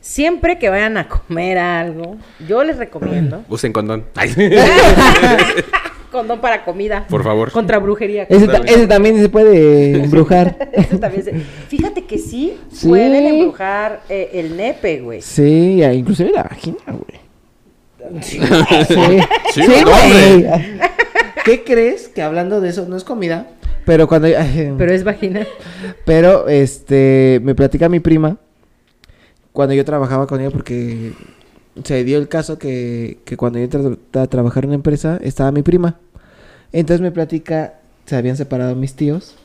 Siempre 0.00 0.58
que 0.58 0.68
vayan 0.68 0.96
a 0.96 1.08
comer 1.08 1.58
algo, 1.58 2.16
yo 2.46 2.62
les 2.64 2.78
recomiendo 2.78 3.44
Usen 3.48 3.72
condón. 3.72 4.04
Ay. 4.14 4.32
condón 6.12 6.40
para 6.40 6.64
comida. 6.64 7.04
Por 7.10 7.22
favor. 7.24 7.50
Contra 7.50 7.78
brujería. 7.78 8.22
Ese, 8.28 8.46
ta- 8.48 8.62
ese 8.64 8.86
también 8.86 9.20
se 9.20 9.28
puede 9.28 10.02
embrujar. 10.04 10.56
Eso 10.72 10.98
también 10.98 11.24
se- 11.24 11.32
Fíjate 11.68 12.04
que 12.06 12.16
sí, 12.18 12.56
Sí. 12.72 12.88
pueden 12.88 13.26
embrujar 13.26 14.00
eh, 14.08 14.30
el 14.34 14.56
nepe, 14.56 15.00
güey. 15.00 15.20
Sí, 15.20 15.76
ya, 15.78 15.92
inclusive 15.92 16.30
la 16.32 16.44
vagina, 16.44 16.78
güey. 16.86 17.27
Sí, 18.22 18.38
Sí, 19.52 19.62
sí, 19.62 19.66
no, 19.84 19.90
güey. 19.90 20.46
¿Qué 21.44 21.64
crees? 21.64 22.08
Que 22.08 22.22
hablando 22.22 22.60
de 22.60 22.68
eso, 22.68 22.86
no 22.88 22.96
es 22.96 23.04
comida, 23.04 23.48
pero 23.84 24.06
cuando... 24.06 24.28
Pero 24.76 24.92
es 24.92 25.02
vagina. 25.02 25.46
Pero, 26.04 26.46
este, 26.48 27.40
me 27.42 27.54
platica 27.54 27.88
mi 27.88 28.00
prima, 28.00 28.36
cuando 29.52 29.74
yo 29.74 29.84
trabajaba 29.84 30.26
con 30.26 30.40
ella, 30.40 30.50
porque 30.50 31.12
se 31.84 32.04
dio 32.04 32.18
el 32.18 32.28
caso 32.28 32.58
que, 32.58 33.20
que 33.24 33.36
cuando 33.38 33.58
yo 33.58 33.64
entré 33.64 34.20
a 34.20 34.26
trabajar 34.26 34.64
en 34.64 34.70
una 34.70 34.74
empresa, 34.76 35.18
estaba 35.22 35.52
mi 35.52 35.62
prima. 35.62 35.96
Entonces 36.70 37.00
me 37.00 37.12
platica, 37.12 37.80
se 38.04 38.16
habían 38.16 38.36
separado 38.36 38.74
mis 38.74 38.94
tíos, 38.94 39.36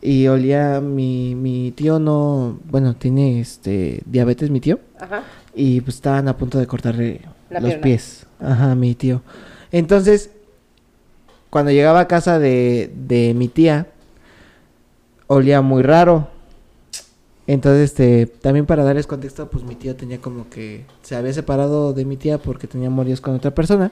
y 0.00 0.28
olía, 0.28 0.80
mi, 0.80 1.34
mi 1.34 1.72
tío 1.72 1.98
no, 1.98 2.60
bueno, 2.70 2.94
tiene, 2.94 3.40
este, 3.40 4.00
diabetes 4.06 4.48
mi 4.48 4.60
tío, 4.60 4.78
Ajá. 5.00 5.24
y 5.56 5.80
pues 5.80 5.96
estaban 5.96 6.28
a 6.28 6.36
punto 6.36 6.58
de 6.60 6.68
cortarle 6.68 7.20
La 7.50 7.60
los 7.60 7.70
pierna. 7.70 7.82
pies. 7.82 8.26
Ajá, 8.40 8.74
mi 8.74 8.94
tío. 8.94 9.22
Entonces, 9.72 10.30
cuando 11.50 11.70
llegaba 11.72 12.00
a 12.00 12.08
casa 12.08 12.38
de, 12.38 12.90
de 12.94 13.34
mi 13.34 13.48
tía, 13.48 13.86
olía 15.26 15.60
muy 15.60 15.82
raro. 15.82 16.28
Entonces, 17.46 17.90
este, 17.90 18.26
también 18.26 18.66
para 18.66 18.84
darles 18.84 19.06
contexto, 19.06 19.48
pues 19.50 19.64
mi 19.64 19.74
tío 19.74 19.96
tenía 19.96 20.18
como 20.20 20.50
que 20.50 20.84
se 21.02 21.16
había 21.16 21.32
separado 21.32 21.94
de 21.94 22.04
mi 22.04 22.16
tía 22.16 22.38
porque 22.38 22.66
tenía 22.66 22.88
amoríos 22.88 23.20
con 23.20 23.34
otra 23.34 23.54
persona. 23.54 23.90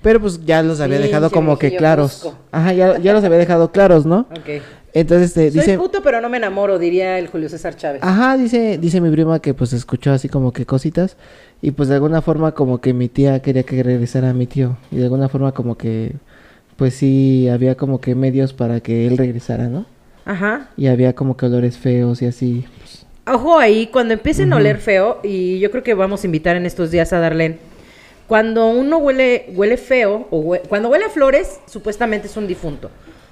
Pero 0.00 0.20
pues 0.20 0.44
ya 0.46 0.62
los 0.62 0.78
había 0.80 1.00
dejado 1.00 1.28
como 1.30 1.58
que 1.58 1.76
claros. 1.76 2.32
Ajá, 2.52 2.72
ya, 2.72 2.98
ya 2.98 3.12
los 3.12 3.24
había 3.24 3.38
dejado 3.38 3.72
claros, 3.72 4.06
¿no? 4.06 4.28
Ok. 4.30 4.62
Entonces, 4.94 5.30
este, 5.30 5.50
Soy 5.50 5.60
dice... 5.60 5.76
puto, 5.76 6.02
pero 6.02 6.20
no 6.20 6.28
me 6.28 6.36
enamoro, 6.36 6.78
diría 6.78 7.18
el 7.18 7.26
Julio 7.26 7.48
César 7.48 7.76
Chávez. 7.76 8.00
Ajá, 8.02 8.36
dice, 8.36 8.78
dice 8.78 9.00
mi 9.00 9.10
prima 9.10 9.40
que 9.40 9.54
pues 9.54 9.72
escuchó 9.72 10.12
así 10.12 10.28
como 10.28 10.52
que 10.52 10.64
cositas 10.66 11.16
y 11.60 11.72
pues 11.72 11.88
de 11.88 11.96
alguna 11.96 12.22
forma 12.22 12.52
como 12.52 12.80
que 12.80 12.92
mi 12.92 13.08
tía 13.08 13.40
quería 13.40 13.64
que 13.64 13.82
regresara 13.82 14.30
a 14.30 14.32
mi 14.32 14.46
tío 14.46 14.76
y 14.90 14.96
de 14.96 15.04
alguna 15.04 15.28
forma 15.28 15.52
como 15.52 15.76
que 15.76 16.12
pues 16.76 16.94
sí 16.94 17.48
había 17.48 17.76
como 17.76 18.00
que 18.00 18.14
medios 18.14 18.52
para 18.52 18.80
que 18.80 19.06
él 19.06 19.18
regresara, 19.18 19.66
¿no? 19.66 19.84
Ajá. 20.24 20.68
Y 20.76 20.86
había 20.86 21.14
como 21.14 21.36
que 21.36 21.46
olores 21.46 21.76
feos 21.76 22.22
y 22.22 22.26
así. 22.26 22.64
Ojo 23.26 23.58
ahí, 23.58 23.88
cuando 23.88 24.14
empiecen 24.14 24.52
a 24.52 24.56
oler 24.56 24.78
feo, 24.78 25.18
y 25.24 25.58
yo 25.58 25.70
creo 25.70 25.82
que 25.82 25.94
vamos 25.94 26.22
a 26.22 26.26
invitar 26.26 26.54
en 26.54 26.66
estos 26.66 26.90
días 26.90 27.12
a 27.12 27.18
Darlene, 27.18 27.58
cuando 28.28 28.68
uno 28.68 28.98
huele, 28.98 29.46
huele 29.54 29.76
feo, 29.76 30.28
o 30.30 30.56
cuando 30.68 30.88
huele 30.88 31.06
a 31.06 31.10
flores, 31.10 31.60
supuestamente 31.66 32.28
es 32.28 32.36
un 32.36 32.46
difunto. 32.46 32.90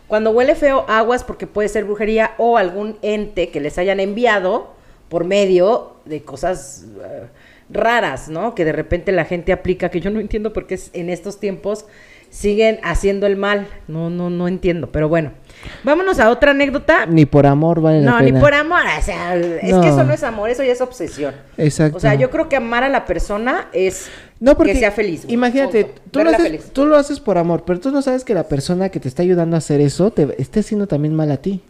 Cuando 0.08 0.30
huele 0.30 0.54
feo, 0.54 0.84
aguas 0.88 1.22
porque 1.22 1.46
puede 1.46 1.68
ser 1.68 1.84
brujería 1.84 2.32
o 2.38 2.56
algún 2.56 2.96
ente 3.02 3.50
que 3.50 3.60
les 3.60 3.78
hayan 3.78 4.00
enviado 4.00 4.74
por 5.08 5.24
medio 5.24 5.96
de 6.04 6.22
cosas 6.22 6.86
eh, 7.04 7.26
raras, 7.70 8.28
¿no? 8.28 8.54
Que 8.54 8.64
de 8.64 8.72
repente 8.72 9.12
la 9.12 9.24
gente 9.24 9.52
aplica, 9.52 9.88
que 9.88 10.00
yo 10.00 10.10
no 10.10 10.20
entiendo 10.20 10.52
por 10.52 10.66
qué 10.66 10.78
en 10.92 11.10
estos 11.10 11.40
tiempos 11.40 11.86
siguen 12.30 12.78
haciendo 12.82 13.26
el 13.26 13.36
mal. 13.36 13.66
No, 13.88 14.10
no, 14.10 14.30
no 14.30 14.48
entiendo, 14.48 14.90
pero 14.92 15.08
bueno. 15.08 15.32
Vámonos 15.84 16.18
a 16.20 16.28
otra 16.30 16.50
anécdota. 16.50 17.06
Ni 17.06 17.24
por 17.24 17.46
amor 17.46 17.80
vale 17.80 18.00
la 18.02 18.10
No, 18.10 18.18
pena. 18.18 18.30
ni 18.30 18.40
por 18.40 18.52
amor, 18.52 18.80
o 18.98 19.02
sea, 19.02 19.34
es 19.36 19.70
No. 19.72 19.80
que 19.80 19.88
eso 19.88 20.04
no 20.04 20.12
es 20.12 20.22
amor, 20.22 20.50
eso 20.50 20.62
ya 20.62 20.72
es 20.72 20.80
obsesión. 20.80 21.34
Exacto. 21.56 21.96
O 21.96 22.00
sea, 22.00 22.14
yo 22.14 22.28
creo 22.30 22.48
que 22.48 22.56
amar 22.56 22.84
a 22.84 22.88
la 22.88 23.04
persona 23.06 23.68
es 23.72 24.08
no, 24.38 24.54
porque 24.56 24.74
que 24.74 24.80
sea 24.80 24.90
feliz. 24.92 25.22
güey. 25.22 25.34
Imagínate, 25.34 25.92
tú 26.10 26.22
lo, 26.22 26.30
haces, 26.30 26.72
tú 26.72 26.86
lo 26.86 26.96
haces 26.96 27.20
por 27.20 27.38
amor, 27.38 27.62
pero 27.66 27.80
tú 27.80 27.90
no 27.90 28.02
sabes 28.02 28.22
que 28.24 28.34
la 28.34 28.44
persona 28.48 28.90
que 28.90 29.00
te 29.00 29.08
está 29.08 29.22
ayudando 29.22 29.56
a 29.56 29.58
hacer 29.58 29.80
eso 29.80 30.10
te 30.10 30.28
esté 30.40 30.60
haciendo 30.60 30.86
también 30.86 31.14
mal 31.14 31.30
a 31.30 31.38
ti. 31.38 31.62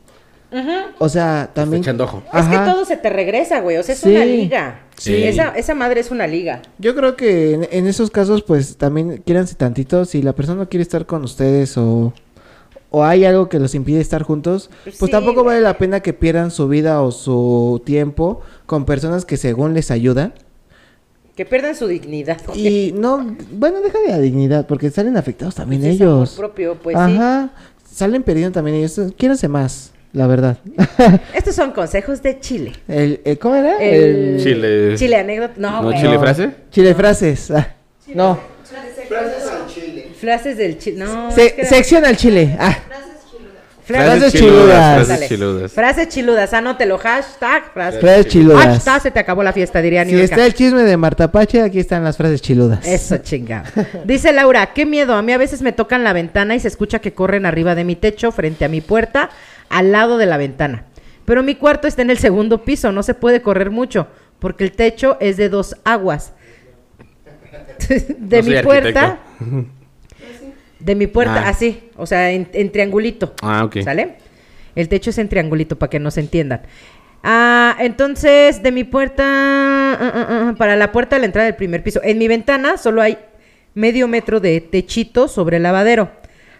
O 0.98 1.08
sea, 1.08 1.50
también... 1.52 1.82
echando 1.82 2.04
ojo. 2.04 2.22
Es 2.32 2.46
que 2.46 2.56
todo 2.58 2.84
se 2.84 2.96
te 2.96 3.10
regresa, 3.10 3.60
güey. 3.60 3.76
O 3.76 3.82
sea, 3.82 3.94
es 3.94 4.00
Sí. 4.00 4.10
una 4.10 4.24
liga. 4.24 4.80
Sí. 4.96 5.14
Esa, 5.24 5.50
esa 5.50 5.74
madre 5.74 6.00
es 6.00 6.10
una 6.10 6.26
liga. 6.26 6.62
Yo 6.78 6.94
creo 6.94 7.16
que 7.16 7.52
en, 7.54 7.68
en 7.70 7.86
esos 7.86 8.10
casos, 8.10 8.42
pues 8.42 8.76
también 8.78 9.22
quiéranse 9.26 9.54
tantito. 9.54 10.04
Si 10.06 10.22
la 10.22 10.32
persona 10.34 10.62
no 10.62 10.68
quiere 10.68 10.82
estar 10.82 11.04
con 11.04 11.22
ustedes 11.24 11.76
o, 11.76 12.14
o 12.90 13.04
hay 13.04 13.24
algo 13.26 13.48
que 13.50 13.58
los 13.58 13.74
impide 13.74 14.00
estar 14.00 14.22
juntos, 14.22 14.70
Pues 14.84 14.96
sí, 14.96 15.10
tampoco 15.10 15.42
güey. 15.42 15.56
vale 15.56 15.60
la 15.60 15.76
pena 15.76 16.00
que 16.00 16.12
pierdan 16.14 16.50
su 16.50 16.68
vida 16.68 17.02
o 17.02 17.10
su 17.10 17.82
tiempo 17.84 18.40
con 18.64 18.86
personas 18.86 19.26
que 19.26 19.36
según 19.36 19.74
les 19.74 19.90
ayudan. 19.90 20.32
Que 21.36 21.44
pierdan 21.44 21.76
su 21.76 21.86
dignidad. 21.86 22.40
güey. 22.46 22.66
Y 22.66 22.92
no, 22.92 23.36
bueno, 23.52 23.80
deja 23.82 23.98
de 24.00 24.08
la 24.08 24.18
dignidad, 24.20 24.66
porque 24.66 24.90
salen 24.90 25.18
afectados 25.18 25.54
también 25.56 25.82
Pues 25.82 25.96
es 25.96 26.00
amor 26.00 26.14
ellos. 26.20 26.34
propio, 26.36 26.76
pues 26.76 26.96
sí. 26.96 27.02
Ajá, 27.02 27.50
salen 27.92 28.22
perdiendo 28.22 28.52
también 28.54 28.78
ellos. 28.78 28.98
Quiéranse 29.18 29.46
más, 29.48 29.92
la 30.16 30.26
verdad. 30.26 30.56
Estos 31.34 31.54
son 31.54 31.72
consejos 31.72 32.22
de 32.22 32.40
Chile. 32.40 32.72
el, 32.88 33.20
el- 33.24 33.38
¿Cómo 33.38 33.54
era? 33.54 33.76
El... 33.78 34.40
Chile. 34.42 34.94
Chile 34.96 35.16
anécdota. 35.16 35.54
No, 35.58 35.82
¿No 35.82 35.92
chile 35.92 36.18
frase? 36.18 36.50
Chile 36.70 36.94
frases. 36.94 37.50
ah, 37.50 37.68
no, 38.14 38.38
Frases 40.20 40.56
del 40.56 40.78
Chile. 40.78 41.04
No. 41.04 41.30
Se- 41.30 41.46
es 41.46 41.52
que 41.52 41.60
era- 41.60 41.68
sección 41.70 42.04
al 42.04 42.16
chile. 42.16 42.56
Ah, 42.58 42.76
Frases 43.84 44.06
Frases 44.18 44.32
chiludas. 44.32 45.06
Frases 45.06 45.28
chiludas. 45.28 45.72
Frases 45.72 46.08
chiludas. 46.08 46.54
Anótelo. 46.54 46.98
Hashtag. 46.98 47.72
Frases, 47.72 48.00
frases 48.00 48.26
chiludas. 48.26 48.64
Hashtag 48.64 49.02
se 49.02 49.10
te 49.12 49.20
acabó 49.20 49.44
la 49.44 49.52
fiesta, 49.52 49.80
diría 49.80 50.04
Si 50.04 50.18
está 50.18 50.44
el 50.44 50.54
chisme 50.54 50.82
de 50.82 50.96
Marta 50.96 51.30
Pache, 51.30 51.62
aquí 51.62 51.78
están 51.78 52.02
las 52.02 52.16
frases 52.16 52.42
chiludas. 52.42 52.84
Eso 52.84 53.18
chingado. 53.18 53.66
Dice 54.04 54.32
Laura, 54.32 54.72
qué 54.72 54.86
miedo. 54.86 55.14
A 55.14 55.22
mí 55.22 55.32
a 55.32 55.38
veces 55.38 55.62
me 55.62 55.70
tocan 55.70 56.02
la 56.02 56.12
ventana 56.12 56.56
y 56.56 56.60
se 56.60 56.66
escucha 56.66 56.98
que 56.98 57.12
corren 57.12 57.46
arriba 57.46 57.76
de 57.76 57.84
mi 57.84 57.94
techo, 57.94 58.32
frente 58.32 58.64
a 58.64 58.68
mi 58.68 58.80
puerta, 58.80 59.30
al 59.68 59.92
lado 59.92 60.18
de 60.18 60.26
la 60.26 60.36
ventana. 60.36 60.84
Pero 61.24 61.42
mi 61.42 61.54
cuarto 61.56 61.88
está 61.88 62.02
en 62.02 62.10
el 62.10 62.18
segundo 62.18 62.64
piso, 62.64 62.92
no 62.92 63.02
se 63.02 63.14
puede 63.14 63.42
correr 63.42 63.70
mucho, 63.70 64.06
porque 64.38 64.64
el 64.64 64.72
techo 64.72 65.16
es 65.20 65.36
de 65.36 65.48
dos 65.48 65.76
aguas. 65.84 66.32
de 68.18 68.42
No 68.42 68.48
mi 68.48 68.62
puerta. 68.62 69.18
De 70.78 70.94
mi 70.94 71.06
puerta, 71.06 71.42
Ah. 71.46 71.48
así, 71.48 71.90
o 71.96 72.06
sea, 72.06 72.30
en, 72.30 72.48
en 72.52 72.70
triangulito. 72.70 73.34
Ah, 73.42 73.64
ok. 73.64 73.78
¿Sale? 73.82 74.16
El 74.74 74.88
techo 74.88 75.10
es 75.10 75.18
en 75.18 75.28
triangulito 75.28 75.78
para 75.78 75.90
que 75.90 75.98
nos 75.98 76.18
entiendan. 76.18 76.60
Ah, 77.24 77.76
entonces, 77.80 78.62
de 78.62 78.70
mi 78.70 78.84
puerta, 78.84 79.24
ah, 79.26 79.98
ah, 80.00 80.26
ah, 80.28 80.54
para 80.56 80.76
la 80.76 80.92
puerta 80.92 81.16
de 81.16 81.20
la 81.20 81.26
entrada 81.26 81.46
del 81.46 81.56
primer 81.56 81.82
piso. 81.82 82.00
En 82.04 82.18
mi 82.18 82.28
ventana 82.28 82.76
solo 82.76 83.02
hay 83.02 83.18
medio 83.74 84.06
metro 84.06 84.38
de 84.38 84.60
techito 84.60 85.26
sobre 85.28 85.56
el 85.56 85.62
lavadero. 85.64 86.10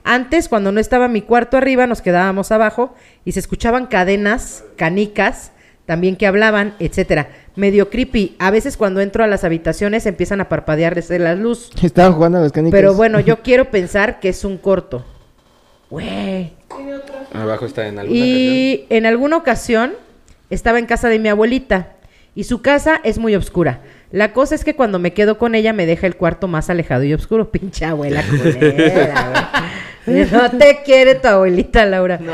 Antes, 0.08 0.48
cuando 0.48 0.70
no 0.70 0.78
estaba 0.78 1.08
mi 1.08 1.20
cuarto 1.20 1.56
arriba, 1.56 1.88
nos 1.88 2.00
quedábamos 2.00 2.52
abajo 2.52 2.94
y 3.24 3.32
se 3.32 3.40
escuchaban 3.40 3.86
cadenas, 3.86 4.62
canicas, 4.76 5.50
también 5.84 6.14
que 6.14 6.28
hablaban, 6.28 6.74
etcétera. 6.78 7.28
Medio 7.56 7.90
creepy. 7.90 8.36
A 8.38 8.52
veces 8.52 8.76
cuando 8.76 9.00
entro 9.00 9.24
a 9.24 9.26
las 9.26 9.42
habitaciones 9.42 10.06
empiezan 10.06 10.40
a 10.40 10.48
parpadear 10.48 10.94
desde 10.94 11.18
la 11.18 11.34
luz. 11.34 11.70
Estaban 11.82 12.12
jugando 12.12 12.38
a 12.38 12.42
las 12.42 12.52
canicas. 12.52 12.78
Pero 12.78 12.94
bueno, 12.94 13.18
yo 13.18 13.42
quiero 13.42 13.72
pensar 13.72 14.20
que 14.20 14.28
es 14.28 14.44
un 14.44 14.58
corto. 14.58 15.04
Güey. 15.90 16.52
Abajo 17.32 17.66
está 17.66 17.88
en 17.88 17.98
alguna 17.98 18.16
Y 18.16 18.86
en 18.90 19.06
alguna 19.06 19.36
ocasión 19.36 19.94
estaba 20.50 20.78
en 20.78 20.86
casa 20.86 21.08
de 21.08 21.18
mi 21.18 21.30
abuelita 21.30 21.96
y 22.36 22.44
su 22.44 22.62
casa 22.62 23.00
es 23.02 23.18
muy 23.18 23.34
oscura. 23.34 23.80
La 24.12 24.32
cosa 24.32 24.54
es 24.54 24.62
que 24.62 24.76
cuando 24.76 25.00
me 25.00 25.12
quedo 25.12 25.36
con 25.36 25.56
ella 25.56 25.72
me 25.72 25.84
deja 25.84 26.06
el 26.06 26.14
cuarto 26.14 26.46
más 26.46 26.70
alejado 26.70 27.02
y 27.02 27.12
oscuro. 27.12 27.50
Pinche 27.50 27.84
abuela 27.84 28.22
culera, 28.22 29.30
güey. 29.30 29.66
No 30.06 30.50
te 30.52 30.82
quiere 30.84 31.16
tu 31.16 31.28
abuelita, 31.28 31.84
Laura. 31.84 32.18
No. 32.18 32.32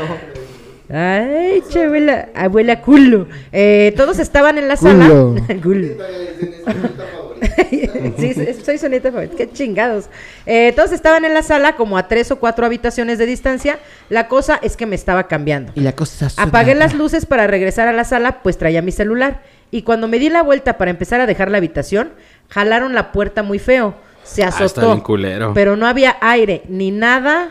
Ay, 0.95 1.63
che, 1.71 1.85
abuela, 1.85 2.29
abuela 2.35 2.81
culo. 2.81 3.27
Eh, 3.51 3.93
todos 3.97 4.19
estaban 4.19 4.57
en 4.57 4.67
la 4.67 4.75
sala. 4.75 5.07
Culo. 5.07 5.35
Culo. 5.63 5.87
sí, 8.17 8.33
soy 8.63 8.77
su 8.77 8.87
nieta 8.89 9.11
favorita. 9.11 9.35
Qué 9.35 9.51
chingados. 9.51 10.05
Eh, 10.45 10.71
todos 10.75 10.91
estaban 10.91 11.25
en 11.25 11.33
la 11.33 11.41
sala, 11.43 11.75
como 11.75 11.97
a 11.97 12.07
tres 12.07 12.31
o 12.31 12.37
cuatro 12.39 12.65
habitaciones 12.65 13.17
de 13.17 13.25
distancia. 13.25 13.79
La 14.09 14.27
cosa 14.27 14.59
es 14.61 14.77
que 14.77 14.85
me 14.85 14.95
estaba 14.95 15.27
cambiando. 15.27 15.71
Y 15.75 15.81
la 15.81 15.93
cosa 15.93 16.29
suena- 16.29 16.47
Apagué 16.49 16.75
las 16.75 16.93
luces 16.93 17.25
para 17.25 17.47
regresar 17.47 17.87
a 17.87 17.93
la 17.93 18.03
sala, 18.03 18.41
pues 18.43 18.57
traía 18.57 18.81
mi 18.81 18.91
celular. 18.91 19.41
Y 19.71 19.81
cuando 19.81 20.07
me 20.07 20.19
di 20.19 20.29
la 20.29 20.43
vuelta 20.43 20.77
para 20.77 20.91
empezar 20.91 21.19
a 21.21 21.25
dejar 21.25 21.49
la 21.49 21.57
habitación, 21.57 22.11
jalaron 22.49 22.93
la 22.93 23.11
puerta 23.11 23.41
muy 23.43 23.59
feo. 23.59 23.95
Se 24.23 24.43
Ah, 24.43 24.49
está 24.49 24.65
azotó. 24.65 24.87
bien 24.87 25.01
culero. 25.01 25.53
Pero 25.53 25.75
no 25.75 25.87
había 25.87 26.15
aire, 26.21 26.61
ni 26.69 26.91
nada. 26.91 27.49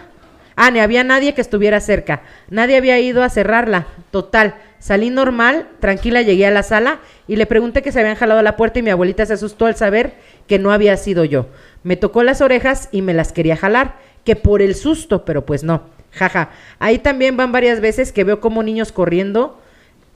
Ah, 0.57 0.70
ni 0.70 0.80
había 0.80 1.05
nadie 1.05 1.34
que 1.34 1.40
estuviera 1.40 1.80
cerca. 1.80 2.22
Nadie 2.50 2.76
había 2.76 2.98
ido 3.00 3.22
a 3.22 3.28
cerrarla. 3.28 3.86
Total. 4.11 4.55
Salí 4.78 5.11
normal, 5.11 5.68
tranquila, 5.80 6.22
llegué 6.22 6.46
a 6.46 6.50
la 6.50 6.62
sala 6.64 6.98
y 7.28 7.36
le 7.36 7.46
pregunté 7.46 7.82
que 7.82 7.92
se 7.92 8.00
habían 8.00 8.16
jalado 8.16 8.42
la 8.42 8.57
puerta 8.57 8.80
y 8.80 8.82
mi 8.82 8.90
abuelita 8.90 9.24
se 9.24 9.34
asustó 9.34 9.66
al 9.66 9.76
saber 9.76 10.14
que 10.48 10.59
no 10.59 10.72
había 10.72 10.96
sido 10.96 11.24
yo. 11.24 11.46
Me 11.84 11.96
tocó 11.96 12.22
las 12.24 12.40
orejas 12.40 12.88
y 12.90 13.00
me 13.03 13.14
las 13.14 13.32
quería 13.32 13.57
jalar, 13.57 13.94
que 14.24 14.34
por 14.36 14.61
el 14.61 14.74
susto, 14.74 15.24
pero 15.24 15.46
pues 15.46 15.62
no. 15.62 15.82
Jaja. 16.11 16.50
Ahí 16.80 16.98
también 16.98 17.36
van 17.36 17.53
varias 17.53 17.80
veces 17.80 18.12
que 18.12 18.24
veo 18.24 18.40
como 18.40 18.62
niños 18.62 18.92
corriendo 18.92 19.59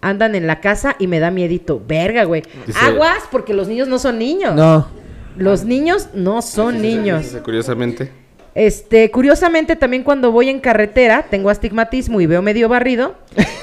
andan 0.03 0.34
en 0.34 0.47
la 0.47 0.61
casa 0.61 0.95
y 0.99 1.07
me 1.07 1.20
da 1.20 1.30
miedito. 1.30 1.80
Verga, 1.87 2.24
güey. 2.24 2.43
Dice- 2.66 2.78
Aguas 2.80 3.22
porque 3.30 3.55
los 3.55 3.66
niños 3.68 3.89
no 3.89 3.99
son 3.99 4.18
niños. 4.18 4.55
No. 4.55 4.89
Los 5.37 5.64
niños 5.64 6.09
no 6.12 6.43
son 6.43 6.82
niños. 6.82 7.24
Curiosamente. 7.45 8.11
Este, 8.59 9.11
curiosamente, 9.11 9.77
también 9.77 10.03
cuando 10.03 10.33
voy 10.33 10.49
en 10.49 10.61
carretera, 10.61 11.27
tengo 11.29 11.51
astigmatismo 11.51 12.23
y 12.23 12.27
veo 12.27 12.41
medio 12.41 12.71
barrido. 12.71 13.15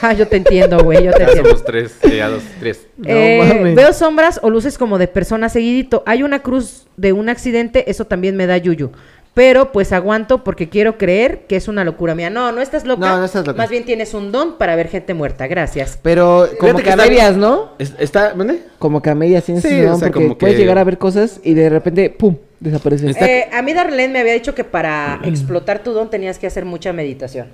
Ah, 0.04 0.14
yo 0.14 0.28
te 0.28 0.38
entiendo, 0.38 0.84
güey, 0.84 1.04
yo 1.04 1.12
te 1.12 1.18
Ya 1.24 1.26
entiendo. 1.30 1.50
somos 1.50 1.66
tres. 1.66 1.96
eh, 2.04 2.18
ya 2.18 2.30
dos, 2.30 2.44
tres. 2.60 2.86
No 2.98 3.10
Eh, 3.10 3.40
mames. 3.56 3.74
veo 3.76 3.92
sombras 3.92 4.40
o 4.44 4.52
luces 4.52 4.78
como 4.78 5.00
de 5.00 5.08
personas 5.08 5.52
seguidito. 5.54 6.04
Hay 6.06 6.22
una 6.22 6.44
cruz 6.44 6.86
de 6.96 7.12
un 7.12 7.28
accidente, 7.30 7.90
eso 7.90 8.06
también 8.06 8.36
me 8.36 8.46
da 8.46 8.56
yuyu. 8.58 8.92
Pero 9.34 9.72
pues 9.72 9.92
aguanto 9.94 10.44
porque 10.44 10.70
quiero 10.70 11.00
creer 11.00 11.48
que 11.48 11.56
es 11.56 11.68
una 11.68 11.84
locura 11.84 12.14
mía. 12.14 12.30
No, 12.30 12.52
no 12.52 12.62
estás 12.62 12.86
loca. 12.86 13.10
No, 13.10 13.18
no 13.18 13.26
estás 13.26 13.48
loca. 13.48 13.58
Más 13.58 13.72
bien 13.72 13.86
tienes 13.86 14.14
un 14.14 14.32
don 14.32 14.60
para 14.60 14.76
ver 14.76 14.90
gente 14.90 15.16
muerta. 15.16 15.48
Gracias. 15.48 15.98
Pero 16.04 16.48
como 16.60 16.76
que 16.78 16.84
que 16.84 16.90
a 16.92 16.94
está- 16.94 17.06
medias, 17.08 17.36
¿no? 17.36 17.72
Es- 17.80 17.96
¿Está, 17.98 18.36
¿mande? 18.36 18.62
Como 18.78 19.02
que 19.02 19.10
a 19.10 19.16
medias 19.16 19.44
tienes 19.44 19.64
Sí, 19.64 19.70
ese 19.70 19.86
don 19.86 19.94
o 19.94 19.98
sea, 19.98 20.10
porque 20.10 20.24
como 20.24 20.38
puedes 20.38 20.56
llegar 20.56 20.78
a 20.78 20.84
ver 20.84 21.00
cosas 21.00 21.40
y 21.44 21.56
de 21.56 21.68
repente, 21.70 22.12
¡pum! 22.12 22.36
Desaparecen. 22.64 23.10
Está- 23.10 23.26
Eh, 23.30 23.50
a 23.52 23.62
mí 23.62 23.74
Darlene 23.74 24.12
me 24.14 24.20
había 24.20 24.34
dicho 24.34 24.56
que 24.56 24.64
para 24.64 25.20
explotar 25.24 25.80
tu 25.84 25.92
don 25.94 26.10
tenías 26.10 26.40
que 26.40 26.48
hacer 26.48 26.66
mucha 26.66 26.94
meditación. 26.94 27.48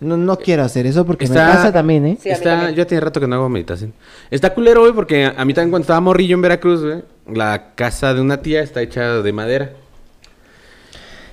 No, 0.00 0.16
no 0.16 0.36
quiero 0.38 0.62
hacer 0.62 0.86
eso 0.86 1.06
porque 1.06 1.24
Está- 1.24 1.46
me 1.46 1.52
pasa 1.54 1.72
también, 1.72 2.04
¿eh? 2.06 2.18
Sí, 2.20 2.28
a 2.28 2.32
mí 2.32 2.36
está, 2.38 2.50
también. 2.56 2.74
yo 2.74 2.86
tiene 2.86 3.00
rato 3.00 3.18
que 3.20 3.26
no 3.26 3.36
hago 3.36 3.48
meditación. 3.48 3.94
Está 4.30 4.52
culero, 4.52 4.80
güey, 4.82 4.92
porque 4.92 5.24
a 5.24 5.44
mí 5.44 5.54
también 5.54 5.70
cuando 5.70 5.84
estaba 5.84 6.00
morrillo 6.00 6.34
en 6.34 6.42
Veracruz, 6.42 6.82
güey, 6.82 7.02
la 7.32 7.70
casa 7.74 8.12
de 8.12 8.20
una 8.20 8.42
tía 8.42 8.62
está 8.62 8.82
hecha 8.82 9.22
de 9.22 9.32
madera. 9.32 9.70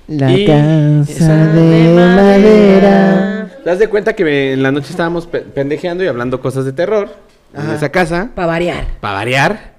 La 0.08 0.30
Y- 0.32 0.46
casa 0.46 1.46
de 1.46 1.94
madera. 1.94 3.48
¿Te 3.62 3.70
das 3.70 3.78
de 3.78 3.88
cuenta 3.88 4.14
que 4.14 4.24
me- 4.24 4.52
en 4.52 4.62
la 4.62 4.70
noche 4.70 4.88
estábamos 4.90 5.26
pe- 5.26 5.40
pendejeando 5.40 6.04
y 6.04 6.06
hablando 6.06 6.40
cosas 6.40 6.64
de 6.64 6.72
terror 6.72 7.08
en 7.54 7.70
esa 7.70 7.88
casa? 7.90 8.30
Para 8.34 8.46
variar. 8.46 8.84
Para 9.00 9.14
variar. 9.14 9.73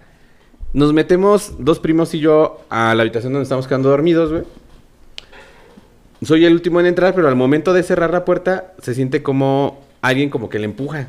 Nos 0.76 0.92
metemos 0.92 1.54
dos 1.58 1.80
primos 1.80 2.14
y 2.14 2.20
yo 2.20 2.60
a 2.70 2.94
la 2.96 3.02
habitación 3.04 3.32
donde 3.32 3.44
estamos 3.44 3.66
quedando 3.66 3.88
dormidos, 3.88 4.30
güey. 4.30 4.44
Soy 6.22 6.44
el 6.44 6.52
último 6.52 6.82
en 6.82 6.86
entrar, 6.88 7.16
pero 7.16 7.30
al 7.30 7.36
momento 7.38 7.72
de 7.72 7.82
cerrar 7.82 8.12
la 8.12 8.26
puerta 8.26 8.74
se 8.82 8.94
siente 8.94 9.24
como 9.24 9.80
alguien 10.02 10.30
como 10.30 10.50
que 10.50 10.60
le 10.60 10.66
empuja. 10.66 11.08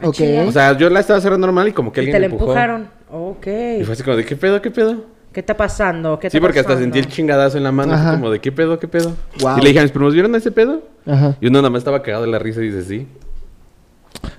Ah, 0.00 0.08
Ok. 0.08 0.14
chinga. 0.14 0.44
O 0.44 0.52
sea, 0.52 0.74
yo 0.78 0.88
la 0.88 1.00
estaba 1.00 1.20
cerrando 1.20 1.46
normal 1.46 1.68
y 1.68 1.72
como 1.72 1.92
que 1.92 2.00
Y 2.00 2.04
alguien 2.06 2.18
te 2.22 2.24
empujó. 2.26 2.44
empujaron. 2.44 2.88
Ok. 3.12 3.46
Y 3.80 3.84
fue 3.84 3.92
así 3.92 4.02
como 4.02 4.16
de, 4.16 4.24
¿qué 4.24 4.36
pedo, 4.36 4.62
qué 4.62 4.70
pedo? 4.70 5.04
¿Qué 5.34 5.40
está 5.40 5.54
pasando? 5.54 6.18
¿Qué 6.18 6.30
Sí, 6.30 6.38
está 6.38 6.46
porque 6.46 6.60
hasta 6.60 6.78
sentí 6.78 6.98
el 6.98 7.08
chingadazo 7.08 7.58
en 7.58 7.64
la 7.64 7.72
mano, 7.72 7.92
así 7.92 8.06
como 8.10 8.30
de, 8.30 8.40
¿qué 8.40 8.52
pedo, 8.52 8.78
qué 8.78 8.88
pedo? 8.88 9.14
Y 9.38 9.60
le 9.60 9.68
dije 9.68 9.80
a 9.80 9.82
mis 9.82 9.92
primos, 9.92 10.14
¿vieron 10.14 10.34
ese 10.34 10.50
pedo? 10.50 10.80
Ajá. 11.04 11.36
Y 11.42 11.48
uno 11.48 11.58
nada 11.58 11.68
más 11.68 11.80
estaba 11.80 12.00
cagado 12.00 12.24
de 12.24 12.30
la 12.30 12.38
risa 12.38 12.62
y 12.62 12.70
dice, 12.70 12.82
sí. 12.84 13.06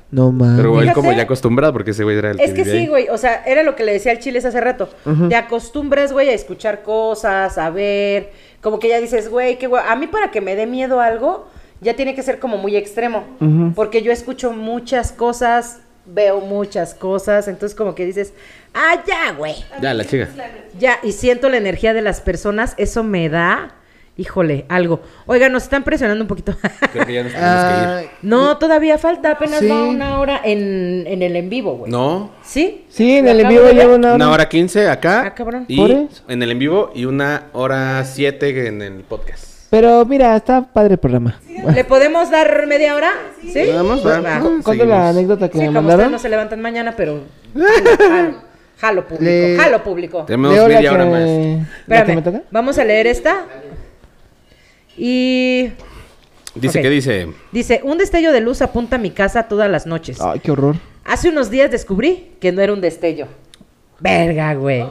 No 0.09 0.31
mames. 0.31 0.55
Pero 0.57 0.75
él 0.75 0.81
Fíjate. 0.83 0.95
como 0.95 1.11
ya 1.11 1.23
acostumbrado, 1.23 1.73
porque 1.73 1.91
ese 1.91 2.03
güey 2.03 2.17
era 2.17 2.31
el 2.31 2.39
Es 2.39 2.53
que 2.53 2.63
sí, 2.63 2.71
ahí. 2.71 2.87
güey. 2.87 3.09
O 3.09 3.17
sea, 3.17 3.43
era 3.45 3.63
lo 3.63 3.75
que 3.75 3.83
le 3.83 3.91
decía 3.93 4.11
al 4.13 4.19
Chiles 4.19 4.45
hace 4.45 4.61
rato. 4.61 4.89
Te 5.29 5.35
acostumbras, 5.35 6.13
güey, 6.13 6.29
a 6.29 6.33
escuchar 6.33 6.81
cosas, 6.81 7.57
a 7.57 7.69
ver. 7.69 8.31
Como 8.61 8.79
que 8.79 8.87
ya 8.87 8.99
dices, 8.99 9.29
güey, 9.29 9.57
qué 9.57 9.67
güey. 9.67 9.83
A 9.87 9.95
mí 9.95 10.07
para 10.07 10.31
que 10.31 10.39
me 10.41 10.55
dé 10.55 10.65
miedo 10.65 11.01
algo, 11.01 11.47
ya 11.81 11.95
tiene 11.95 12.15
que 12.15 12.23
ser 12.23 12.39
como 12.39 12.57
muy 12.57 12.75
extremo. 12.77 13.25
Porque 13.75 14.01
yo 14.01 14.11
escucho 14.11 14.53
muchas 14.53 15.11
cosas, 15.11 15.79
veo 16.05 16.39
muchas 16.39 16.93
cosas. 16.93 17.47
Entonces, 17.49 17.75
como 17.77 17.93
que 17.93 18.05
dices, 18.05 18.33
ah, 18.73 19.03
ya, 19.05 19.33
güey. 19.33 19.55
Ya, 19.81 19.93
la 19.93 20.05
chica. 20.05 20.29
Ya, 20.79 20.99
y 21.03 21.11
siento 21.11 21.49
la 21.49 21.57
energía 21.57 21.93
de 21.93 22.01
las 22.01 22.21
personas. 22.21 22.75
Eso 22.77 23.03
me 23.03 23.27
da, 23.27 23.75
híjole, 24.17 24.65
algo. 24.69 24.99
Oiga, 25.25 25.47
nos 25.49 25.63
están 25.63 25.83
presionando 25.83 26.23
un 26.23 26.27
poquito. 26.27 26.55
Creo 26.91 27.05
que 27.05 27.13
ya 27.13 27.23
nos 27.23 27.31
tenemos 27.33 27.55
Ah, 27.55 28.01
no, 28.21 28.57
todavía 28.57 28.97
falta. 28.97 29.31
Apenas 29.31 29.59
Sí. 29.59 29.67
va 29.67 29.83
una 29.83 30.19
hora 30.19 30.41
en, 30.43 31.05
en 31.07 31.21
el 31.21 31.35
en 31.35 31.49
vivo, 31.49 31.73
que 31.73 31.77
güey. 31.79 31.89
ir. 31.91 31.97
No, 31.97 32.31
¿Sí? 32.43 32.85
Sí, 32.89 33.17
en 33.17 33.25
¿Lo 33.25 33.31
el 33.31 33.39
en 33.41 33.45
acabo 33.45 33.55
vivo 33.61 33.67
de 33.67 33.73
ver? 33.73 33.83
llevo 33.83 33.95
una 33.95 34.07
hora. 34.09 34.15
una 34.15 34.31
hora 34.31 34.49
quince 34.49 34.89
acá. 34.89 35.23
Ah, 35.27 35.33
cabrón. 35.35 35.65
Y 35.67 35.77
¿Por 35.77 35.91
eso? 35.91 36.23
en 36.27 36.43
el 36.43 36.51
en 36.51 36.59
vivo 36.59 36.91
y 36.95 37.05
una 37.05 37.43
hora 37.53 38.03
siete 38.05 38.67
en 38.67 38.81
el 38.81 39.03
podcast. 39.03 39.45
Pero 39.69 40.05
mira, 40.05 40.35
está 40.37 40.61
padre 40.63 40.93
el 40.93 40.97
programa. 40.99 41.39
¿Le 41.75 41.83
podemos 41.83 42.31
dar 42.31 42.65
media 42.67 42.95
hora? 42.95 43.11
¿Sí? 43.41 43.63
Nada 43.69 43.83
más, 43.83 44.05
va. 44.05 44.21
Va. 44.21 44.35
Ah, 44.37 44.41
¿Cuál 44.63 44.81
es 44.81 44.87
la 44.87 44.95
seguimos. 44.95 45.09
anécdota 45.17 45.47
que 45.49 45.53
Sí, 45.53 45.59
me 45.59 45.65
como 45.67 45.79
ustedes 45.79 45.87
mandaron? 45.97 46.11
no 46.13 46.19
se 46.19 46.29
levantan 46.29 46.61
mañana, 46.61 46.93
pero... 46.95 47.19
Jalo, 47.53 47.67
jalo, 47.97 48.33
jalo 48.77 49.07
público, 49.07 49.23
Le- 49.25 49.57
jalo 49.57 49.83
público. 49.83 50.23
Tenemos 50.25 50.53
Leo 50.53 50.67
la 50.69 50.75
media 50.75 50.93
hora 50.93 51.03
que- 51.03 51.09
más. 51.09 51.19
¿La 51.19 51.95
que 51.97 52.11
Espérame, 52.11 52.23
toca? 52.23 52.41
vamos 52.49 52.77
a 52.77 52.85
leer 52.85 53.07
esta. 53.07 53.43
Y... 54.97 55.69
Dice 56.55 56.79
Ok. 56.79 56.83
que 56.83 56.89
dice. 56.89 57.27
Dice, 57.51 57.81
un 57.83 57.97
destello 57.97 58.31
de 58.31 58.41
luz 58.41 58.61
apunta 58.61 58.95
a 58.95 58.99
mi 58.99 59.11
casa 59.11 59.43
todas 59.47 59.69
las 59.69 59.85
noches. 59.85 60.19
Ay, 60.19 60.39
qué 60.39 60.51
horror. 60.51 60.75
Hace 61.05 61.29
unos 61.29 61.49
días 61.51 61.69
descubrí 61.69 62.31
que 62.41 62.51
no 62.51 62.61
era 62.61 62.73
un 62.73 62.81
destello. 62.81 63.27
Verga, 63.99 64.53
güey. 64.55 64.85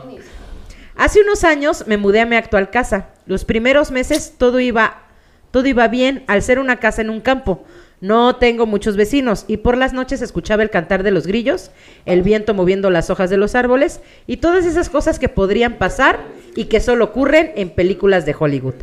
Hace 0.97 1.21
unos 1.21 1.45
años 1.45 1.85
me 1.87 1.97
mudé 1.97 2.21
a 2.21 2.27
mi 2.27 2.37
actual 2.37 2.71
casa. 2.71 3.09
Los 3.27 3.45
primeros 3.45 3.91
meses 3.91 4.35
todo 4.39 4.61
iba, 4.61 5.03
todo 5.51 5.67
iba 5.67 5.89
bien 5.89 6.25
al 6.27 6.41
ser 6.43 6.59
una 6.59 6.77
casa 6.77 7.03
en 7.03 7.11
un 7.11 7.21
campo. 7.21 7.65
No 8.01 8.37
tengo 8.37 8.67
muchos 8.67 8.97
vecinos 8.97 9.45
y 9.49 9.59
por 9.59 9.77
las 9.77 9.93
noches 9.93 10.23
escuchaba 10.23 10.63
el 10.63 10.71
cantar 10.71 11.03
de 11.03 11.11
los 11.11 11.27
grillos, 11.27 11.71
el 12.05 12.23
viento 12.23 12.55
moviendo 12.55 12.91
las 12.91 13.11
hojas 13.11 13.31
de 13.31 13.39
los 13.39 13.55
árboles 13.55 14.01
y 14.27 14.37
todas 14.37 14.67
esas 14.67 14.89
cosas 14.91 15.19
que 15.19 15.29
podrían 15.29 15.75
pasar 15.75 16.21
y 16.55 16.67
que 16.67 16.81
solo 16.81 17.07
ocurren 17.07 17.53
en 17.57 17.71
películas 17.71 18.25
de 18.27 18.35
Hollywood. 18.39 18.75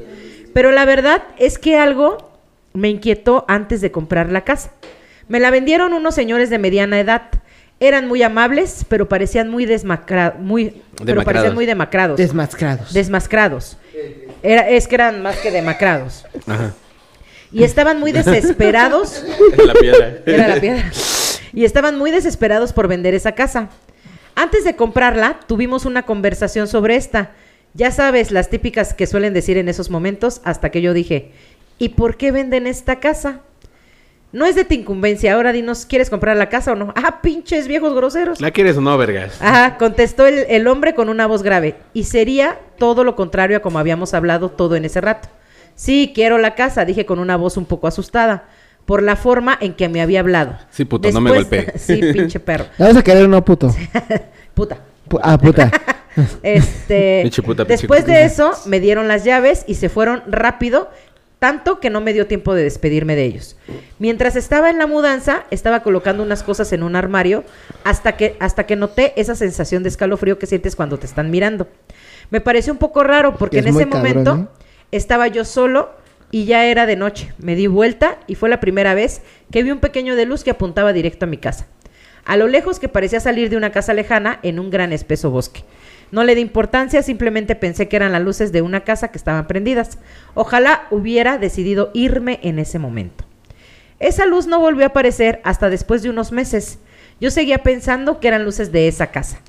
Pero 0.53 0.71
la 0.71 0.85
verdad 0.85 1.23
es 1.37 1.57
que 1.57 1.77
algo 1.77 2.31
me 2.73 2.89
inquietó 2.89 3.45
antes 3.47 3.81
de 3.81 3.91
comprar 3.91 4.31
la 4.31 4.41
casa. 4.41 4.71
Me 5.27 5.39
la 5.39 5.51
vendieron 5.51 5.93
unos 5.93 6.15
señores 6.15 6.49
de 6.49 6.57
mediana 6.59 6.99
edad. 6.99 7.23
Eran 7.79 8.07
muy 8.07 8.23
amables, 8.23 8.85
pero 8.87 9.09
parecían 9.09 9.49
muy 9.49 9.65
desmacrados, 9.65 10.39
muy, 10.39 10.81
pero 10.95 11.05
Demacrados. 11.05 11.25
parecían 11.25 11.55
muy 11.55 11.65
demacrados. 11.65 12.17
Desmascrados. 12.17 12.93
desmascrados. 12.93 13.77
Era, 14.41 14.69
es 14.69 14.87
que 14.87 14.95
eran 14.95 15.21
más 15.21 15.37
que 15.37 15.51
demacrados. 15.51 16.25
Ajá. 16.47 16.73
Y 17.51 17.63
estaban 17.63 17.99
muy 17.99 18.11
desesperados. 18.11 19.23
La 19.65 19.73
piedra. 19.73 20.13
Era 20.25 20.47
la 20.47 20.59
piedra. 20.59 20.91
Y 21.53 21.65
estaban 21.65 21.97
muy 21.99 22.09
desesperados 22.09 22.73
por 22.73 22.87
vender 22.87 23.13
esa 23.13 23.33
casa. 23.33 23.69
Antes 24.35 24.63
de 24.63 24.75
comprarla, 24.75 25.39
tuvimos 25.47 25.85
una 25.85 26.03
conversación 26.03 26.67
sobre 26.67 26.95
esta. 26.95 27.31
Ya 27.73 27.91
sabes, 27.91 28.31
las 28.31 28.49
típicas 28.49 28.93
que 28.93 29.07
suelen 29.07 29.33
decir 29.33 29.57
en 29.57 29.67
esos 29.67 29.89
momentos, 29.89 30.41
hasta 30.43 30.69
que 30.69 30.81
yo 30.81 30.93
dije, 30.93 31.31
¿y 31.79 31.89
por 31.89 32.17
qué 32.17 32.31
venden 32.31 32.67
esta 32.67 32.99
casa? 32.99 33.39
No 34.31 34.45
es 34.45 34.55
de 34.55 34.65
tu 34.65 34.73
incumbencia, 34.73 35.33
ahora 35.33 35.51
dinos, 35.51 35.85
¿quieres 35.85 36.09
comprar 36.09 36.35
la 36.37 36.49
casa 36.49 36.71
o 36.71 36.75
no? 36.75 36.91
Ah, 36.95 37.21
pinches 37.21 37.67
viejos 37.67 37.93
groseros. 37.93 38.41
¿La 38.41 38.51
quieres 38.51 38.77
o 38.77 38.81
no, 38.81 38.97
vergas? 38.97 39.39
Ajá, 39.41 39.77
contestó 39.77 40.25
el, 40.25 40.45
el 40.49 40.67
hombre 40.67 40.95
con 40.95 41.09
una 41.09 41.27
voz 41.27 41.43
grave. 41.43 41.75
Y 41.93 42.05
sería 42.05 42.57
todo 42.79 43.03
lo 43.03 43.15
contrario 43.15 43.57
a 43.57 43.59
como 43.61 43.77
habíamos 43.77 44.13
hablado 44.15 44.49
todo 44.49 44.75
en 44.75 44.85
ese 44.85 45.01
rato. 45.01 45.29
Sí, 45.75 46.11
quiero 46.15 46.39
la 46.39 46.55
casa, 46.55 46.85
dije 46.85 47.05
con 47.05 47.19
una 47.19 47.35
voz 47.37 47.57
un 47.57 47.65
poco 47.65 47.85
asustada, 47.87 48.45
por 48.85 49.01
la 49.03 49.15
forma 49.15 49.55
en 49.61 49.73
que 49.75 49.87
me 49.87 50.01
había 50.01 50.19
hablado. 50.19 50.57
Sí, 50.71 50.85
puto, 50.85 51.11
no 51.11 51.21
me 51.21 51.31
golpee. 51.31 51.73
sí, 51.77 52.01
pinche 52.11 52.39
perro. 52.39 52.65
¿La 52.79 52.87
vas 52.87 52.97
a 52.97 53.03
querer 53.03 53.25
o 53.25 53.27
no, 53.27 53.43
puto? 53.45 53.73
Puta. 54.55 54.77
Pu- 55.09 55.19
ah, 55.23 55.37
puta. 55.37 55.71
Este, 56.43 57.29
puta, 57.43 57.65
después 57.65 58.05
de 58.05 58.23
eso, 58.23 58.51
me 58.65 58.79
dieron 58.79 59.07
las 59.07 59.23
llaves 59.23 59.63
y 59.67 59.75
se 59.75 59.89
fueron 59.89 60.23
rápido, 60.27 60.89
tanto 61.39 61.79
que 61.79 61.89
no 61.89 62.01
me 62.01 62.13
dio 62.13 62.27
tiempo 62.27 62.53
de 62.53 62.63
despedirme 62.63 63.15
de 63.15 63.25
ellos. 63.25 63.57
Mientras 63.99 64.35
estaba 64.35 64.69
en 64.69 64.77
la 64.77 64.87
mudanza, 64.87 65.45
estaba 65.51 65.81
colocando 65.81 66.23
unas 66.23 66.43
cosas 66.43 66.71
en 66.71 66.83
un 66.83 66.95
armario 66.95 67.43
hasta 67.83 68.15
que, 68.15 68.37
hasta 68.39 68.65
que 68.65 68.75
noté 68.75 69.19
esa 69.19 69.35
sensación 69.35 69.83
de 69.83 69.89
escalofrío 69.89 70.39
que 70.39 70.45
sientes 70.45 70.75
cuando 70.75 70.97
te 70.97 71.05
están 71.05 71.31
mirando. 71.31 71.67
Me 72.29 72.41
pareció 72.41 72.71
un 72.73 72.79
poco 72.79 73.03
raro 73.03 73.35
porque 73.35 73.59
Es 73.59 73.65
en 73.65 73.75
ese 73.75 73.89
cabrón, 73.89 73.99
momento 73.99 74.35
¿eh? 74.35 74.65
estaba 74.91 75.27
yo 75.27 75.45
solo 75.45 75.91
y 76.31 76.45
ya 76.45 76.65
era 76.65 76.85
de 76.85 76.95
noche. 76.95 77.33
Me 77.37 77.55
di 77.55 77.67
vuelta 77.67 78.17
y 78.25 78.35
fue 78.35 78.49
la 78.49 78.59
primera 78.59 78.93
vez 78.93 79.21
que 79.51 79.63
vi 79.63 79.71
un 79.71 79.79
pequeño 79.79 80.15
de 80.15 80.25
luz 80.25 80.43
que 80.43 80.51
apuntaba 80.51 80.93
directo 80.93 81.25
a 81.25 81.27
mi 81.27 81.37
casa. 81.37 81.67
A 82.25 82.37
lo 82.37 82.47
lejos 82.47 82.79
que 82.79 82.87
parecía 82.87 83.19
salir 83.19 83.49
de 83.49 83.57
una 83.57 83.71
casa 83.71 83.93
lejana 83.93 84.39
en 84.43 84.59
un 84.59 84.71
gran 84.71 84.93
espeso 84.93 85.29
bosque. 85.29 85.63
No 86.13 86.23
le 86.23 86.35
di 86.35 86.41
importancia, 86.41 87.01
simplemente 87.01 87.55
pensé 87.55 87.87
que 87.87 87.95
eran 87.95 88.11
las 88.11 88.21
luces 88.21 88.51
de 88.51 88.61
una 88.61 88.81
casa 88.81 89.07
que 89.07 89.17
estaban 89.17 89.47
prendidas. 89.47 89.97
Ojalá 90.35 90.83
hubiera 90.91 91.39
decidido 91.39 91.89
irme 91.95 92.39
en 92.43 92.59
ese 92.59 92.77
momento. 92.77 93.25
Esa 93.99 94.27
luz 94.27 94.45
no 94.45 94.59
volvió 94.59 94.83
a 94.83 94.89
aparecer 94.89 95.41
hasta 95.43 95.71
después 95.71 96.03
de 96.03 96.11
unos 96.11 96.31
meses. 96.31 96.77
Yo 97.19 97.31
seguía 97.31 97.63
pensando 97.63 98.19
que 98.19 98.27
eran 98.27 98.45
luces 98.45 98.71
de 98.71 98.87
esa 98.87 99.07
casa. 99.07 99.39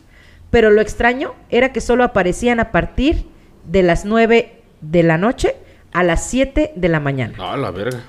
Pero 0.51 0.70
lo 0.70 0.81
extraño 0.81 1.35
era 1.51 1.70
que 1.70 1.82
solo 1.82 2.03
aparecían 2.03 2.61
a 2.61 2.73
partir 2.73 3.27
de 3.70 3.82
las 3.82 4.07
9 4.07 4.62
de 4.81 5.03
la 5.03 5.19
noche 5.19 5.57
a 5.93 6.03
las 6.03 6.24
7 6.31 6.73
de 6.77 6.89
la 6.89 6.99
mañana. 6.99 7.35
Ah, 7.41 7.57
la 7.59 7.73
verga. 7.73 8.01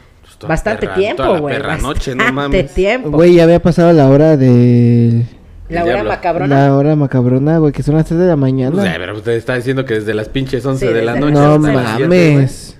Bastante 0.48 0.88
perra- 0.88 0.95
tiempo, 0.95 1.40
güey. 1.40 1.56
perra 1.57 1.77
noche, 1.77 2.15
no 2.15 2.23
Bastante 2.23 2.57
mames. 2.64 2.73
tiempo. 2.73 3.10
Güey, 3.11 3.36
ya 3.36 3.44
había 3.44 3.61
pasado 3.61 3.91
la 3.91 4.07
hora 4.10 4.38
de... 4.38 5.23
la 5.69 5.83
hora 5.83 5.93
diablo. 5.93 6.09
macabrona. 6.11 6.55
La 6.67 6.75
hora 6.75 6.95
macabrona, 6.95 7.57
güey, 7.57 7.73
que 7.73 7.83
son 7.83 7.95
las 7.95 8.05
3 8.05 8.19
de 8.19 8.27
la 8.27 8.35
mañana. 8.35 8.77
O 8.77 8.81
sea, 8.83 8.95
pero 8.97 9.15
usted 9.15 9.31
está 9.33 9.55
diciendo 9.55 9.85
que 9.85 9.95
desde 9.95 10.13
las 10.13 10.29
pinches 10.29 10.65
11 10.65 10.87
Sí, 10.87 10.93
de 10.93 11.01
la 11.03 11.15
noche. 11.15 11.33
no 11.33 11.59
mames. 11.59 12.77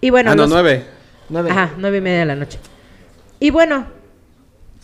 Y 0.00 0.10
bueno, 0.10 0.30
ah, 0.32 0.34
no, 0.34 0.42
los- 0.42 0.50
9. 0.50 0.84
Nueve. 1.30 1.50
Ajá, 1.50 1.70
nueve 1.76 1.98
y 1.98 2.00
media 2.00 2.20
de 2.20 2.24
la 2.26 2.36
noche. 2.36 2.58
Y 3.40 3.50
bueno, 3.50 3.86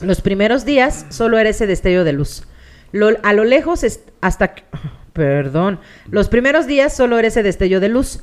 los 0.00 0.20
primeros 0.20 0.64
días 0.64 1.06
solo 1.08 1.38
era 1.38 1.48
ese 1.48 1.66
destello 1.66 2.04
de 2.04 2.12
luz. 2.12 2.44
Lo- 2.92 3.16
a 3.22 3.32
lo 3.32 3.44
lejos, 3.44 3.82
es- 3.84 4.00
hasta... 4.20 4.48
que- 4.54 4.62
Perdón. 5.14 5.78
Los 6.10 6.28
primeros 6.28 6.66
días 6.66 6.94
solo 6.94 7.18
era 7.18 7.28
ese 7.28 7.42
destello 7.42 7.78
de 7.80 7.88
luz. 7.88 8.22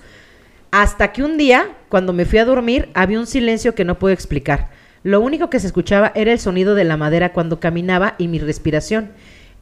Hasta 0.72 1.12
que 1.14 1.24
un 1.24 1.38
día, 1.38 1.70
cuando 1.90 2.12
me 2.14 2.26
fui 2.26 2.38
a 2.40 2.46
dormir, 2.46 2.90
había 2.94 3.20
un 3.20 3.28
silencio 3.28 3.74
que 3.76 3.86
no 3.86 3.98
puedo 3.98 4.14
explicar. 4.14 4.70
Lo 5.04 5.20
único 5.20 5.50
que 5.50 5.60
se 5.60 5.68
escuchaba 5.68 6.12
era 6.14 6.32
el 6.32 6.40
sonido 6.40 6.76
de 6.76 6.84
la 6.84 6.96
madera 6.96 7.34
cuando 7.34 7.60
caminaba 7.60 8.14
y 8.20 8.28
mi 8.28 8.38
respiración. 8.38 9.10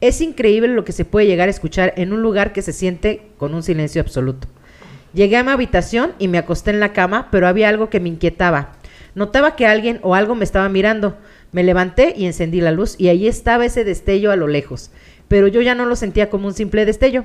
Es 0.02 0.20
increíble 0.20 0.68
lo 0.68 0.84
que 0.84 0.92
se 0.92 1.06
puede 1.06 1.26
llegar 1.26 1.48
a 1.48 1.50
escuchar 1.50 1.94
en 1.96 2.12
un 2.12 2.22
lugar 2.22 2.52
que 2.52 2.60
se 2.60 2.74
siente 2.74 3.22
con 3.38 3.54
un 3.54 3.62
silencio 3.62 4.02
absoluto. 4.02 4.48
Llegué 5.14 5.38
a 5.38 5.42
mi 5.42 5.50
habitación 5.50 6.12
y 6.18 6.28
me 6.28 6.38
acosté 6.38 6.70
en 6.70 6.80
la 6.80 6.92
cama, 6.92 7.28
pero 7.30 7.48
había 7.48 7.68
algo 7.70 7.88
que 7.88 8.00
me 8.00 8.10
inquietaba. 8.10 8.72
Notaba 9.14 9.56
que 9.56 9.66
alguien 9.66 9.98
o 10.02 10.14
algo 10.14 10.34
me 10.34 10.44
estaba 10.44 10.68
mirando. 10.68 11.16
Me 11.52 11.64
levanté 11.64 12.14
y 12.16 12.26
encendí 12.26 12.60
la 12.60 12.70
luz 12.70 12.94
y 12.98 13.08
ahí 13.08 13.26
estaba 13.26 13.64
ese 13.64 13.82
destello 13.82 14.30
a 14.30 14.36
lo 14.36 14.46
lejos. 14.46 14.90
Pero 15.26 15.48
yo 15.48 15.62
ya 15.62 15.74
no 15.74 15.86
lo 15.86 15.96
sentía 15.96 16.30
como 16.30 16.48
un 16.48 16.54
simple 16.54 16.84
destello. 16.84 17.24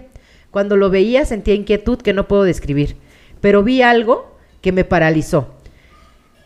Cuando 0.52 0.78
lo 0.78 0.90
veía 0.90 1.26
sentía 1.26 1.54
inquietud 1.54 2.00
que 2.00 2.14
no 2.14 2.28
puedo 2.28 2.44
describir. 2.44 2.96
Pero 3.42 3.62
vi 3.62 3.82
algo 3.82 4.38
que 4.62 4.72
me 4.72 4.84
paralizó. 4.86 5.55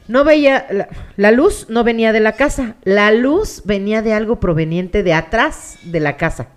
No 0.09 0.23
veía, 0.23 0.89
la, 1.17 1.31
luz 1.31 1.67
no 1.69 1.83
venía 1.83 2.11
de 2.11 2.19
la 2.19 2.31
casa, 2.31 2.77
la 2.83 3.11
luz 3.11 3.61
venía 3.63 4.01
de 4.01 4.11
algo 4.11 4.39
proveniente 4.39 5.03
de 5.03 5.13
atrás 5.13 5.77
de 5.83 5.99
la 5.99 6.17
casa. 6.17 6.47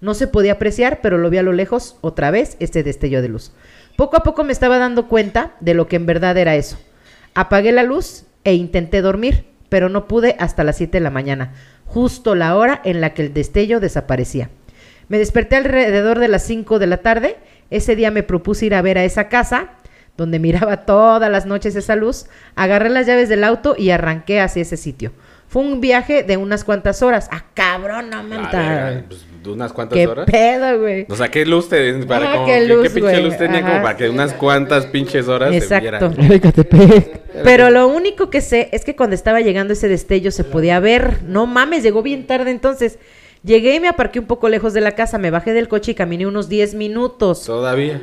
No 0.00 0.14
se 0.14 0.28
podía 0.28 0.52
apreciar, 0.54 1.00
pero 1.02 1.18
lo 1.18 1.28
vi 1.28 1.36
a 1.36 1.42
lo 1.42 1.52
lejos 1.52 1.98
otra 2.00 2.30
vez, 2.30 2.56
este 2.58 2.82
destello 2.82 3.20
de 3.20 3.28
luz. 3.28 3.52
Poco 3.98 4.16
a 4.16 4.22
poco 4.22 4.44
me 4.44 4.52
estaba 4.54 4.78
dando 4.78 5.08
cuenta 5.08 5.52
de 5.60 5.74
lo 5.74 5.88
que 5.88 5.96
en 5.96 6.06
verdad 6.06 6.38
era 6.38 6.56
eso. 6.56 6.78
Apagué 7.34 7.70
la 7.72 7.82
luz 7.82 8.24
e 8.44 8.54
intenté 8.54 9.02
dormir, 9.02 9.44
pero 9.68 9.90
no 9.90 10.08
pude 10.08 10.34
hasta 10.38 10.64
las 10.64 10.78
7 10.78 10.96
de 10.96 11.04
la 11.04 11.10
mañana, 11.10 11.52
justo 11.84 12.34
la 12.34 12.56
hora 12.56 12.80
en 12.82 13.02
la 13.02 13.12
que 13.12 13.20
el 13.20 13.34
destello 13.34 13.78
desaparecía. 13.78 14.48
Me 15.08 15.18
desperté 15.18 15.56
alrededor 15.56 16.18
de 16.18 16.28
las 16.28 16.44
5 16.44 16.78
de 16.78 16.86
la 16.86 17.02
tarde. 17.02 17.36
Ese 17.68 17.94
día 17.94 18.10
me 18.10 18.22
propuse 18.22 18.64
ir 18.64 18.74
a 18.74 18.80
ver 18.80 18.96
a 18.96 19.04
esa 19.04 19.28
casa, 19.28 19.72
donde 20.16 20.38
miraba 20.38 20.78
todas 20.84 21.30
las 21.30 21.46
noches 21.46 21.74
esa 21.76 21.96
luz. 21.96 22.26
Agarré 22.54 22.90
las 22.90 23.06
llaves 23.06 23.28
del 23.28 23.44
auto 23.44 23.74
y 23.78 23.90
arranqué 23.90 24.40
hacia 24.40 24.62
ese 24.62 24.76
sitio. 24.76 25.12
Fue 25.48 25.62
un 25.62 25.82
viaje 25.82 26.22
de 26.22 26.38
unas 26.38 26.64
cuantas 26.64 27.02
horas. 27.02 27.28
¡Ah, 27.30 27.44
cabrón, 27.52 28.08
no 28.08 28.18
Ah, 28.18 28.22
manta! 28.22 28.58
verga, 28.58 29.04
pues, 29.08 29.26
de 29.42 29.50
unas 29.50 29.72
cuantas 29.74 29.98
¡Qué 29.98 30.06
horas. 30.06 30.24
pedo, 30.30 30.80
güey! 30.80 31.06
O 31.10 31.14
sea, 31.16 31.30
¿qué 31.30 31.44
luz 31.44 31.68
te 31.68 31.92
para 32.06 32.24
Ajá, 32.24 32.34
como, 32.36 32.46
qué 32.46 32.52
qué, 32.52 32.66
luz, 32.68 32.82
qué 32.84 32.90
pinche 32.90 33.22
luz 33.22 33.36
tenía 33.36 33.58
ajá. 33.58 33.68
como 33.68 33.82
para 33.82 33.96
que 33.98 34.08
unas 34.08 34.32
cuantas 34.32 34.86
pinches 34.86 35.28
horas 35.28 35.50
se 35.50 35.56
Exacto. 35.58 36.10
Ecatepec. 36.32 37.20
Pero 37.44 37.68
lo 37.70 37.88
único 37.88 38.30
que 38.30 38.40
sé 38.40 38.70
es 38.72 38.84
que 38.84 38.96
cuando 38.96 39.14
estaba 39.14 39.40
llegando 39.42 39.74
ese 39.74 39.88
destello 39.88 40.30
se 40.30 40.44
podía 40.44 40.80
ver. 40.80 41.22
No 41.24 41.46
mames, 41.46 41.82
llegó 41.82 42.02
bien 42.02 42.26
tarde 42.26 42.50
entonces. 42.50 42.98
Llegué 43.42 43.74
y 43.74 43.80
me 43.80 43.88
aparqué 43.88 44.20
un 44.20 44.26
poco 44.26 44.48
lejos 44.48 44.72
de 44.72 44.80
la 44.80 44.92
casa, 44.92 45.18
me 45.18 45.30
bajé 45.30 45.52
del 45.52 45.68
coche 45.68 45.90
y 45.92 45.94
caminé 45.94 46.26
unos 46.26 46.48
10 46.48 46.74
minutos. 46.74 47.44
Todavía. 47.44 48.00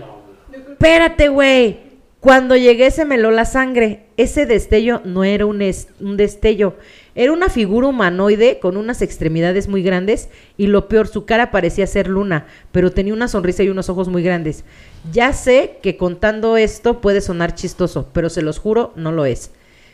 Espérate, 0.72 1.30
güey. 1.30 1.89
Cuando 2.20 2.58
llegué 2.58 2.92
se 2.92 3.06
me 3.06 3.16
heló 3.16 3.32
la 3.32 3.46
sangre. 3.46 4.08
Ese 4.18 4.46
destello 4.46 5.02
no 5.06 5.24
era 5.24 5.46
un, 5.46 5.62
un 6.02 6.18
destello. 6.18 6.76
Era 7.16 7.32
una 7.32 7.48
figura 7.48 7.88
humanoide 7.88 8.60
con 8.60 8.76
unas 8.76 9.02
extremidades 9.02 9.70
muy 9.70 9.84
grandes 9.84 10.28
y 10.58 10.68
lo 10.68 10.90
peor, 10.90 11.08
su 11.08 11.26
cara 11.26 11.50
parecía 11.50 11.88
ser 11.88 12.08
luna, 12.08 12.46
pero 12.74 12.92
tenía 12.92 13.14
una 13.14 13.30
sonrisa 13.30 13.64
y 13.64 13.70
unos 13.70 13.90
ojos 13.90 14.10
muy 14.10 14.22
grandes. 14.22 14.66
Ya 15.14 15.32
sé 15.32 15.78
que 15.82 15.96
contando 15.96 16.58
esto 16.58 17.00
puede 17.00 17.22
sonar 17.22 17.56
chistoso, 17.56 18.10
pero 18.12 18.30
se 18.30 18.42
los 18.42 18.60
juro, 18.60 18.92
no 18.98 19.14
lo 19.14 19.26
es. 19.26 19.52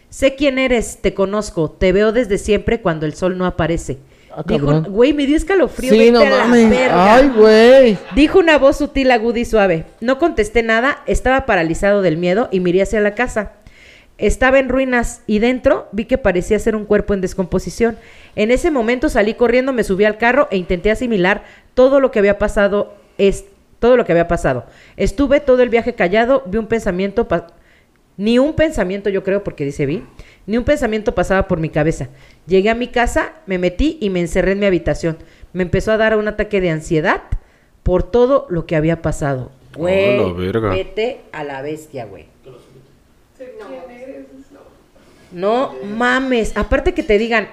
Sé 0.09 0.35
quién 0.35 0.57
eres, 0.57 0.99
te 1.01 1.13
conozco, 1.13 1.69
te 1.69 1.91
veo 1.91 2.11
desde 2.11 2.39
siempre 2.39 2.81
cuando 2.81 3.05
el 3.05 3.13
sol 3.13 3.37
no 3.37 3.45
aparece. 3.45 3.99
Ah, 4.35 4.43
Dijo, 4.45 4.81
güey, 4.83 5.13
me 5.13 5.25
dio 5.25 5.37
escalofrío. 5.37 5.93
Sí, 5.93 6.11
no 6.11 6.25
mames. 6.25 6.69
verga". 6.69 7.15
Ay, 7.15 7.29
güey. 7.29 7.97
Dijo 8.15 8.39
una 8.39 8.57
voz 8.57 8.77
sutil, 8.77 9.09
aguda 9.11 9.39
y 9.39 9.45
suave. 9.45 9.85
No 10.01 10.19
contesté 10.19 10.61
nada, 10.61 11.01
estaba 11.05 11.45
paralizado 11.45 12.01
del 12.01 12.17
miedo 12.17 12.49
y 12.51 12.59
miré 12.59 12.81
hacia 12.81 12.99
la 12.99 13.15
casa. 13.15 13.53
Estaba 14.17 14.59
en 14.59 14.69
ruinas 14.69 15.21
y 15.27 15.39
dentro 15.39 15.87
vi 15.91 16.05
que 16.05 16.17
parecía 16.17 16.59
ser 16.59 16.75
un 16.75 16.85
cuerpo 16.85 17.13
en 17.13 17.21
descomposición. 17.21 17.97
En 18.35 18.51
ese 18.51 18.71
momento 18.71 19.09
salí 19.09 19.33
corriendo, 19.33 19.71
me 19.73 19.83
subí 19.83 20.05
al 20.05 20.17
carro 20.17 20.47
e 20.51 20.57
intenté 20.57 20.91
asimilar 20.91 21.43
todo 21.73 21.99
lo 21.99 22.11
que 22.11 22.19
había 22.19 22.37
pasado. 22.37 22.93
Es 23.17 23.45
todo 23.79 23.97
lo 23.97 24.05
que 24.05 24.11
había 24.13 24.27
pasado. 24.27 24.65
Estuve 24.97 25.39
todo 25.39 25.61
el 25.61 25.69
viaje 25.69 25.95
callado, 25.95 26.43
vi 26.45 26.57
un 26.57 26.67
pensamiento 26.67 27.27
Ni 28.17 28.39
un 28.39 28.53
pensamiento, 28.53 29.09
yo 29.09 29.23
creo, 29.23 29.43
porque 29.43 29.65
dice 29.65 29.85
vi, 29.85 30.03
ni 30.45 30.57
un 30.57 30.63
pensamiento 30.63 31.13
pasaba 31.13 31.47
por 31.47 31.59
mi 31.59 31.69
cabeza. 31.69 32.07
Llegué 32.47 32.69
a 32.69 32.75
mi 32.75 32.87
casa, 32.87 33.33
me 33.47 33.57
metí 33.57 33.97
y 34.01 34.09
me 34.09 34.19
encerré 34.19 34.51
en 34.51 34.59
mi 34.59 34.65
habitación. 34.65 35.17
Me 35.53 35.63
empezó 35.63 35.91
a 35.91 35.97
dar 35.97 36.15
un 36.17 36.27
ataque 36.27 36.61
de 36.61 36.69
ansiedad 36.69 37.23
por 37.83 38.03
todo 38.03 38.45
lo 38.49 38.65
que 38.65 38.75
había 38.75 39.01
pasado. 39.01 39.51
Güey, 39.75 40.19
Oh, 40.19 40.33
vete 40.33 41.21
a 41.31 41.43
la 41.43 41.61
bestia, 41.61 42.05
güey. 42.05 42.25
No 45.31 45.73
mames. 45.83 46.55
Aparte 46.55 46.93
que 46.93 47.03
te 47.03 47.17
digan, 47.17 47.47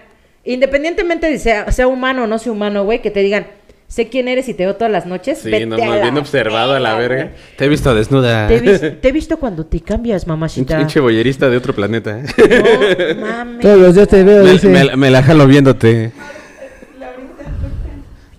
independientemente 0.44 1.28
de 1.30 1.38
sea, 1.38 1.70
sea 1.72 1.88
humano 1.88 2.24
o 2.24 2.26
no 2.26 2.38
sea 2.38 2.52
humano, 2.52 2.84
güey, 2.84 3.02
que 3.02 3.10
te 3.10 3.20
digan, 3.20 3.46
sé 3.92 4.08
quién 4.08 4.26
eres 4.26 4.48
y 4.48 4.54
te 4.54 4.64
veo 4.64 4.74
todas 4.76 4.90
las 4.90 5.04
noches. 5.04 5.40
Sí, 5.40 5.50
vete 5.50 5.66
no, 5.66 5.74
a 5.74 5.78
bien 5.78 6.14
la 6.14 6.20
observado 6.20 6.72
a 6.72 6.80
la 6.80 6.94
verga, 6.94 7.16
verga. 7.24 7.32
Te 7.58 7.66
he 7.66 7.68
visto 7.68 7.94
desnuda. 7.94 8.48
Te, 8.48 8.56
he 8.56 8.60
vis- 8.60 8.80
te 9.02 9.08
he 9.08 9.12
visto 9.12 9.36
cuando 9.38 9.66
te 9.66 9.80
cambias, 9.80 10.24
Un 10.24 10.30
mamachita. 10.30 10.78
pinche 10.78 10.98
boyerista 11.00 11.50
de 11.50 11.58
otro 11.58 11.74
planeta. 11.74 12.20
¿eh? 12.20 13.14
No 13.18 13.26
mames. 13.26 13.60
Todos 13.60 13.78
los 13.78 13.94
días 13.94 14.08
te 14.08 14.22
veo, 14.24 14.44
me, 14.44 14.52
dice. 14.52 14.68
me- 14.68 14.96
me 14.96 15.10
la 15.10 15.22
jalo 15.22 15.46
viéndote. 15.46 16.10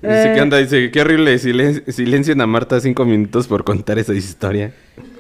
Dice 0.02 0.32
Eh. 0.32 0.34
que 0.36 0.40
anda, 0.42 0.58
dice, 0.58 0.92
qué 0.92 1.02
horrible 1.02 1.38
silen- 1.40 1.84
silencio 1.90 2.34
a 2.38 2.46
Marta 2.48 2.80
cinco 2.82 3.06
minutos 3.06 3.48
por 3.48 3.64
contar 3.64 4.00
esa 4.00 4.14
historia. 4.14 4.74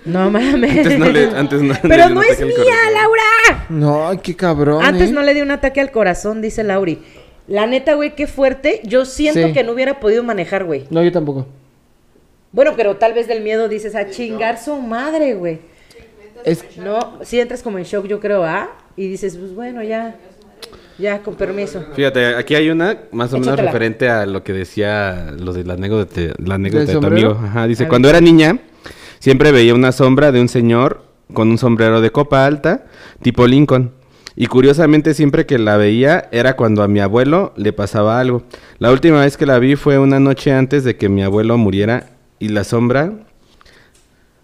No 0.03 0.29
mames. 0.29 0.77
Antes 0.79 0.99
no 0.99 1.05
le- 1.09 1.29
antes 1.37 1.61
no 1.61 1.73
Pero 1.83 2.09
no 2.09 2.19
un 2.19 2.25
es 2.25 2.39
mía. 2.41 2.55
Laura. 2.93 3.65
No, 3.69 4.11
qué 4.21 4.35
cabrón. 4.35 4.83
Antes 4.83 5.09
¿eh? 5.09 5.13
no 5.13 5.21
le 5.21 5.33
di 5.33 5.41
un 5.41 5.51
ataque 5.51 5.79
al 5.79 5.91
corazón, 5.91 6.41
dice 6.41 6.63
Lauri. 6.63 6.99
La 7.47 7.67
neta, 7.67 7.93
güey, 7.95 8.15
qué 8.15 8.27
fuerte. 8.27 8.81
Yo 8.83 9.05
siento 9.05 9.47
Sí. 9.47 9.53
que 9.53 9.63
no 9.63 9.73
hubiera 9.73 9.99
podido 9.99 10.23
manejar, 10.23 10.63
güey. 10.63 10.85
No, 10.89 11.03
yo 11.03 11.11
tampoco. 11.11 11.45
Bueno, 12.51 12.73
pero 12.77 12.95
tal 12.97 13.13
vez 13.13 13.27
del 13.27 13.41
miedo 13.41 13.67
dices 13.67 13.95
a 13.95 14.09
chingar 14.09 14.57
su 14.59 14.75
madre, 14.77 15.33
güey. 15.33 15.59
Es, 16.45 16.63
No, 16.77 17.19
si 17.23 17.39
entras 17.39 17.61
como 17.63 17.77
en 17.77 17.83
shock, 17.85 18.05
yo 18.05 18.19
creo, 18.19 18.43
¿ah? 18.43 18.69
Y 18.95 19.07
dices, 19.07 19.37
pues 19.37 19.53
bueno, 19.55 19.81
ya. 19.83 20.15
Ya, 20.99 21.19
con 21.23 21.33
permiso. 21.35 21.83
Fíjate, 21.95 22.35
aquí 22.35 22.53
hay 22.53 22.69
una 22.69 22.99
más 23.11 23.31
o 23.33 23.37
menos 23.39 23.47
Échatela. 23.47 23.71
referente 23.71 24.09
a 24.09 24.27
lo 24.27 24.43
que 24.43 24.53
decía 24.53 25.33
lo 25.37 25.51
de 25.51 25.63
la 25.63 25.73
anécdota, 25.73 26.21
la 26.37 26.55
anécdota 26.55 26.85
de 26.85 26.99
tu 26.99 27.05
amigo. 27.07 27.31
Ajá, 27.43 27.65
dice, 27.65 27.87
cuando 27.87 28.09
era 28.09 28.21
niña, 28.21 28.59
siempre 29.17 29.51
veía 29.51 29.73
una 29.73 29.91
sombra 29.91 30.31
de 30.31 30.39
un 30.39 30.47
señor 30.49 31.03
con 31.33 31.49
un 31.49 31.57
sombrero 31.57 31.99
de 31.99 32.11
copa 32.11 32.45
alta, 32.45 32.85
tipo 33.23 33.47
Lincoln. 33.47 33.91
Y 34.35 34.47
curiosamente 34.47 35.13
siempre 35.13 35.45
que 35.45 35.59
la 35.59 35.77
veía 35.77 36.27
era 36.31 36.55
cuando 36.55 36.81
a 36.83 36.87
mi 36.87 36.99
abuelo 36.99 37.53
le 37.55 37.71
pasaba 37.71 38.19
algo. 38.19 38.43
La 38.79 38.91
última 38.91 39.21
vez 39.21 39.37
que 39.37 39.45
la 39.45 39.59
vi 39.59 39.75
fue 39.75 39.99
una 39.99 40.19
noche 40.19 40.51
antes 40.51 40.83
de 40.83 40.95
que 40.95 41.09
mi 41.09 41.23
abuelo 41.23 41.57
muriera 41.57 42.07
y 42.39 42.49
la 42.49 42.63
sombra 42.63 43.13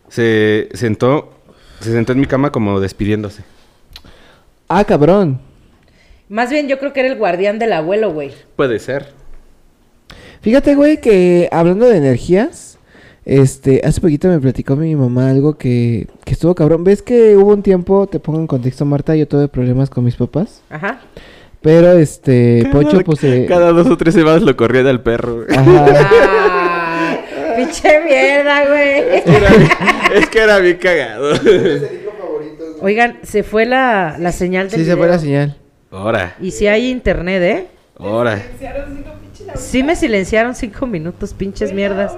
se 0.09 0.69
sentó, 0.73 1.33
se 1.79 1.91
sentó 1.91 2.13
en 2.13 2.19
mi 2.19 2.27
cama 2.27 2.51
como 2.51 2.79
despidiéndose. 2.79 3.43
ah, 4.67 4.83
cabrón. 4.83 5.41
Más 6.27 6.51
bien, 6.51 6.67
yo 6.67 6.77
creo 6.77 6.93
que 6.93 6.99
era 6.99 7.09
el 7.09 7.17
guardián 7.17 7.57
del 7.57 7.73
abuelo, 7.73 8.13
güey. 8.13 8.31
Puede 8.55 8.77
ser. 8.77 9.07
Fíjate, 10.41 10.75
güey, 10.75 11.01
que 11.01 11.49
hablando 11.51 11.87
de 11.87 11.97
energías, 11.97 12.68
este, 13.29 13.81
hace 13.85 14.01
poquito 14.01 14.27
me 14.27 14.39
platicó 14.39 14.75
mi 14.75 14.95
mamá 14.95 15.29
algo 15.29 15.55
que, 15.57 16.07
que 16.25 16.33
estuvo 16.33 16.55
cabrón. 16.55 16.83
¿Ves 16.83 17.01
que 17.03 17.35
hubo 17.37 17.53
un 17.53 17.61
tiempo, 17.61 18.07
te 18.07 18.19
pongo 18.19 18.39
en 18.39 18.47
contexto, 18.47 18.85
Marta, 18.85 19.15
yo 19.15 19.27
tuve 19.27 19.47
problemas 19.47 19.89
con 19.91 20.03
mis 20.03 20.15
papás? 20.15 20.61
Ajá. 20.69 20.99
Pero, 21.61 21.91
este, 21.91 22.67
Pocho, 22.71 23.01
pues, 23.01 23.23
eh, 23.23 23.45
Cada 23.47 23.71
dos 23.71 23.87
o 23.87 23.97
tres 23.97 24.13
semanas 24.15 24.41
lo 24.41 24.55
corría 24.57 24.81
del 24.83 25.01
perro. 25.01 25.45
ajá. 25.49 26.75
Ah, 27.51 27.55
pinche 27.65 27.99
mierda, 28.05 28.65
güey. 28.67 29.21
es 30.15 30.29
que 30.29 30.39
era 30.39 30.59
bien 30.59 30.77
cagado. 30.77 31.33
Oigan, 32.81 33.19
se 33.23 33.43
fue 33.43 33.65
la, 33.65 34.15
la 34.17 34.31
señal 34.31 34.69
del 34.69 34.79
Sí, 34.79 34.85
se 34.85 34.95
fue 34.95 35.07
la 35.07 35.19
señal. 35.19 35.57
Ahora, 35.91 36.35
Y 36.39 36.51
si 36.51 36.67
hay 36.67 36.89
internet, 36.89 37.41
¿eh? 37.43 37.67
ahora. 37.97 38.41
Sí 39.55 39.83
me 39.83 39.95
silenciaron 39.95 40.55
cinco 40.55 40.85
minutos, 40.85 41.33
pinches 41.33 41.73
mierdas. 41.73 42.13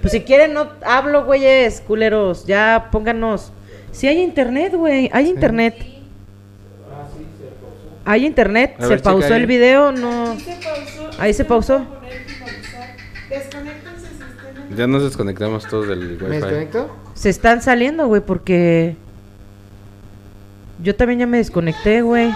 Pues 0.00 0.12
si 0.12 0.20
quieren, 0.20 0.54
no 0.54 0.68
hablo, 0.84 1.24
güeyes, 1.24 1.80
culeros. 1.80 2.46
Ya 2.46 2.88
pónganos. 2.92 3.52
Si 3.92 4.06
hay 4.06 4.20
internet, 4.20 4.74
güey. 4.74 5.10
Hay 5.12 5.28
internet. 5.28 5.74
Hay 8.04 8.26
internet. 8.26 8.76
Se 8.78 8.86
ver, 8.86 9.02
pausó 9.02 9.34
el 9.34 9.46
video, 9.46 9.92
no. 9.92 10.36
Ahí 11.18 11.34
se 11.34 11.44
pausó. 11.44 11.84
Ya 14.76 14.86
nos 14.86 15.02
desconectamos 15.02 15.66
todos 15.66 15.88
del 15.88 16.00
¿Me 16.00 16.24
wifi. 16.24 16.26
desconecto? 16.36 16.96
Se 17.14 17.30
están 17.30 17.62
saliendo, 17.62 18.06
güey, 18.06 18.20
porque. 18.20 18.96
Yo 20.82 20.94
también 20.94 21.18
ya 21.20 21.26
me 21.26 21.38
desconecté, 21.38 22.02
güey. 22.02 22.32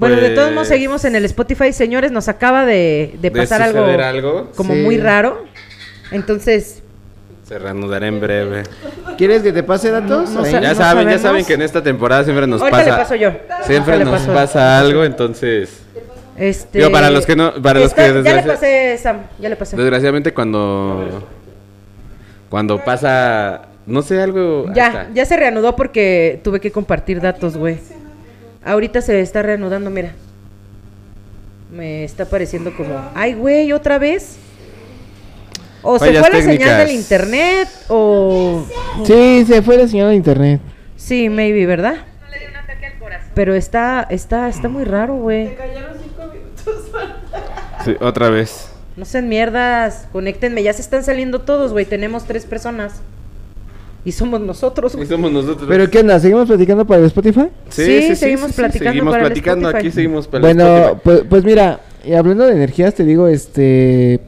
Bueno, 0.00 0.16
de 0.20 0.30
todos 0.30 0.48
modos 0.50 0.66
Pues- 0.66 0.68
seguimos 0.68 1.04
en 1.04 1.14
el 1.14 1.24
Spotify. 1.26 1.72
Señores, 1.72 2.10
nos 2.10 2.28
acaba 2.28 2.64
de, 2.64 3.12
de 3.20 3.30
De 3.30 3.30
pasar 3.30 3.62
algo, 3.62 3.80
suceder 3.80 4.00
algo, 4.02 4.50
como 4.56 4.74
Sí. 4.74 4.80
muy 4.80 4.96
raro. 4.98 5.44
Entonces, 6.10 6.82
se 7.46 7.58
reanudará 7.58 8.06
en 8.06 8.18
breve. 8.20 8.62
¿Quieres 9.18 9.42
que 9.42 9.52
te 9.52 9.62
pase 9.62 9.90
datos? 9.90 10.30
No. 10.30 10.46
Ya 10.46 10.60
no 10.60 10.74
saben, 10.74 11.08
ya 11.08 11.18
saben 11.18 11.44
que 11.44 11.52
en 11.54 11.62
esta 11.62 11.82
temporada 11.82 12.24
siempre 12.24 12.46
nos 12.46 12.60
ahorita 12.62 12.78
pasa. 12.78 12.90
le 12.90 12.96
paso 12.96 13.14
yo. 13.14 13.30
Siempre 13.66 13.94
Ahorita 13.94 13.96
le 13.98 14.04
nos 14.04 14.20
paso. 14.22 14.32
pasa 14.34 14.78
algo, 14.78 15.04
entonces. 15.04 15.82
Este, 16.36 16.78
Digo, 16.78 16.90
para 16.90 17.10
los 17.10 17.26
que 17.26 17.36
no- 17.36 17.52
para 17.62 17.80
los 17.80 17.92
que 17.92 18.22
Ya 18.24 18.34
le 18.36 18.42
pasé, 18.44 18.96
Sam, 18.96 19.18
ya 19.38 19.48
le 19.50 19.56
pasé. 19.56 19.76
Desgraciadamente 19.76 20.32
cuando 20.32 21.28
cuando 22.48 22.82
pasa 22.82 23.62
no 23.86 24.02
sé 24.02 24.20
algo 24.20 24.66
Ya, 24.74 25.08
ya 25.14 25.24
se 25.26 25.36
reanudó 25.36 25.76
porque 25.76 26.40
tuve 26.42 26.60
que 26.60 26.70
compartir 26.72 27.20
datos, 27.20 27.56
güey. 27.56 27.78
Ahorita 28.64 29.00
se 29.00 29.20
está 29.20 29.42
reanudando, 29.42 29.90
mira. 29.90 30.12
Me 31.72 32.04
está 32.04 32.24
pareciendo 32.24 32.76
como, 32.76 33.00
ay, 33.14 33.34
güey, 33.34 33.72
otra 33.72 33.98
vez. 33.98 34.36
O 35.82 35.98
se 35.98 36.12
fue 36.12 36.30
la 36.30 36.42
señal 36.42 36.86
del 36.86 36.94
internet 36.94 37.68
o 37.88 38.66
Sí, 39.04 39.44
se 39.46 39.62
fue 39.62 39.78
la 39.78 39.88
señal 39.88 40.10
de 40.10 40.14
internet. 40.16 40.60
sí, 40.96 41.28
maybe, 41.30 41.64
¿verdad? 41.64 41.94
Pero 43.34 43.54
está 43.54 44.06
está 44.10 44.48
está 44.48 44.68
muy 44.68 44.84
raro, 44.84 45.14
güey. 45.16 45.56
Sí, 47.84 47.96
otra 48.00 48.28
vez. 48.28 48.70
No 48.96 49.06
sean 49.06 49.26
mierdas, 49.30 50.06
conéctenme, 50.12 50.62
ya 50.62 50.74
se 50.74 50.82
están 50.82 51.02
saliendo 51.02 51.40
todos, 51.40 51.72
güey. 51.72 51.86
Tenemos 51.86 52.24
tres 52.26 52.44
personas. 52.44 53.00
Y 54.04 54.12
somos 54.12 54.40
nosotros, 54.40 54.96
Y 55.00 55.04
somos 55.06 55.30
nosotros. 55.30 55.66
¿Pero 55.68 55.90
qué 55.90 55.98
onda? 55.98 56.18
¿Seguimos 56.18 56.46
platicando 56.48 56.86
para 56.86 57.00
el 57.00 57.06
Spotify? 57.06 57.48
Sí, 57.68 58.14
seguimos 58.16 58.52
platicando 58.52 58.90
Seguimos 58.92 59.12
para 59.12 59.22
el 59.24 59.28
platicando, 59.28 59.68
Spotify. 59.68 59.86
aquí 59.88 59.94
seguimos 59.94 60.26
para 60.26 60.38
el 60.48 60.54
Bueno, 60.56 60.76
Spotify. 60.76 61.00
pues, 61.04 61.22
pues 61.28 61.44
mira, 61.44 61.80
y 62.04 62.14
hablando 62.14 62.44
de 62.46 62.52
energías, 62.52 62.94
te 62.94 63.04
digo, 63.04 63.28
este... 63.28 64.20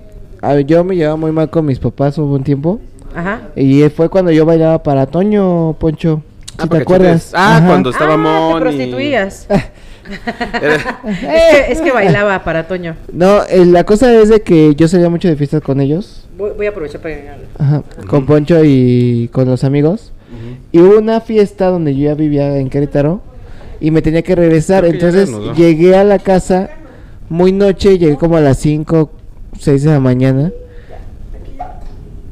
a 0.43 0.53
ver, 0.55 0.67
yo 0.67 0.85
me 0.85 0.95
llevaba 0.95 1.17
muy 1.17 1.33
mal 1.33 1.49
con 1.49 1.65
mis 1.65 1.79
papás 1.79 2.19
hubo 2.19 2.35
un 2.35 2.45
tiempo. 2.45 2.81
Ajá. 3.15 3.41
Y 3.57 3.83
fue 3.91 4.09
cuando 4.11 4.31
yo 4.31 4.45
bailaba 4.45 4.83
para 4.83 5.07
Toño, 5.07 5.75
Poncho. 5.79 6.23
Ah, 6.59 6.65
Si 6.65 6.69
te 6.69 6.77
acuerdas. 6.79 7.33
Ah, 7.35 7.57
Ajá. 7.57 7.67
cuando 7.67 7.91
estaba 7.91 8.13
ah, 8.13 8.17
te 8.17 8.23
Moni. 8.23 8.61
prostituías. 8.61 9.47
Era- 10.61 11.01
es, 11.07 11.19
que, 11.67 11.73
es 11.73 11.81
que 11.81 11.93
bailaba 11.93 12.43
para 12.45 12.67
Toño. 12.67 12.97
No, 13.13 13.43
eh, 13.49 13.65
la 13.65 13.85
cosa 13.85 14.13
es 14.13 14.29
de 14.29 14.43
que 14.43 14.75
yo 14.75 14.89
salía 14.89 15.09
mucho 15.09 15.29
de 15.29 15.37
fiestas 15.37 15.63
con 15.63 15.81
ellos. 15.81 16.22
Voy, 16.37 16.53
voy 16.57 16.67
a 16.67 16.71
aprovechar 16.71 17.01
para 17.01 17.37
Ajá, 17.59 17.83
con 18.09 18.27
Poncho 18.27 18.65
y 18.65 19.29
con 19.33 19.49
los 19.49 19.65
amigos. 19.65 20.13
Y 20.73 20.81
hubo 20.81 20.99
una 20.99 21.21
fiesta 21.21 21.67
donde 21.67 21.95
yo 21.95 22.05
ya 22.05 22.15
vivía 22.15 22.57
en 22.57 22.71
Querétaro 22.71 23.21
y 23.81 23.91
me 23.91 24.01
tenía 24.01 24.23
que 24.23 24.35
regresar. 24.35 24.81
Creo 24.81 24.93
que 24.93 24.99
ya 24.99 25.09
Entonces 25.09 25.57
llegué 25.57 25.97
a 25.97 26.05
la 26.05 26.19
casa 26.19 26.71
muy 27.29 27.53
noche, 27.53 27.99
llegué 27.99 28.17
como 28.17 28.37
a 28.37 28.41
las 28.41 28.59
5, 28.59 29.11
6 29.59 29.83
de 29.83 29.91
la 29.91 30.01
mañana. 30.01 30.53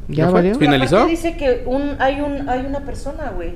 ¿Ya 0.07 0.29
valió? 0.29 0.55
¿Finalizó? 0.55 1.05
Dice 1.05 1.37
que 1.37 1.63
un, 1.65 1.95
hay, 1.99 2.21
un, 2.21 2.49
hay 2.49 2.65
una 2.65 2.79
persona, 2.81 3.31
güey. 3.35 3.53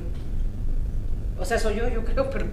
O 1.39 1.43
sea, 1.43 1.59
soy 1.59 1.75
yo, 1.75 1.89
yo 1.89 2.03
creo, 2.05 2.29
pero... 2.29 2.45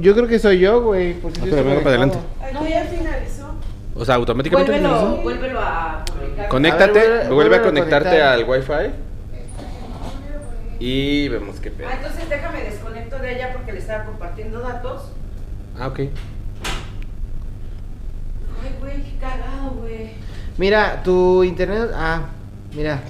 Yo 0.00 0.14
creo 0.14 0.28
que 0.28 0.38
soy 0.38 0.58
yo, 0.60 0.82
güey. 0.82 1.14
porque 1.14 1.40
Ah, 1.40 1.44
yo 1.46 1.50
pero 1.50 1.64
venga 1.64 1.78
para 1.78 1.90
adelante. 1.90 2.18
No, 2.52 2.68
ya 2.68 2.84
finalizó. 2.84 3.54
O 3.94 4.04
sea, 4.04 4.16
automáticamente 4.16 4.70
Vuélvelo, 4.70 4.96
finalizó. 4.96 5.22
vuélvelo 5.22 5.60
a. 5.60 5.87
Conéctate, 6.48 6.98
A 6.98 7.02
ver, 7.02 7.10
vuelve- 7.28 7.34
vuelve 7.34 7.56
a 7.56 7.62
conectarte 7.62 8.08
conectar. 8.08 8.32
al 8.32 8.44
wifi. 8.48 8.92
Y 10.80 11.28
vemos 11.28 11.58
qué 11.60 11.70
pedo. 11.70 11.88
Ah, 11.90 11.94
entonces 11.96 12.28
déjame 12.28 12.62
desconecto 12.62 13.18
de 13.18 13.34
ella 13.34 13.52
porque 13.52 13.72
le 13.72 13.78
estaba 13.80 14.04
compartiendo 14.04 14.60
datos. 14.60 15.10
Ah, 15.78 15.88
ok. 15.88 15.98
Ay, 15.98 16.08
güey, 18.80 19.02
qué 19.02 19.16
cagado, 19.20 19.70
güey. 19.80 20.10
Mira, 20.56 21.02
tu 21.02 21.42
internet. 21.44 21.90
Ah, 21.94 22.26
mira. 22.74 23.00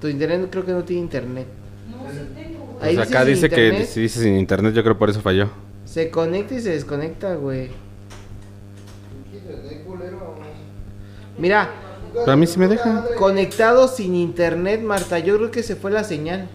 Tu 0.00 0.08
internet 0.08 0.48
creo 0.50 0.64
que 0.64 0.72
no 0.72 0.84
tiene 0.84 1.02
internet. 1.02 1.46
No, 1.90 2.10
sí 2.10 2.18
tengo, 2.34 2.64
güey. 2.80 2.94
Pues 2.94 3.08
acá 3.08 3.24
dice 3.24 3.50
que 3.50 3.84
si 3.84 4.00
dice 4.00 4.20
sin 4.22 4.36
internet, 4.38 4.72
yo 4.74 4.82
creo 4.82 4.96
por 4.96 5.10
eso 5.10 5.20
falló. 5.20 5.50
Se 5.84 6.10
conecta 6.10 6.54
y 6.54 6.60
se 6.60 6.70
desconecta, 6.70 7.34
güey. 7.34 7.70
Mira, 11.38 11.68
Pero 12.12 12.32
a 12.32 12.36
mí 12.36 12.46
sí 12.46 12.58
me 12.58 12.68
deja. 12.68 13.04
conectado 13.18 13.88
sin 13.88 14.14
internet, 14.14 14.80
Marta. 14.82 15.18
Yo 15.18 15.36
creo 15.36 15.50
que 15.50 15.62
se 15.62 15.76
fue 15.76 15.90
la 15.90 16.04
señal. 16.04 16.48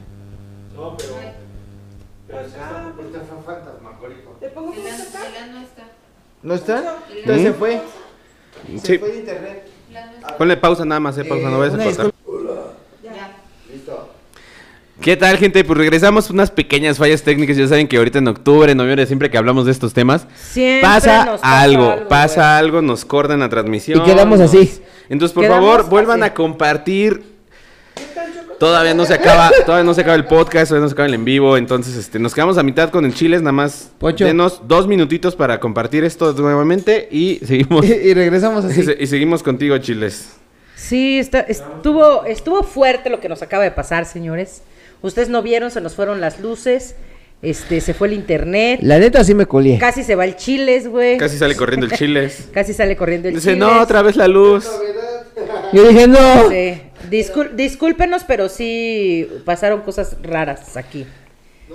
¿Te 4.39 4.49
pongo 4.49 4.73
El 4.73 4.80
el 4.80 4.84
no 5.53 5.59
está. 5.61 5.84
¿No 6.41 6.53
está? 6.55 6.95
Entonces 7.15 7.43
se 7.43 7.53
fue. 7.53 7.81
Se 8.81 8.88
Sí. 8.93 8.97
fue 8.97 9.09
de 9.09 9.17
internet. 9.19 9.67
No. 10.21 10.38
Ponle 10.38 10.57
pausa 10.57 10.84
nada 10.85 10.99
más, 10.99 11.17
eh, 11.17 11.25
pausa, 11.25 11.49
no 11.49 11.59
vayas 11.59 11.73
a 11.73 11.77
una 11.77 11.85
cortar. 11.85 12.11
Ya. 13.03 13.38
¿Qué 15.01 15.17
tal, 15.17 15.38
gente? 15.38 15.63
Pues 15.63 15.77
regresamos 15.77 16.30
unas 16.30 16.49
pequeñas 16.51 16.97
fallas 16.97 17.23
técnicas. 17.23 17.57
Ya 17.57 17.67
saben 17.67 17.88
que 17.88 17.97
ahorita 17.97 18.19
en 18.19 18.27
octubre, 18.27 18.71
en 18.71 18.77
noviembre, 18.77 19.05
siempre 19.05 19.30
que 19.30 19.38
hablamos 19.38 19.65
de 19.65 19.71
estos 19.71 19.93
temas, 19.93 20.25
Siempre 20.38 20.81
pasa, 20.88 21.25
nos 21.25 21.41
pasa 21.41 21.61
algo, 21.61 21.89
algo, 21.91 22.07
pasa 22.07 22.57
algo, 22.57 22.81
nos 22.81 23.03
cortan 23.05 23.39
la 23.39 23.49
transmisión. 23.49 23.99
Y 24.01 24.03
quedamos 24.03 24.39
nos- 24.39 24.49
así. 24.53 24.81
Entonces, 25.09 25.34
por 25.34 25.43
Quedamos 25.43 25.69
favor, 25.69 25.89
vuelvan 25.89 26.23
así. 26.23 26.31
a 26.31 26.34
compartir. 26.34 27.34
Todavía 28.59 28.93
no 28.93 29.05
se 29.05 29.13
acaba, 29.13 29.51
todavía 29.65 29.84
no 29.84 29.93
se 29.93 30.01
acaba 30.01 30.15
el 30.15 30.25
podcast, 30.25 30.69
todavía 30.69 30.84
no 30.84 30.88
se 30.89 30.93
acaba 30.93 31.07
el 31.07 31.15
en 31.15 31.25
vivo, 31.25 31.57
entonces 31.57 31.97
este, 31.97 32.17
nos 32.17 32.34
quedamos 32.34 32.57
a 32.57 32.63
mitad 32.63 32.91
con 32.91 33.03
el 33.03 33.13
chiles, 33.13 33.41
nada 33.41 33.51
más 33.51 33.91
denos 34.17 34.61
dos 34.67 34.88
minutitos 34.88 35.35
para 35.35 35.59
compartir 35.59 36.05
esto 36.05 36.31
nuevamente 36.34 37.09
y 37.11 37.39
seguimos 37.45 37.85
Y, 37.89 37.91
y 37.91 38.13
regresamos 38.13 38.63
así. 38.63 38.85
y 38.97 39.07
seguimos 39.07 39.43
contigo, 39.43 39.77
chiles. 39.80 40.38
Sí, 40.75 41.19
está, 41.19 41.41
estuvo, 41.41 42.23
estuvo 42.25 42.63
fuerte 42.63 43.09
lo 43.09 43.19
que 43.19 43.27
nos 43.27 43.41
acaba 43.41 43.63
de 43.63 43.71
pasar, 43.71 44.05
señores. 44.05 44.61
Ustedes 45.01 45.27
no 45.27 45.41
vieron, 45.41 45.69
se 45.69 45.81
nos 45.81 45.95
fueron 45.95 46.21
las 46.21 46.39
luces, 46.39 46.95
este, 47.44 47.80
se 47.82 47.94
fue 47.94 48.07
el 48.07 48.14
internet, 48.15 48.80
La 48.82 48.98
neta 48.98 49.24
sí 49.24 49.36
me 49.36 49.45
colié. 49.45 49.78
casi 49.78 50.03
se 50.03 50.15
va 50.15 50.26
el 50.26 50.36
chiles, 50.36 50.88
güey. 50.88 51.18
Casi 51.18 51.38
sale 51.38 51.56
corriendo 51.56 51.86
el 51.86 51.91
chiles. 51.98 52.48
Casi 52.52 52.74
sale 52.74 52.95
corriendo 52.95 53.28
el 53.28 53.36
Dice, 53.36 53.52
chiles. 53.53 53.60
no, 53.60 53.82
otra 53.82 54.02
vez 54.02 54.15
la 54.15 54.28
luz. 54.28 54.65
Yo 55.74 55.88
dije, 55.88 56.07
no. 56.07 56.49
Sí. 56.49 56.82
Discul- 57.11 57.52
discúlpenos, 57.56 58.24
pero 58.24 58.48
sí 58.49 59.28
pasaron 59.45 59.82
cosas 59.82 60.15
raras 60.24 60.78
aquí. 60.78 61.06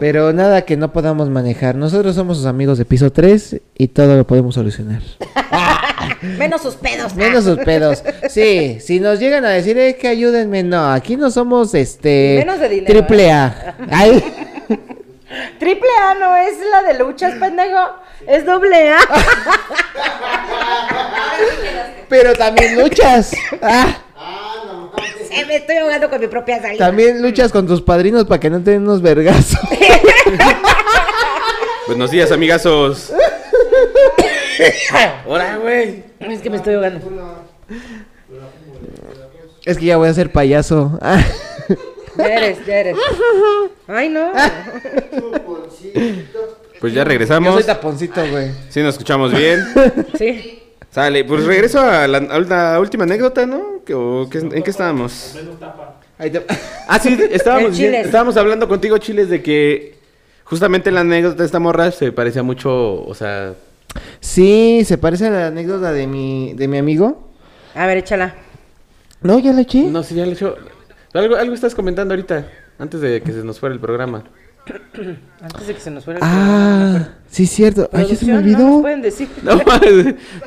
Pero 0.01 0.33
nada 0.33 0.63
que 0.63 0.77
no 0.77 0.93
podamos 0.93 1.29
manejar. 1.29 1.75
Nosotros 1.75 2.15
somos 2.15 2.37
sus 2.37 2.47
amigos 2.47 2.79
de 2.79 2.85
piso 2.85 3.11
3 3.13 3.61
y 3.77 3.89
todo 3.89 4.17
lo 4.17 4.27
podemos 4.27 4.55
solucionar. 4.55 5.03
Menos 6.39 6.63
sus 6.63 6.77
pedos. 6.77 7.15
Menos 7.17 7.45
sus 7.45 7.59
pedos. 7.59 8.03
Sí, 8.29 8.79
si 8.81 9.01
nos 9.01 9.19
llegan 9.19 9.45
a 9.45 9.51
decir, 9.51 9.77
eh, 9.79 9.97
que 10.01 10.09
ayúdenme, 10.09 10.63
no, 10.63 10.93
aquí 10.93 11.17
no 11.17 11.31
somos 11.31 11.75
este. 11.75 12.37
Menos 12.39 12.61
de 12.61 12.69
dinero, 12.69 12.87
Triple 12.93 13.31
A. 13.33 13.77
Ay, 13.91 14.23
Triple 15.59 15.89
A 16.03 16.15
no 16.15 16.37
es 16.37 16.55
la 16.71 16.83
de 16.83 16.99
luchas, 16.99 17.35
pendejo. 17.35 17.79
Es 18.27 18.45
doble 18.47 18.93
A. 18.93 18.99
pero 22.09 22.33
también 22.35 22.81
luchas. 22.81 23.33
Ah, 23.63 23.99
Eh, 25.31 25.45
me 25.47 25.57
estoy 25.57 25.77
ahogando 25.77 26.09
con 26.11 26.21
mi 26.21 26.27
propia 26.27 26.61
saliva. 26.61 26.85
también 26.87 27.23
luchas 27.23 27.53
con 27.53 27.67
tus 27.67 27.81
padrinos 27.83 28.25
para 28.25 28.41
que 28.41 28.51
no 28.51 28.63
te 28.63 28.73
den 28.73 28.83
unos 28.83 29.03
vergazos. 29.03 29.61
Buenos 31.87 32.11
días, 32.11 32.33
amigazos. 32.33 33.13
Hola, 35.27 35.57
güey. 35.59 36.03
Es 36.21 36.41
que 36.41 36.51
me 36.51 36.57
estoy 36.57 36.75
ahogando. 36.75 37.45
Es 39.65 39.79
que 39.79 39.85
ya 39.85 39.97
voy 39.99 40.09
a 40.09 40.15
ser 40.15 40.33
payaso. 40.33 40.99
Ya 42.19 42.35
eres, 42.35 42.67
ya 42.67 42.81
eres. 42.81 42.97
Ay, 43.87 44.09
no. 44.09 44.33
Pues 46.81 46.93
ya 46.93 47.01
Yo 47.01 47.05
soy 47.05 47.09
regresamos. 47.09 47.67
taponcito, 47.67 48.21
güey. 48.31 48.51
Sí, 48.69 48.81
nos 48.83 48.95
escuchamos 48.95 49.33
bien. 49.33 49.61
Sí. 50.17 50.63
Sale, 50.91 51.25
pues 51.25 51.45
regreso 51.45 51.81
a 51.81 52.07
la, 52.09 52.19
a 52.19 52.41
la 52.41 52.81
última 52.81 53.05
anécdota, 53.05 53.47
¿no? 53.47 53.83
¿Qué- 53.85 53.95
o 53.95 54.29
qué- 54.31 54.39
¿En 54.39 54.63
qué 54.63 54.71
estábamos? 54.71 55.35
Ahí 56.19 56.31
te- 56.31 56.45
Ah, 56.89 56.99
sí, 56.99 57.17
estábamos, 57.31 57.79
estábamos 57.79 58.37
hablando 58.37 58.67
contigo, 58.69 58.97
Chiles, 58.99 59.29
de 59.29 59.43
que 59.43 59.99
justamente 60.45 60.91
la 60.91 61.01
anécdota 61.01 61.37
de 61.39 61.45
esta 61.47 61.59
morra 61.59 61.91
se 61.91 62.11
parecía 62.13 62.43
mucho, 62.43 63.05
o 63.05 63.15
sea... 63.15 63.55
Sí, 64.21 64.83
se 64.87 64.99
parece 64.99 65.27
a 65.27 65.31
la 65.31 65.47
anécdota 65.49 65.93
de 65.93 66.07
mi, 66.07 66.55
de 66.55 66.69
mi 66.69 66.79
amigo. 66.79 67.29
A 67.75 67.87
ver, 67.87 67.99
échala. 67.99 68.35
No, 69.21 69.39
ya 69.39 69.53
la 69.53 69.61
eché. 69.63 69.83
No 69.85 70.03
sé, 70.03 70.15
ya 70.15 70.25
le 70.27 70.33
echó... 70.33 70.57
Algo, 71.19 71.37
algo 71.37 71.55
estás 71.55 71.75
comentando 71.75 72.15
ahorita, 72.15 72.47
antes 72.79 73.01
de 73.01 73.21
que 73.21 73.33
se 73.33 73.43
nos 73.45 73.59
fuera 73.59 73.75
el 73.75 73.81
programa. 73.81 74.23
Antes 75.41 75.67
de 75.67 75.75
que 75.75 75.81
se 75.81 75.91
nos 75.91 76.05
fuera 76.05 76.19
el 76.21 76.25
Ah, 76.27 77.09
sí, 77.31 77.47
cierto. 77.47 77.89
Ay, 77.93 78.07
ya 78.07 78.17
se 78.17 78.27
me 78.27 78.37
olvidó. 78.37 78.59
¿no 78.59 78.69
nos 78.75 78.81
pueden 78.83 79.03
decir? 79.03 79.29
No, 79.43 79.53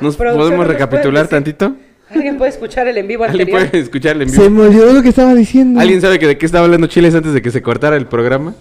¿Nos 0.00 0.16
podemos 0.16 0.50
¿no 0.50 0.56
nos 0.56 0.66
recapitular 0.68 1.26
tantito? 1.28 1.74
¿Alguien 2.08 2.38
puede 2.38 2.50
escuchar 2.50 2.86
el 2.86 2.96
en 2.98 3.08
vivo 3.08 3.24
¿Alguien 3.24 3.48
anterior? 3.48 3.68
puede 3.70 3.82
escucharle 3.82 4.24
en 4.24 4.30
vivo? 4.30 4.42
Se 4.44 4.48
me 4.50 4.62
olvidó 4.62 4.92
lo 4.92 5.02
que 5.02 5.08
estaba 5.08 5.34
diciendo. 5.34 5.80
¿Alguien 5.80 6.00
sabe 6.00 6.18
que 6.20 6.26
de 6.28 6.38
qué 6.38 6.46
estaba 6.46 6.64
hablando 6.64 6.86
Chiles 6.86 7.14
antes 7.16 7.32
de 7.32 7.42
que 7.42 7.50
se 7.50 7.62
cortara 7.62 7.96
el 7.96 8.06
programa? 8.06 8.54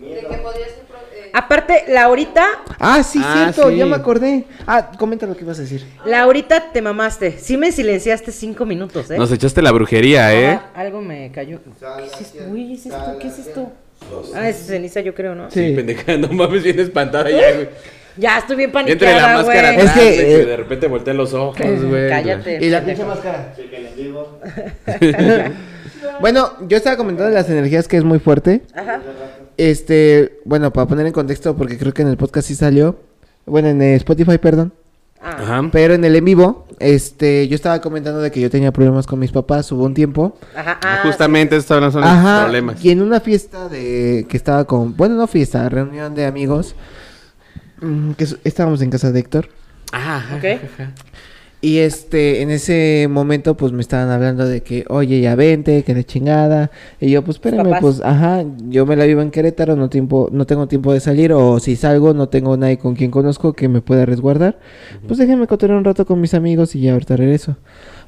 De 0.00 0.06
que 0.20 0.22
podría 0.36 0.66
ser. 0.66 0.84
pro- 0.88 0.98
eh, 1.12 1.20
Aparte, 1.32 1.84
Laurita, 1.88 2.44
Ah, 2.78 3.02
sí, 3.02 3.18
Ah, 3.22 3.50
cierto, 3.52 3.70
sí. 3.70 3.76
ya 3.76 3.86
me 3.86 3.96
acordé. 3.96 4.44
Ah, 4.66 4.90
comenta 4.98 5.26
lo 5.26 5.36
que 5.36 5.44
ibas 5.44 5.58
a 5.58 5.62
decir. 5.62 5.86
Laurita 6.04 6.72
te 6.72 6.82
mamaste. 6.82 7.38
Sí 7.38 7.56
me 7.56 7.72
silenciaste 7.72 8.32
cinco 8.32 8.66
minutos, 8.66 9.10
¿eh? 9.10 9.16
Nos 9.18 9.32
echaste 9.32 9.62
la 9.62 9.72
brujería, 9.72 10.34
¿eh? 10.34 10.60
Algo 10.74 11.00
me 11.00 11.30
cayó. 11.32 11.60
¿Qué 11.62 12.04
es 12.06 12.20
esto? 12.20 12.44
Uy, 12.50 12.74
¿es 12.74 12.86
esto? 12.86 13.18
¿Qué 13.20 13.28
es 13.28 13.38
esto? 13.38 13.72
Ah, 14.34 14.48
es 14.48 14.56
ceniza, 14.66 15.00
yo 15.00 15.14
creo, 15.14 15.34
¿no? 15.34 15.50
Sí. 15.50 15.72
pendeja, 15.76 16.16
no 16.18 16.28
mames, 16.28 16.62
bien 16.62 16.78
espantada 16.80 17.30
ya, 17.30 17.52
güey. 17.54 17.68
Ya 18.16 18.38
estoy 18.38 18.56
bien 18.56 18.70
Entre 18.74 19.14
la 19.14 19.22
paniqueada, 19.22 19.36
máscara 19.38 19.72
güey. 19.72 19.86
Es 19.86 19.92
que, 19.92 20.00
de 20.04 20.16
que 20.16 20.34
eh, 20.42 20.44
de 20.44 20.56
repente 20.58 20.86
voltean 20.86 21.16
los 21.16 21.32
ojos, 21.32 21.56
güey. 21.84 22.08
Cállate. 22.10 22.58
Y 22.60 22.68
la 22.68 22.84
pinche 22.84 23.04
máscara. 23.04 23.54
bueno, 26.20 26.52
yo 26.68 26.76
estaba 26.76 26.96
comentando 26.96 27.30
de 27.30 27.34
las 27.34 27.48
energías 27.48 27.88
que 27.88 27.96
es 27.96 28.04
muy 28.04 28.18
fuerte. 28.18 28.62
Ajá. 28.74 29.00
Este, 29.56 30.40
bueno, 30.44 30.72
para 30.72 30.86
poner 30.88 31.06
en 31.06 31.12
contexto, 31.12 31.56
porque 31.56 31.78
creo 31.78 31.92
que 31.94 32.02
en 32.02 32.08
el 32.08 32.16
podcast 32.16 32.48
sí 32.48 32.54
salió. 32.54 32.96
Bueno, 33.46 33.68
en 33.68 33.80
eh, 33.82 33.94
Spotify, 33.96 34.38
perdón. 34.38 34.72
Ah, 35.20 35.36
Ajá. 35.40 35.68
Pero 35.70 35.94
en 35.94 36.04
el 36.04 36.16
en 36.16 36.24
vivo, 36.24 36.66
este, 36.80 37.46
yo 37.46 37.54
estaba 37.54 37.80
comentando 37.80 38.20
de 38.20 38.30
que 38.32 38.40
yo 38.40 38.50
tenía 38.50 38.72
problemas 38.72 39.06
con 39.06 39.18
mis 39.20 39.30
papás, 39.30 39.70
hubo 39.70 39.84
un 39.84 39.94
tiempo. 39.94 40.36
ajá. 40.56 40.80
Ah, 40.82 41.00
Justamente 41.04 41.56
estos 41.56 41.92
son 41.92 42.02
los 42.02 42.10
Ajá. 42.10 42.42
problemas. 42.42 42.84
Y 42.84 42.90
en 42.90 43.02
una 43.02 43.20
fiesta 43.20 43.68
de 43.68 44.26
que 44.28 44.36
estaba 44.36 44.64
con, 44.64 44.96
bueno, 44.96 45.14
no 45.14 45.26
fiesta, 45.28 45.68
reunión 45.68 46.14
de 46.16 46.26
amigos, 46.26 46.74
mm, 47.80 48.12
que 48.12 48.24
es- 48.24 48.36
estábamos 48.42 48.82
en 48.82 48.90
casa 48.90 49.12
de 49.12 49.20
Héctor. 49.20 49.48
Ah, 49.92 50.22
Ok. 50.38 50.60
Y 51.64 51.78
este, 51.78 52.42
en 52.42 52.50
ese 52.50 53.06
momento, 53.08 53.56
pues 53.56 53.70
me 53.70 53.82
estaban 53.82 54.10
hablando 54.10 54.48
de 54.48 54.64
que, 54.64 54.84
oye, 54.88 55.20
ya 55.20 55.36
vente, 55.36 55.84
que 55.84 55.94
de 55.94 56.02
chingada. 56.02 56.72
Y 57.00 57.12
yo, 57.12 57.22
pues 57.22 57.36
espérame, 57.36 57.62
papás? 57.62 57.80
pues, 57.80 58.00
ajá, 58.02 58.44
yo 58.68 58.84
me 58.84 58.96
la 58.96 59.04
vivo 59.04 59.22
en 59.22 59.30
Querétaro, 59.30 59.76
no, 59.76 59.88
tiempo, 59.88 60.28
no 60.32 60.44
tengo 60.44 60.66
tiempo 60.66 60.92
de 60.92 60.98
salir, 60.98 61.32
o 61.32 61.60
si 61.60 61.76
salgo, 61.76 62.14
no 62.14 62.28
tengo 62.28 62.56
nadie 62.56 62.78
con 62.78 62.96
quien 62.96 63.12
conozco 63.12 63.52
que 63.52 63.68
me 63.68 63.80
pueda 63.80 64.04
resguardar. 64.04 64.58
Pues 65.06 65.20
déjenme 65.20 65.46
cotorrear 65.46 65.78
un 65.78 65.84
rato 65.84 66.04
con 66.04 66.20
mis 66.20 66.34
amigos 66.34 66.74
y 66.74 66.80
ya 66.80 66.94
ahorita 66.94 67.16
regreso. 67.16 67.56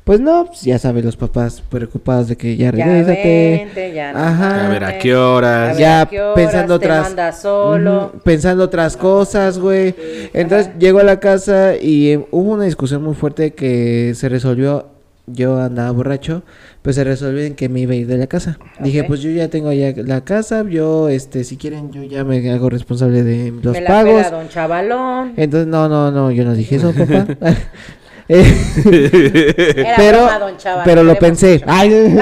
Pues 0.04 0.20
no, 0.20 0.44
pues 0.46 0.60
ya 0.60 0.78
sabes, 0.78 1.02
los 1.02 1.16
papás 1.16 1.62
preocupados 1.66 2.28
de 2.28 2.36
que 2.36 2.56
ya 2.58 2.66
Ya 2.66 2.72
regrésate. 2.72 3.64
vente, 3.64 3.94
ya 3.94 4.12
no 4.12 4.18
Ajá. 4.18 4.66
A 4.66 4.68
ver, 4.68 4.84
¿a 4.84 4.98
qué 4.98 5.16
horas? 5.16 5.70
A 5.70 5.72
ver, 5.72 5.80
ya 5.80 6.00
¿a 6.02 6.06
qué 6.06 6.20
horas 6.20 6.34
pensando 6.34 6.78
te 6.78 6.84
otras 6.86 7.02
manda 7.04 7.32
solo? 7.32 8.12
Pensando 8.22 8.64
otras 8.64 8.98
cosas, 8.98 9.58
güey. 9.58 9.94
Entonces 10.34 10.72
llego 10.78 10.98
a 10.98 11.04
la 11.04 11.20
casa 11.20 11.76
y 11.80 12.10
eh, 12.10 12.26
hubo 12.32 12.52
una 12.52 12.64
discusión 12.64 13.02
muy 13.02 13.14
fuerte 13.14 13.54
que 13.54 14.12
se 14.14 14.28
resolvió. 14.28 14.88
Yo 15.26 15.58
andaba 15.58 15.90
borracho, 15.90 16.42
pues 16.82 16.96
se 16.96 17.04
resolvió 17.04 17.42
en 17.44 17.54
que 17.54 17.70
me 17.70 17.80
iba 17.80 17.94
a 17.94 17.96
ir 17.96 18.06
de 18.06 18.18
la 18.18 18.26
casa. 18.26 18.58
Dije, 18.80 19.04
pues 19.04 19.20
yo 19.22 19.30
ya 19.30 19.48
tengo 19.48 19.72
ya 19.72 19.94
la 19.96 20.20
casa, 20.22 20.62
yo, 20.68 21.08
este, 21.08 21.44
si 21.44 21.56
quieren, 21.56 21.90
yo 21.92 22.02
ya 22.02 22.24
me 22.24 22.50
hago 22.52 22.68
responsable 22.68 23.22
de 23.22 23.50
los 23.62 23.72
Me 23.72 23.80
la 23.80 23.88
pagos. 23.88 24.22
pela 24.22 24.30
don 24.30 24.48
Chavalón. 24.50 25.32
Entonces, 25.38 25.66
no, 25.66 25.88
no, 25.88 26.10
no, 26.10 26.30
yo 26.30 26.44
no 26.44 26.52
dije 26.52 26.76
eso, 26.76 26.92
papá. 26.98 27.26
Era 28.28 28.44
pero, 29.96 30.18
broma, 30.18 30.38
don 30.38 30.56
Chavalón, 30.56 30.84
pero 30.84 31.02
lo 31.04 31.14
pensé. 31.18 31.62
Ay, 31.66 31.90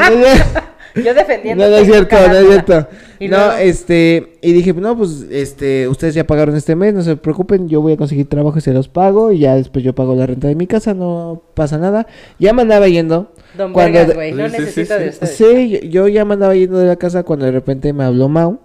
Yo 0.94 1.14
defendiendo. 1.14 1.64
no, 1.64 1.70
no 1.70 1.76
es 1.78 1.86
cierto, 1.86 2.16
no 2.28 2.34
es 2.34 2.46
cierto. 2.48 2.88
Y 3.18 3.28
no, 3.28 3.38
luego- 3.38 3.52
este, 3.56 4.34
y 4.42 4.52
dije, 4.52 4.74
no, 4.74 4.94
pues, 4.94 5.24
este, 5.30 5.88
ustedes 5.88 6.14
ya 6.14 6.26
pagaron 6.26 6.54
este 6.54 6.76
mes, 6.76 6.92
no 6.92 7.00
se 7.00 7.16
preocupen, 7.16 7.66
yo 7.68 7.80
voy 7.80 7.94
a 7.94 7.96
conseguir 7.96 8.28
trabajo 8.28 8.58
y 8.58 8.60
se 8.60 8.74
los 8.74 8.88
pago, 8.88 9.32
y 9.32 9.38
ya 9.38 9.54
después 9.54 9.82
yo 9.82 9.94
pago 9.94 10.14
la 10.14 10.26
renta 10.26 10.48
de 10.48 10.54
mi 10.54 10.66
casa, 10.66 10.92
no 10.92 11.40
pasa 11.54 11.78
nada. 11.78 12.06
Ya 12.38 12.52
me 12.52 12.60
andaba 12.62 12.88
yendo. 12.88 13.32
Don 13.56 13.72
cuando 13.72 14.12
güey. 14.12 14.32
No 14.32 14.48
Sí, 14.50 14.50
sí, 14.50 14.56
sí, 14.56 14.60
necesito 14.64 14.98
de 14.98 15.08
ustedes. 15.08 15.34
Sí, 15.36 15.68
yo, 15.70 15.78
yo 15.80 16.08
ya 16.08 16.26
me 16.26 16.34
andaba 16.34 16.54
yendo 16.54 16.76
de 16.78 16.86
la 16.88 16.96
casa 16.96 17.22
cuando 17.22 17.46
de 17.46 17.52
repente 17.52 17.92
me 17.94 18.04
habló 18.04 18.28
Mau. 18.28 18.60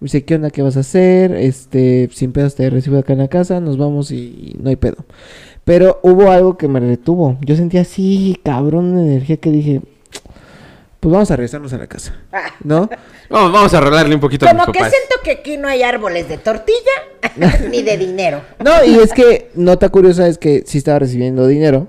Me 0.00 0.06
dice, 0.06 0.24
¿qué 0.24 0.34
onda? 0.34 0.50
¿Qué 0.50 0.60
vas 0.62 0.76
a 0.76 0.80
hacer? 0.80 1.32
Este, 1.32 2.10
sin 2.12 2.32
pedos 2.32 2.54
te 2.56 2.68
recibo 2.68 2.98
acá 2.98 3.12
en 3.14 3.20
la 3.20 3.28
casa, 3.28 3.60
nos 3.60 3.78
vamos 3.78 4.10
y, 4.10 4.16
y 4.16 4.56
no 4.60 4.68
hay 4.68 4.76
pedo. 4.76 4.96
Pero 5.64 6.00
hubo 6.02 6.30
algo 6.30 6.56
que 6.58 6.66
me 6.68 6.80
retuvo. 6.80 7.38
Yo 7.40 7.54
sentía 7.56 7.82
así, 7.82 8.38
cabrón, 8.44 8.92
una 8.92 9.02
energía 9.02 9.36
que 9.36 9.50
dije, 9.50 9.80
pues 10.98 11.12
vamos 11.12 11.30
a 11.30 11.36
regresarnos 11.36 11.72
a 11.72 11.78
la 11.78 11.86
casa. 11.86 12.16
¿No? 12.64 12.88
Vamos, 13.30 13.52
vamos 13.52 13.74
a 13.74 13.80
rolarle 13.80 14.14
un 14.14 14.20
poquito 14.20 14.46
a 14.48 14.52
mis 14.52 14.60
Como 14.60 14.72
que 14.72 14.78
papás. 14.80 14.92
siento 14.92 15.16
que 15.24 15.30
aquí 15.32 15.56
no 15.56 15.68
hay 15.68 15.82
árboles 15.82 16.28
de 16.28 16.38
tortilla 16.38 16.76
ni 17.70 17.82
de 17.82 17.96
dinero. 17.96 18.40
No, 18.64 18.84
y 18.84 18.96
es 18.96 19.12
que 19.12 19.50
nota 19.54 19.88
curiosa 19.88 20.26
es 20.26 20.38
que 20.38 20.64
sí 20.66 20.78
estaba 20.78 20.98
recibiendo 21.00 21.46
dinero. 21.46 21.86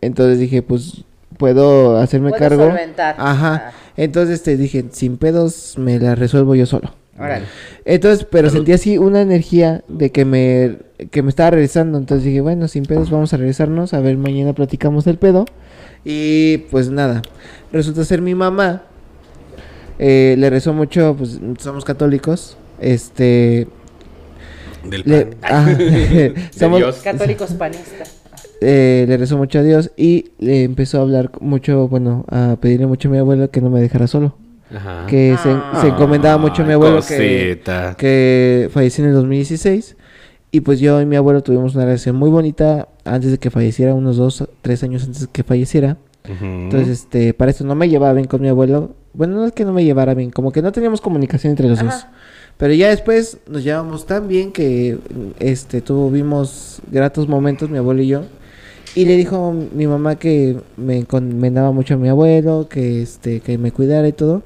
Entonces 0.00 0.38
dije, 0.38 0.62
pues 0.62 1.04
puedo 1.36 1.98
hacerme 1.98 2.30
Puedo 2.30 2.40
cargo. 2.40 2.64
solventar. 2.66 3.16
Ajá. 3.18 3.54
Ah. 3.68 3.72
Entonces 3.96 4.42
te 4.42 4.56
dije, 4.56 4.84
sin 4.92 5.16
pedos 5.16 5.74
me 5.78 5.98
la 5.98 6.14
resuelvo 6.14 6.54
yo 6.54 6.64
solo. 6.66 6.94
Órale. 7.20 7.44
Entonces, 7.84 8.26
pero 8.30 8.48
sentí 8.50 8.72
así 8.72 8.96
una 8.98 9.20
energía 9.20 9.84
de 9.88 10.10
que 10.10 10.24
me, 10.24 10.78
que 11.10 11.22
me 11.22 11.28
estaba 11.28 11.50
regresando. 11.50 11.98
Entonces 11.98 12.24
dije, 12.24 12.40
bueno, 12.40 12.66
sin 12.68 12.84
pedos, 12.84 13.10
vamos 13.10 13.32
a 13.34 13.36
regresarnos. 13.36 13.92
A 13.94 14.00
ver, 14.00 14.16
mañana 14.16 14.54
platicamos 14.54 15.04
del 15.04 15.18
pedo. 15.18 15.44
Y 16.04 16.58
pues 16.70 16.88
nada, 16.90 17.20
resulta 17.72 18.04
ser 18.04 18.22
mi 18.22 18.34
mamá. 18.34 18.84
eh, 19.98 20.34
le 20.38 20.48
rezó 20.48 20.72
mucho, 20.72 21.14
pues 21.18 21.38
somos 21.58 21.84
católicos. 21.84 22.56
Este. 22.80 23.68
Del 24.88 25.02
Le, 25.04 25.26
pan. 25.26 25.76
somos- 26.58 26.78
Dios. 26.78 26.96
Católicos 27.04 27.52
panistas. 27.58 28.16
eh, 28.62 29.04
le 29.06 29.16
rezó 29.18 29.36
mucho 29.36 29.58
a 29.58 29.62
Dios 29.62 29.90
y 29.98 30.30
le 30.38 30.64
empezó 30.64 30.98
a 30.98 31.02
hablar 31.02 31.30
mucho, 31.40 31.86
bueno, 31.88 32.24
a 32.28 32.56
pedirle 32.60 32.86
mucho 32.86 33.08
a 33.08 33.12
mi 33.12 33.18
abuelo 33.18 33.50
que 33.50 33.60
no 33.60 33.68
me 33.68 33.80
dejara 33.82 34.06
solo. 34.06 34.36
Ajá. 34.74 35.06
Que 35.06 35.36
se, 35.42 35.80
se 35.80 35.88
encomendaba 35.88 36.38
mucho 36.38 36.62
a 36.62 36.66
mi 36.66 36.72
abuelo 36.72 37.00
que, 37.06 37.60
que 37.96 38.70
falleció 38.72 39.04
en 39.04 39.10
el 39.10 39.16
2016. 39.16 39.96
Y 40.52 40.60
pues 40.60 40.80
yo 40.80 41.00
y 41.00 41.06
mi 41.06 41.16
abuelo 41.16 41.42
tuvimos 41.42 41.74
una 41.74 41.84
relación 41.84 42.16
muy 42.16 42.28
bonita 42.28 42.88
antes 43.04 43.30
de 43.30 43.38
que 43.38 43.50
falleciera, 43.50 43.94
unos 43.94 44.16
dos, 44.16 44.48
tres 44.62 44.82
años 44.82 45.04
antes 45.04 45.20
de 45.22 45.26
que 45.28 45.44
falleciera. 45.44 45.96
Ujú. 46.24 46.44
Entonces, 46.44 46.88
este, 46.88 47.34
para 47.34 47.50
esto 47.50 47.64
no 47.64 47.74
me 47.74 47.88
llevaba 47.88 48.12
bien 48.14 48.26
con 48.26 48.42
mi 48.42 48.48
abuelo. 48.48 48.90
Bueno, 49.12 49.36
no 49.36 49.46
es 49.46 49.52
que 49.52 49.64
no 49.64 49.72
me 49.72 49.84
llevara 49.84 50.14
bien, 50.14 50.30
como 50.30 50.52
que 50.52 50.62
no 50.62 50.72
teníamos 50.72 51.00
comunicación 51.00 51.52
entre 51.52 51.68
los 51.68 51.82
dos. 51.82 52.06
Pero 52.56 52.74
ya 52.74 52.88
después 52.88 53.38
nos 53.48 53.64
llevamos 53.64 54.06
tan 54.06 54.28
bien 54.28 54.52
que 54.52 54.98
este 55.38 55.80
tuvimos 55.80 56.80
gratos 56.90 57.26
momentos 57.26 57.70
mi 57.70 57.78
abuelo 57.78 58.02
y 58.02 58.08
yo. 58.08 58.24
Y 58.94 59.04
le 59.04 59.16
dijo 59.16 59.54
mi 59.72 59.86
mamá 59.86 60.16
que 60.16 60.56
me 60.76 60.98
encomendaba 60.98 61.70
mucho 61.72 61.94
a 61.94 61.96
mi 61.96 62.08
abuelo, 62.08 62.66
que 62.68 63.02
este 63.02 63.40
que 63.40 63.56
me 63.58 63.70
cuidara 63.72 64.08
y 64.08 64.12
todo. 64.12 64.42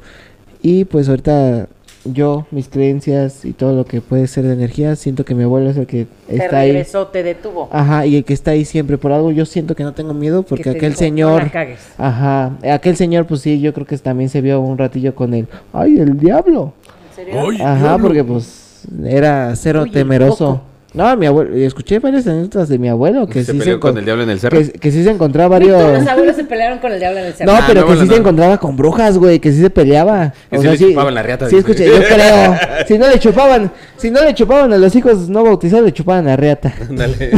Y 0.63 0.85
pues 0.85 1.09
ahorita 1.09 1.69
yo, 2.05 2.47
mis 2.51 2.69
creencias 2.69 3.47
y 3.47 3.53
todo 3.55 3.75
lo 3.75 3.87
que 3.87 4.03
puede 4.03 4.27
ser 4.27 4.45
de 4.45 4.53
energía, 4.53 4.95
siento 4.97 5.25
que 5.25 5.35
mi 5.35 5.45
abuelo 5.45 5.71
es 5.71 5.77
el 5.79 5.87
que 5.87 6.07
Te 6.27 6.37
está 6.37 6.59
ahí. 6.59 6.73
regresó, 6.73 7.07
te 7.07 7.23
detuvo. 7.23 7.69
Ajá, 7.73 8.05
y 8.05 8.17
el 8.17 8.25
que 8.25 8.35
está 8.35 8.51
ahí 8.51 8.67
siempre 8.67 8.99
por 8.99 9.13
algo, 9.13 9.33
yo 9.33 9.47
siento 9.47 9.75
que 9.75 9.85
no 9.85 9.95
tengo 9.95 10.13
miedo 10.13 10.43
Que 10.43 10.49
porque 10.51 10.65
te 10.65 10.71
aquel 10.71 10.91
dijo, 10.91 10.99
señor 10.99 11.39
No 11.41 11.47
la 11.47 11.51
cagues. 11.51 11.81
Ajá, 11.97 12.59
aquel 12.71 12.97
señor 12.97 13.27
pues 13.27 13.41
sí, 13.41 13.61
yo 13.61 13.73
creo 13.73 13.87
que 13.87 13.97
también 13.97 14.29
se 14.29 14.43
vio 14.43 14.61
un 14.61 14.77
ratillo 14.77 15.15
con 15.15 15.33
él. 15.33 15.49
Ay, 15.73 15.99
el 15.99 16.19
diablo. 16.19 16.75
¿En 17.11 17.15
serio? 17.17 17.67
Ajá, 17.67 17.97
porque 17.99 18.23
pues 18.23 18.87
era 19.05 19.57
cero 19.57 19.87
temeroso. 19.91 20.61
No, 20.95 21.17
mi 21.17 21.27
abuelo, 21.27 21.57
escuché 21.57 21.99
varias 21.99 22.25
anécdotas 22.29 22.69
de 22.69 22.79
mi 22.79 22.89
abuelo 22.89 23.27
que 23.27 23.43
se 23.45 23.51
sí 23.53 23.59
se 23.59 23.65
peleó 23.65 23.81
con 23.81 23.95
encon- 23.95 23.99
el 23.99 24.05
diablo 24.05 24.23
en 24.23 24.31
el 24.31 24.39
cerro. 24.39 24.59
que, 24.59 24.71
que 24.71 24.93
sí 24.93 25.03
se 25.03 25.11
encontraba 25.11 25.59
Todos 25.59 25.73
varios 25.73 25.99
los 26.01 26.09
abuelos 26.09 26.37
se 26.37 26.45
pelearon 26.45 26.79
con 26.79 26.93
el 26.93 27.01
diablo 27.01 27.19
en 27.19 27.27
el 27.27 27.35
cerro. 27.35 27.53
No, 27.53 27.59
Ah, 27.59 27.65
pero 27.67 27.85
mi 27.87 27.95
que 27.95 28.01
sí 28.03 28.07
se 28.09 28.17
encontraba 28.17 28.59
con 28.59 28.77
brujas, 28.77 29.19
güey, 29.19 29.41
que 29.41 29.51
sí 29.51 29.61
se 29.61 29.71
peleaba. 29.71 30.33
Que 30.51 30.59
sí 30.59 30.67
le 30.69 30.79
chupaban 30.79 31.15
la 31.15 31.23
riata, 31.25 31.49
Sí, 31.51 31.57
escuché, 31.57 31.87
yo 31.87 31.99
creo. 31.99 32.57
Si 32.87 32.97
no 32.97 33.09
le 33.09 33.19
chupaban, 33.19 33.73
si 33.97 34.11
no 34.13 34.23
le 34.23 34.35
chupaban 34.35 34.73
a 34.73 34.79
los 34.79 34.95
hijos 34.95 35.29
no 35.29 35.43
bautizados, 35.43 35.85
le 35.85 35.93
chupaban 35.93 36.27
la 36.27 36.37
riata. 36.37 36.73
Ándale. 36.89 37.31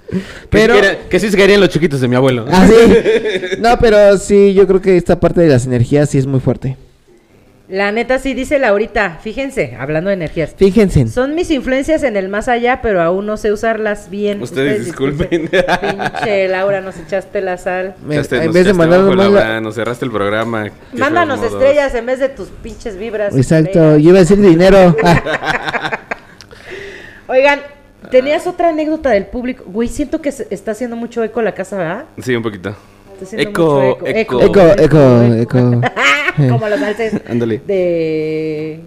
Pero-. 0.50 0.74
Que, 0.80 0.98
que 1.10 1.20
sí 1.20 1.30
se 1.30 1.36
querían 1.36 1.60
los 1.60 1.68
chiquitos 1.68 2.00
de 2.00 2.08
mi 2.08 2.16
abuelo. 2.16 2.46
Ah, 2.50 2.66
sí. 2.66 2.74
No, 3.60 3.78
pero 3.78 4.16
sí, 4.18 4.54
yo 4.54 4.66
creo 4.66 4.80
que 4.80 4.96
esta 4.96 5.20
parte 5.20 5.40
de 5.42 5.48
las 5.48 5.66
energías 5.66 6.08
sí 6.10 6.18
es 6.18 6.26
muy 6.26 6.40
fuerte. 6.40 6.76
La 7.72 7.90
neta 7.90 8.18
sí 8.18 8.34
dice 8.34 8.58
Laurita, 8.58 9.18
fíjense, 9.22 9.74
hablando 9.80 10.08
de 10.08 10.14
energías. 10.14 10.52
Fíjense. 10.54 11.08
Son 11.08 11.34
mis 11.34 11.50
influencias 11.50 12.02
en 12.02 12.18
el 12.18 12.28
más 12.28 12.46
allá, 12.48 12.80
pero 12.82 13.00
aún 13.00 13.24
no 13.24 13.38
sé 13.38 13.50
usarlas 13.50 14.10
bien. 14.10 14.42
Ustedes 14.42 14.84
disculpen. 14.84 15.48
Pinche 15.48 16.48
Laura, 16.48 16.82
nos 16.82 16.98
echaste 16.98 17.40
la 17.40 17.56
sal. 17.56 17.94
Me- 18.04 18.16
Echaste- 18.16 18.40
en 18.40 18.44
nos 18.44 18.54
vez 18.54 18.64
de 18.64 18.70
echaste 18.72 18.78
mandar 18.78 19.00
abajo, 19.00 19.16
nomás 19.16 19.32
la- 19.32 19.40
Laura, 19.40 19.60
Nos 19.62 19.74
cerraste 19.76 20.04
el 20.04 20.10
programa. 20.10 20.66
Mándanos 20.92 21.42
estrellas 21.42 21.94
en 21.94 22.04
vez 22.04 22.18
de 22.20 22.28
tus 22.28 22.48
pinches 22.48 22.98
vibras. 22.98 23.34
Exacto, 23.34 23.68
estrellas. 23.70 24.02
yo 24.02 24.08
iba 24.10 24.18
a 24.18 24.20
decir 24.20 24.38
dinero. 24.38 24.94
Oigan, 27.26 27.60
tenías 28.10 28.46
otra 28.46 28.68
anécdota 28.68 29.08
del 29.08 29.24
público. 29.24 29.64
Güey, 29.66 29.88
siento 29.88 30.20
que 30.20 30.30
se 30.30 30.46
está 30.50 30.72
haciendo 30.72 30.96
mucho 30.96 31.24
eco 31.24 31.40
la 31.40 31.52
casa, 31.54 31.78
¿verdad? 31.78 32.04
Sí, 32.22 32.36
un 32.36 32.42
poquito. 32.42 32.76
Está 33.22 33.36
haciendo 33.36 33.50
Eco, 33.50 33.96
mucho 34.00 34.06
eco. 34.06 34.40
eco, 34.42 34.62
eco, 34.78 35.22
eco. 35.34 35.80
Como 36.36 36.68
los 36.68 36.80
valses 36.80 37.14
Ándale. 37.28 37.60
de... 37.66 38.80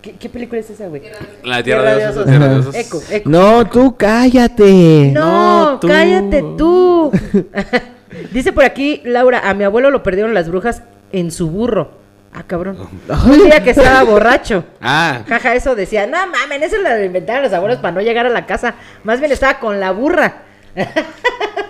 ¿Qué, 0.00 0.12
qué 0.18 0.28
película 0.28 0.60
es 0.60 0.68
esa, 0.70 0.88
güey? 0.88 1.02
La 1.44 1.62
tierra 1.62 1.94
de 1.94 2.06
osos. 2.06 2.16
Osos. 2.16 2.26
Tierra 2.26 2.48
de 2.48 2.56
osos. 2.56 2.74
Eco, 2.74 3.02
eco. 3.10 3.30
No, 3.30 3.66
tú 3.68 3.96
cállate. 3.96 5.10
No, 5.14 5.72
No, 5.72 5.80
tú. 5.80 5.86
cállate 5.88 6.42
tú. 6.58 7.12
Dice 8.32 8.52
por 8.52 8.64
aquí, 8.64 9.00
Laura, 9.04 9.48
a 9.48 9.54
mi 9.54 9.64
abuelo 9.64 9.90
lo 9.90 10.02
perdieron 10.02 10.34
las 10.34 10.48
brujas 10.48 10.82
en 11.12 11.30
su 11.30 11.48
burro. 11.50 12.02
Ah, 12.34 12.42
cabrón. 12.46 12.78
Un 13.26 13.44
día 13.44 13.62
que 13.62 13.70
estaba 13.70 14.02
borracho. 14.04 14.64
Ah, 14.80 15.20
Jaja, 15.28 15.54
eso 15.54 15.74
decía, 15.74 16.06
no 16.06 16.16
mamen, 16.26 16.62
eso 16.62 16.76
lo 16.78 17.04
inventaron 17.04 17.42
los 17.44 17.52
abuelos 17.52 17.78
para 17.78 17.92
no 17.92 18.00
llegar 18.00 18.26
a 18.26 18.30
la 18.30 18.46
casa. 18.46 18.74
Más 19.04 19.20
bien 19.20 19.30
estaba 19.32 19.58
con 19.60 19.78
la 19.80 19.92
burra. 19.92 20.42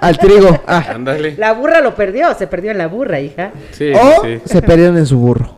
Al 0.00 0.18
trigo. 0.18 0.62
Ah. 0.66 0.92
ándale. 0.94 1.36
La 1.36 1.52
burra 1.52 1.80
lo 1.80 1.94
perdió, 1.94 2.34
se 2.34 2.46
perdió 2.46 2.70
en 2.72 2.78
la 2.78 2.88
burra, 2.88 3.20
hija. 3.20 3.52
Sí, 3.72 3.92
O 3.94 4.24
sí, 4.24 4.40
se 4.44 4.62
perdieron 4.62 4.96
en 4.98 5.06
su 5.06 5.16
burro. 5.18 5.56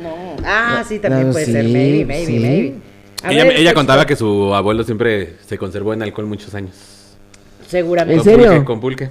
No. 0.00 0.36
Ah, 0.44 0.84
sí, 0.86 0.98
también 0.98 1.28
No, 1.28 1.32
puede 1.32 1.46
sí, 1.46 1.52
ser. 1.52 1.64
Maybe, 1.64 2.04
maybe, 2.04 2.26
sí. 2.26 2.38
maybe. 2.38 2.74
A 3.22 3.32
Ella, 3.32 3.44
ver, 3.44 3.52
ella 3.56 3.62
pues, 3.70 3.74
contaba 3.74 4.06
que 4.06 4.16
su 4.16 4.54
abuelo 4.54 4.84
siempre 4.84 5.36
se 5.46 5.56
conservó 5.56 5.94
en 5.94 6.02
alcohol 6.02 6.26
muchos 6.26 6.54
años. 6.54 6.74
Seguramente. 7.66 8.14
¿En 8.14 8.18
Con 8.18 8.24
serio? 8.24 8.46
Pulque, 8.50 8.64
con 8.64 8.80
pulque. 8.80 9.08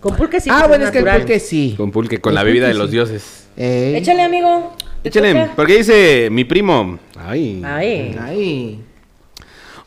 Con 0.00 0.16
pulque 0.16 0.40
sí. 0.40 0.48
ah, 0.50 0.56
pues, 0.60 0.68
bueno, 0.68 0.84
es 0.86 0.90
que 0.90 0.98
el 1.00 1.04
pulque 1.04 1.38
sí. 1.40 1.74
Con 1.76 1.90
pulque, 1.90 2.18
con 2.18 2.30
El 2.30 2.34
la 2.36 2.42
bebida 2.44 2.68
de 2.68 2.74
los 2.74 2.90
dioses. 2.90 3.48
Ey. 3.56 3.96
Échale, 3.96 4.22
amigo. 4.22 4.74
¿Te 5.02 5.10
Échale, 5.10 5.32
toca? 5.34 5.52
porque 5.56 5.76
dice 5.76 6.28
mi 6.30 6.44
primo. 6.44 6.98
Ay. 7.18 7.60
Ay. 7.64 8.16
Ay. 8.18 8.80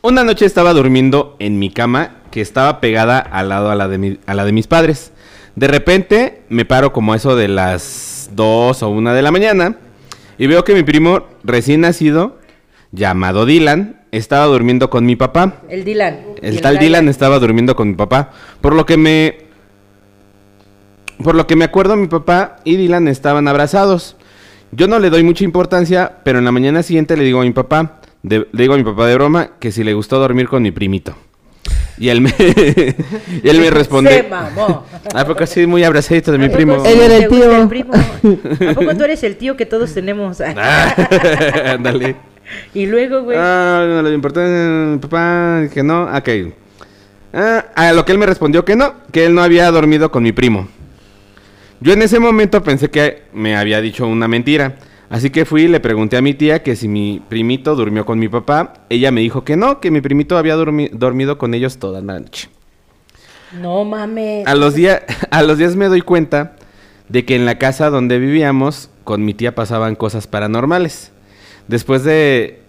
Una 0.02 0.22
noche 0.22 0.44
estaba 0.44 0.72
durmiendo 0.72 1.34
en 1.40 1.58
mi 1.58 1.70
cama 1.70 2.18
que 2.34 2.40
estaba 2.40 2.80
pegada 2.80 3.20
al 3.20 3.48
lado 3.48 3.70
a 3.70 3.76
la 3.76 3.86
de, 3.86 3.96
mi- 3.96 4.18
a 4.26 4.34
la 4.34 4.44
de 4.44 4.50
mis 4.50 4.66
padres. 4.66 5.12
De 5.54 5.68
repente 5.68 6.42
me 6.48 6.64
paro 6.64 6.92
como 6.92 7.14
eso 7.14 7.36
de 7.36 7.46
las 7.46 8.28
2 8.34 8.82
o 8.82 8.88
1 8.88 9.14
de 9.14 9.22
la 9.22 9.30
mañana 9.30 9.76
y 10.36 10.48
veo 10.48 10.64
que 10.64 10.74
mi 10.74 10.82
primo 10.82 11.28
recién 11.44 11.82
nacido, 11.82 12.40
llamado 12.90 13.46
Dylan, 13.46 14.00
estaba 14.10 14.46
durmiendo 14.46 14.90
con 14.90 15.06
mi 15.06 15.14
papá. 15.14 15.62
El 15.68 15.84
Dylan. 15.84 16.18
El 16.42 16.60
tal 16.60 16.78
Dylan 16.80 17.08
estaba 17.08 17.38
durmiendo 17.38 17.76
con 17.76 17.86
mi 17.90 17.94
papá. 17.94 18.32
Por 18.60 18.74
lo 18.74 18.84
que 18.84 18.96
me. 18.96 19.38
Por 21.22 21.36
lo 21.36 21.46
que 21.46 21.54
me 21.54 21.64
acuerdo, 21.64 21.94
mi 21.94 22.08
papá 22.08 22.56
y 22.64 22.74
Dylan 22.74 23.06
estaban 23.06 23.46
abrazados. 23.46 24.16
Yo 24.72 24.88
no 24.88 24.98
le 24.98 25.08
doy 25.10 25.22
mucha 25.22 25.44
importancia, 25.44 26.16
pero 26.24 26.40
en 26.40 26.44
la 26.44 26.50
mañana 26.50 26.82
siguiente 26.82 27.16
le 27.16 27.22
digo 27.22 27.40
a 27.40 27.44
mi 27.44 27.52
papá, 27.52 28.00
de- 28.24 28.48
le 28.50 28.62
digo 28.62 28.74
a 28.74 28.76
mi 28.76 28.82
papá 28.82 29.06
de 29.06 29.14
broma, 29.14 29.50
que 29.60 29.70
si 29.70 29.84
le 29.84 29.94
gustó 29.94 30.18
dormir 30.18 30.48
con 30.48 30.64
mi 30.64 30.72
primito. 30.72 31.14
Y 31.98 32.08
él 32.08 32.20
me, 32.20 32.30
y 33.42 33.48
él 33.48 33.58
me 33.58 33.64
Se 33.68 33.70
responde. 33.70 34.26
mamó. 34.28 34.84
¿A 35.14 35.24
poco 35.24 35.44
muy 35.66 35.84
abrazadito 35.84 36.32
de 36.32 36.38
mi 36.38 36.44
¿A 36.46 36.48
poco 36.48 36.56
primo? 36.56 36.84
Él 36.84 37.00
era 37.00 37.16
el 37.16 37.28
tío. 37.28 37.68
primo? 37.68 37.92
¿A 38.70 38.74
poco 38.74 38.96
tú 38.96 39.04
eres 39.04 39.22
el 39.22 39.36
tío 39.36 39.56
que 39.56 39.66
todos 39.66 39.92
tenemos? 39.94 40.40
Ah, 40.40 40.94
Ándale. 41.74 42.16
y 42.74 42.86
luego, 42.86 43.22
güey. 43.22 43.38
Ah, 43.40 43.84
no 43.88 44.02
le 44.02 44.12
importó 44.14 44.40
a 44.40 44.44
mi 44.44 44.98
papá, 44.98 45.62
que 45.72 45.82
no, 45.82 46.04
ok. 46.04 46.28
Ah, 47.32 47.64
a 47.74 47.92
lo 47.92 48.04
que 48.04 48.12
él 48.12 48.18
me 48.18 48.26
respondió 48.26 48.64
que 48.64 48.76
no, 48.76 48.94
que 49.12 49.24
él 49.26 49.34
no 49.34 49.42
había 49.42 49.70
dormido 49.70 50.10
con 50.10 50.22
mi 50.22 50.32
primo. 50.32 50.68
Yo 51.80 51.92
en 51.92 52.02
ese 52.02 52.18
momento 52.20 52.62
pensé 52.62 52.90
que 52.90 53.24
me 53.32 53.56
había 53.56 53.80
dicho 53.80 54.06
una 54.06 54.28
mentira, 54.28 54.76
así 55.10 55.30
que 55.30 55.44
fui 55.44 55.62
y 55.62 55.68
le 55.68 55.80
pregunté 55.80 56.16
a 56.16 56.22
mi 56.22 56.34
tía 56.34 56.62
que 56.62 56.76
si 56.76 56.88
mi 56.88 57.22
primito 57.28 57.74
durmió 57.76 58.04
con 58.04 58.18
mi 58.18 58.28
papá. 58.28 58.74
Ella 58.88 59.10
me 59.10 59.20
dijo 59.20 59.44
que 59.44 59.56
no, 59.56 59.80
que 59.80 59.90
mi 59.90 60.00
primito 60.00 60.36
había 60.38 60.56
dormi- 60.56 60.90
dormido 60.90 61.38
con 61.38 61.54
ellos 61.54 61.78
toda 61.78 62.00
la 62.00 62.18
noche. 62.20 62.48
No 63.60 63.84
mames. 63.84 64.46
A 64.46 64.54
los, 64.54 64.74
días, 64.74 65.02
a 65.30 65.42
los 65.42 65.58
días 65.58 65.76
me 65.76 65.86
doy 65.88 66.00
cuenta 66.00 66.56
de 67.08 67.24
que 67.24 67.36
en 67.36 67.44
la 67.46 67.58
casa 67.58 67.90
donde 67.90 68.18
vivíamos 68.18 68.90
con 69.04 69.24
mi 69.24 69.34
tía 69.34 69.54
pasaban 69.54 69.94
cosas 69.94 70.26
paranormales. 70.26 71.12
Después 71.68 72.04
de, 72.04 72.60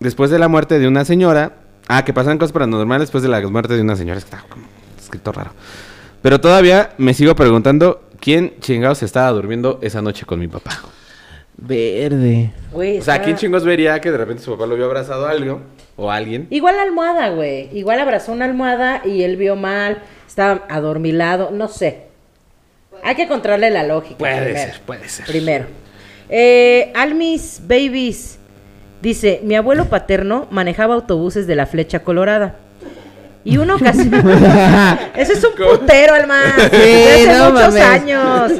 después 0.00 0.30
de 0.30 0.38
la 0.38 0.48
muerte 0.48 0.78
de 0.78 0.88
una 0.88 1.04
señora... 1.04 1.56
Ah, 1.88 2.04
que 2.04 2.12
pasaban 2.12 2.38
cosas 2.38 2.52
paranormales 2.52 3.08
después 3.08 3.22
de 3.22 3.28
la 3.28 3.46
muerte 3.48 3.74
de 3.74 3.82
una 3.82 3.96
señora. 3.96 4.16
Es 4.18 4.24
que 4.24 4.36
Está 4.36 4.48
como 4.48 4.64
escrito 4.98 5.32
raro. 5.32 5.50
Pero 6.22 6.40
todavía 6.40 6.92
me 6.96 7.12
sigo 7.12 7.34
preguntando 7.34 8.02
quién 8.20 8.54
chingados 8.60 9.02
estaba 9.02 9.30
durmiendo 9.30 9.78
esa 9.82 10.00
noche 10.00 10.24
con 10.24 10.38
mi 10.38 10.46
papá. 10.48 10.70
Verde. 11.64 12.50
Güey, 12.72 12.98
O 12.98 13.02
sea, 13.02 13.14
está- 13.14 13.24
¿quién 13.24 13.36
chingos 13.36 13.64
vería 13.64 14.00
que 14.00 14.10
de 14.10 14.18
repente 14.18 14.42
su 14.42 14.50
papá 14.52 14.66
lo 14.66 14.74
vio 14.76 14.86
abrazado 14.86 15.26
a 15.26 15.30
algo? 15.30 15.60
O 15.96 16.10
a 16.10 16.16
alguien. 16.16 16.46
Igual 16.50 16.76
la 16.76 16.82
almohada, 16.82 17.28
güey. 17.30 17.68
Igual 17.76 18.00
abrazó 18.00 18.32
una 18.32 18.46
almohada 18.46 19.02
y 19.04 19.22
él 19.22 19.36
vio 19.36 19.54
mal. 19.56 19.98
Estaba 20.26 20.62
adormilado. 20.68 21.50
No 21.52 21.68
sé. 21.68 22.04
Hay 23.04 23.14
que 23.14 23.22
encontrarle 23.22 23.70
la 23.70 23.84
lógica. 23.84 24.16
Puede 24.18 24.42
primero. 24.42 24.58
ser, 24.72 24.80
puede 24.86 25.08
ser. 25.08 25.26
Primero. 25.26 25.66
Eh, 26.28 26.90
Almis 26.94 27.60
Babies 27.66 28.38
dice: 29.02 29.40
Mi 29.44 29.54
abuelo 29.54 29.84
paterno 29.86 30.46
manejaba 30.50 30.94
autobuses 30.94 31.46
de 31.46 31.54
la 31.56 31.66
Flecha 31.66 32.00
Colorada. 32.00 32.56
Y 33.44 33.58
una 33.58 33.74
ocasión. 33.74 34.12
Ese 35.16 35.32
es 35.34 35.44
un 35.44 35.52
putero, 35.54 36.14
Alma. 36.14 36.42
Sí, 36.70 36.76
de 36.76 37.10
hace 37.12 37.26
no 37.38 37.50
muchos 37.50 37.74
mames. 37.74 37.82
años. 37.82 38.52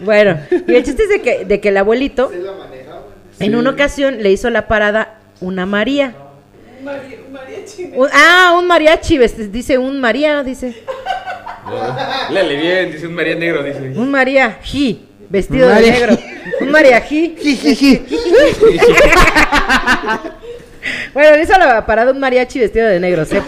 Bueno, 0.00 0.38
y 0.66 0.74
el 0.74 0.84
chiste 0.84 1.04
es 1.04 1.08
de 1.08 1.22
que, 1.22 1.44
de 1.44 1.60
que 1.60 1.68
el 1.68 1.76
abuelito. 1.76 2.30
En 3.40 3.54
una 3.54 3.70
ocasión 3.70 4.22
le 4.22 4.30
hizo 4.32 4.50
la 4.50 4.66
parada 4.68 5.18
una 5.40 5.66
María. 5.66 6.14
Un- 7.94 8.08
ah, 8.12 8.56
un 8.58 8.66
mariachi, 8.66 9.18
ves- 9.18 9.52
dice 9.52 9.78
un 9.78 10.00
María, 10.00 10.42
dice. 10.42 10.74
Léale 12.30 12.56
bien, 12.56 12.92
dice 12.92 13.06
un 13.06 13.14
María 13.14 13.34
Negro, 13.34 13.62
dice. 13.62 13.92
Un 13.96 14.10
María 14.10 14.58
Ji, 14.62 15.06
vestido 15.28 15.68
María 15.68 15.92
de 15.92 16.00
negro. 16.00 16.18
Un 16.60 16.70
María 16.70 17.00
Ji. 17.00 17.34
Bueno, 21.14 21.36
le 21.36 21.42
hizo 21.42 21.58
la 21.58 21.84
parada 21.86 22.12
un 22.12 22.18
mariachi 22.20 22.60
vestido 22.60 22.86
de 22.86 23.00
negro. 23.00 23.24
Se, 23.24 23.42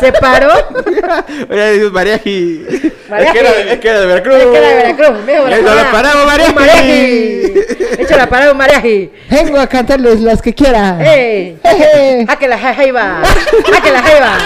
se 0.00 0.12
paró. 0.12 0.50
Oye, 1.50 1.72
dice 1.72 1.90
Mariaji. 1.90 2.66
Mariaji. 3.08 3.26
Es 3.28 3.32
que 3.32 3.38
era 3.40 3.52
de, 3.52 3.72
es 3.72 3.78
que 3.80 3.88
era 3.88 4.00
de 4.00 4.06
Veracruz. 4.06 4.34
Es 4.36 4.46
que 4.46 4.56
era 4.58 4.68
de 4.68 4.74
Veracruz. 4.74 5.18
Le 5.26 5.60
hizo 5.60 5.74
la 5.74 5.90
parada 5.90 6.20
un 6.20 6.26
mariachi. 6.26 6.52
Mariachi. 6.54 7.52
Le 7.96 8.02
hizo 8.02 8.16
la 8.16 8.28
parada 8.28 8.52
un 8.52 8.58
mariachi. 8.58 9.10
Vengo 9.30 9.58
a 9.58 9.66
cantarles 9.66 10.20
las 10.20 10.42
que 10.42 10.54
quiera. 10.54 10.98
¡Ey! 11.00 11.58
Jeje. 11.62 12.26
¡Ah, 12.28 12.36
que 12.38 12.48
la 12.48 12.58
jaiba! 12.58 13.22
¡Ah, 13.22 13.80
que 13.82 13.90
la 13.90 14.02
jaiba! 14.02 14.38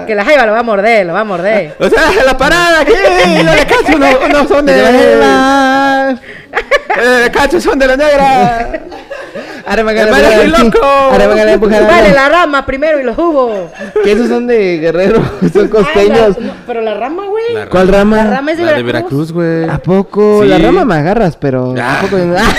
Que 0.06 0.14
la 0.14 0.24
jaiba 0.24 0.46
lo 0.46 0.52
va 0.52 0.60
a 0.60 0.62
morder, 0.62 1.06
lo 1.06 1.12
va 1.12 1.20
a 1.20 1.24
morder. 1.24 1.74
O 1.78 1.88
sea, 1.88 2.10
la 2.24 2.36
parada 2.36 2.80
aquí, 2.80 2.92
los 3.44 3.54
de 3.54 3.66
Cacho 3.66 3.98
no, 3.98 4.28
no 4.28 4.48
son 4.48 4.66
de 4.66 4.76
la 5.16 6.18
Eh, 6.96 7.02
de 7.24 7.30
Cacho 7.30 7.60
son 7.60 7.78
de 7.78 7.86
la 7.86 7.96
negra. 7.96 8.80
El 9.68 9.84
mariachi 9.84 10.10
empujar, 10.12 10.56
sí. 10.56 10.64
loco. 10.64 10.86
Arremangala, 11.12 11.52
empujar, 11.52 11.86
Vale, 11.86 12.12
la 12.12 12.28
rama 12.28 12.66
primero 12.66 13.00
y 13.00 13.04
los 13.04 13.16
jugos. 13.16 13.70
Que 14.04 14.12
esos 14.12 14.28
son 14.28 14.46
de 14.46 14.78
guerrero, 14.78 15.22
son 15.52 15.68
costeños. 15.68 16.36
Ah, 16.36 16.40
la- 16.40 16.46
no, 16.46 16.52
pero 16.66 16.80
la 16.80 16.94
rama, 16.94 17.26
güey. 17.26 17.52
La 17.54 17.66
¿Cuál 17.66 17.86
La 17.90 17.98
rama? 17.98 18.24
rama 18.30 18.52
es 18.52 18.58
de 18.58 18.64
La 18.64 18.72
de 18.74 18.82
Veracruz. 18.82 19.32
Güey. 19.32 19.68
¿A 19.68 19.78
poco? 19.78 20.42
Sí. 20.42 20.48
La 20.48 20.58
rama 20.58 20.84
me 20.84 20.94
agarras, 20.94 21.36
pero 21.36 21.74
Ah. 21.78 21.98
¿a 21.98 22.02
poco? 22.02 22.16
Ah. 22.36 22.54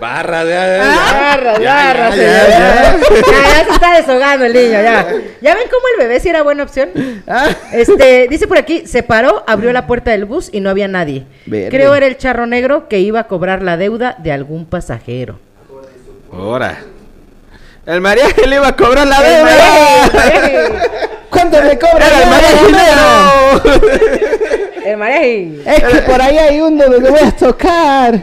Barra 0.00 0.44
de. 0.46 0.56
Agarra, 0.56 1.58
Ya, 1.58 1.92
ya, 1.92 2.10
señor, 2.12 2.16
ya, 2.16 2.48
ya, 2.48 2.48
ya. 2.48 2.98
Ya, 2.98 3.58
ya 3.58 3.64
se 3.66 3.70
está 3.72 3.96
deshogando 3.98 4.46
el 4.46 4.52
niño, 4.54 4.70
ya. 4.82 5.06
¿Ya 5.42 5.54
ven 5.54 5.64
cómo 5.70 5.82
el 5.94 6.06
bebé 6.06 6.20
sí 6.20 6.30
era 6.30 6.42
buena 6.42 6.62
opción? 6.62 6.88
Ah. 7.28 7.48
Este, 7.72 8.26
dice 8.30 8.46
por 8.46 8.56
aquí, 8.56 8.86
se 8.86 9.02
paró, 9.02 9.44
abrió 9.46 9.72
la 9.74 9.86
puerta 9.86 10.10
del 10.12 10.24
bus 10.24 10.48
y 10.52 10.60
no 10.60 10.70
había 10.70 10.88
nadie. 10.88 11.26
Verde. 11.44 11.68
Creo 11.68 11.94
era 11.94 12.06
el 12.06 12.16
charro 12.16 12.46
negro 12.46 12.88
que 12.88 13.00
iba 13.00 13.20
a 13.20 13.24
cobrar 13.24 13.62
la 13.62 13.76
deuda 13.76 14.16
de 14.18 14.32
algún 14.32 14.64
pasajero. 14.64 15.38
Ahora. 16.32 16.78
El 17.86 18.00
mariachi 18.00 18.46
le 18.46 18.56
iba 18.56 18.68
a 18.68 18.76
cobrar 18.76 19.06
la 19.06 19.16
El 19.18 19.46
deuda. 19.46 20.88
¿Cuánto 21.30 21.62
me 21.62 21.78
cobra? 21.78 22.06
Era 22.06 22.22
el 22.22 22.30
mariachi 22.30 22.72
negro. 22.72 24.00
El 24.84 24.96
mariachi. 24.96 25.62
Es 25.66 25.82
que 25.84 25.98
por 26.02 26.22
ahí 26.22 26.38
hay 26.38 26.60
uno 26.60 26.84
donde 26.88 27.10
voy 27.10 27.20
a 27.20 27.32
tocar. 27.32 28.20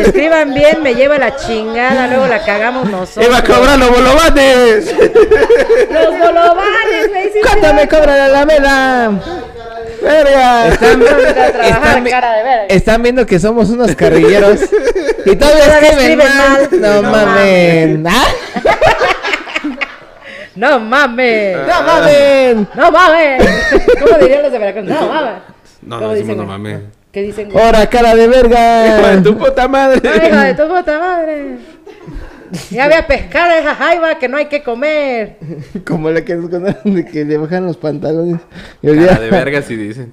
Escriban 0.00 0.54
bien, 0.54 0.82
me 0.82 0.94
lleva 0.94 1.18
la 1.18 1.34
chingada, 1.36 2.06
luego 2.06 2.26
la 2.26 2.44
cagamos 2.44 2.88
nosotros. 2.88 3.26
Iba 3.26 3.38
a 3.38 3.44
cobrar 3.44 3.78
los 3.78 3.90
bolovanes. 3.90 4.94
Los 4.94 6.18
bolovanes, 6.18 7.08
güey, 7.08 7.24
sí, 7.32 7.40
¿Cuánto 7.42 7.74
me 7.74 7.88
cobra 7.88 8.16
la 8.16 8.24
alameda? 8.26 9.10
Verga. 10.02 10.68
Están, 10.68 11.02
están 11.02 12.04
vi- 12.04 12.10
cara 12.10 12.32
de 12.36 12.42
verga. 12.42 12.64
están 12.68 13.02
viendo 13.02 13.26
que 13.26 13.38
somos 13.40 13.70
unos 13.70 13.94
carrilleros. 13.96 14.60
Y 15.26 15.36
todavía 15.36 15.64
Todavía 15.64 15.88
escriben 15.90 16.20
escriben 16.20 16.38
mal. 16.38 16.68
No, 16.80 17.02
No 17.02 17.10
mamen. 17.10 18.06
¿Ah? 18.08 18.24
No 20.54 20.80
mames. 20.80 21.56
No 21.56 21.82
mamen. 21.82 22.68
No 22.74 22.90
mames. 22.92 23.42
¿Cómo 24.00 24.18
dirían 24.18 24.42
los 24.42 24.52
de 24.52 24.58
Veracruz? 24.58 24.84
No 24.84 25.08
mames. 25.08 25.32
No, 25.82 25.96
¿Cómo 25.96 26.08
no 26.08 26.14
decimos 26.14 26.36
dicen, 26.36 26.36
no 26.38 26.44
mames. 26.46 26.80
¿Qué 27.10 27.22
dicen? 27.22 27.48
Ahora, 27.56 27.86
cara 27.88 28.14
de 28.14 28.24
Hijo 28.24 28.32
de 28.32 28.42
verga. 28.42 29.22
tu 29.22 29.36
puta 29.38 29.68
madre. 29.68 30.00
Ay, 30.08 30.28
hija 30.28 30.44
de 30.44 30.54
tu 30.54 30.68
puta 30.68 30.98
madre. 30.98 31.56
Ya 32.70 32.86
voy 32.86 32.96
a 32.96 33.06
pescar 33.06 33.50
a 33.50 33.58
esa 33.58 33.74
jaiba 33.74 34.18
que 34.18 34.28
no 34.28 34.36
hay 34.36 34.46
que 34.46 34.62
comer. 34.62 35.38
Como 35.86 36.10
la 36.10 36.22
que 36.22 36.34
nos 36.34 36.50
contaron 36.50 36.94
de 36.94 37.04
que 37.06 37.24
le 37.24 37.38
bajan 37.38 37.66
los 37.66 37.76
pantalones. 37.78 38.40
Y 38.82 38.88
Cara 38.94 39.18
de 39.20 39.30
verga 39.30 39.62
si 39.62 39.76
dicen. 39.76 40.12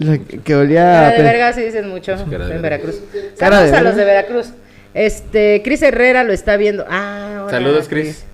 La 0.00 0.18
que- 0.18 0.54
olía. 0.56 1.10
De 1.10 1.22
verga 1.22 1.52
sí 1.52 1.62
dicen 1.62 1.88
mucho 1.88 2.12
en. 2.12 2.62
Veracruz. 2.62 2.96
Saludos 3.36 3.72
a 3.72 3.82
los 3.82 3.96
de 3.96 4.04
Veracruz. 4.04 4.46
Este, 4.94 5.62
Cris 5.62 5.82
Herrera 5.82 6.24
lo 6.24 6.32
está 6.32 6.56
viendo. 6.56 6.84
Ah, 6.90 7.42
hola, 7.42 7.50
Saludos, 7.50 7.86
Cris. 7.88 8.24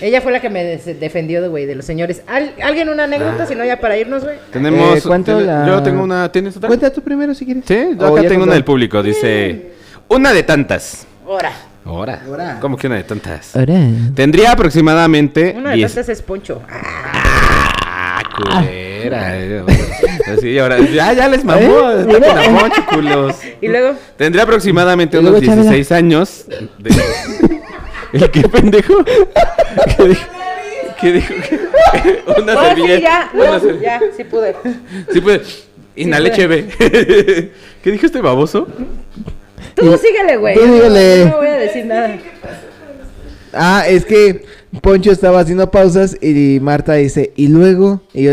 Ella 0.00 0.20
fue 0.20 0.32
la 0.32 0.40
que 0.40 0.50
me 0.50 0.64
defendió 0.64 1.40
de 1.40 1.48
güey 1.48 1.66
de 1.66 1.74
los 1.76 1.84
señores. 1.84 2.22
¿Al- 2.26 2.52
¿Alguien 2.62 2.88
una 2.88 3.04
anécdota? 3.04 3.46
Si 3.46 3.54
no, 3.54 3.64
ya 3.64 3.78
para 3.78 3.96
irnos, 3.96 4.24
güey. 4.24 4.36
Tenemos. 4.52 4.98
Eh, 4.98 5.02
¿cuánto 5.06 5.40
la- 5.40 5.66
Yo 5.66 5.82
tengo 5.82 6.02
una. 6.02 6.32
¿Tienes 6.32 6.56
otra? 6.56 6.66
Cuenta 6.68 6.90
tú 6.92 7.00
primero 7.02 7.32
si 7.34 7.44
quieres. 7.44 7.64
Sí, 7.66 7.90
yo 7.98 8.12
O 8.12 8.16
acá 8.18 8.26
tengo 8.28 8.44
una 8.44 8.54
del 8.54 8.64
público. 8.64 9.02
Dice. 9.02 9.72
Una 10.08 10.32
de 10.32 10.42
tantas. 10.42 11.06
Ahora. 11.26 11.52
Ahora. 11.84 12.22
Ahora. 12.26 12.58
¿Cómo 12.60 12.76
que 12.76 12.86
una 12.88 12.96
de 12.96 13.04
tantas? 13.04 13.54
Ahora. 13.54 13.74
Tendría 14.14 14.52
aproximadamente. 14.52 15.54
Una 15.56 15.70
de 15.70 15.76
10 15.76 15.94
tantas 15.94 16.08
es 16.08 16.22
Poncho. 16.22 16.62
Ah, 16.68 16.80
Ah, 17.12 17.63
culera. 18.34 19.38
eh, 19.38 19.62
Así, 20.36 20.58
ahora. 20.58 20.78
Ya, 20.80 21.12
ya 21.12 21.28
les 21.28 21.44
mamó. 21.44 21.90
¿Eh? 21.90 22.00
Está 22.08 22.18
con 22.26 22.36
la 22.36 22.48
mocha, 22.50 22.86
culos. 22.86 23.36
Y 23.60 23.68
luego, 23.68 23.94
Tendría 24.16 24.44
aproximadamente 24.44 25.18
unos 25.18 25.40
16 25.40 25.92
años. 25.92 26.46
de- 26.78 26.90
¿El 28.12 28.30
qué 28.30 28.48
pendejo? 28.48 29.04
¿Qué 29.04 30.04
dijo? 30.04 30.22
¿Qué 31.00 31.12
dijo? 31.12 31.34
Una 32.42 32.54
no, 32.54 32.60
sí, 32.60 32.66
servilleta. 32.66 33.00
ya, 33.00 33.30
una 33.34 33.58
no, 33.58 33.80
ya, 33.80 34.00
sí 34.16 34.24
pude. 34.24 34.54
Sí, 35.12 35.20
pues. 35.20 35.68
Inhalé 35.96 36.30
puede. 36.30 36.40
cheve. 36.42 37.50
¿Qué 37.82 37.90
dijo 37.90 38.06
este 38.06 38.20
baboso? 38.20 38.66
Tú 39.76 39.96
síguele, 39.98 40.36
güey. 40.36 40.54
Tú 40.54 40.60
Yo 40.60 40.66
no- 40.66 40.74
síguele. 40.76 41.24
No 41.26 41.36
voy 41.38 41.46
a 41.48 41.52
decir 41.54 41.86
nada. 41.86 42.16
Ah, 43.56 43.84
es 43.88 44.04
que 44.04 44.44
Poncho 44.80 45.10
estaba 45.12 45.40
haciendo 45.40 45.70
pausas 45.70 46.16
y 46.22 46.58
Marta 46.60 46.94
dice, 46.94 47.32
y 47.36 47.48
luego, 47.48 48.02
y 48.12 48.24
yo, 48.24 48.32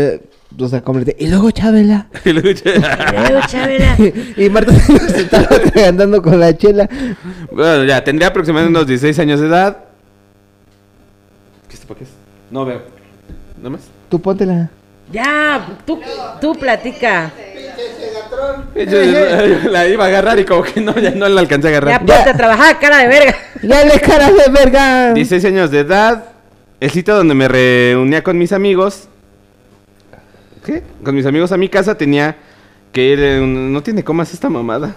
o 0.58 0.68
sea, 0.68 0.82
completé, 0.82 1.16
y 1.20 1.28
luego 1.28 1.50
Chabela. 1.50 2.08
Y 2.24 2.32
luego, 2.32 2.50
Chabela. 3.46 3.96
y 4.36 4.48
Marta 4.50 4.72
se 4.74 5.22
estaba 5.22 5.48
andando 5.86 6.20
con 6.22 6.38
la 6.38 6.56
chela. 6.56 6.88
bueno, 7.50 7.84
ya, 7.84 8.02
tendría 8.04 8.28
aproximadamente 8.28 8.78
unos 8.78 8.86
16 8.88 9.18
años 9.18 9.40
de 9.40 9.46
edad. 9.46 9.78
¿Qué 11.68 11.74
esto 11.74 11.86
para 11.86 11.98
qué 11.98 12.04
es? 12.04 12.10
No 12.50 12.64
veo. 12.64 12.82
¿Nada 13.58 13.70
más? 13.70 13.80
Tú 14.08 14.20
póntela. 14.20 14.70
Ya, 15.12 15.66
tú, 15.86 16.00
tú 16.40 16.54
platica. 16.54 17.30
Yo 18.74 18.98
la 19.70 19.86
iba 19.88 20.04
a 20.04 20.08
agarrar 20.08 20.38
y 20.38 20.44
como 20.44 20.62
que 20.62 20.80
no, 20.80 20.94
ya 20.98 21.10
no 21.10 21.28
la 21.28 21.40
alcancé 21.40 21.68
a 21.68 21.70
Ya 21.70 21.76
agarrar. 21.78 21.98
ponte 22.06 22.30
a 22.30 22.36
trabajar, 22.36 22.78
cara 22.78 22.98
de 22.98 23.08
verga. 23.08 23.36
¡Dale 23.62 24.00
cara 24.00 24.30
de 24.30 24.50
verga! 24.50 25.14
16 25.14 25.44
años 25.44 25.70
de 25.70 25.80
edad. 25.80 26.24
El 26.80 26.90
sitio 26.90 27.14
donde 27.14 27.34
me 27.34 27.46
reunía 27.46 28.22
con 28.22 28.36
mis 28.36 28.52
amigos. 28.52 29.08
¿Qué? 30.64 30.82
Con 31.04 31.14
mis 31.14 31.26
amigos 31.26 31.52
a 31.52 31.56
mi 31.56 31.68
casa 31.68 31.96
tenía 31.96 32.36
que 32.92 33.04
ir. 33.04 33.18
No 33.40 33.82
tiene 33.82 34.02
comas 34.02 34.32
esta 34.34 34.50
mamada. 34.50 34.96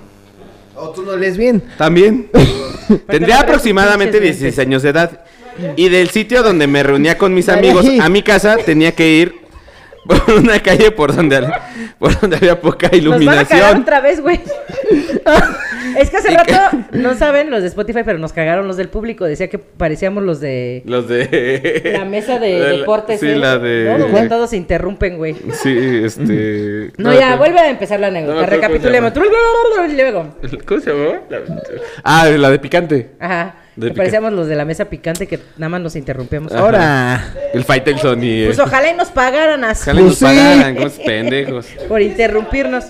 O 0.75 0.89
tú 0.89 1.03
no 1.03 1.15
lees 1.15 1.37
bien. 1.37 1.63
También. 1.77 2.29
Tendría 3.07 3.39
aproximadamente 3.41 4.19
pinches 4.19 4.39
16 4.39 4.57
lentes. 4.57 4.59
años 4.59 4.83
de 4.83 4.89
edad. 4.89 5.25
Y 5.77 5.89
del 5.89 6.09
sitio 6.09 6.43
donde 6.43 6.67
me 6.67 6.83
reunía 6.83 7.17
con 7.17 7.33
mis 7.33 7.47
amigos 7.47 7.85
a 8.01 8.09
mi 8.09 8.23
casa 8.23 8.57
tenía 8.57 8.91
que 8.91 9.09
ir 9.09 9.44
por 10.07 10.35
una 10.35 10.59
calle 10.61 10.91
por 10.91 11.15
donde, 11.15 11.47
por 11.99 12.19
donde 12.19 12.37
había 12.37 12.59
poca 12.61 12.89
Nos 12.91 13.25
van 13.25 13.39
a 13.39 13.45
cagar 13.45 13.71
iluminación. 13.73 13.81
otra 13.81 14.01
vez, 14.01 14.21
güey. 14.21 14.39
es 15.97 16.09
que 16.09 16.17
hace 16.17 16.31
Y 16.31 16.35
rato, 16.35 16.77
no 16.91 17.15
saben 17.15 17.49
los 17.49 17.61
de 17.61 17.67
Spotify, 17.69 18.01
pero 18.05 18.17
nos 18.19 18.33
cagaron 18.33 18.67
los 18.67 18.77
del 18.77 18.89
público. 18.89 19.25
Decía 19.25 19.49
que 19.49 19.57
parecíamos 19.59 20.23
los 20.23 20.39
de 20.39 20.83
Los 20.85 21.07
de... 21.07 21.91
la 21.97 22.05
mesa 22.05 22.39
de 22.39 22.59
la- 22.59 22.67
deportes. 22.69 23.19
Sí, 23.19 23.27
¿eh? 23.29 23.35
la 23.35 23.55
¿no? 23.55 23.63
de... 23.63 23.85
Donde 23.85 24.07
¿Cuál? 24.07 24.29
todos 24.29 24.49
se 24.49 24.57
interrumpen, 24.57 25.17
güey. 25.17 25.35
Sí, 25.53 26.01
este... 26.03 26.91
No, 26.97 27.13
ya, 27.13 27.35
vuelve 27.35 27.59
a 27.59 27.69
empezar 27.69 27.99
la 27.99 28.07
anécdota. 28.07 28.41
No 28.41 28.47
Recapitulemos. 28.47 29.13
¿Cómo 30.65 30.81
se 30.81 30.91
llamaba? 30.91 31.21
La- 31.29 31.39
Ah, 32.03 32.25
la 32.27 32.49
de 32.51 32.59
picante. 32.59 33.11
Ajá. 33.19 33.55
De 33.75 33.91
parecíamos 33.91 34.31
los 34.31 34.47
de 34.47 34.55
la 34.55 34.63
mesa 34.63 34.85
picante 34.85 35.27
que 35.27 35.37
nada 35.57 35.69
más 35.69 35.81
nos 35.81 35.95
interrumpíamos. 35.97 36.51
Ajá. 36.53 36.61
Ahora. 36.61 37.33
El 37.53 37.63
Faitelson 37.65 38.23
y... 38.23 38.45
Pues 38.45 38.59
ojalá 38.59 38.89
y 38.89 38.93
nos 38.95 39.09
pagaran 39.09 39.63
así 39.65 39.89
Ojalá 39.89 39.99
y 39.99 40.03
nos 40.05 40.17
Pues 40.17 40.17
sí. 40.19 40.37
pagaran, 40.37 40.75
como 40.75 40.87
esos 40.87 40.99
pendejos. 41.05 41.65
por 41.89 42.01
interrumpirnos. 42.01 42.85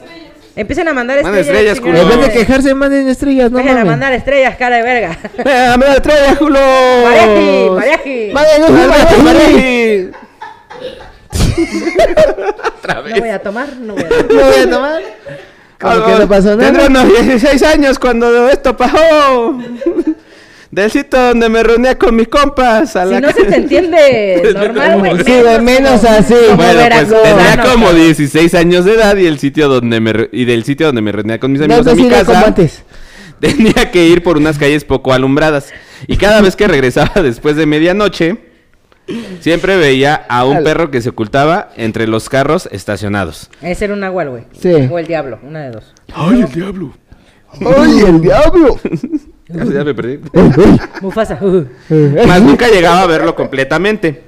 Empiecen 0.55 0.87
a 0.87 0.93
mandar 0.93 1.21
Manda 1.21 1.39
estrellas. 1.39 1.77
estrellas, 1.77 1.97
culo. 2.05 2.13
En 2.13 2.19
vez 2.21 2.27
de 2.33 2.39
quejarse, 2.39 2.73
manden 2.75 3.09
estrellas, 3.09 3.51
no 3.51 3.57
Dejen 3.57 3.77
a 3.77 3.83
mandar 3.85 4.13
estrellas, 4.13 4.55
cara 4.57 4.77
de 4.77 4.83
verga. 4.83 5.17
¡Eh, 5.37 5.75
me 5.77 5.85
la 5.85 5.99
trae, 6.01 6.35
culo! 6.37 6.59
Manden 7.03 7.73
¡Mariachi! 7.75 8.31
mariachi. 8.33 10.11
Otra 12.77 13.01
No 13.01 13.19
voy 13.19 13.29
a 13.29 13.39
tomar, 13.39 13.67
no 13.77 13.93
voy 13.95 14.03
a 14.03 14.09
tomar. 14.27 14.33
No 14.33 14.43
voy 14.45 14.55
a 14.59 14.69
tomar. 14.69 15.01
Como 15.79 16.05
que 16.05 16.11
no 16.19 16.27
pasó 16.29 16.57
Tendré 16.57 16.89
nada. 16.89 17.05
unos 17.05 17.19
16 17.25 17.63
años 17.63 17.99
cuando 17.99 18.47
esto 18.49 18.75
pasó. 18.77 19.57
Del 20.75 20.91
sitio 20.91 21.19
donde 21.19 21.47
me 21.47 21.63
reunía 21.63 21.97
con 21.97 22.13
mis 22.15 22.27
compas. 22.27 22.95
A 22.97 23.05
Si 23.05 23.11
la 23.13 23.21
no 23.21 23.31
se 23.31 23.45
te 23.45 23.55
entiende 23.55 24.51
normal, 24.53 24.99
güey. 24.99 25.23
Sí, 25.23 25.31
de 25.31 25.59
menos 25.61 26.03
así. 26.03 26.33
como 26.47 26.57
Bueno, 26.57 26.81
pues 26.89 27.07
tenía 27.23 27.63
como 27.63 27.85
cabrón. 27.85 27.95
16 28.03 28.53
años 28.55 28.83
de 28.83 28.93
edad 28.95 29.15
y 29.15 29.25
el 29.25 29.39
sitio 29.39 29.69
donde 29.69 30.01
me 30.01 30.11
re- 30.11 30.29
y 30.33 30.43
del 30.43 30.65
sitio 30.65 30.87
donde 30.87 31.01
me 31.01 31.13
reunía 31.13 31.39
con 31.39 31.53
mis 31.53 31.59
No 31.61 31.65
amigos 31.75 31.87
en 31.87 31.95
mi 31.97 32.03
decirle 32.03 32.25
como 32.25 32.33
casa 32.35 32.47
antes. 32.47 32.83
tenía 33.39 33.89
que 33.89 34.05
ir 34.07 34.21
por 34.21 34.35
unas 34.37 34.57
calles 34.57 34.83
poco 34.83 35.13
alumbradas. 35.13 35.71
Y 36.07 36.17
cada 36.17 36.41
vez 36.41 36.57
que 36.57 36.67
regresaba 36.67 37.11
después 37.23 37.55
de 37.55 37.65
medianoche, 37.65 38.35
siempre 39.39 39.77
veía 39.77 40.25
a 40.27 40.43
un 40.43 40.61
perro 40.65 40.91
que 40.91 41.01
se 41.01 41.07
ocultaba 41.09 41.69
entre 41.77 42.05
los 42.05 42.27
carros 42.27 42.67
estacionados. 42.73 43.49
Ese 43.61 43.85
era 43.85 43.93
un 43.93 44.01
nahual, 44.01 44.29
güey. 44.29 44.43
Sí. 44.59 44.73
O 44.91 44.99
el 44.99 45.07
diablo, 45.07 45.39
una 45.41 45.61
de 45.63 45.71
dos. 45.71 45.93
¡Ay, 46.13 46.41
el 46.41 46.51
diablo! 46.51 46.91
¡Ay, 47.61 47.99
el 48.05 48.19
diablo! 48.21 48.77
Ya 49.47 49.83
me 49.83 49.93
perdí. 49.93 50.19
Mufasa. 51.01 51.39
Más 52.27 52.41
nunca 52.41 52.67
llegaba 52.67 53.01
a 53.01 53.07
verlo 53.07 53.35
completamente. 53.35 54.23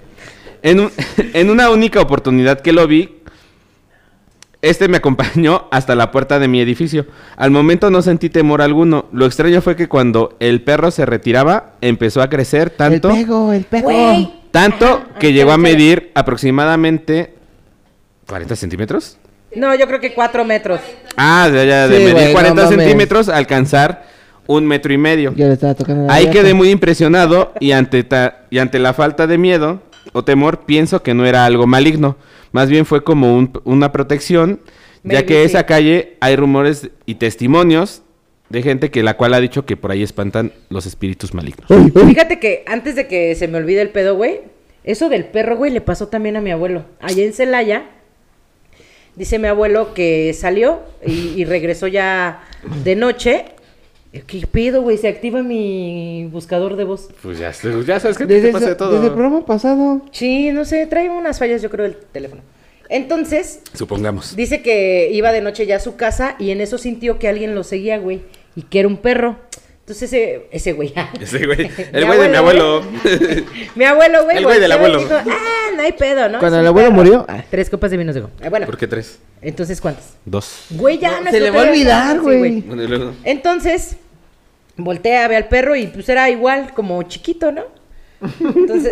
En, 0.61 0.79
un- 0.81 0.91
en 1.33 1.49
una 1.49 1.69
única 1.69 1.99
oportunidad 2.01 2.59
que 2.61 2.71
lo 2.73 2.87
vi, 2.87 3.17
este 4.61 4.87
me 4.87 4.97
acompañó 4.97 5.67
hasta 5.71 5.95
la 5.95 6.11
puerta 6.11 6.39
de 6.39 6.47
mi 6.47 6.59
edificio. 6.61 7.05
Al 7.35 7.51
momento 7.51 7.89
no 7.89 8.01
sentí 8.01 8.29
temor 8.29 8.61
alguno. 8.61 9.05
Lo 9.11 9.25
extraño 9.25 9.61
fue 9.61 9.75
que 9.75 9.87
cuando 9.87 10.35
el 10.39 10.61
perro 10.61 10.91
se 10.91 11.05
retiraba, 11.05 11.73
empezó 11.81 12.21
a 12.21 12.29
crecer 12.29 12.69
tanto, 12.71 13.09
El 13.09 13.15
pego, 13.17 13.53
el 13.53 13.63
pego. 13.65 14.33
Tanto 14.51 15.03
que 15.19 15.33
llegó 15.33 15.51
a 15.51 15.57
medir 15.57 16.11
aproximadamente 16.15 17.33
40 18.27 18.55
centímetros. 18.55 19.17
No, 19.55 19.73
yo 19.75 19.87
creo 19.87 19.99
que 19.99 20.13
cuatro 20.13 20.43
metros. 20.43 20.79
Ah, 21.15 21.49
ya, 21.53 21.63
ya, 21.63 21.87
de 21.87 21.97
Sí, 21.97 22.03
medir 22.03 22.13
güey, 22.13 22.25
no 22.27 22.33
40 22.33 22.63
mames. 22.63 22.77
centímetros, 22.79 23.29
a 23.29 23.37
alcanzar 23.37 24.05
un 24.47 24.65
metro 24.65 24.93
y 24.93 24.97
medio. 24.97 25.33
Yo 25.35 25.47
le 25.47 25.53
estaba 25.53 25.75
tocando 25.75 26.07
la 26.07 26.13
Ahí 26.13 26.29
quedé 26.29 26.53
muy 26.53 26.69
impresionado 26.71 27.53
y 27.59 27.71
ante, 27.71 28.03
ta- 28.03 28.45
y 28.49 28.57
ante 28.59 28.79
la 28.79 28.93
falta 28.93 29.27
de 29.27 29.37
miedo 29.37 29.81
o 30.13 30.23
temor 30.23 30.61
pienso 30.65 31.03
que 31.03 31.13
no 31.13 31.25
era 31.25 31.45
algo 31.45 31.67
maligno. 31.67 32.17
Más 32.51 32.69
bien 32.69 32.85
fue 32.85 33.03
como 33.03 33.35
un- 33.35 33.51
una 33.65 33.91
protección, 33.91 34.61
ya 35.03 35.25
que 35.25 35.35
sí. 35.41 35.45
esa 35.45 35.65
calle 35.65 36.15
hay 36.21 36.35
rumores 36.35 36.89
y 37.05 37.15
testimonios 37.15 38.01
de 38.49 38.61
gente 38.63 38.89
que 38.89 39.03
la 39.03 39.17
cual 39.17 39.33
ha 39.33 39.41
dicho 39.41 39.65
que 39.65 39.75
por 39.75 39.91
ahí 39.91 40.01
espantan 40.01 40.53
los 40.69 40.85
espíritus 40.85 41.33
malignos. 41.33 41.69
Uy, 41.69 41.91
uy. 41.93 42.03
Fíjate 42.13 42.39
que 42.39 42.63
antes 42.67 42.95
de 42.95 43.07
que 43.07 43.35
se 43.35 43.47
me 43.49 43.57
olvide 43.57 43.81
el 43.81 43.89
pedo, 43.89 44.15
güey, 44.15 44.39
eso 44.85 45.09
del 45.09 45.25
perro, 45.25 45.57
güey, 45.57 45.71
le 45.71 45.81
pasó 45.81 46.07
también 46.07 46.37
a 46.37 46.41
mi 46.41 46.51
abuelo. 46.51 46.85
Allá 47.01 47.23
en 47.25 47.33
Celaya, 47.33 47.83
dice 49.17 49.37
mi 49.39 49.47
abuelo 49.49 49.93
que 49.93 50.33
salió 50.33 50.79
y, 51.05 51.33
y 51.35 51.43
regresó 51.45 51.87
ya 51.87 52.43
de 52.85 52.95
noche. 52.95 53.45
¿Qué 54.11 54.47
pedo, 54.47 54.81
güey? 54.81 54.97
Se 54.97 55.07
activa 55.07 55.43
mi 55.43 56.27
buscador 56.31 56.75
de 56.75 56.83
voz. 56.85 57.09
Pues 57.21 57.37
ya, 57.39 57.51
ya 57.51 57.99
sabes 57.99 58.17
que 58.17 58.25
Desde, 58.25 58.49
el- 58.49 58.53
desde 58.53 58.69
el 59.07 59.13
programa 59.13 59.45
pasado. 59.45 60.01
Sí, 60.11 60.51
no 60.51 60.65
sé, 60.65 60.87
trae 60.87 61.09
unas 61.09 61.37
fallas, 61.39 61.61
yo 61.61 61.69
creo, 61.69 61.83
del 61.83 61.95
teléfono. 61.97 62.41
Entonces, 62.89 63.61
Supongamos. 63.73 64.35
dice 64.35 64.61
que 64.61 65.09
iba 65.11 65.31
de 65.33 65.41
noche 65.41 65.65
ya 65.65 65.75
a 65.75 65.79
su 65.79 65.97
casa 65.97 66.35
y 66.39 66.51
en 66.51 66.61
eso 66.61 66.77
sintió 66.77 67.19
que 67.19 67.27
alguien 67.27 67.53
lo 67.53 67.63
seguía, 67.63 67.97
güey, 67.99 68.21
y 68.55 68.61
que 68.63 68.79
era 68.79 68.87
un 68.87 68.97
perro. 68.97 69.37
Entonces 69.87 70.11
ese, 70.11 70.47
ese 70.51 70.73
güey, 70.73 70.93
Ese 71.21 71.45
güey, 71.45 71.71
el 71.93 72.05
güey 72.05 72.19
de 72.19 72.27
mi 72.27 72.35
abuelo, 72.35 72.83
mi 73.75 73.85
abuelo, 73.85 74.25
güey, 74.25 74.35
El 74.35 74.43
güey 74.43 74.59
del 74.59 74.71
abuelo. 74.73 74.99
dijo, 74.99 75.13
ah, 75.15 75.69
no 75.77 75.81
hay 75.81 75.93
pedo, 75.93 76.27
¿no? 76.27 76.39
Cuando 76.39 76.59
el 76.59 76.67
abuelo 76.67 76.89
perro". 76.89 76.97
murió, 77.03 77.25
ah. 77.29 77.41
Tres 77.49 77.69
copas 77.69 77.89
de 77.91 77.95
vino 77.95 78.11
digo. 78.11 78.29
Ah, 78.43 78.49
bueno, 78.49 78.65
¿Por 78.65 78.77
qué 78.77 78.85
tres? 78.85 79.17
entonces, 79.41 79.79
¿cuántas? 79.79 80.15
Dos. 80.25 80.65
Güey, 80.71 80.97
ya, 80.97 81.11
No, 81.19 81.21
no 81.21 81.31
se 81.31 81.39
le 81.39 81.51
va 81.51 81.61
a 81.61 81.69
olvidar, 81.69 82.19
güey. 82.19 82.59
Bueno, 82.59 82.83
y 82.83 82.87
luego- 82.87 83.13
Entonces, 83.23 83.95
voltea, 84.75 85.25
ve 85.29 85.37
al 85.37 85.47
perro 85.47 85.73
y 85.77 85.87
pues 85.87 86.09
era 86.09 86.29
igual, 86.29 86.73
como 86.73 87.01
chiquito, 87.03 87.53
¿no? 87.53 87.63
Entonces, 88.41 88.91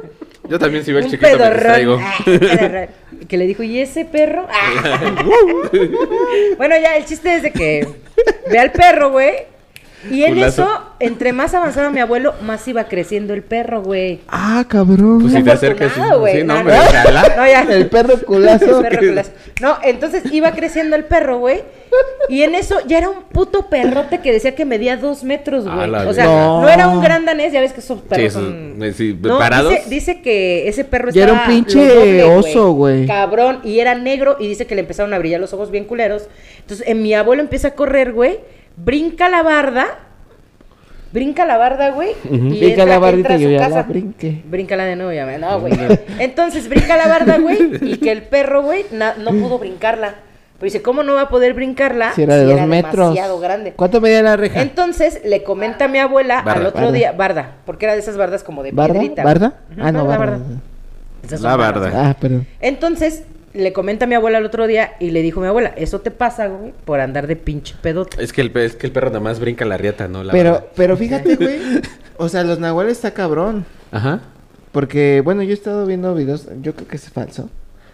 Yo 0.48 0.60
también 0.60 0.84
si 0.84 0.92
veo 0.92 1.00
el 1.02 1.10
chiquito 1.10 1.26
me 1.28 1.36
pedorrón. 1.38 1.56
distraigo. 1.56 1.98
Ah. 2.00 2.86
Que 3.28 3.36
le 3.36 3.46
dijo, 3.48 3.64
¿y 3.64 3.80
ese 3.80 4.04
perro? 4.04 4.46
Ah. 4.48 5.24
bueno, 6.56 6.76
ya, 6.80 6.94
el 6.96 7.04
chiste 7.04 7.34
es 7.34 7.42
de 7.42 7.50
que 7.50 7.88
ve 8.48 8.58
al 8.60 8.70
perro, 8.70 9.10
güey. 9.10 9.55
Y 10.10 10.24
en 10.24 10.34
Culazo. 10.34 10.62
eso, 10.62 10.82
entre 11.00 11.32
más 11.32 11.54
avanzaba 11.54 11.90
mi 11.90 12.00
abuelo, 12.00 12.34
más 12.42 12.66
iba 12.68 12.84
creciendo 12.84 13.34
el 13.34 13.42
perro, 13.42 13.82
güey. 13.82 14.20
Ah, 14.28 14.64
cabrón. 14.68 15.20
Pues 15.20 15.32
si 15.34 15.42
te 15.42 15.50
acercas. 15.52 15.92
Güey. 16.18 16.38
Sí, 16.38 16.44
no, 16.44 16.54
No, 16.62 16.70
no. 16.70 17.46
ya. 17.46 17.66
El 17.68 17.88
perro 17.88 18.18
culazo. 18.26 18.80
El 18.80 18.88
perro 18.88 18.98
culazo. 19.08 19.30
No, 19.60 19.76
entonces 19.82 20.22
iba 20.32 20.52
creciendo 20.52 20.96
el 20.96 21.04
perro, 21.04 21.38
güey. 21.38 21.62
Y 22.28 22.42
en 22.42 22.54
eso 22.54 22.76
ya 22.86 22.98
era 22.98 23.08
un 23.08 23.22
puto 23.32 23.70
perrote 23.70 24.20
que 24.20 24.30
decía 24.32 24.54
que 24.54 24.64
medía 24.66 24.96
dos 24.98 25.24
metros, 25.24 25.64
güey. 25.64 25.90
O 26.06 26.12
sea, 26.12 26.24
no. 26.26 26.68
era 26.68 26.88
un 26.88 27.00
gran 27.02 27.24
danés, 27.24 27.52
ya 27.52 27.60
ves 27.60 27.72
que 27.72 27.80
esos 27.80 28.02
perros 28.02 28.26
esos, 28.26 28.42
son... 28.42 28.82
eh, 28.82 28.92
sí, 28.92 29.18
No, 29.22 29.38
parados. 29.38 29.70
Dice, 29.72 29.88
dice 29.88 30.20
que 30.20 30.68
ese 30.68 30.84
perro 30.84 31.10
Ya 31.10 31.22
era 31.22 31.32
un 31.32 31.38
estaba 31.38 31.54
pinche 31.56 31.88
doble, 31.94 32.24
oso, 32.24 32.72
güey. 32.72 33.06
Cabrón, 33.06 33.60
y 33.64 33.78
era 33.78 33.94
negro 33.94 34.36
y 34.38 34.46
dice 34.48 34.66
que 34.66 34.74
le 34.74 34.82
empezaron 34.82 35.14
a 35.14 35.18
brillar 35.18 35.40
los 35.40 35.54
ojos 35.54 35.70
bien 35.70 35.84
culeros. 35.84 36.28
Entonces, 36.60 36.86
en 36.86 37.02
mi 37.02 37.14
abuelo 37.14 37.40
empieza 37.42 37.68
a 37.68 37.70
correr, 37.72 38.12
güey, 38.12 38.40
brinca 38.76 39.28
la 39.28 39.42
barda, 39.42 39.86
brinca 41.12 41.44
la 41.46 41.56
barda, 41.56 41.90
güey, 41.90 42.10
y 42.24 42.28
Brinca 42.38 42.66
entra- 42.82 42.86
la 42.86 42.98
bardita 42.98 43.34
entra 43.34 43.34
a 43.34 43.38
y 43.38 43.42
yo 43.42 43.48
su 43.48 43.52
ya 43.54 43.60
la 43.60 43.68
casa. 43.68 43.82
brinqué. 43.88 44.42
Bríncala 44.46 44.84
de 44.84 44.96
nuevo, 44.96 45.12
ya 45.12 45.24
me- 45.26 45.38
No, 45.38 45.60
güey. 45.60 45.72
Entonces 46.18 46.68
brinca 46.68 46.96
la 46.96 47.08
barda, 47.08 47.38
güey, 47.38 47.58
y 47.92 47.96
que 47.98 48.12
el 48.12 48.22
perro, 48.22 48.62
güey, 48.62 48.84
no 48.92 49.30
pudo 49.32 49.58
brincarla. 49.58 50.14
Pero 50.58 50.64
dice, 50.64 50.80
¿cómo 50.80 51.02
no 51.02 51.12
va 51.14 51.22
a 51.22 51.28
poder 51.28 51.52
brincarla 51.52 52.12
Si 52.14 52.22
era 52.22 52.34
de 52.36 52.44
dos 52.44 52.60
metros. 52.66 52.94
demasiado 53.10 53.38
grande? 53.38 53.72
¿Cuánto 53.76 54.00
medía 54.00 54.22
la 54.22 54.36
reja? 54.36 54.62
Entonces 54.62 55.20
le 55.22 55.42
comenta 55.42 55.84
a 55.84 55.88
mi 55.88 55.98
abuela 55.98 56.36
Barda. 56.42 56.60
al 56.60 56.66
otro 56.68 56.80
Barda. 56.80 56.92
día, 56.96 57.12
barda, 57.12 57.50
porque 57.66 57.84
era 57.84 57.92
de 57.92 58.00
esas 58.00 58.16
bardas 58.16 58.42
como 58.42 58.62
de 58.62 58.72
¿Barda? 58.72 58.94
piedrita. 58.98 59.22
¿Barda? 59.22 59.52
Ujú, 59.72 59.80
Ah, 59.82 59.92
no, 59.92 60.06
barda. 60.06 60.38
Esas 61.22 61.40
son 61.40 61.50
La 61.50 61.56
barda. 61.56 61.90
Ah, 62.08 62.16
perdón. 62.18 62.46
Entonces 62.62 63.24
le 63.56 63.72
comenta 63.72 64.04
a 64.04 64.08
mi 64.08 64.14
abuela 64.14 64.38
el 64.38 64.44
otro 64.44 64.66
día 64.66 64.92
y 65.00 65.10
le 65.10 65.22
dijo 65.22 65.40
a 65.40 65.42
mi 65.44 65.48
abuela, 65.48 65.72
eso 65.76 66.00
te 66.00 66.10
pasa, 66.10 66.46
güey, 66.48 66.72
por 66.84 67.00
andar 67.00 67.26
de 67.26 67.36
pinche 67.36 67.74
pedote. 67.80 68.22
Es 68.22 68.32
que, 68.32 68.40
el, 68.42 68.56
es 68.56 68.76
que 68.76 68.86
el 68.86 68.92
perro 68.92 69.08
nada 69.08 69.20
más 69.20 69.40
brinca 69.40 69.64
la 69.64 69.76
riata, 69.76 70.08
¿no? 70.08 70.22
La 70.24 70.32
Pero, 70.32 70.68
pero 70.76 70.96
fíjate, 70.96 71.36
güey. 71.36 71.58
O 72.18 72.30
sea, 72.30 72.44
los 72.44 72.58
nahuales 72.58 72.92
está 72.92 73.10
cabrón. 73.12 73.66
Ajá. 73.92 74.20
Porque, 74.72 75.20
bueno, 75.22 75.42
yo 75.42 75.50
he 75.50 75.54
estado 75.54 75.84
viendo 75.86 76.14
videos, 76.14 76.48
yo 76.62 76.74
creo 76.74 76.88
que 76.88 76.96
es 76.96 77.10
falso. 77.10 77.50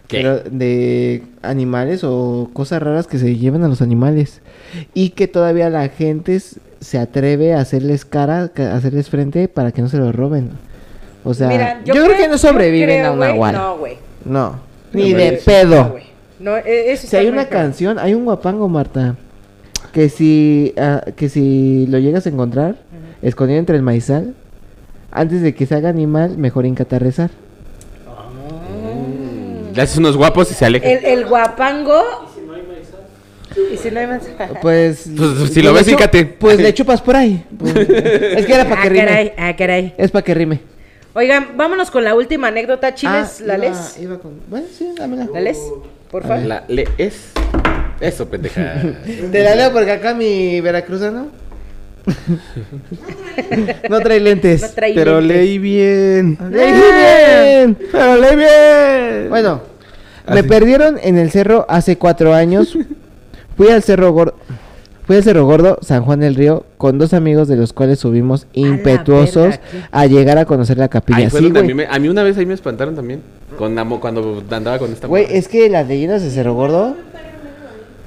¿Qué? 0.07 0.19
Pero 0.19 0.39
de 0.41 1.23
animales 1.43 2.03
o 2.05 2.49
cosas 2.53 2.83
raras 2.83 3.07
que 3.09 3.19
se 3.19 3.37
llevan 3.37 3.65
a 3.65 3.69
los 3.69 3.83
animales. 3.83 4.41
Y 4.95 5.11
que 5.11 5.27
todavía 5.27 5.71
la 5.71 5.89
gente 5.89 6.39
se 6.81 6.99
atreve 6.99 7.55
a 7.55 7.61
hacerles 7.61 8.05
cara, 8.05 8.51
ca- 8.55 8.73
a 8.73 8.77
hacerles 8.77 9.09
frente 9.11 9.49
para 9.49 9.73
que 9.73 9.83
no 9.83 9.89
se 9.89 9.97
lo 9.99 10.13
roben. 10.13 10.51
O 11.25 11.35
sea, 11.35 11.49
Mira, 11.49 11.83
yo, 11.85 11.95
creo, 11.95 12.17
que 12.17 12.29
no 12.29 12.39
sobreviven 12.39 13.01
creo, 13.01 13.09
a 13.09 13.13
un 13.13 13.19
nahual. 13.21 13.55
No, 13.55 13.79
güey. 13.79 13.97
No, 14.25 14.61
ni 14.93 15.13
de 15.13 15.33
pedo. 15.45 15.97
No, 16.39 16.57
e- 16.57 16.93
eso 16.93 17.07
Si 17.07 17.17
hay 17.17 17.29
una 17.29 17.47
canción, 17.49 17.99
hay 17.99 18.15
un 18.15 18.25
guapango, 18.25 18.69
Marta, 18.69 19.17
que 19.93 20.09
si, 20.09 20.75
ah, 20.77 21.03
que 21.17 21.29
si 21.29 21.87
lo 21.89 21.99
llegas 21.99 22.27
a 22.27 22.31
encontrar, 22.31 22.77
escondido 23.23 23.59
entre 23.61 23.77
el 23.77 23.83
maizal, 23.83 24.35
antes 25.11 25.43
de 25.43 25.55
que 25.55 25.67
se 25.67 25.75
haga 25.75 25.89
animal, 25.89 26.37
mejor 26.39 26.67
íncate 26.67 26.97
a 26.97 26.99
rezar. 26.99 27.31
Le 29.75 29.81
haces 29.81 29.97
unos 29.99 30.17
guapos 30.17 30.51
y 30.51 30.55
se 30.55 30.65
aleja. 30.65 30.87
El, 30.87 31.05
el 31.05 31.27
guapango. 31.27 32.03
¿Y 33.73 33.77
si 33.77 33.91
no 33.91 34.01
hay 34.01 34.07
más? 34.07 34.23
Pues, 34.63 35.09
Pues, 35.17 35.51
si 35.53 35.61
lo 35.63 35.73
le 35.73 35.79
ves, 35.79 35.89
íncate. 35.89 36.25
Pues 36.25 36.59
le 36.59 36.73
chupas 36.75 37.01
por 37.03 37.17
ahí. 37.17 37.45
Pues, 37.59 37.75
es 37.77 38.47
que 38.47 38.55
era 38.55 38.65
para 38.69 38.83
que 38.83 38.89
ah, 38.89 38.91
rime. 38.91 39.05
caray, 39.07 39.33
ah, 39.37 39.57
caray. 39.57 39.95
Es 39.99 40.11
para 40.11 40.25
que 40.25 40.35
rime. 40.35 40.61
Oigan, 41.15 41.57
vámonos 41.57 41.91
con 41.91 42.05
la 42.05 42.15
última 42.15 42.49
anécdota, 42.49 42.95
chiles. 42.95 43.41
Ah, 43.41 43.45
¿La 43.45 43.55
iba- 43.59 43.65
lees? 43.67 43.99
iba 44.01 44.19
con- 44.19 44.41
Bueno, 44.49 44.67
sí, 44.77 44.89
dámela. 44.97 45.27
¿La 45.33 45.41
lees? 45.41 45.59
Por 46.11 46.23
favor. 46.23 46.45
La 46.47 46.65
lees. 46.69 47.33
Eso, 48.01 48.29
pendeja. 48.29 48.75
Te 49.33 49.43
la 49.45 49.55
leo 49.55 49.73
porque 49.73 49.91
acá 49.93 50.15
mi 50.15 50.61
veracruzano 50.61 51.29
no 53.89 54.01
trae 54.01 54.21
lentes. 54.21 54.63
No 54.63 54.69
trae 54.71 54.95
Pero 54.95 55.21
lentes. 55.21 55.37
leí 55.39 55.59
bien. 55.59 56.39
¡Leí 56.51 56.73
bien! 56.73 57.79
Pero 57.93 58.17
leí 58.17 58.37
bien. 58.37 59.29
Bueno, 59.31 59.61
Ah, 60.25 60.35
me 60.35 60.45
perdieron 60.45 60.99
en 61.03 61.19
el 61.19 61.33
cerro 61.33 61.67
hace 61.69 61.99
cuatro 61.99 62.33
años. 62.33 62.79
Fui 63.57 63.69
al 63.71 63.83
cerro 63.83 64.13
gordo. 64.13 64.37
Fui 65.13 65.19
al 65.19 65.25
Cerro 65.25 65.45
Gordo, 65.45 65.77
San 65.83 66.05
Juan 66.07 66.21
del 66.21 66.35
Río, 66.35 66.65
con 66.79 66.97
dos 66.97 67.13
amigos 67.13 67.47
de 67.47 67.55
los 67.57 67.75
cuales 67.75 67.99
subimos 67.99 68.47
la 68.55 68.67
impetuosos 68.69 69.61
a 69.91 70.07
llegar 70.07 70.39
a 70.39 70.47
conocer 70.47 70.79
la 70.79 70.89
capilla. 70.89 71.19
Ahí 71.19 71.29
fue 71.29 71.41
Sí, 71.41 71.45
donde 71.51 71.61
a 71.61 71.63
mí, 71.65 71.75
me- 71.75 71.85
a 71.87 71.99
mí 71.99 72.09
una 72.09 72.23
vez 72.23 72.39
ahí 72.39 72.47
me 72.47 72.55
espantaron 72.55 72.97
también. 72.97 73.21
Con 73.59 73.79
amo- 73.79 74.01
cuando 74.01 74.43
andaba 74.51 74.79
con 74.79 74.91
esta 74.91 75.09
Güey, 75.09 75.27
es 75.29 75.49
que 75.49 75.69
las 75.69 75.87
leyendas 75.87 76.23
de 76.23 76.31
Cerro 76.31 76.55
Gordo. 76.55 76.97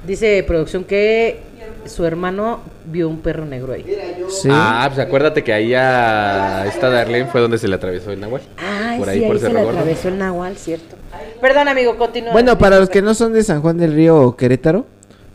Dice 0.04 0.42
producción 0.48 0.82
que 0.82 1.42
su 1.84 2.04
hermano 2.04 2.58
vio 2.90 3.08
un 3.08 3.20
perro 3.20 3.44
negro 3.44 3.74
ahí. 3.74 3.84
Sí. 4.28 4.48
Ah, 4.50 4.86
pues 4.92 4.98
acuérdate 5.06 5.44
que 5.44 5.52
ahí 5.52 5.74
a 5.74 6.66
esta 6.66 6.90
Darlene 6.90 7.26
fue 7.26 7.40
donde 7.40 7.58
se 7.58 7.68
le 7.68 7.76
atravesó 7.76 8.10
el 8.10 8.18
Nahual. 8.18 8.42
Ay, 8.56 8.98
por 8.98 9.06
sí, 9.06 9.12
ahí, 9.12 9.20
por 9.28 9.36
ahí 9.36 9.42
se 9.42 9.48
le 9.52 9.54
Gordo. 9.62 9.78
atravesó 9.78 10.08
el 10.08 10.18
nahual, 10.18 10.56
cierto. 10.56 10.96
Perdón, 11.40 11.68
amigo, 11.68 11.96
continúa. 11.96 12.32
Bueno, 12.32 12.58
para 12.58 12.80
los 12.80 12.90
que 12.90 13.00
no 13.00 13.14
son 13.14 13.32
de 13.32 13.44
San 13.44 13.62
Juan 13.62 13.78
del 13.78 13.94
Río 13.94 14.20
o 14.20 14.36
Querétaro, 14.36 14.86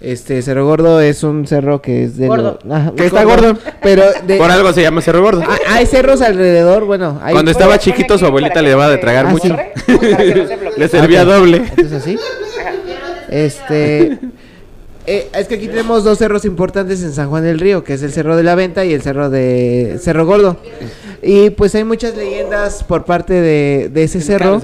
este 0.01 0.41
Cerro 0.41 0.65
Gordo 0.65 0.99
es 0.99 1.23
un 1.23 1.45
cerro 1.47 1.81
que 1.81 2.03
es 2.05 2.17
de 2.17 2.27
Gordo. 2.27 2.59
lo- 2.63 2.95
Que 2.95 3.05
está 3.05 3.23
gordo. 3.23 3.57
Pero 3.81 4.03
de- 4.25 4.37
Por 4.37 4.49
algo 4.51 4.73
se 4.73 4.81
llama 4.81 5.01
Cerro 5.01 5.21
Gordo. 5.21 5.43
Ah, 5.47 5.57
hay 5.69 5.85
cerros 5.85 6.21
alrededor, 6.21 6.85
bueno, 6.85 7.19
hay 7.23 7.33
Cuando 7.33 7.51
estaba 7.51 7.77
chiquito, 7.79 8.17
su 8.17 8.25
abuelita 8.25 8.61
le 8.61 8.71
daba 8.71 8.89
de 8.89 8.97
tragar 8.97 9.27
Ah, 9.27 9.29
mucho. 9.31 9.47
no. 9.49 9.57
Le 10.77 10.87
servía 10.87 11.23
doble. 11.25 11.57
Entonces 11.57 11.93
así. 11.93 12.17
Este 13.29 14.17
Eh, 15.07 15.29
es 15.33 15.47
que 15.47 15.55
aquí 15.55 15.67
tenemos 15.67 16.03
dos 16.03 16.17
cerros 16.19 16.45
importantes 16.45 17.01
en 17.03 17.11
San 17.11 17.29
Juan 17.29 17.43
del 17.43 17.59
Río, 17.59 17.83
que 17.83 17.93
es 17.93 18.03
el 18.03 18.11
Cerro 18.11 18.35
de 18.37 18.43
la 18.43 18.53
Venta 18.55 18.85
y 18.85 18.93
el 18.93 19.01
Cerro 19.01 19.29
de 19.29 19.97
Cerro 19.99 20.25
Gordo. 20.25 20.57
Y 21.23 21.49
pues 21.51 21.73
hay 21.75 21.83
muchas 21.83 22.15
leyendas 22.15 22.83
por 22.83 23.05
parte 23.05 23.33
de, 23.33 23.89
de 23.93 24.03
ese 24.03 24.21
cerro. 24.21 24.59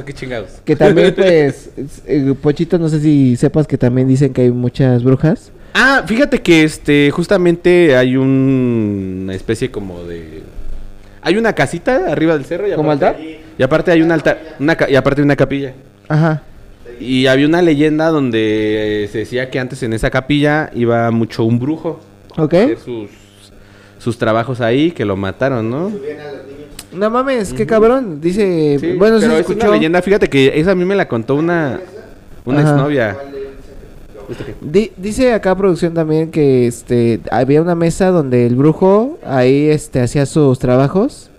Que 0.66 0.76
también, 0.76 1.14
pues, 1.16 1.70
eh, 2.06 2.34
Pochito, 2.42 2.78
no 2.80 2.90
sé 2.90 3.00
si 3.00 3.36
sepas 3.36 3.68
que 3.68 3.78
también 3.78 4.08
dicen 4.08 4.34
que 4.34 4.42
hay 4.44 4.52
muchas 4.52 5.04
brujas. 5.04 5.52
Ah, 5.74 6.04
fíjate 6.08 6.42
que 6.42 6.64
este, 6.64 7.12
justamente 7.12 7.96
hay 7.96 8.16
un- 8.18 9.22
una 9.26 9.36
especie 9.36 9.70
como 9.70 10.04
de. 10.04 10.42
Hay 11.22 11.36
una 11.38 11.54
casita 11.54 12.12
arriba 12.12 12.34
del 12.36 12.46
cerro. 12.46 12.68
Y 12.68 12.74
¿Como 12.74 12.92
aparte- 12.92 13.06
altar? 13.06 13.22
Y 13.60 13.64
aparte 13.64 13.92
hay 13.92 14.02
un 14.02 14.12
altar. 14.12 14.56
Una, 14.60 14.78
y 14.90 14.96
aparte 14.96 15.22
hay 15.22 15.26
una 15.26 15.36
capilla. 15.36 15.74
Ajá. 16.08 16.42
Y 17.00 17.28
había 17.28 17.46
una 17.48 17.62
leyenda 17.62 18.10
donde 18.10 19.08
se 19.12 19.20
decía 19.20 19.50
que 19.50 19.60
antes 19.60 19.84
en 19.84 19.94
esa 19.94 20.10
capilla 20.10 20.70
iba 20.74 21.10
mucho 21.12 21.44
un 21.46 21.60
brujo. 21.60 22.00
¿Ok? 22.38 22.54
a 22.54 22.64
hacer 22.64 22.78
sus, 22.80 23.10
sus 24.00 24.18
trabajos 24.18 24.62
ahí, 24.62 24.92
que 24.92 25.06
lo 25.06 25.16
mataron, 25.18 25.70
¿no? 25.70 25.92
No 26.94 27.10
mames, 27.10 27.54
qué 27.54 27.66
cabrón. 27.66 28.22
Dice, 28.22 28.78
Sí, 28.80 28.94
bueno, 28.94 29.20
se 29.20 29.28
pero 29.28 29.40
es 29.40 29.50
una 29.50 29.70
leyenda. 29.70 30.02
Fíjate 30.02 30.30
que 30.30 30.60
esa 30.60 30.72
a 30.72 30.76
mí 30.76 30.86
me 30.86 30.96
la 30.96 31.08
contó 31.08 31.36
una, 31.36 31.80
una 32.46 32.60
Ajá. 32.62 32.70
exnovia. 32.72 33.18
Di- 34.62 34.92
dice 34.98 35.34
acá 35.34 35.56
producción 35.56 35.94
también 35.94 36.32
que 36.32 36.68
este 36.68 37.22
había 37.32 37.62
una 37.62 37.76
mesa 37.76 38.10
donde 38.10 38.46
el 38.46 38.56
brujo 38.56 39.18
ahí 39.26 39.70
este 39.70 40.02
hacía 40.02 40.26
sus 40.26 40.60
trabajos. 40.60 41.30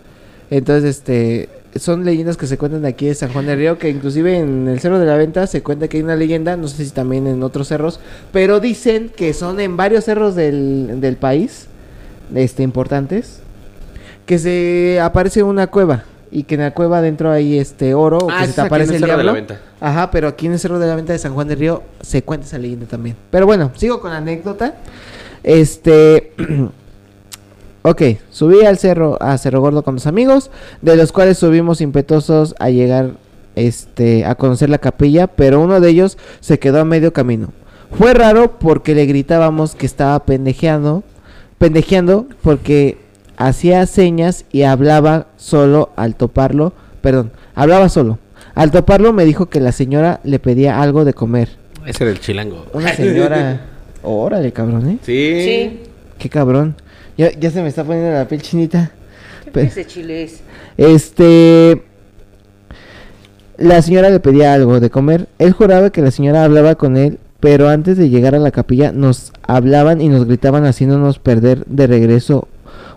Entonces, 0.51 0.97
este 0.97 1.49
son 1.79 2.05
leyendas 2.05 2.37
que 2.37 2.47
se 2.47 2.59
cuentan 2.59 2.85
aquí 2.85 3.07
de 3.07 3.15
San 3.15 3.33
Juan 3.33 3.47
del 3.47 3.59
Río, 3.59 3.79
que 3.79 3.89
inclusive 3.89 4.39
en 4.39 4.69
el 4.69 4.81
Cerro 4.81 4.99
de 4.99 5.07
la 5.07 5.17
Venta 5.17 5.47
se 5.47 5.63
cuenta 5.63 5.89
que 5.89 5.99
hay 5.99 6.03
una 6.03 6.17
leyenda, 6.17 6.57
no 6.57 6.69
sé 6.69 6.85
si 6.85 6.91
también 6.91 7.27
en 7.27 7.43
otros 7.43 7.69
cerros, 7.69 8.01
pero 8.33 8.61
dicen 8.61 9.11
que 9.15 9.33
son 9.35 9.61
en 9.61 9.77
varios 9.77 10.05
cerros 10.05 10.35
del, 10.35 11.01
del 11.01 11.17
país, 11.17 11.67
este 12.35 12.63
importantes, 12.63 13.41
que 14.27 14.39
se 14.39 15.01
aparece 15.01 15.43
una 15.43 15.69
cueva 15.69 16.05
y 16.31 16.43
que 16.43 16.57
en 16.57 16.61
la 16.61 16.73
cueva 16.73 16.99
adentro 16.99 17.31
hay 17.31 17.59
este 17.59 17.95
oro 17.95 18.19
o 18.19 18.31
Ah, 18.31 18.41
que 18.43 18.49
se 18.49 18.53
te 18.53 18.61
aparece 18.61 18.91
el 18.91 18.97
el 18.97 19.01
Cerro 19.09 19.19
de 19.19 19.25
la 19.25 19.33
diablo. 19.33 19.55
Venta. 19.55 19.61
Ajá, 19.81 20.11
pero 20.11 20.29
aquí 20.29 20.47
en 20.47 20.53
el 20.53 20.59
Cerro 20.59 20.79
de 20.79 20.87
la 20.87 20.95
Venta 20.95 21.13
de 21.13 21.19
San 21.19 21.33
Juan 21.35 21.49
del 21.49 21.59
Río 21.59 21.83
se 22.03 22.23
cuenta 22.23 22.47
esa 22.47 22.59
leyenda 22.59 22.87
también. 22.87 23.17
Pero 23.31 23.47
bueno, 23.47 23.71
sigo 23.77 24.01
con 24.01 24.11
la 24.11 24.19
anécdota. 24.19 24.75
Este. 25.43 26.33
ok, 27.91 28.03
subí 28.31 28.65
al 28.65 28.79
cerro, 28.79 29.17
a 29.21 29.37
Cerro 29.39 29.61
Gordo 29.61 29.83
con 29.83 29.95
los 29.95 30.07
amigos, 30.07 30.51
de 30.83 30.97
los 30.97 31.13
cuales 31.13 31.39
subimos 31.39 31.81
impetuosos 31.81 32.55
a 32.59 32.71
llegar 32.71 33.13
este, 33.57 34.25
a 34.25 34.35
conocer 34.35 34.71
la 34.71 34.79
capilla, 34.79 35.27
pero 35.27 35.61
uno 35.61 35.81
de 35.81 35.91
ellos 35.91 36.19
se 36.41 36.59
quedó 36.59 36.81
a 36.81 36.85
medio 36.85 37.13
camino. 37.13 37.53
Fue 37.93 38.15
raro 38.15 38.59
porque 38.59 38.95
le 38.95 39.07
gritábamos 39.07 39.75
que 39.75 39.87
estaba 39.87 40.25
pendejeando, 40.25 41.03
pendejeando 41.59 42.27
porque 42.43 42.99
hacía 43.37 43.87
señas 43.87 44.45
y 44.53 44.63
hablaba 44.63 45.29
solo 45.37 45.91
al 45.97 46.15
toparlo, 46.15 46.73
perdón, 47.01 47.33
hablaba 47.55 47.89
solo. 47.89 48.19
Al 48.55 48.71
toparlo 48.71 49.13
me 49.13 49.25
dijo 49.25 49.47
que 49.47 49.61
la 49.61 49.73
señora 49.73 50.21
le 50.25 50.39
pedía 50.39 50.83
algo 50.83 51.05
de 51.05 51.15
comer. 51.15 51.49
Ese 51.87 52.05
era 52.05 52.11
el 52.11 52.21
chilango. 52.21 52.67
Una 52.73 52.93
señora, 52.93 53.67
órale 54.03 54.53
cabrón, 54.53 54.89
¿eh? 54.91 54.99
Sí. 55.03 55.41
Sí. 55.43 55.83
Qué 56.19 56.29
cabrón. 56.29 56.75
Ya, 57.19 57.31
ya 57.39 57.51
se 57.51 57.61
me 57.61 57.69
está 57.69 57.85
poniendo 57.85 58.13
la 58.13 58.27
piel 58.27 58.41
chinita. 58.41 58.91
¿Qué 59.45 59.51
Pe- 59.51 59.63
ese 59.65 59.85
chile 59.87 60.23
es? 60.23 60.41
Este. 60.77 61.83
La 63.57 63.83
señora 63.83 64.09
le 64.11 64.21
pedía 64.21 64.55
algo 64.55 64.79
de 64.79 64.89
comer. 64.89 65.27
Él 65.39 65.53
juraba 65.53 65.91
que 65.91 66.01
la 66.01 66.13
señora 66.13 66.45
hablaba 66.45 66.77
con 66.77 66.97
él, 66.97 67.19
pero 67.41 67.69
antes 67.69 67.97
de 67.97 68.09
llegar 68.09 68.35
a 68.37 68.39
la 68.39 68.53
capilla 68.53 68.93
nos 68.93 69.33
hablaban 69.43 70.01
y 70.01 70.09
nos 70.09 70.27
gritaban 70.27 70.65
haciéndonos 70.65 71.19
perder 71.19 71.65
de 71.67 71.87
regreso. 71.89 72.47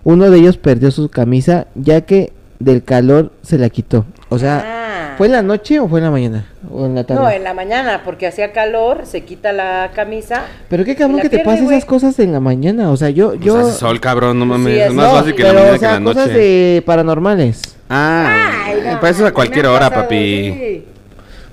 Uno 0.03 0.29
de 0.29 0.37
ellos 0.39 0.57
perdió 0.57 0.91
su 0.91 1.09
camisa 1.09 1.67
ya 1.75 2.01
que 2.01 2.31
del 2.59 2.83
calor 2.83 3.31
se 3.41 3.57
la 3.57 3.69
quitó. 3.69 4.05
O 4.29 4.37
sea, 4.37 4.63
Ah. 4.63 4.80
¿Fue 5.21 5.27
en 5.27 5.33
la 5.33 5.43
noche 5.43 5.79
o 5.79 5.87
fue 5.87 5.99
en 5.99 6.05
la 6.05 6.11
mañana? 6.11 6.45
¿O 6.71 6.85
en 6.87 6.95
la 6.95 7.03
tarde? 7.03 7.21
No, 7.21 7.29
en 7.29 7.43
la 7.43 7.53
mañana, 7.53 8.01
porque 8.03 8.25
hacía 8.25 8.51
calor, 8.51 9.01
se 9.05 9.21
quita 9.23 9.51
la 9.53 9.91
camisa. 9.93 10.43
Pero 10.67 10.83
qué 10.83 10.95
cabrón 10.95 11.19
que 11.19 11.29
te 11.29 11.37
pierde, 11.37 11.45
pasen 11.45 11.65
esas 11.71 11.85
cosas 11.85 12.17
en 12.19 12.31
la 12.31 12.39
mañana. 12.39 12.89
O 12.89 12.97
sea, 12.97 13.09
yo... 13.11 13.29
Pues 13.29 13.41
yo... 13.41 13.57
hace 13.59 13.73
sol, 13.77 13.99
cabrón, 13.99 14.39
no 14.39 14.45
mames. 14.47 14.73
Sí, 14.73 14.79
es 14.79 14.87
es- 14.87 14.93
más 14.93 15.05
no, 15.07 15.13
fácil 15.19 15.35
que 15.35 15.43
la 15.43 15.53
mañana 15.53 15.71
o 15.73 15.77
sea, 15.77 15.89
que 15.93 15.99
la 15.99 16.03
cosas 16.05 16.27
noche. 16.27 16.39
de 16.39 16.83
paranormales. 16.85 17.61
Ah, 17.89 18.63
Ay, 18.65 18.75
no, 18.85 18.99
para 18.99 19.09
eso 19.09 19.23
es 19.23 19.29
a 19.29 19.33
cualquier 19.33 19.67
hora, 19.67 19.89
pasado, 19.89 20.01
papi. 20.03 20.15
sí. 20.53 20.85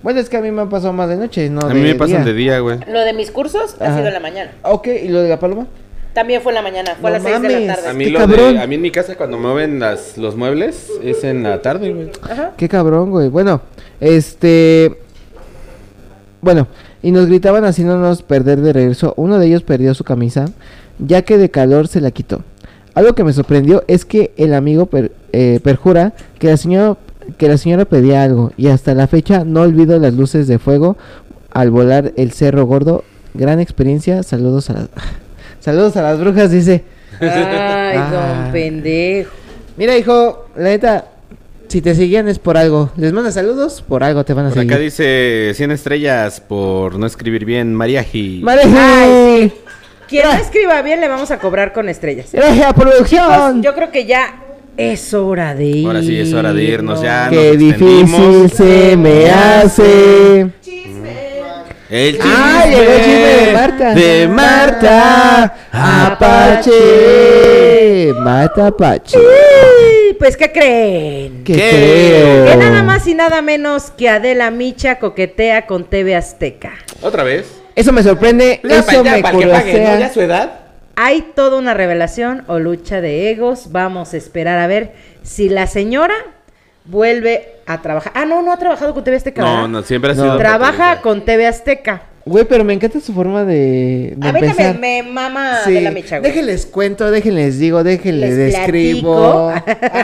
Bueno, 0.02 0.20
es 0.20 0.28
que 0.28 0.36
a 0.36 0.40
mí 0.40 0.50
me 0.52 0.62
han 0.62 0.68
pasado 0.68 0.92
más 0.92 1.08
de 1.08 1.16
noche, 1.16 1.50
no 1.50 1.60
A 1.60 1.74
mí 1.74 1.80
de 1.80 1.92
me 1.92 1.94
pasan 1.96 2.18
día. 2.18 2.24
de 2.24 2.32
día, 2.32 2.58
güey. 2.60 2.78
Lo 2.90 3.00
de 3.00 3.12
mis 3.12 3.30
cursos 3.32 3.76
ha 3.80 3.94
sido 3.96 4.06
en 4.06 4.14
la 4.14 4.20
mañana. 4.20 4.52
Ok, 4.62 4.86
¿y 4.86 5.08
lo 5.08 5.20
de 5.20 5.28
la 5.28 5.38
paloma? 5.40 5.66
También 6.18 6.42
fue 6.42 6.50
en 6.50 6.54
la 6.56 6.62
mañana, 6.62 6.96
fue 7.00 7.10
a 7.10 7.12
las 7.14 7.22
6 7.22 7.42
de 7.42 7.48
la 7.48 7.54
mames. 7.60 7.76
tarde. 7.76 7.88
A 7.88 7.92
mí, 7.94 8.10
lo 8.10 8.18
cabrón. 8.18 8.54
de, 8.54 8.60
a 8.60 8.66
mí 8.66 8.74
en 8.74 8.80
mi 8.82 8.90
casa 8.90 9.14
cuando 9.16 9.38
mueven 9.38 9.78
las, 9.78 10.18
los 10.18 10.34
muebles 10.36 10.90
es 11.02 11.22
en 11.22 11.44
la 11.44 11.62
tarde, 11.62 11.92
güey. 11.92 12.10
Ajá. 12.28 12.54
Qué 12.56 12.68
cabrón, 12.68 13.10
güey. 13.10 13.28
Bueno, 13.28 13.60
este... 14.00 14.98
Bueno, 16.40 16.66
y 17.02 17.10
nos 17.12 17.26
gritaban 17.26 17.64
haciéndonos 17.64 18.22
perder 18.22 18.60
de 18.60 18.72
regreso. 18.72 19.14
Uno 19.16 19.38
de 19.38 19.46
ellos 19.46 19.62
perdió 19.62 19.94
su 19.94 20.04
camisa, 20.04 20.46
ya 20.98 21.22
que 21.22 21.38
de 21.38 21.50
calor 21.50 21.88
se 21.88 22.00
la 22.00 22.10
quitó. 22.10 22.42
Algo 22.94 23.14
que 23.14 23.22
me 23.24 23.32
sorprendió 23.32 23.84
es 23.86 24.04
que 24.04 24.32
el 24.36 24.54
amigo 24.54 24.86
per- 24.86 25.12
eh, 25.32 25.60
perjura 25.62 26.14
que 26.38 26.48
la 26.48 26.56
señora 26.56 26.96
que 27.36 27.46
la 27.46 27.58
señora 27.58 27.84
pedía 27.84 28.22
algo 28.22 28.52
y 28.56 28.68
hasta 28.68 28.94
la 28.94 29.06
fecha 29.06 29.44
no 29.44 29.60
olvido 29.60 29.98
las 29.98 30.14
luces 30.14 30.48
de 30.48 30.58
fuego 30.58 30.96
al 31.52 31.70
volar 31.70 32.12
el 32.16 32.32
cerro 32.32 32.64
gordo. 32.64 33.04
Gran 33.34 33.60
experiencia. 33.60 34.22
Saludos 34.22 34.70
a 34.70 34.72
las 34.72 34.88
saludos 35.68 35.96
a 35.96 36.02
las 36.02 36.18
brujas, 36.18 36.50
dice. 36.50 36.82
Ay, 37.20 37.28
Ah. 37.30 38.42
don 38.44 38.52
pendejo. 38.52 39.30
Mira, 39.76 39.96
hijo, 39.98 40.46
la 40.56 40.64
neta, 40.70 41.04
si 41.68 41.80
te 41.82 41.94
seguían 41.94 42.26
es 42.28 42.38
por 42.38 42.56
algo. 42.56 42.90
Les 42.96 43.12
manda 43.12 43.30
saludos, 43.30 43.82
por 43.86 44.02
algo 44.02 44.24
te 44.24 44.32
van 44.34 44.46
a 44.46 44.48
Por 44.48 44.58
seguir. 44.58 44.72
acá 44.72 44.80
dice 44.80 45.52
100 45.54 45.70
estrellas 45.72 46.40
por 46.40 46.98
no 46.98 47.06
escribir 47.06 47.44
bien, 47.44 47.74
Mariaji. 47.74 48.44
Ay, 48.46 49.52
Quien 50.08 50.24
no 50.24 50.32
escriba 50.32 50.80
bien 50.82 51.00
le 51.00 51.08
vamos 51.08 51.30
a 51.30 51.38
cobrar 51.38 51.72
con 51.74 51.88
estrellas. 51.88 52.28
Gracias, 52.32 52.72
Pues, 52.72 52.86
producción. 52.88 53.62
yo 53.62 53.74
creo 53.74 53.90
que 53.90 54.06
ya 54.06 54.42
es 54.76 55.12
hora 55.12 55.54
de 55.54 55.64
ir. 55.66 55.86
Ahora 55.86 56.02
sí 56.02 56.18
es 56.18 56.32
hora 56.32 56.52
de 56.54 56.62
irnos 56.64 57.02
ya. 57.02 57.28
Qué 57.30 57.48
nos 57.50 57.58
difícil 57.58 58.50
se 58.50 58.96
me 58.96 59.28
hace. 59.30 60.46
El 61.90 62.16
chisme, 62.16 62.30
Ah, 62.36 62.64
llegó 62.68 62.82
el 62.92 62.98
chisme 62.98 63.46
de 63.46 63.52
Marta. 63.54 63.94
De 63.94 64.28
Marta. 64.28 65.54
Apache. 66.82 68.12
Marta 68.14 68.66
Apache. 68.66 69.18
Pues, 70.18 70.36
¿qué 70.36 70.52
creen? 70.52 71.44
Qué 71.44 71.54
¿Qué? 71.54 71.70
feo. 71.70 72.44
Que 72.46 72.56
nada 72.56 72.82
más 72.82 73.06
y 73.06 73.14
nada 73.14 73.40
menos 73.40 73.90
que 73.90 74.08
Adela 74.10 74.50
Micha 74.50 74.98
coquetea 74.98 75.66
con 75.66 75.84
TV 75.84 76.14
Azteca. 76.14 76.72
¿Otra 77.00 77.22
vez? 77.22 77.46
Eso 77.74 77.92
me 77.92 78.02
sorprende. 78.02 78.60
Ya, 78.64 78.80
eso 78.80 79.02
ya, 79.04 79.12
me 79.16 79.22
para 79.22 79.38
que 79.38 79.46
paguen, 79.46 79.84
¿no? 79.84 79.98
Ya 79.98 80.12
su 80.12 80.20
edad. 80.20 80.60
Hay 80.96 81.22
toda 81.34 81.56
una 81.58 81.72
revelación 81.74 82.44
o 82.48 82.58
lucha 82.58 83.00
de 83.00 83.30
egos. 83.30 83.70
Vamos 83.72 84.12
a 84.12 84.16
esperar 84.16 84.58
a 84.58 84.66
ver 84.66 84.92
si 85.22 85.48
la 85.48 85.66
señora 85.68 86.14
vuelve 86.84 87.57
a 87.68 87.80
trabajar. 87.82 88.12
Ah, 88.14 88.24
no, 88.24 88.42
no 88.42 88.52
ha 88.52 88.58
trabajado 88.58 88.94
con 88.94 89.04
TV 89.04 89.16
Azteca. 89.16 89.42
No, 89.42 89.52
¿verdad? 89.52 89.68
no, 89.68 89.82
siempre 89.82 90.12
ha 90.12 90.14
No. 90.14 90.22
sido. 90.22 90.38
Trabaja 90.38 91.00
con 91.00 91.24
TV 91.24 91.46
Azteca. 91.46 92.02
Güey, 92.24 92.44
pero 92.44 92.62
me 92.62 92.74
encanta 92.74 93.00
su 93.00 93.14
forma 93.14 93.42
de, 93.46 94.12
de 94.14 94.28
A 94.28 94.32
mí 94.34 94.40
empezar. 94.40 94.72
también 94.72 94.80
me 95.06 95.10
mama 95.10 95.60
Sí. 95.64 95.70
Adela 95.70 95.90
Micha. 95.92 96.18
güey. 96.18 96.30
Déjenles 96.30 96.66
cuento, 96.66 97.10
déjenles 97.10 97.58
digo, 97.58 97.82
déjenles 97.82 98.34
Les 98.34 98.52
describo. 98.52 99.50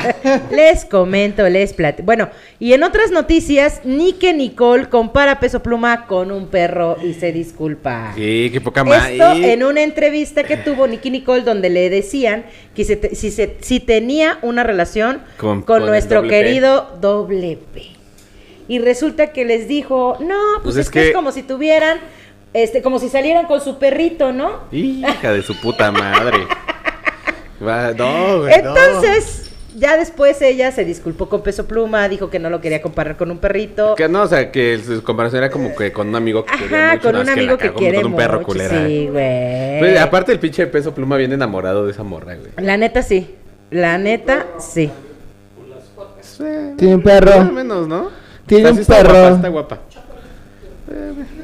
les 0.51 0.85
comento, 0.86 1.47
les 1.51 1.74
platico. 1.74 2.07
Bueno, 2.07 2.31
y 2.59 2.73
en 2.73 2.82
otras 2.82 3.11
noticias, 3.11 3.81
Nike 3.85 4.32
Nicole 4.32 4.89
compara 4.89 5.39
Peso 5.39 5.61
Pluma 5.62 6.07
con 6.07 6.32
un 6.32 6.47
perro 6.49 6.97
y 7.03 7.12
se 7.12 7.31
disculpa. 7.32 8.12
Sí, 8.15 8.49
qué 8.53 8.61
poca 8.61 8.85
madre. 8.85 9.12
Esto 9.16 9.32
en 9.35 9.62
una 9.62 9.82
entrevista 9.82 10.45
que 10.45 10.57
tuvo 10.57 10.86
Nicky 10.86 11.11
Nicole 11.11 11.43
donde 11.43 11.69
le 11.69 11.91
decían 11.91 12.45
que 12.74 12.85
se 12.85 12.97
te- 12.97 13.15
si, 13.15 13.31
se- 13.31 13.57
si 13.61 13.81
tenía 13.81 14.39
una 14.43 14.62
relación 14.62 15.20
Con- 15.36 15.61
con, 15.62 15.85
nuestro 15.85 16.23
doble 16.23 16.31
P. 16.31 16.43
querido 16.43 16.97
doble 17.03 17.53
Y 18.66 18.78
resulta 18.78 19.28
que 19.28 19.44
les 19.44 19.68
dijo, 19.68 20.16
no, 20.20 20.39
pues, 20.62 20.74
Pues 20.74 20.76
es, 20.76 20.86
es 20.86 20.90
que 20.90 21.09
es 21.09 21.14
como 21.14 21.32
si 21.32 21.43
tuvieran, 21.43 21.98
este, 22.52 22.82
como 22.82 22.98
si 22.98 23.09
salieran 23.09 23.47
con 23.47 23.60
su 23.60 23.78
perrito, 23.78 24.32
¿no? 24.32 24.62
Hija 24.72 25.32
de 25.32 25.43
su 25.43 25.59
puta 25.60 25.90
madre. 25.90 26.39
No, 27.60 28.40
güey. 28.40 28.62
no. 28.62 28.76
Entonces, 28.76 29.51
ya 29.76 29.97
después 29.97 30.40
ella 30.43 30.70
se 30.70 30.85
disculpó 30.85 31.28
con 31.28 31.43
Peso 31.43 31.66
Pluma, 31.66 32.09
dijo 32.09 32.31
que 32.31 32.39
no 32.39 32.51
lo 32.51 32.60
quería 32.60 32.81
comparar 32.81 33.16
con 33.16 33.31
un 33.31 33.39
perrito. 33.39 33.94
Que 33.97 34.09
no, 34.09 34.22
o 34.22 34.26
sea, 34.26 34.51
que 34.52 34.78
su 34.78 35.02
comparación 35.02 35.43
era 35.43 35.51
como 35.51 35.74
que 35.74 35.93
con 35.93 36.09
un 36.09 36.16
amigo 36.16 36.44
que 36.44 36.56
quería 36.56 36.86
Ajá, 36.86 36.94
mucho, 36.97 37.09
con 37.09 37.14
no, 37.14 37.20
un 37.22 37.28
amigo 37.28 37.59
que, 37.59 37.72
quiere 37.72 38.02
Con 38.02 38.12
un 38.12 38.16
perro 38.16 38.39
mucho, 38.39 38.47
culera. 38.47 38.86
Sí, 38.86 39.09
güey. 39.10 39.78
Pues, 39.81 39.98
aparte 39.98 40.32
el 40.32 40.39
pinche 40.39 40.66
peso 40.66 40.94
pluma 40.94 41.16
viene 41.16 41.35
enamorado 41.35 41.86
de 41.86 41.93
esa 41.93 42.02
morra, 42.02 42.36
güey. 42.36 42.51
La 42.59 42.76
neta 42.76 43.02
sí. 43.02 43.35
La 43.70 43.98
neta 43.98 44.47
sí. 44.59 44.90
Tiene 46.77 46.94
un 46.97 47.02
perro. 47.02 47.39
Más 47.39 47.48
o 47.48 47.52
menos, 47.52 47.89
¿no? 47.89 48.11
Tiene 48.47 48.65
O 48.65 48.66
sea, 48.66 48.70
un 48.73 48.77
sí 48.77 48.82
está 48.82 48.97
perro. 48.97 49.11
guapa, 49.12 49.36
está 49.36 49.48
guapa. 49.48 49.78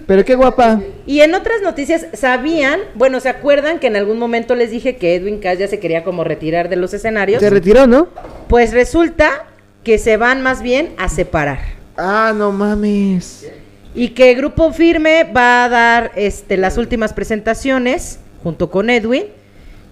Pero 0.07 0.25
qué 0.25 0.35
guapa. 0.35 0.81
Y 1.07 1.21
en 1.21 1.35
otras 1.35 1.63
noticias, 1.63 2.07
¿sabían? 2.13 2.81
Bueno, 2.95 3.21
¿se 3.21 3.29
acuerdan 3.29 3.79
que 3.79 3.87
en 3.87 3.97
algún 3.97 4.19
momento 4.19 4.55
les 4.55 4.71
dije 4.71 4.97
que 4.97 5.15
Edwin 5.15 5.39
Cass 5.39 5.59
ya 5.59 5.69
se 5.69 5.79
quería 5.79 6.05
como 6.05 6.25
retirar 6.25 6.69
de 6.69 6.77
los 6.77 6.93
escenarios? 6.93 7.41
Se 7.41 7.49
retiró, 7.51 7.87
¿no? 7.87 8.09
Pues 8.49 8.73
resulta 8.73 9.47
que 9.85 9.99
se 9.99 10.17
van 10.17 10.43
más 10.43 10.63
bien 10.63 10.91
a 10.99 11.09
separar. 11.09 11.61
Ah, 11.97 12.33
no 12.37 12.53
mames. 12.53 13.49
Y 13.95 14.09
que 14.09 14.35
Grupo 14.35 14.73
Firme 14.73 15.25
va 15.25 15.65
a 15.65 15.69
dar 15.69 16.13
este, 16.17 16.57
las 16.57 16.77
últimas 16.77 17.13
presentaciones 17.13 18.19
junto 18.43 18.71
con 18.71 18.91
Edwin. 18.91 19.25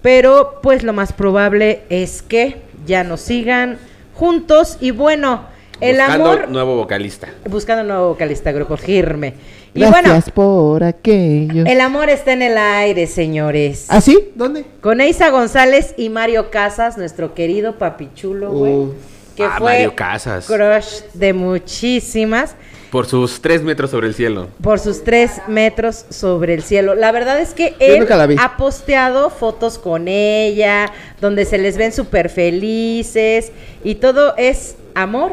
Pero 0.02 0.60
pues 0.62 0.82
lo 0.82 0.92
más 0.92 1.12
probable 1.12 1.82
es 1.88 2.22
que 2.22 2.56
ya 2.86 3.02
no 3.02 3.16
sigan 3.16 3.78
juntos. 4.18 4.76
Y 4.80 4.90
bueno, 4.90 5.42
el 5.80 5.96
Buscando 5.96 6.30
amor... 6.32 6.48
nuevo 6.50 6.76
vocalista. 6.76 7.28
Buscando 7.48 7.82
un 7.82 7.88
nuevo 7.88 8.08
vocalista, 8.08 8.52
Grupo 8.52 8.76
Firme. 8.76 9.34
Y 9.74 9.80
Gracias 9.80 10.02
bueno, 10.02 10.34
por 10.34 10.82
aquello. 10.82 11.64
el 11.66 11.80
amor 11.80 12.08
está 12.08 12.32
en 12.32 12.42
el 12.42 12.56
aire, 12.58 13.06
señores. 13.06 13.86
¿Ah, 13.88 14.00
sí? 14.00 14.30
¿Dónde? 14.34 14.64
Con 14.80 15.00
Eisa 15.00 15.30
González 15.30 15.94
y 15.96 16.08
Mario 16.08 16.50
Casas, 16.50 16.96
nuestro 16.98 17.34
querido 17.34 17.76
papichulo, 17.78 18.50
güey. 18.50 18.72
Uh. 18.72 18.94
que 19.36 19.44
Ah, 19.44 19.54
fue 19.58 19.72
Mario 19.74 19.94
Casas. 19.94 20.46
crush 20.46 21.02
de 21.14 21.32
muchísimas 21.32 22.56
Por 22.90 23.06
sus 23.06 23.40
tres 23.42 23.62
metros 23.62 23.90
sobre 23.90 24.06
el 24.06 24.14
cielo. 24.14 24.48
por 24.62 24.78
sus 24.78 25.04
tres 25.04 25.40
metros 25.46 26.06
sobre 26.10 26.54
el 26.54 26.62
cielo. 26.62 26.94
La 26.94 27.12
verdad 27.12 27.38
es 27.40 27.52
que 27.54 27.76
él 27.80 28.06
ha 28.38 28.56
posteado 28.56 29.30
fotos 29.30 29.78
con 29.78 30.08
ella, 30.08 30.90
donde 31.20 31.44
se 31.44 31.58
les 31.58 31.76
ven 31.76 31.92
súper 31.92 32.30
felices 32.30 33.52
y 33.84 33.96
todo 33.96 34.34
es 34.36 34.76
amor 34.94 35.32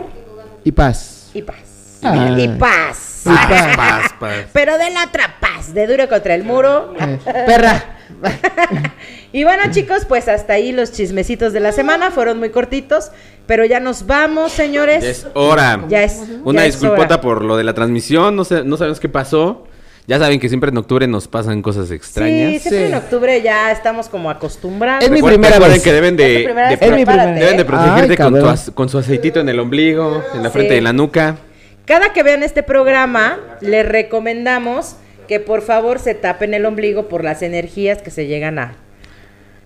Y 0.63 0.71
paz. 0.71 1.29
y 1.33 1.41
paz. 1.41 1.55
Ah. 2.03 2.35
Y 2.37 2.47
paz. 2.49 3.23
Y 3.25 3.29
paz. 3.29 3.75
Paz, 3.75 4.13
paz. 4.19 4.45
Pero 4.53 4.77
de 4.77 4.91
la 4.91 5.05
otra 5.05 5.35
paz, 5.39 5.73
de 5.73 5.87
duro 5.87 6.07
contra 6.07 6.35
el 6.35 6.43
muro. 6.43 6.93
Eh, 6.99 7.17
perra. 7.47 7.97
Y 9.35 9.43
bueno, 9.43 9.63
chicos, 9.69 10.05
pues 10.05 10.29
hasta 10.29 10.53
ahí 10.53 10.71
los 10.71 10.93
chismecitos 10.93 11.51
de 11.51 11.59
la 11.59 11.73
semana. 11.73 12.09
Fueron 12.09 12.39
muy 12.39 12.51
cortitos, 12.51 13.11
pero 13.45 13.65
ya 13.65 13.81
nos 13.81 14.05
vamos, 14.07 14.53
señores. 14.53 15.03
Ya 15.03 15.09
es 15.09 15.27
hora. 15.33 15.83
Ya 15.89 16.03
es. 16.03 16.21
Una 16.45 16.61
ya 16.61 16.67
disculpota 16.67 17.15
hora. 17.15 17.21
por 17.21 17.43
lo 17.43 17.57
de 17.57 17.65
la 17.65 17.73
transmisión. 17.73 18.33
No, 18.37 18.45
sé, 18.45 18.63
no 18.63 18.77
sabemos 18.77 19.01
qué 19.01 19.09
pasó. 19.09 19.67
Ya 20.07 20.19
saben 20.19 20.39
que 20.39 20.47
siempre 20.47 20.69
en 20.69 20.77
octubre 20.77 21.05
nos 21.07 21.27
pasan 21.27 21.61
cosas 21.61 21.91
extrañas. 21.91 22.53
Sí, 22.53 22.59
siempre 22.59 22.85
Sí. 22.85 22.91
en 22.93 22.95
octubre 22.97 23.41
ya 23.41 23.73
estamos 23.73 24.07
como 24.07 24.29
acostumbrados. 24.29 25.03
Es 25.03 25.11
mi 25.11 25.21
primera 25.21 25.59
vez. 25.59 25.83
que 25.83 25.91
deben 25.91 26.13
Es 26.13 26.17
de, 26.29 26.43
primera 26.45 26.69
de 26.69 26.75
vez, 26.77 26.81
Es 26.81 26.89
mi 26.95 27.03
prepárate, 27.03 27.23
primera- 27.33 27.39
Deben 27.41 27.57
de 27.57 27.61
¿eh? 27.61 27.65
protegerte 27.65 28.11
Ay, 28.23 28.71
con, 28.73 28.85
tu, 28.85 28.89
su 28.89 28.97
aceitito 28.99 29.41
en 29.41 29.49
el 29.49 29.59
ombligo, 29.59 30.23
en 30.33 30.43
la 30.43 30.49
Sí. 30.49 30.53
frente 30.53 30.75
de 30.75 30.81
la 30.81 30.93
nuca. 30.93 31.35
Cada 31.83 32.13
que 32.13 32.23
vean 32.23 32.41
este 32.41 32.63
programa, 32.63 33.37
les 33.59 33.85
recomendamos 33.85 34.95
que 35.27 35.41
por 35.41 35.61
favor 35.61 35.99
se 35.99 36.13
tapen 36.15 36.53
el 36.53 36.65
ombligo 36.65 37.09
por 37.09 37.25
las 37.25 37.41
energías 37.41 38.01
que 38.01 38.11
se 38.11 38.27
llegan 38.27 38.59
a 38.59 38.77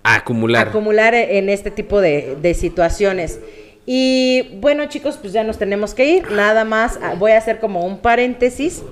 A 0.03 0.15
acumular. 0.15 0.69
acumular 0.69 1.13
en 1.13 1.49
este 1.49 1.71
tipo 1.71 2.01
de, 2.01 2.37
de 2.41 2.53
situaciones. 2.53 3.39
Y 3.91 4.43
bueno, 4.59 4.85
chicos, 4.85 5.17
pues 5.19 5.33
ya 5.33 5.43
nos 5.43 5.57
tenemos 5.57 5.95
que 5.95 6.05
ir. 6.05 6.31
Nada 6.31 6.63
más 6.63 6.99
ah, 7.01 7.15
voy 7.17 7.31
a 7.31 7.39
hacer 7.39 7.59
como 7.59 7.87
un 7.87 7.97
paréntesis. 7.97 8.83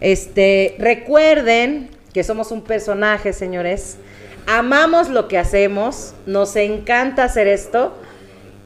Este, 0.00 0.76
recuerden 0.78 1.88
que 2.12 2.22
somos 2.22 2.52
un 2.52 2.62
personaje, 2.62 3.32
señores. 3.32 3.98
Amamos 4.46 5.08
lo 5.08 5.26
que 5.26 5.38
hacemos, 5.38 6.14
nos 6.26 6.54
encanta 6.54 7.24
hacer 7.24 7.48
esto. 7.48 7.96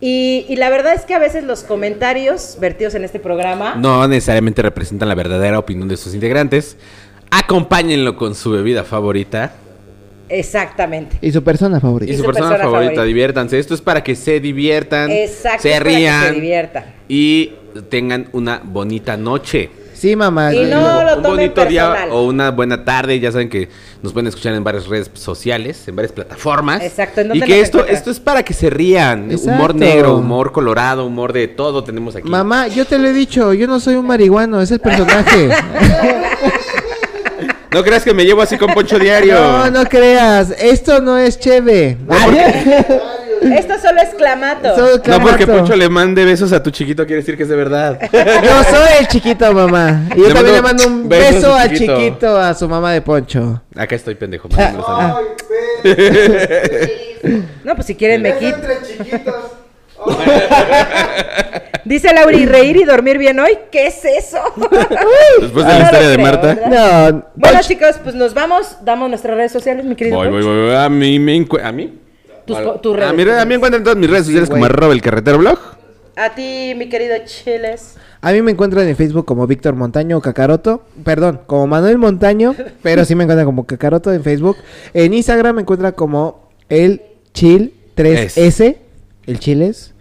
Y, 0.03 0.45
y 0.47 0.57
la 0.57 0.69
verdad 0.69 0.93
es 0.93 1.07
que 1.07 1.15
a 1.15 1.19
veces 1.19 1.43
los 1.43 1.63
comentarios 1.63 2.59
vertidos 2.61 2.95
en 2.95 3.05
este 3.05 3.19
programa 3.19 3.77
No 3.77 4.07
necesariamente 4.07 4.61
representan 4.61 5.09
la 5.09 5.15
verdadera 5.15 5.59
opinión 5.59 5.89
de 5.89 5.97
sus 5.97 6.13
integrantes. 6.13 6.77
Acompáñenlo 7.31 8.19
con 8.19 8.35
su 8.35 8.51
bebida 8.51 8.85
favorita 8.85 9.55
Exactamente. 10.29 11.19
Y 11.21 11.33
su 11.33 11.43
persona 11.43 11.81
favorita. 11.81 12.13
y, 12.13 12.17
su, 12.17 12.25
persona, 12.25 12.49
persona 12.49 12.65
favorita. 12.65 12.91
favorita. 12.95 13.05
Diviértanse. 13.05 13.59
Esto 13.59 13.75
es 13.75 13.81
para 13.81 14.03
que 14.03 14.15
se 14.17 14.41
diviertan, 14.41 15.11
Exacto, 15.11 15.63
se 15.63 15.71
es 15.71 15.75
para 15.79 15.85
que 15.85 15.91
se 15.91 15.99
rían 15.99 16.35
diviertan. 16.35 16.85
y 17.09 17.53
tengan 17.89 18.29
una 18.33 18.61
bonita 18.65 19.17
noche. 19.17 19.71
Sí, 19.97 20.15
mamá. 20.15 20.55
Y 20.55 20.65
no 20.67 21.03
lo 21.03 21.17
un 21.17 21.23
bonito 21.23 21.65
día 21.65 22.09
o 22.11 22.25
una 22.27 22.51
buena 22.51 22.85
tarde. 22.85 23.19
Ya 23.19 23.33
saben 23.33 23.49
que 23.49 23.71
nos 24.03 24.13
pueden 24.13 24.27
escuchar 24.27 24.53
en 24.55 24.63
varias 24.63 24.87
redes 24.87 25.11
sociales, 25.15 25.89
en 25.89 25.97
varias 25.97 26.13
plataformas. 26.13 26.83
Exacto, 26.83 27.23
¿en 27.23 27.35
Y 27.35 27.41
que 27.41 27.61
esto, 27.61 27.85
esto 27.87 28.11
es 28.11 28.21
para 28.21 28.43
que 28.43 28.53
se 28.53 28.69
rían. 28.69 29.31
Exacto. 29.31 29.53
Humor 29.53 29.75
negro, 29.75 30.17
humor 30.19 30.53
colorado, 30.53 31.07
humor 31.07 31.33
de 31.33 31.49
todo 31.49 31.83
tenemos 31.83 32.15
aquí. 32.15 32.29
Mamá, 32.29 32.69
yo 32.69 32.85
te 32.85 32.99
lo 32.99 33.09
he 33.09 33.13
dicho, 33.15 33.55
yo 33.55 33.67
no 33.67 33.81
soy 33.81 33.95
un 33.95 34.07
marihuano, 34.07 34.61
es 34.61 34.71
el 34.71 34.81
personaje. 34.81 35.49
No 37.73 37.83
creas 37.83 38.05
que 38.05 38.15
me 38.15 38.25
llevo 38.25 38.43
así 38.43 38.57
con 38.57 38.73
Poncho 38.73 38.99
Diario. 38.99 39.35
no, 39.35 39.71
no 39.71 39.85
creas, 39.87 40.51
esto 40.59 41.01
no 41.01 41.19
es 41.19 41.39
cheve. 41.39 41.97
Esto 43.43 43.75
solo 43.81 44.01
es 44.01 44.15
clamato. 44.15 44.73
Eso- 44.75 45.03
No 45.07 45.21
porque. 45.21 45.47
Poncho 45.47 45.77
le 45.77 45.89
mande 45.89 46.25
besos 46.25 46.53
a 46.53 46.63
tu 46.63 46.71
chiquito 46.71 47.05
quiere 47.07 47.21
decir 47.21 47.37
que 47.37 47.43
es 47.43 47.49
de 47.49 47.57
verdad. 47.57 47.99
Yo 48.13 48.65
soy 48.65 48.89
el 49.01 49.09
chiquito, 49.09 49.53
mamá. 49.53 50.05
Y 50.17 50.21
yo 50.21 50.29
Le 50.29 50.35
también 50.35 50.57
le 50.57 50.63
mando 50.63 50.87
un 50.87 51.09
beso 51.09 51.55
al 51.55 51.61
al 51.63 51.71
chiquito. 51.71 51.97
chiquito, 51.99 52.39
a 52.41 52.55
su 52.55 52.69
mamá 52.69 52.93
de 52.93 53.03
Poncho. 53.03 53.63
Acá 53.77 53.95
estoy 53.95 54.15
pendejo. 54.15 54.49
mándamelos 54.49 54.87
a 54.89 55.21
mí. 55.21 55.27
No, 57.65 57.75
pues 57.75 57.87
si 57.87 57.95
quieren 57.95 58.23
me 58.23 58.37
quito. 58.39 58.57
Dice 61.85 62.13
Lauri, 62.13 62.47
reír 62.47 62.77
y 62.77 62.85
dormir 62.85 63.17
bien 63.17 63.39
hoy. 63.39 63.57
¿Qué 63.71 63.87
es 63.87 64.05
eso? 64.05 64.39
Después 65.41 65.65
de 65.67 65.73
la 65.73 65.81
historia 65.85 66.09
de 66.09 66.15
creo, 66.17 66.27
Marta. 66.27 67.31
Bueno, 67.37 67.61
chicos, 67.63 67.97
pues 68.03 68.15
nos 68.15 68.35
vamos. 68.35 68.79
Damos 68.85 69.09
nuestras 69.09 69.37
redes 69.37 69.53
sociales, 69.53 69.85
mi 69.85 69.95
querido. 69.95 70.17
Voy. 70.17 70.75
A 70.75 70.89
mí 70.89 71.19
me 71.21 71.47
¿A 71.63 71.73
mí? 71.73 71.99
Tus 72.45 72.57
A- 72.57 72.61
a, 72.61 72.65
redes 72.65 73.15
mí, 73.15 73.23
a 73.23 73.25
mí 73.25 73.25
sociales. 73.25 73.47
me 73.47 73.55
encuentran 73.55 73.81
en 73.81 73.85
todas 73.85 73.99
mis 73.99 74.11
redes 74.11 74.27
sociales 74.27 74.51
como 74.51 74.65
arroba 74.65 74.93
el 74.93 75.01
carretero 75.03 75.39
blog. 75.39 75.59
A 76.17 76.31
ti, 76.35 76.73
mi 76.77 76.89
querido 76.89 77.15
Chiles. 77.25 77.97
a 78.23 78.33
mí 78.33 78.41
me 78.41 78.51
encuentran 78.53 78.89
en 78.89 78.97
Facebook 78.97 79.27
como 79.27 79.47
Víctor 79.47 79.75
Montaño 79.75 80.17
o 80.17 80.21
Cacaroto. 80.23 80.83
Perdón, 81.05 81.41
como 81.47 81.67
Manuel 81.67 81.99
Montaño, 81.99 82.55
pero 82.83 83.05
sí 83.05 83.15
me 83.15 83.25
encuentran 83.25 83.47
como 83.47 83.67
Cacaroto 83.67 84.13
en 84.13 84.23
Facebook. 84.25 84.57
En 84.95 85.13
Instagram 85.13 85.57
me 85.57 85.63
encuentran 85.63 85.93
como 85.93 86.49
el 86.69 87.03
Chill 87.35 87.75
3S, 87.97 88.77
el 89.27 89.39
Chiles. 89.39 89.93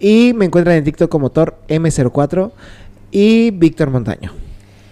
Y 0.00 0.32
me 0.34 0.46
encuentran 0.46 0.76
en 0.76 0.84
TikTok 0.84 1.10
como 1.10 1.30
Thor 1.30 1.56
M04 1.68 2.50
y 3.10 3.50
Víctor 3.50 3.90
Montaño. 3.90 4.32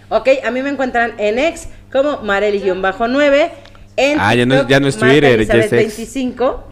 Ok, 0.09 0.29
a 0.45 0.51
mí 0.51 0.61
me 0.61 0.69
encuentran 0.69 1.13
en 1.17 1.39
ex 1.39 1.67
como 1.91 2.21
Marely-9. 2.21 3.49
En 3.97 4.19
Ah, 4.19 4.33
ya 4.35 4.45
no 4.45 4.67
ya 4.67 4.79
no 4.79 4.87
es 4.87 4.95
Marta 4.97 5.11
Twitter, 5.11 5.45
ya 5.45 5.53
es 5.55 5.65
ex. 5.65 5.71
25. 5.71 6.63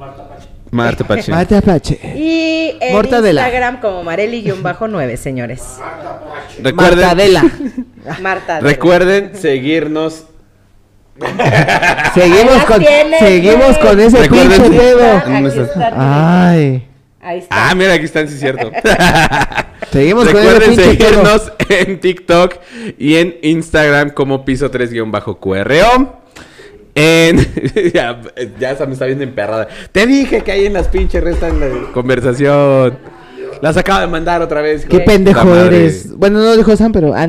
Marta 0.71 1.07
Pache. 1.07 1.31
Mate 1.31 1.55
Apache. 1.57 1.99
Y 2.15 2.77
en 2.79 2.93
Mortadela. 2.93 3.41
Instagram 3.41 3.79
como 3.81 4.03
Marely-9, 4.03 5.15
señores. 5.17 5.77
Recuerden, 6.61 6.99
Martadela. 6.99 7.43
Marta. 8.21 8.59
recuerden 8.59 9.35
seguirnos. 9.35 10.25
seguimos 12.13 12.53
Ahí 12.53 12.65
con, 12.67 12.79
tienes, 12.79 13.19
seguimos 13.19 13.77
con 13.79 13.99
ese 13.99 14.29
pinche 14.29 14.69
dedo. 14.69 15.21
Ay. 15.95 16.86
Ahí 17.27 17.39
está. 17.39 17.69
Ah, 17.69 17.75
mira, 17.75 17.91
aquí 17.91 18.05
están, 18.05 18.25
sí 18.29 18.35
es 18.35 18.39
cierto. 18.39 18.71
Seguimos 19.91 20.27
Recuerden 20.27 20.75
seguirnos 20.77 21.51
en 21.67 21.99
TikTok 21.99 22.55
y 22.97 23.15
en 23.15 23.35
Instagram 23.41 24.11
como 24.11 24.45
piso 24.45 24.71
3-QRO. 24.71 26.13
En... 26.95 27.37
ya, 27.93 28.21
ya 28.57 28.77
se 28.77 28.87
me 28.87 28.93
está 28.93 29.05
viendo 29.07 29.25
emperrada. 29.25 29.67
Te 29.91 30.07
dije 30.07 30.41
que 30.41 30.53
ahí 30.53 30.67
en 30.67 30.73
las 30.73 30.87
pinches 30.87 31.21
restas 31.21 31.51
en 31.51 31.59
la 31.59 31.91
conversación. 31.91 32.97
Las 33.61 33.77
acabo 33.77 34.01
de 34.01 34.07
mandar 34.07 34.41
otra 34.41 34.61
vez. 34.61 34.85
Qué 34.85 34.99
pendejo 34.99 35.55
eres. 35.55 36.15
Bueno, 36.15 36.39
no 36.39 36.45
lo 36.45 36.57
dijo 36.57 36.75
Sam, 36.75 36.91
pero. 36.91 37.13
ah. 37.15 37.27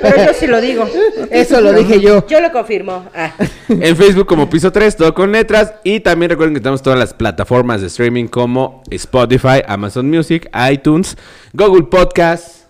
Pero 0.00 0.16
yo 0.26 0.32
sí 0.38 0.46
lo 0.46 0.60
digo. 0.60 0.86
Eso 1.30 1.60
lo 1.60 1.72
dije 1.72 2.00
yo. 2.00 2.26
Yo 2.26 2.40
lo 2.40 2.52
confirmo. 2.52 3.04
Ah. 3.14 3.32
En 3.68 3.96
Facebook 3.96 4.26
como 4.26 4.48
Piso 4.48 4.70
3, 4.72 4.96
todo 4.96 5.14
con 5.14 5.32
letras. 5.32 5.74
Y 5.84 6.00
también 6.00 6.30
recuerden 6.30 6.54
que 6.54 6.60
tenemos 6.60 6.82
todas 6.82 6.98
las 6.98 7.14
plataformas 7.14 7.80
de 7.80 7.88
streaming 7.88 8.26
como 8.26 8.82
Spotify, 8.90 9.62
Amazon 9.66 10.08
Music, 10.08 10.48
iTunes, 10.70 11.16
Google 11.52 11.84
Podcast, 11.84 12.64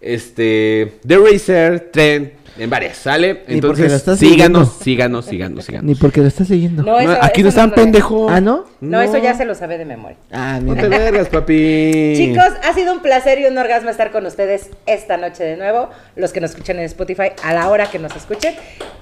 este, 0.00 0.98
The 1.06 1.18
Racer, 1.18 1.90
Trend, 1.92 2.30
en 2.58 2.68
varias, 2.70 2.96
¿sale? 2.98 3.44
Entonces, 3.46 3.92
estás 3.92 4.18
síganos, 4.18 4.72
síganos, 4.82 5.24
síganos, 5.26 5.64
síganos. 5.64 5.84
Ni 5.86 5.94
porque 5.94 6.20
lo 6.20 6.26
estás 6.26 6.48
siguiendo. 6.48 6.82
No, 6.82 6.98
eso, 6.98 7.16
aquí 7.22 7.42
no 7.42 7.48
están 7.50 7.70
lo- 7.70 7.74
pendejos. 7.76 8.30
Ah, 8.32 8.40
¿no? 8.40 8.64
No, 8.80 9.00
eso 9.00 9.16
ya 9.18 9.34
se 9.34 9.44
lo 9.44 9.54
sabe 9.54 9.78
de 9.78 9.84
memoria. 9.84 10.16
Ah, 10.32 10.58
No 10.62 10.74
te 10.74 10.88
vergas, 10.88 11.28
papi. 11.28 12.14
Chicos, 12.16 12.48
ha 12.62 12.72
sido 12.74 12.92
un 12.92 13.00
placer 13.00 13.40
y 13.40 13.46
un 13.46 13.56
orgasmo 13.58 13.90
estar 13.90 14.10
con 14.10 14.26
ustedes 14.26 14.70
esta 14.86 15.16
noche 15.16 15.44
de 15.44 15.56
nuevo. 15.56 15.88
Los 16.16 16.32
que 16.32 16.40
nos 16.40 16.50
escuchan 16.50 16.78
en 16.78 16.84
Spotify 16.84 17.30
a 17.42 17.52
la 17.54 17.68
hora 17.68 17.86
que 17.90 17.98
nos 17.98 18.14
escuchen. 18.16 18.54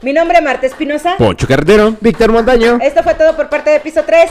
Mi 0.02 0.12
nombre 0.12 0.38
es 0.38 0.44
Marta 0.44 0.66
Espinosa. 0.66 1.14
Poncho 1.16 1.46
Carretero. 1.46 1.94
Víctor 2.00 2.32
Montaño. 2.32 2.78
Esto 2.82 3.02
fue 3.02 3.14
todo 3.14 3.34
por 3.36 3.48
parte 3.48 3.70
de 3.70 3.80
Piso 3.80 4.02
3. 4.06 4.30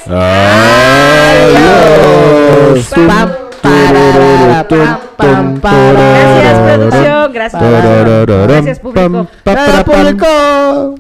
Adiós. 1.46 2.90
Pam, 2.94 3.32
pam. 4.68 5.00
Pam, 5.16 5.60
Gracias, 5.62 6.60
producción. 6.60 7.34
Gracias. 7.34 7.62
Gracias, 8.48 8.80
público. 8.80 9.12
pam, 9.12 9.28
pa, 9.44 9.54
¡Nada, 9.54 9.84
para, 9.84 9.84
pam. 9.84 10.04
público! 10.04 10.96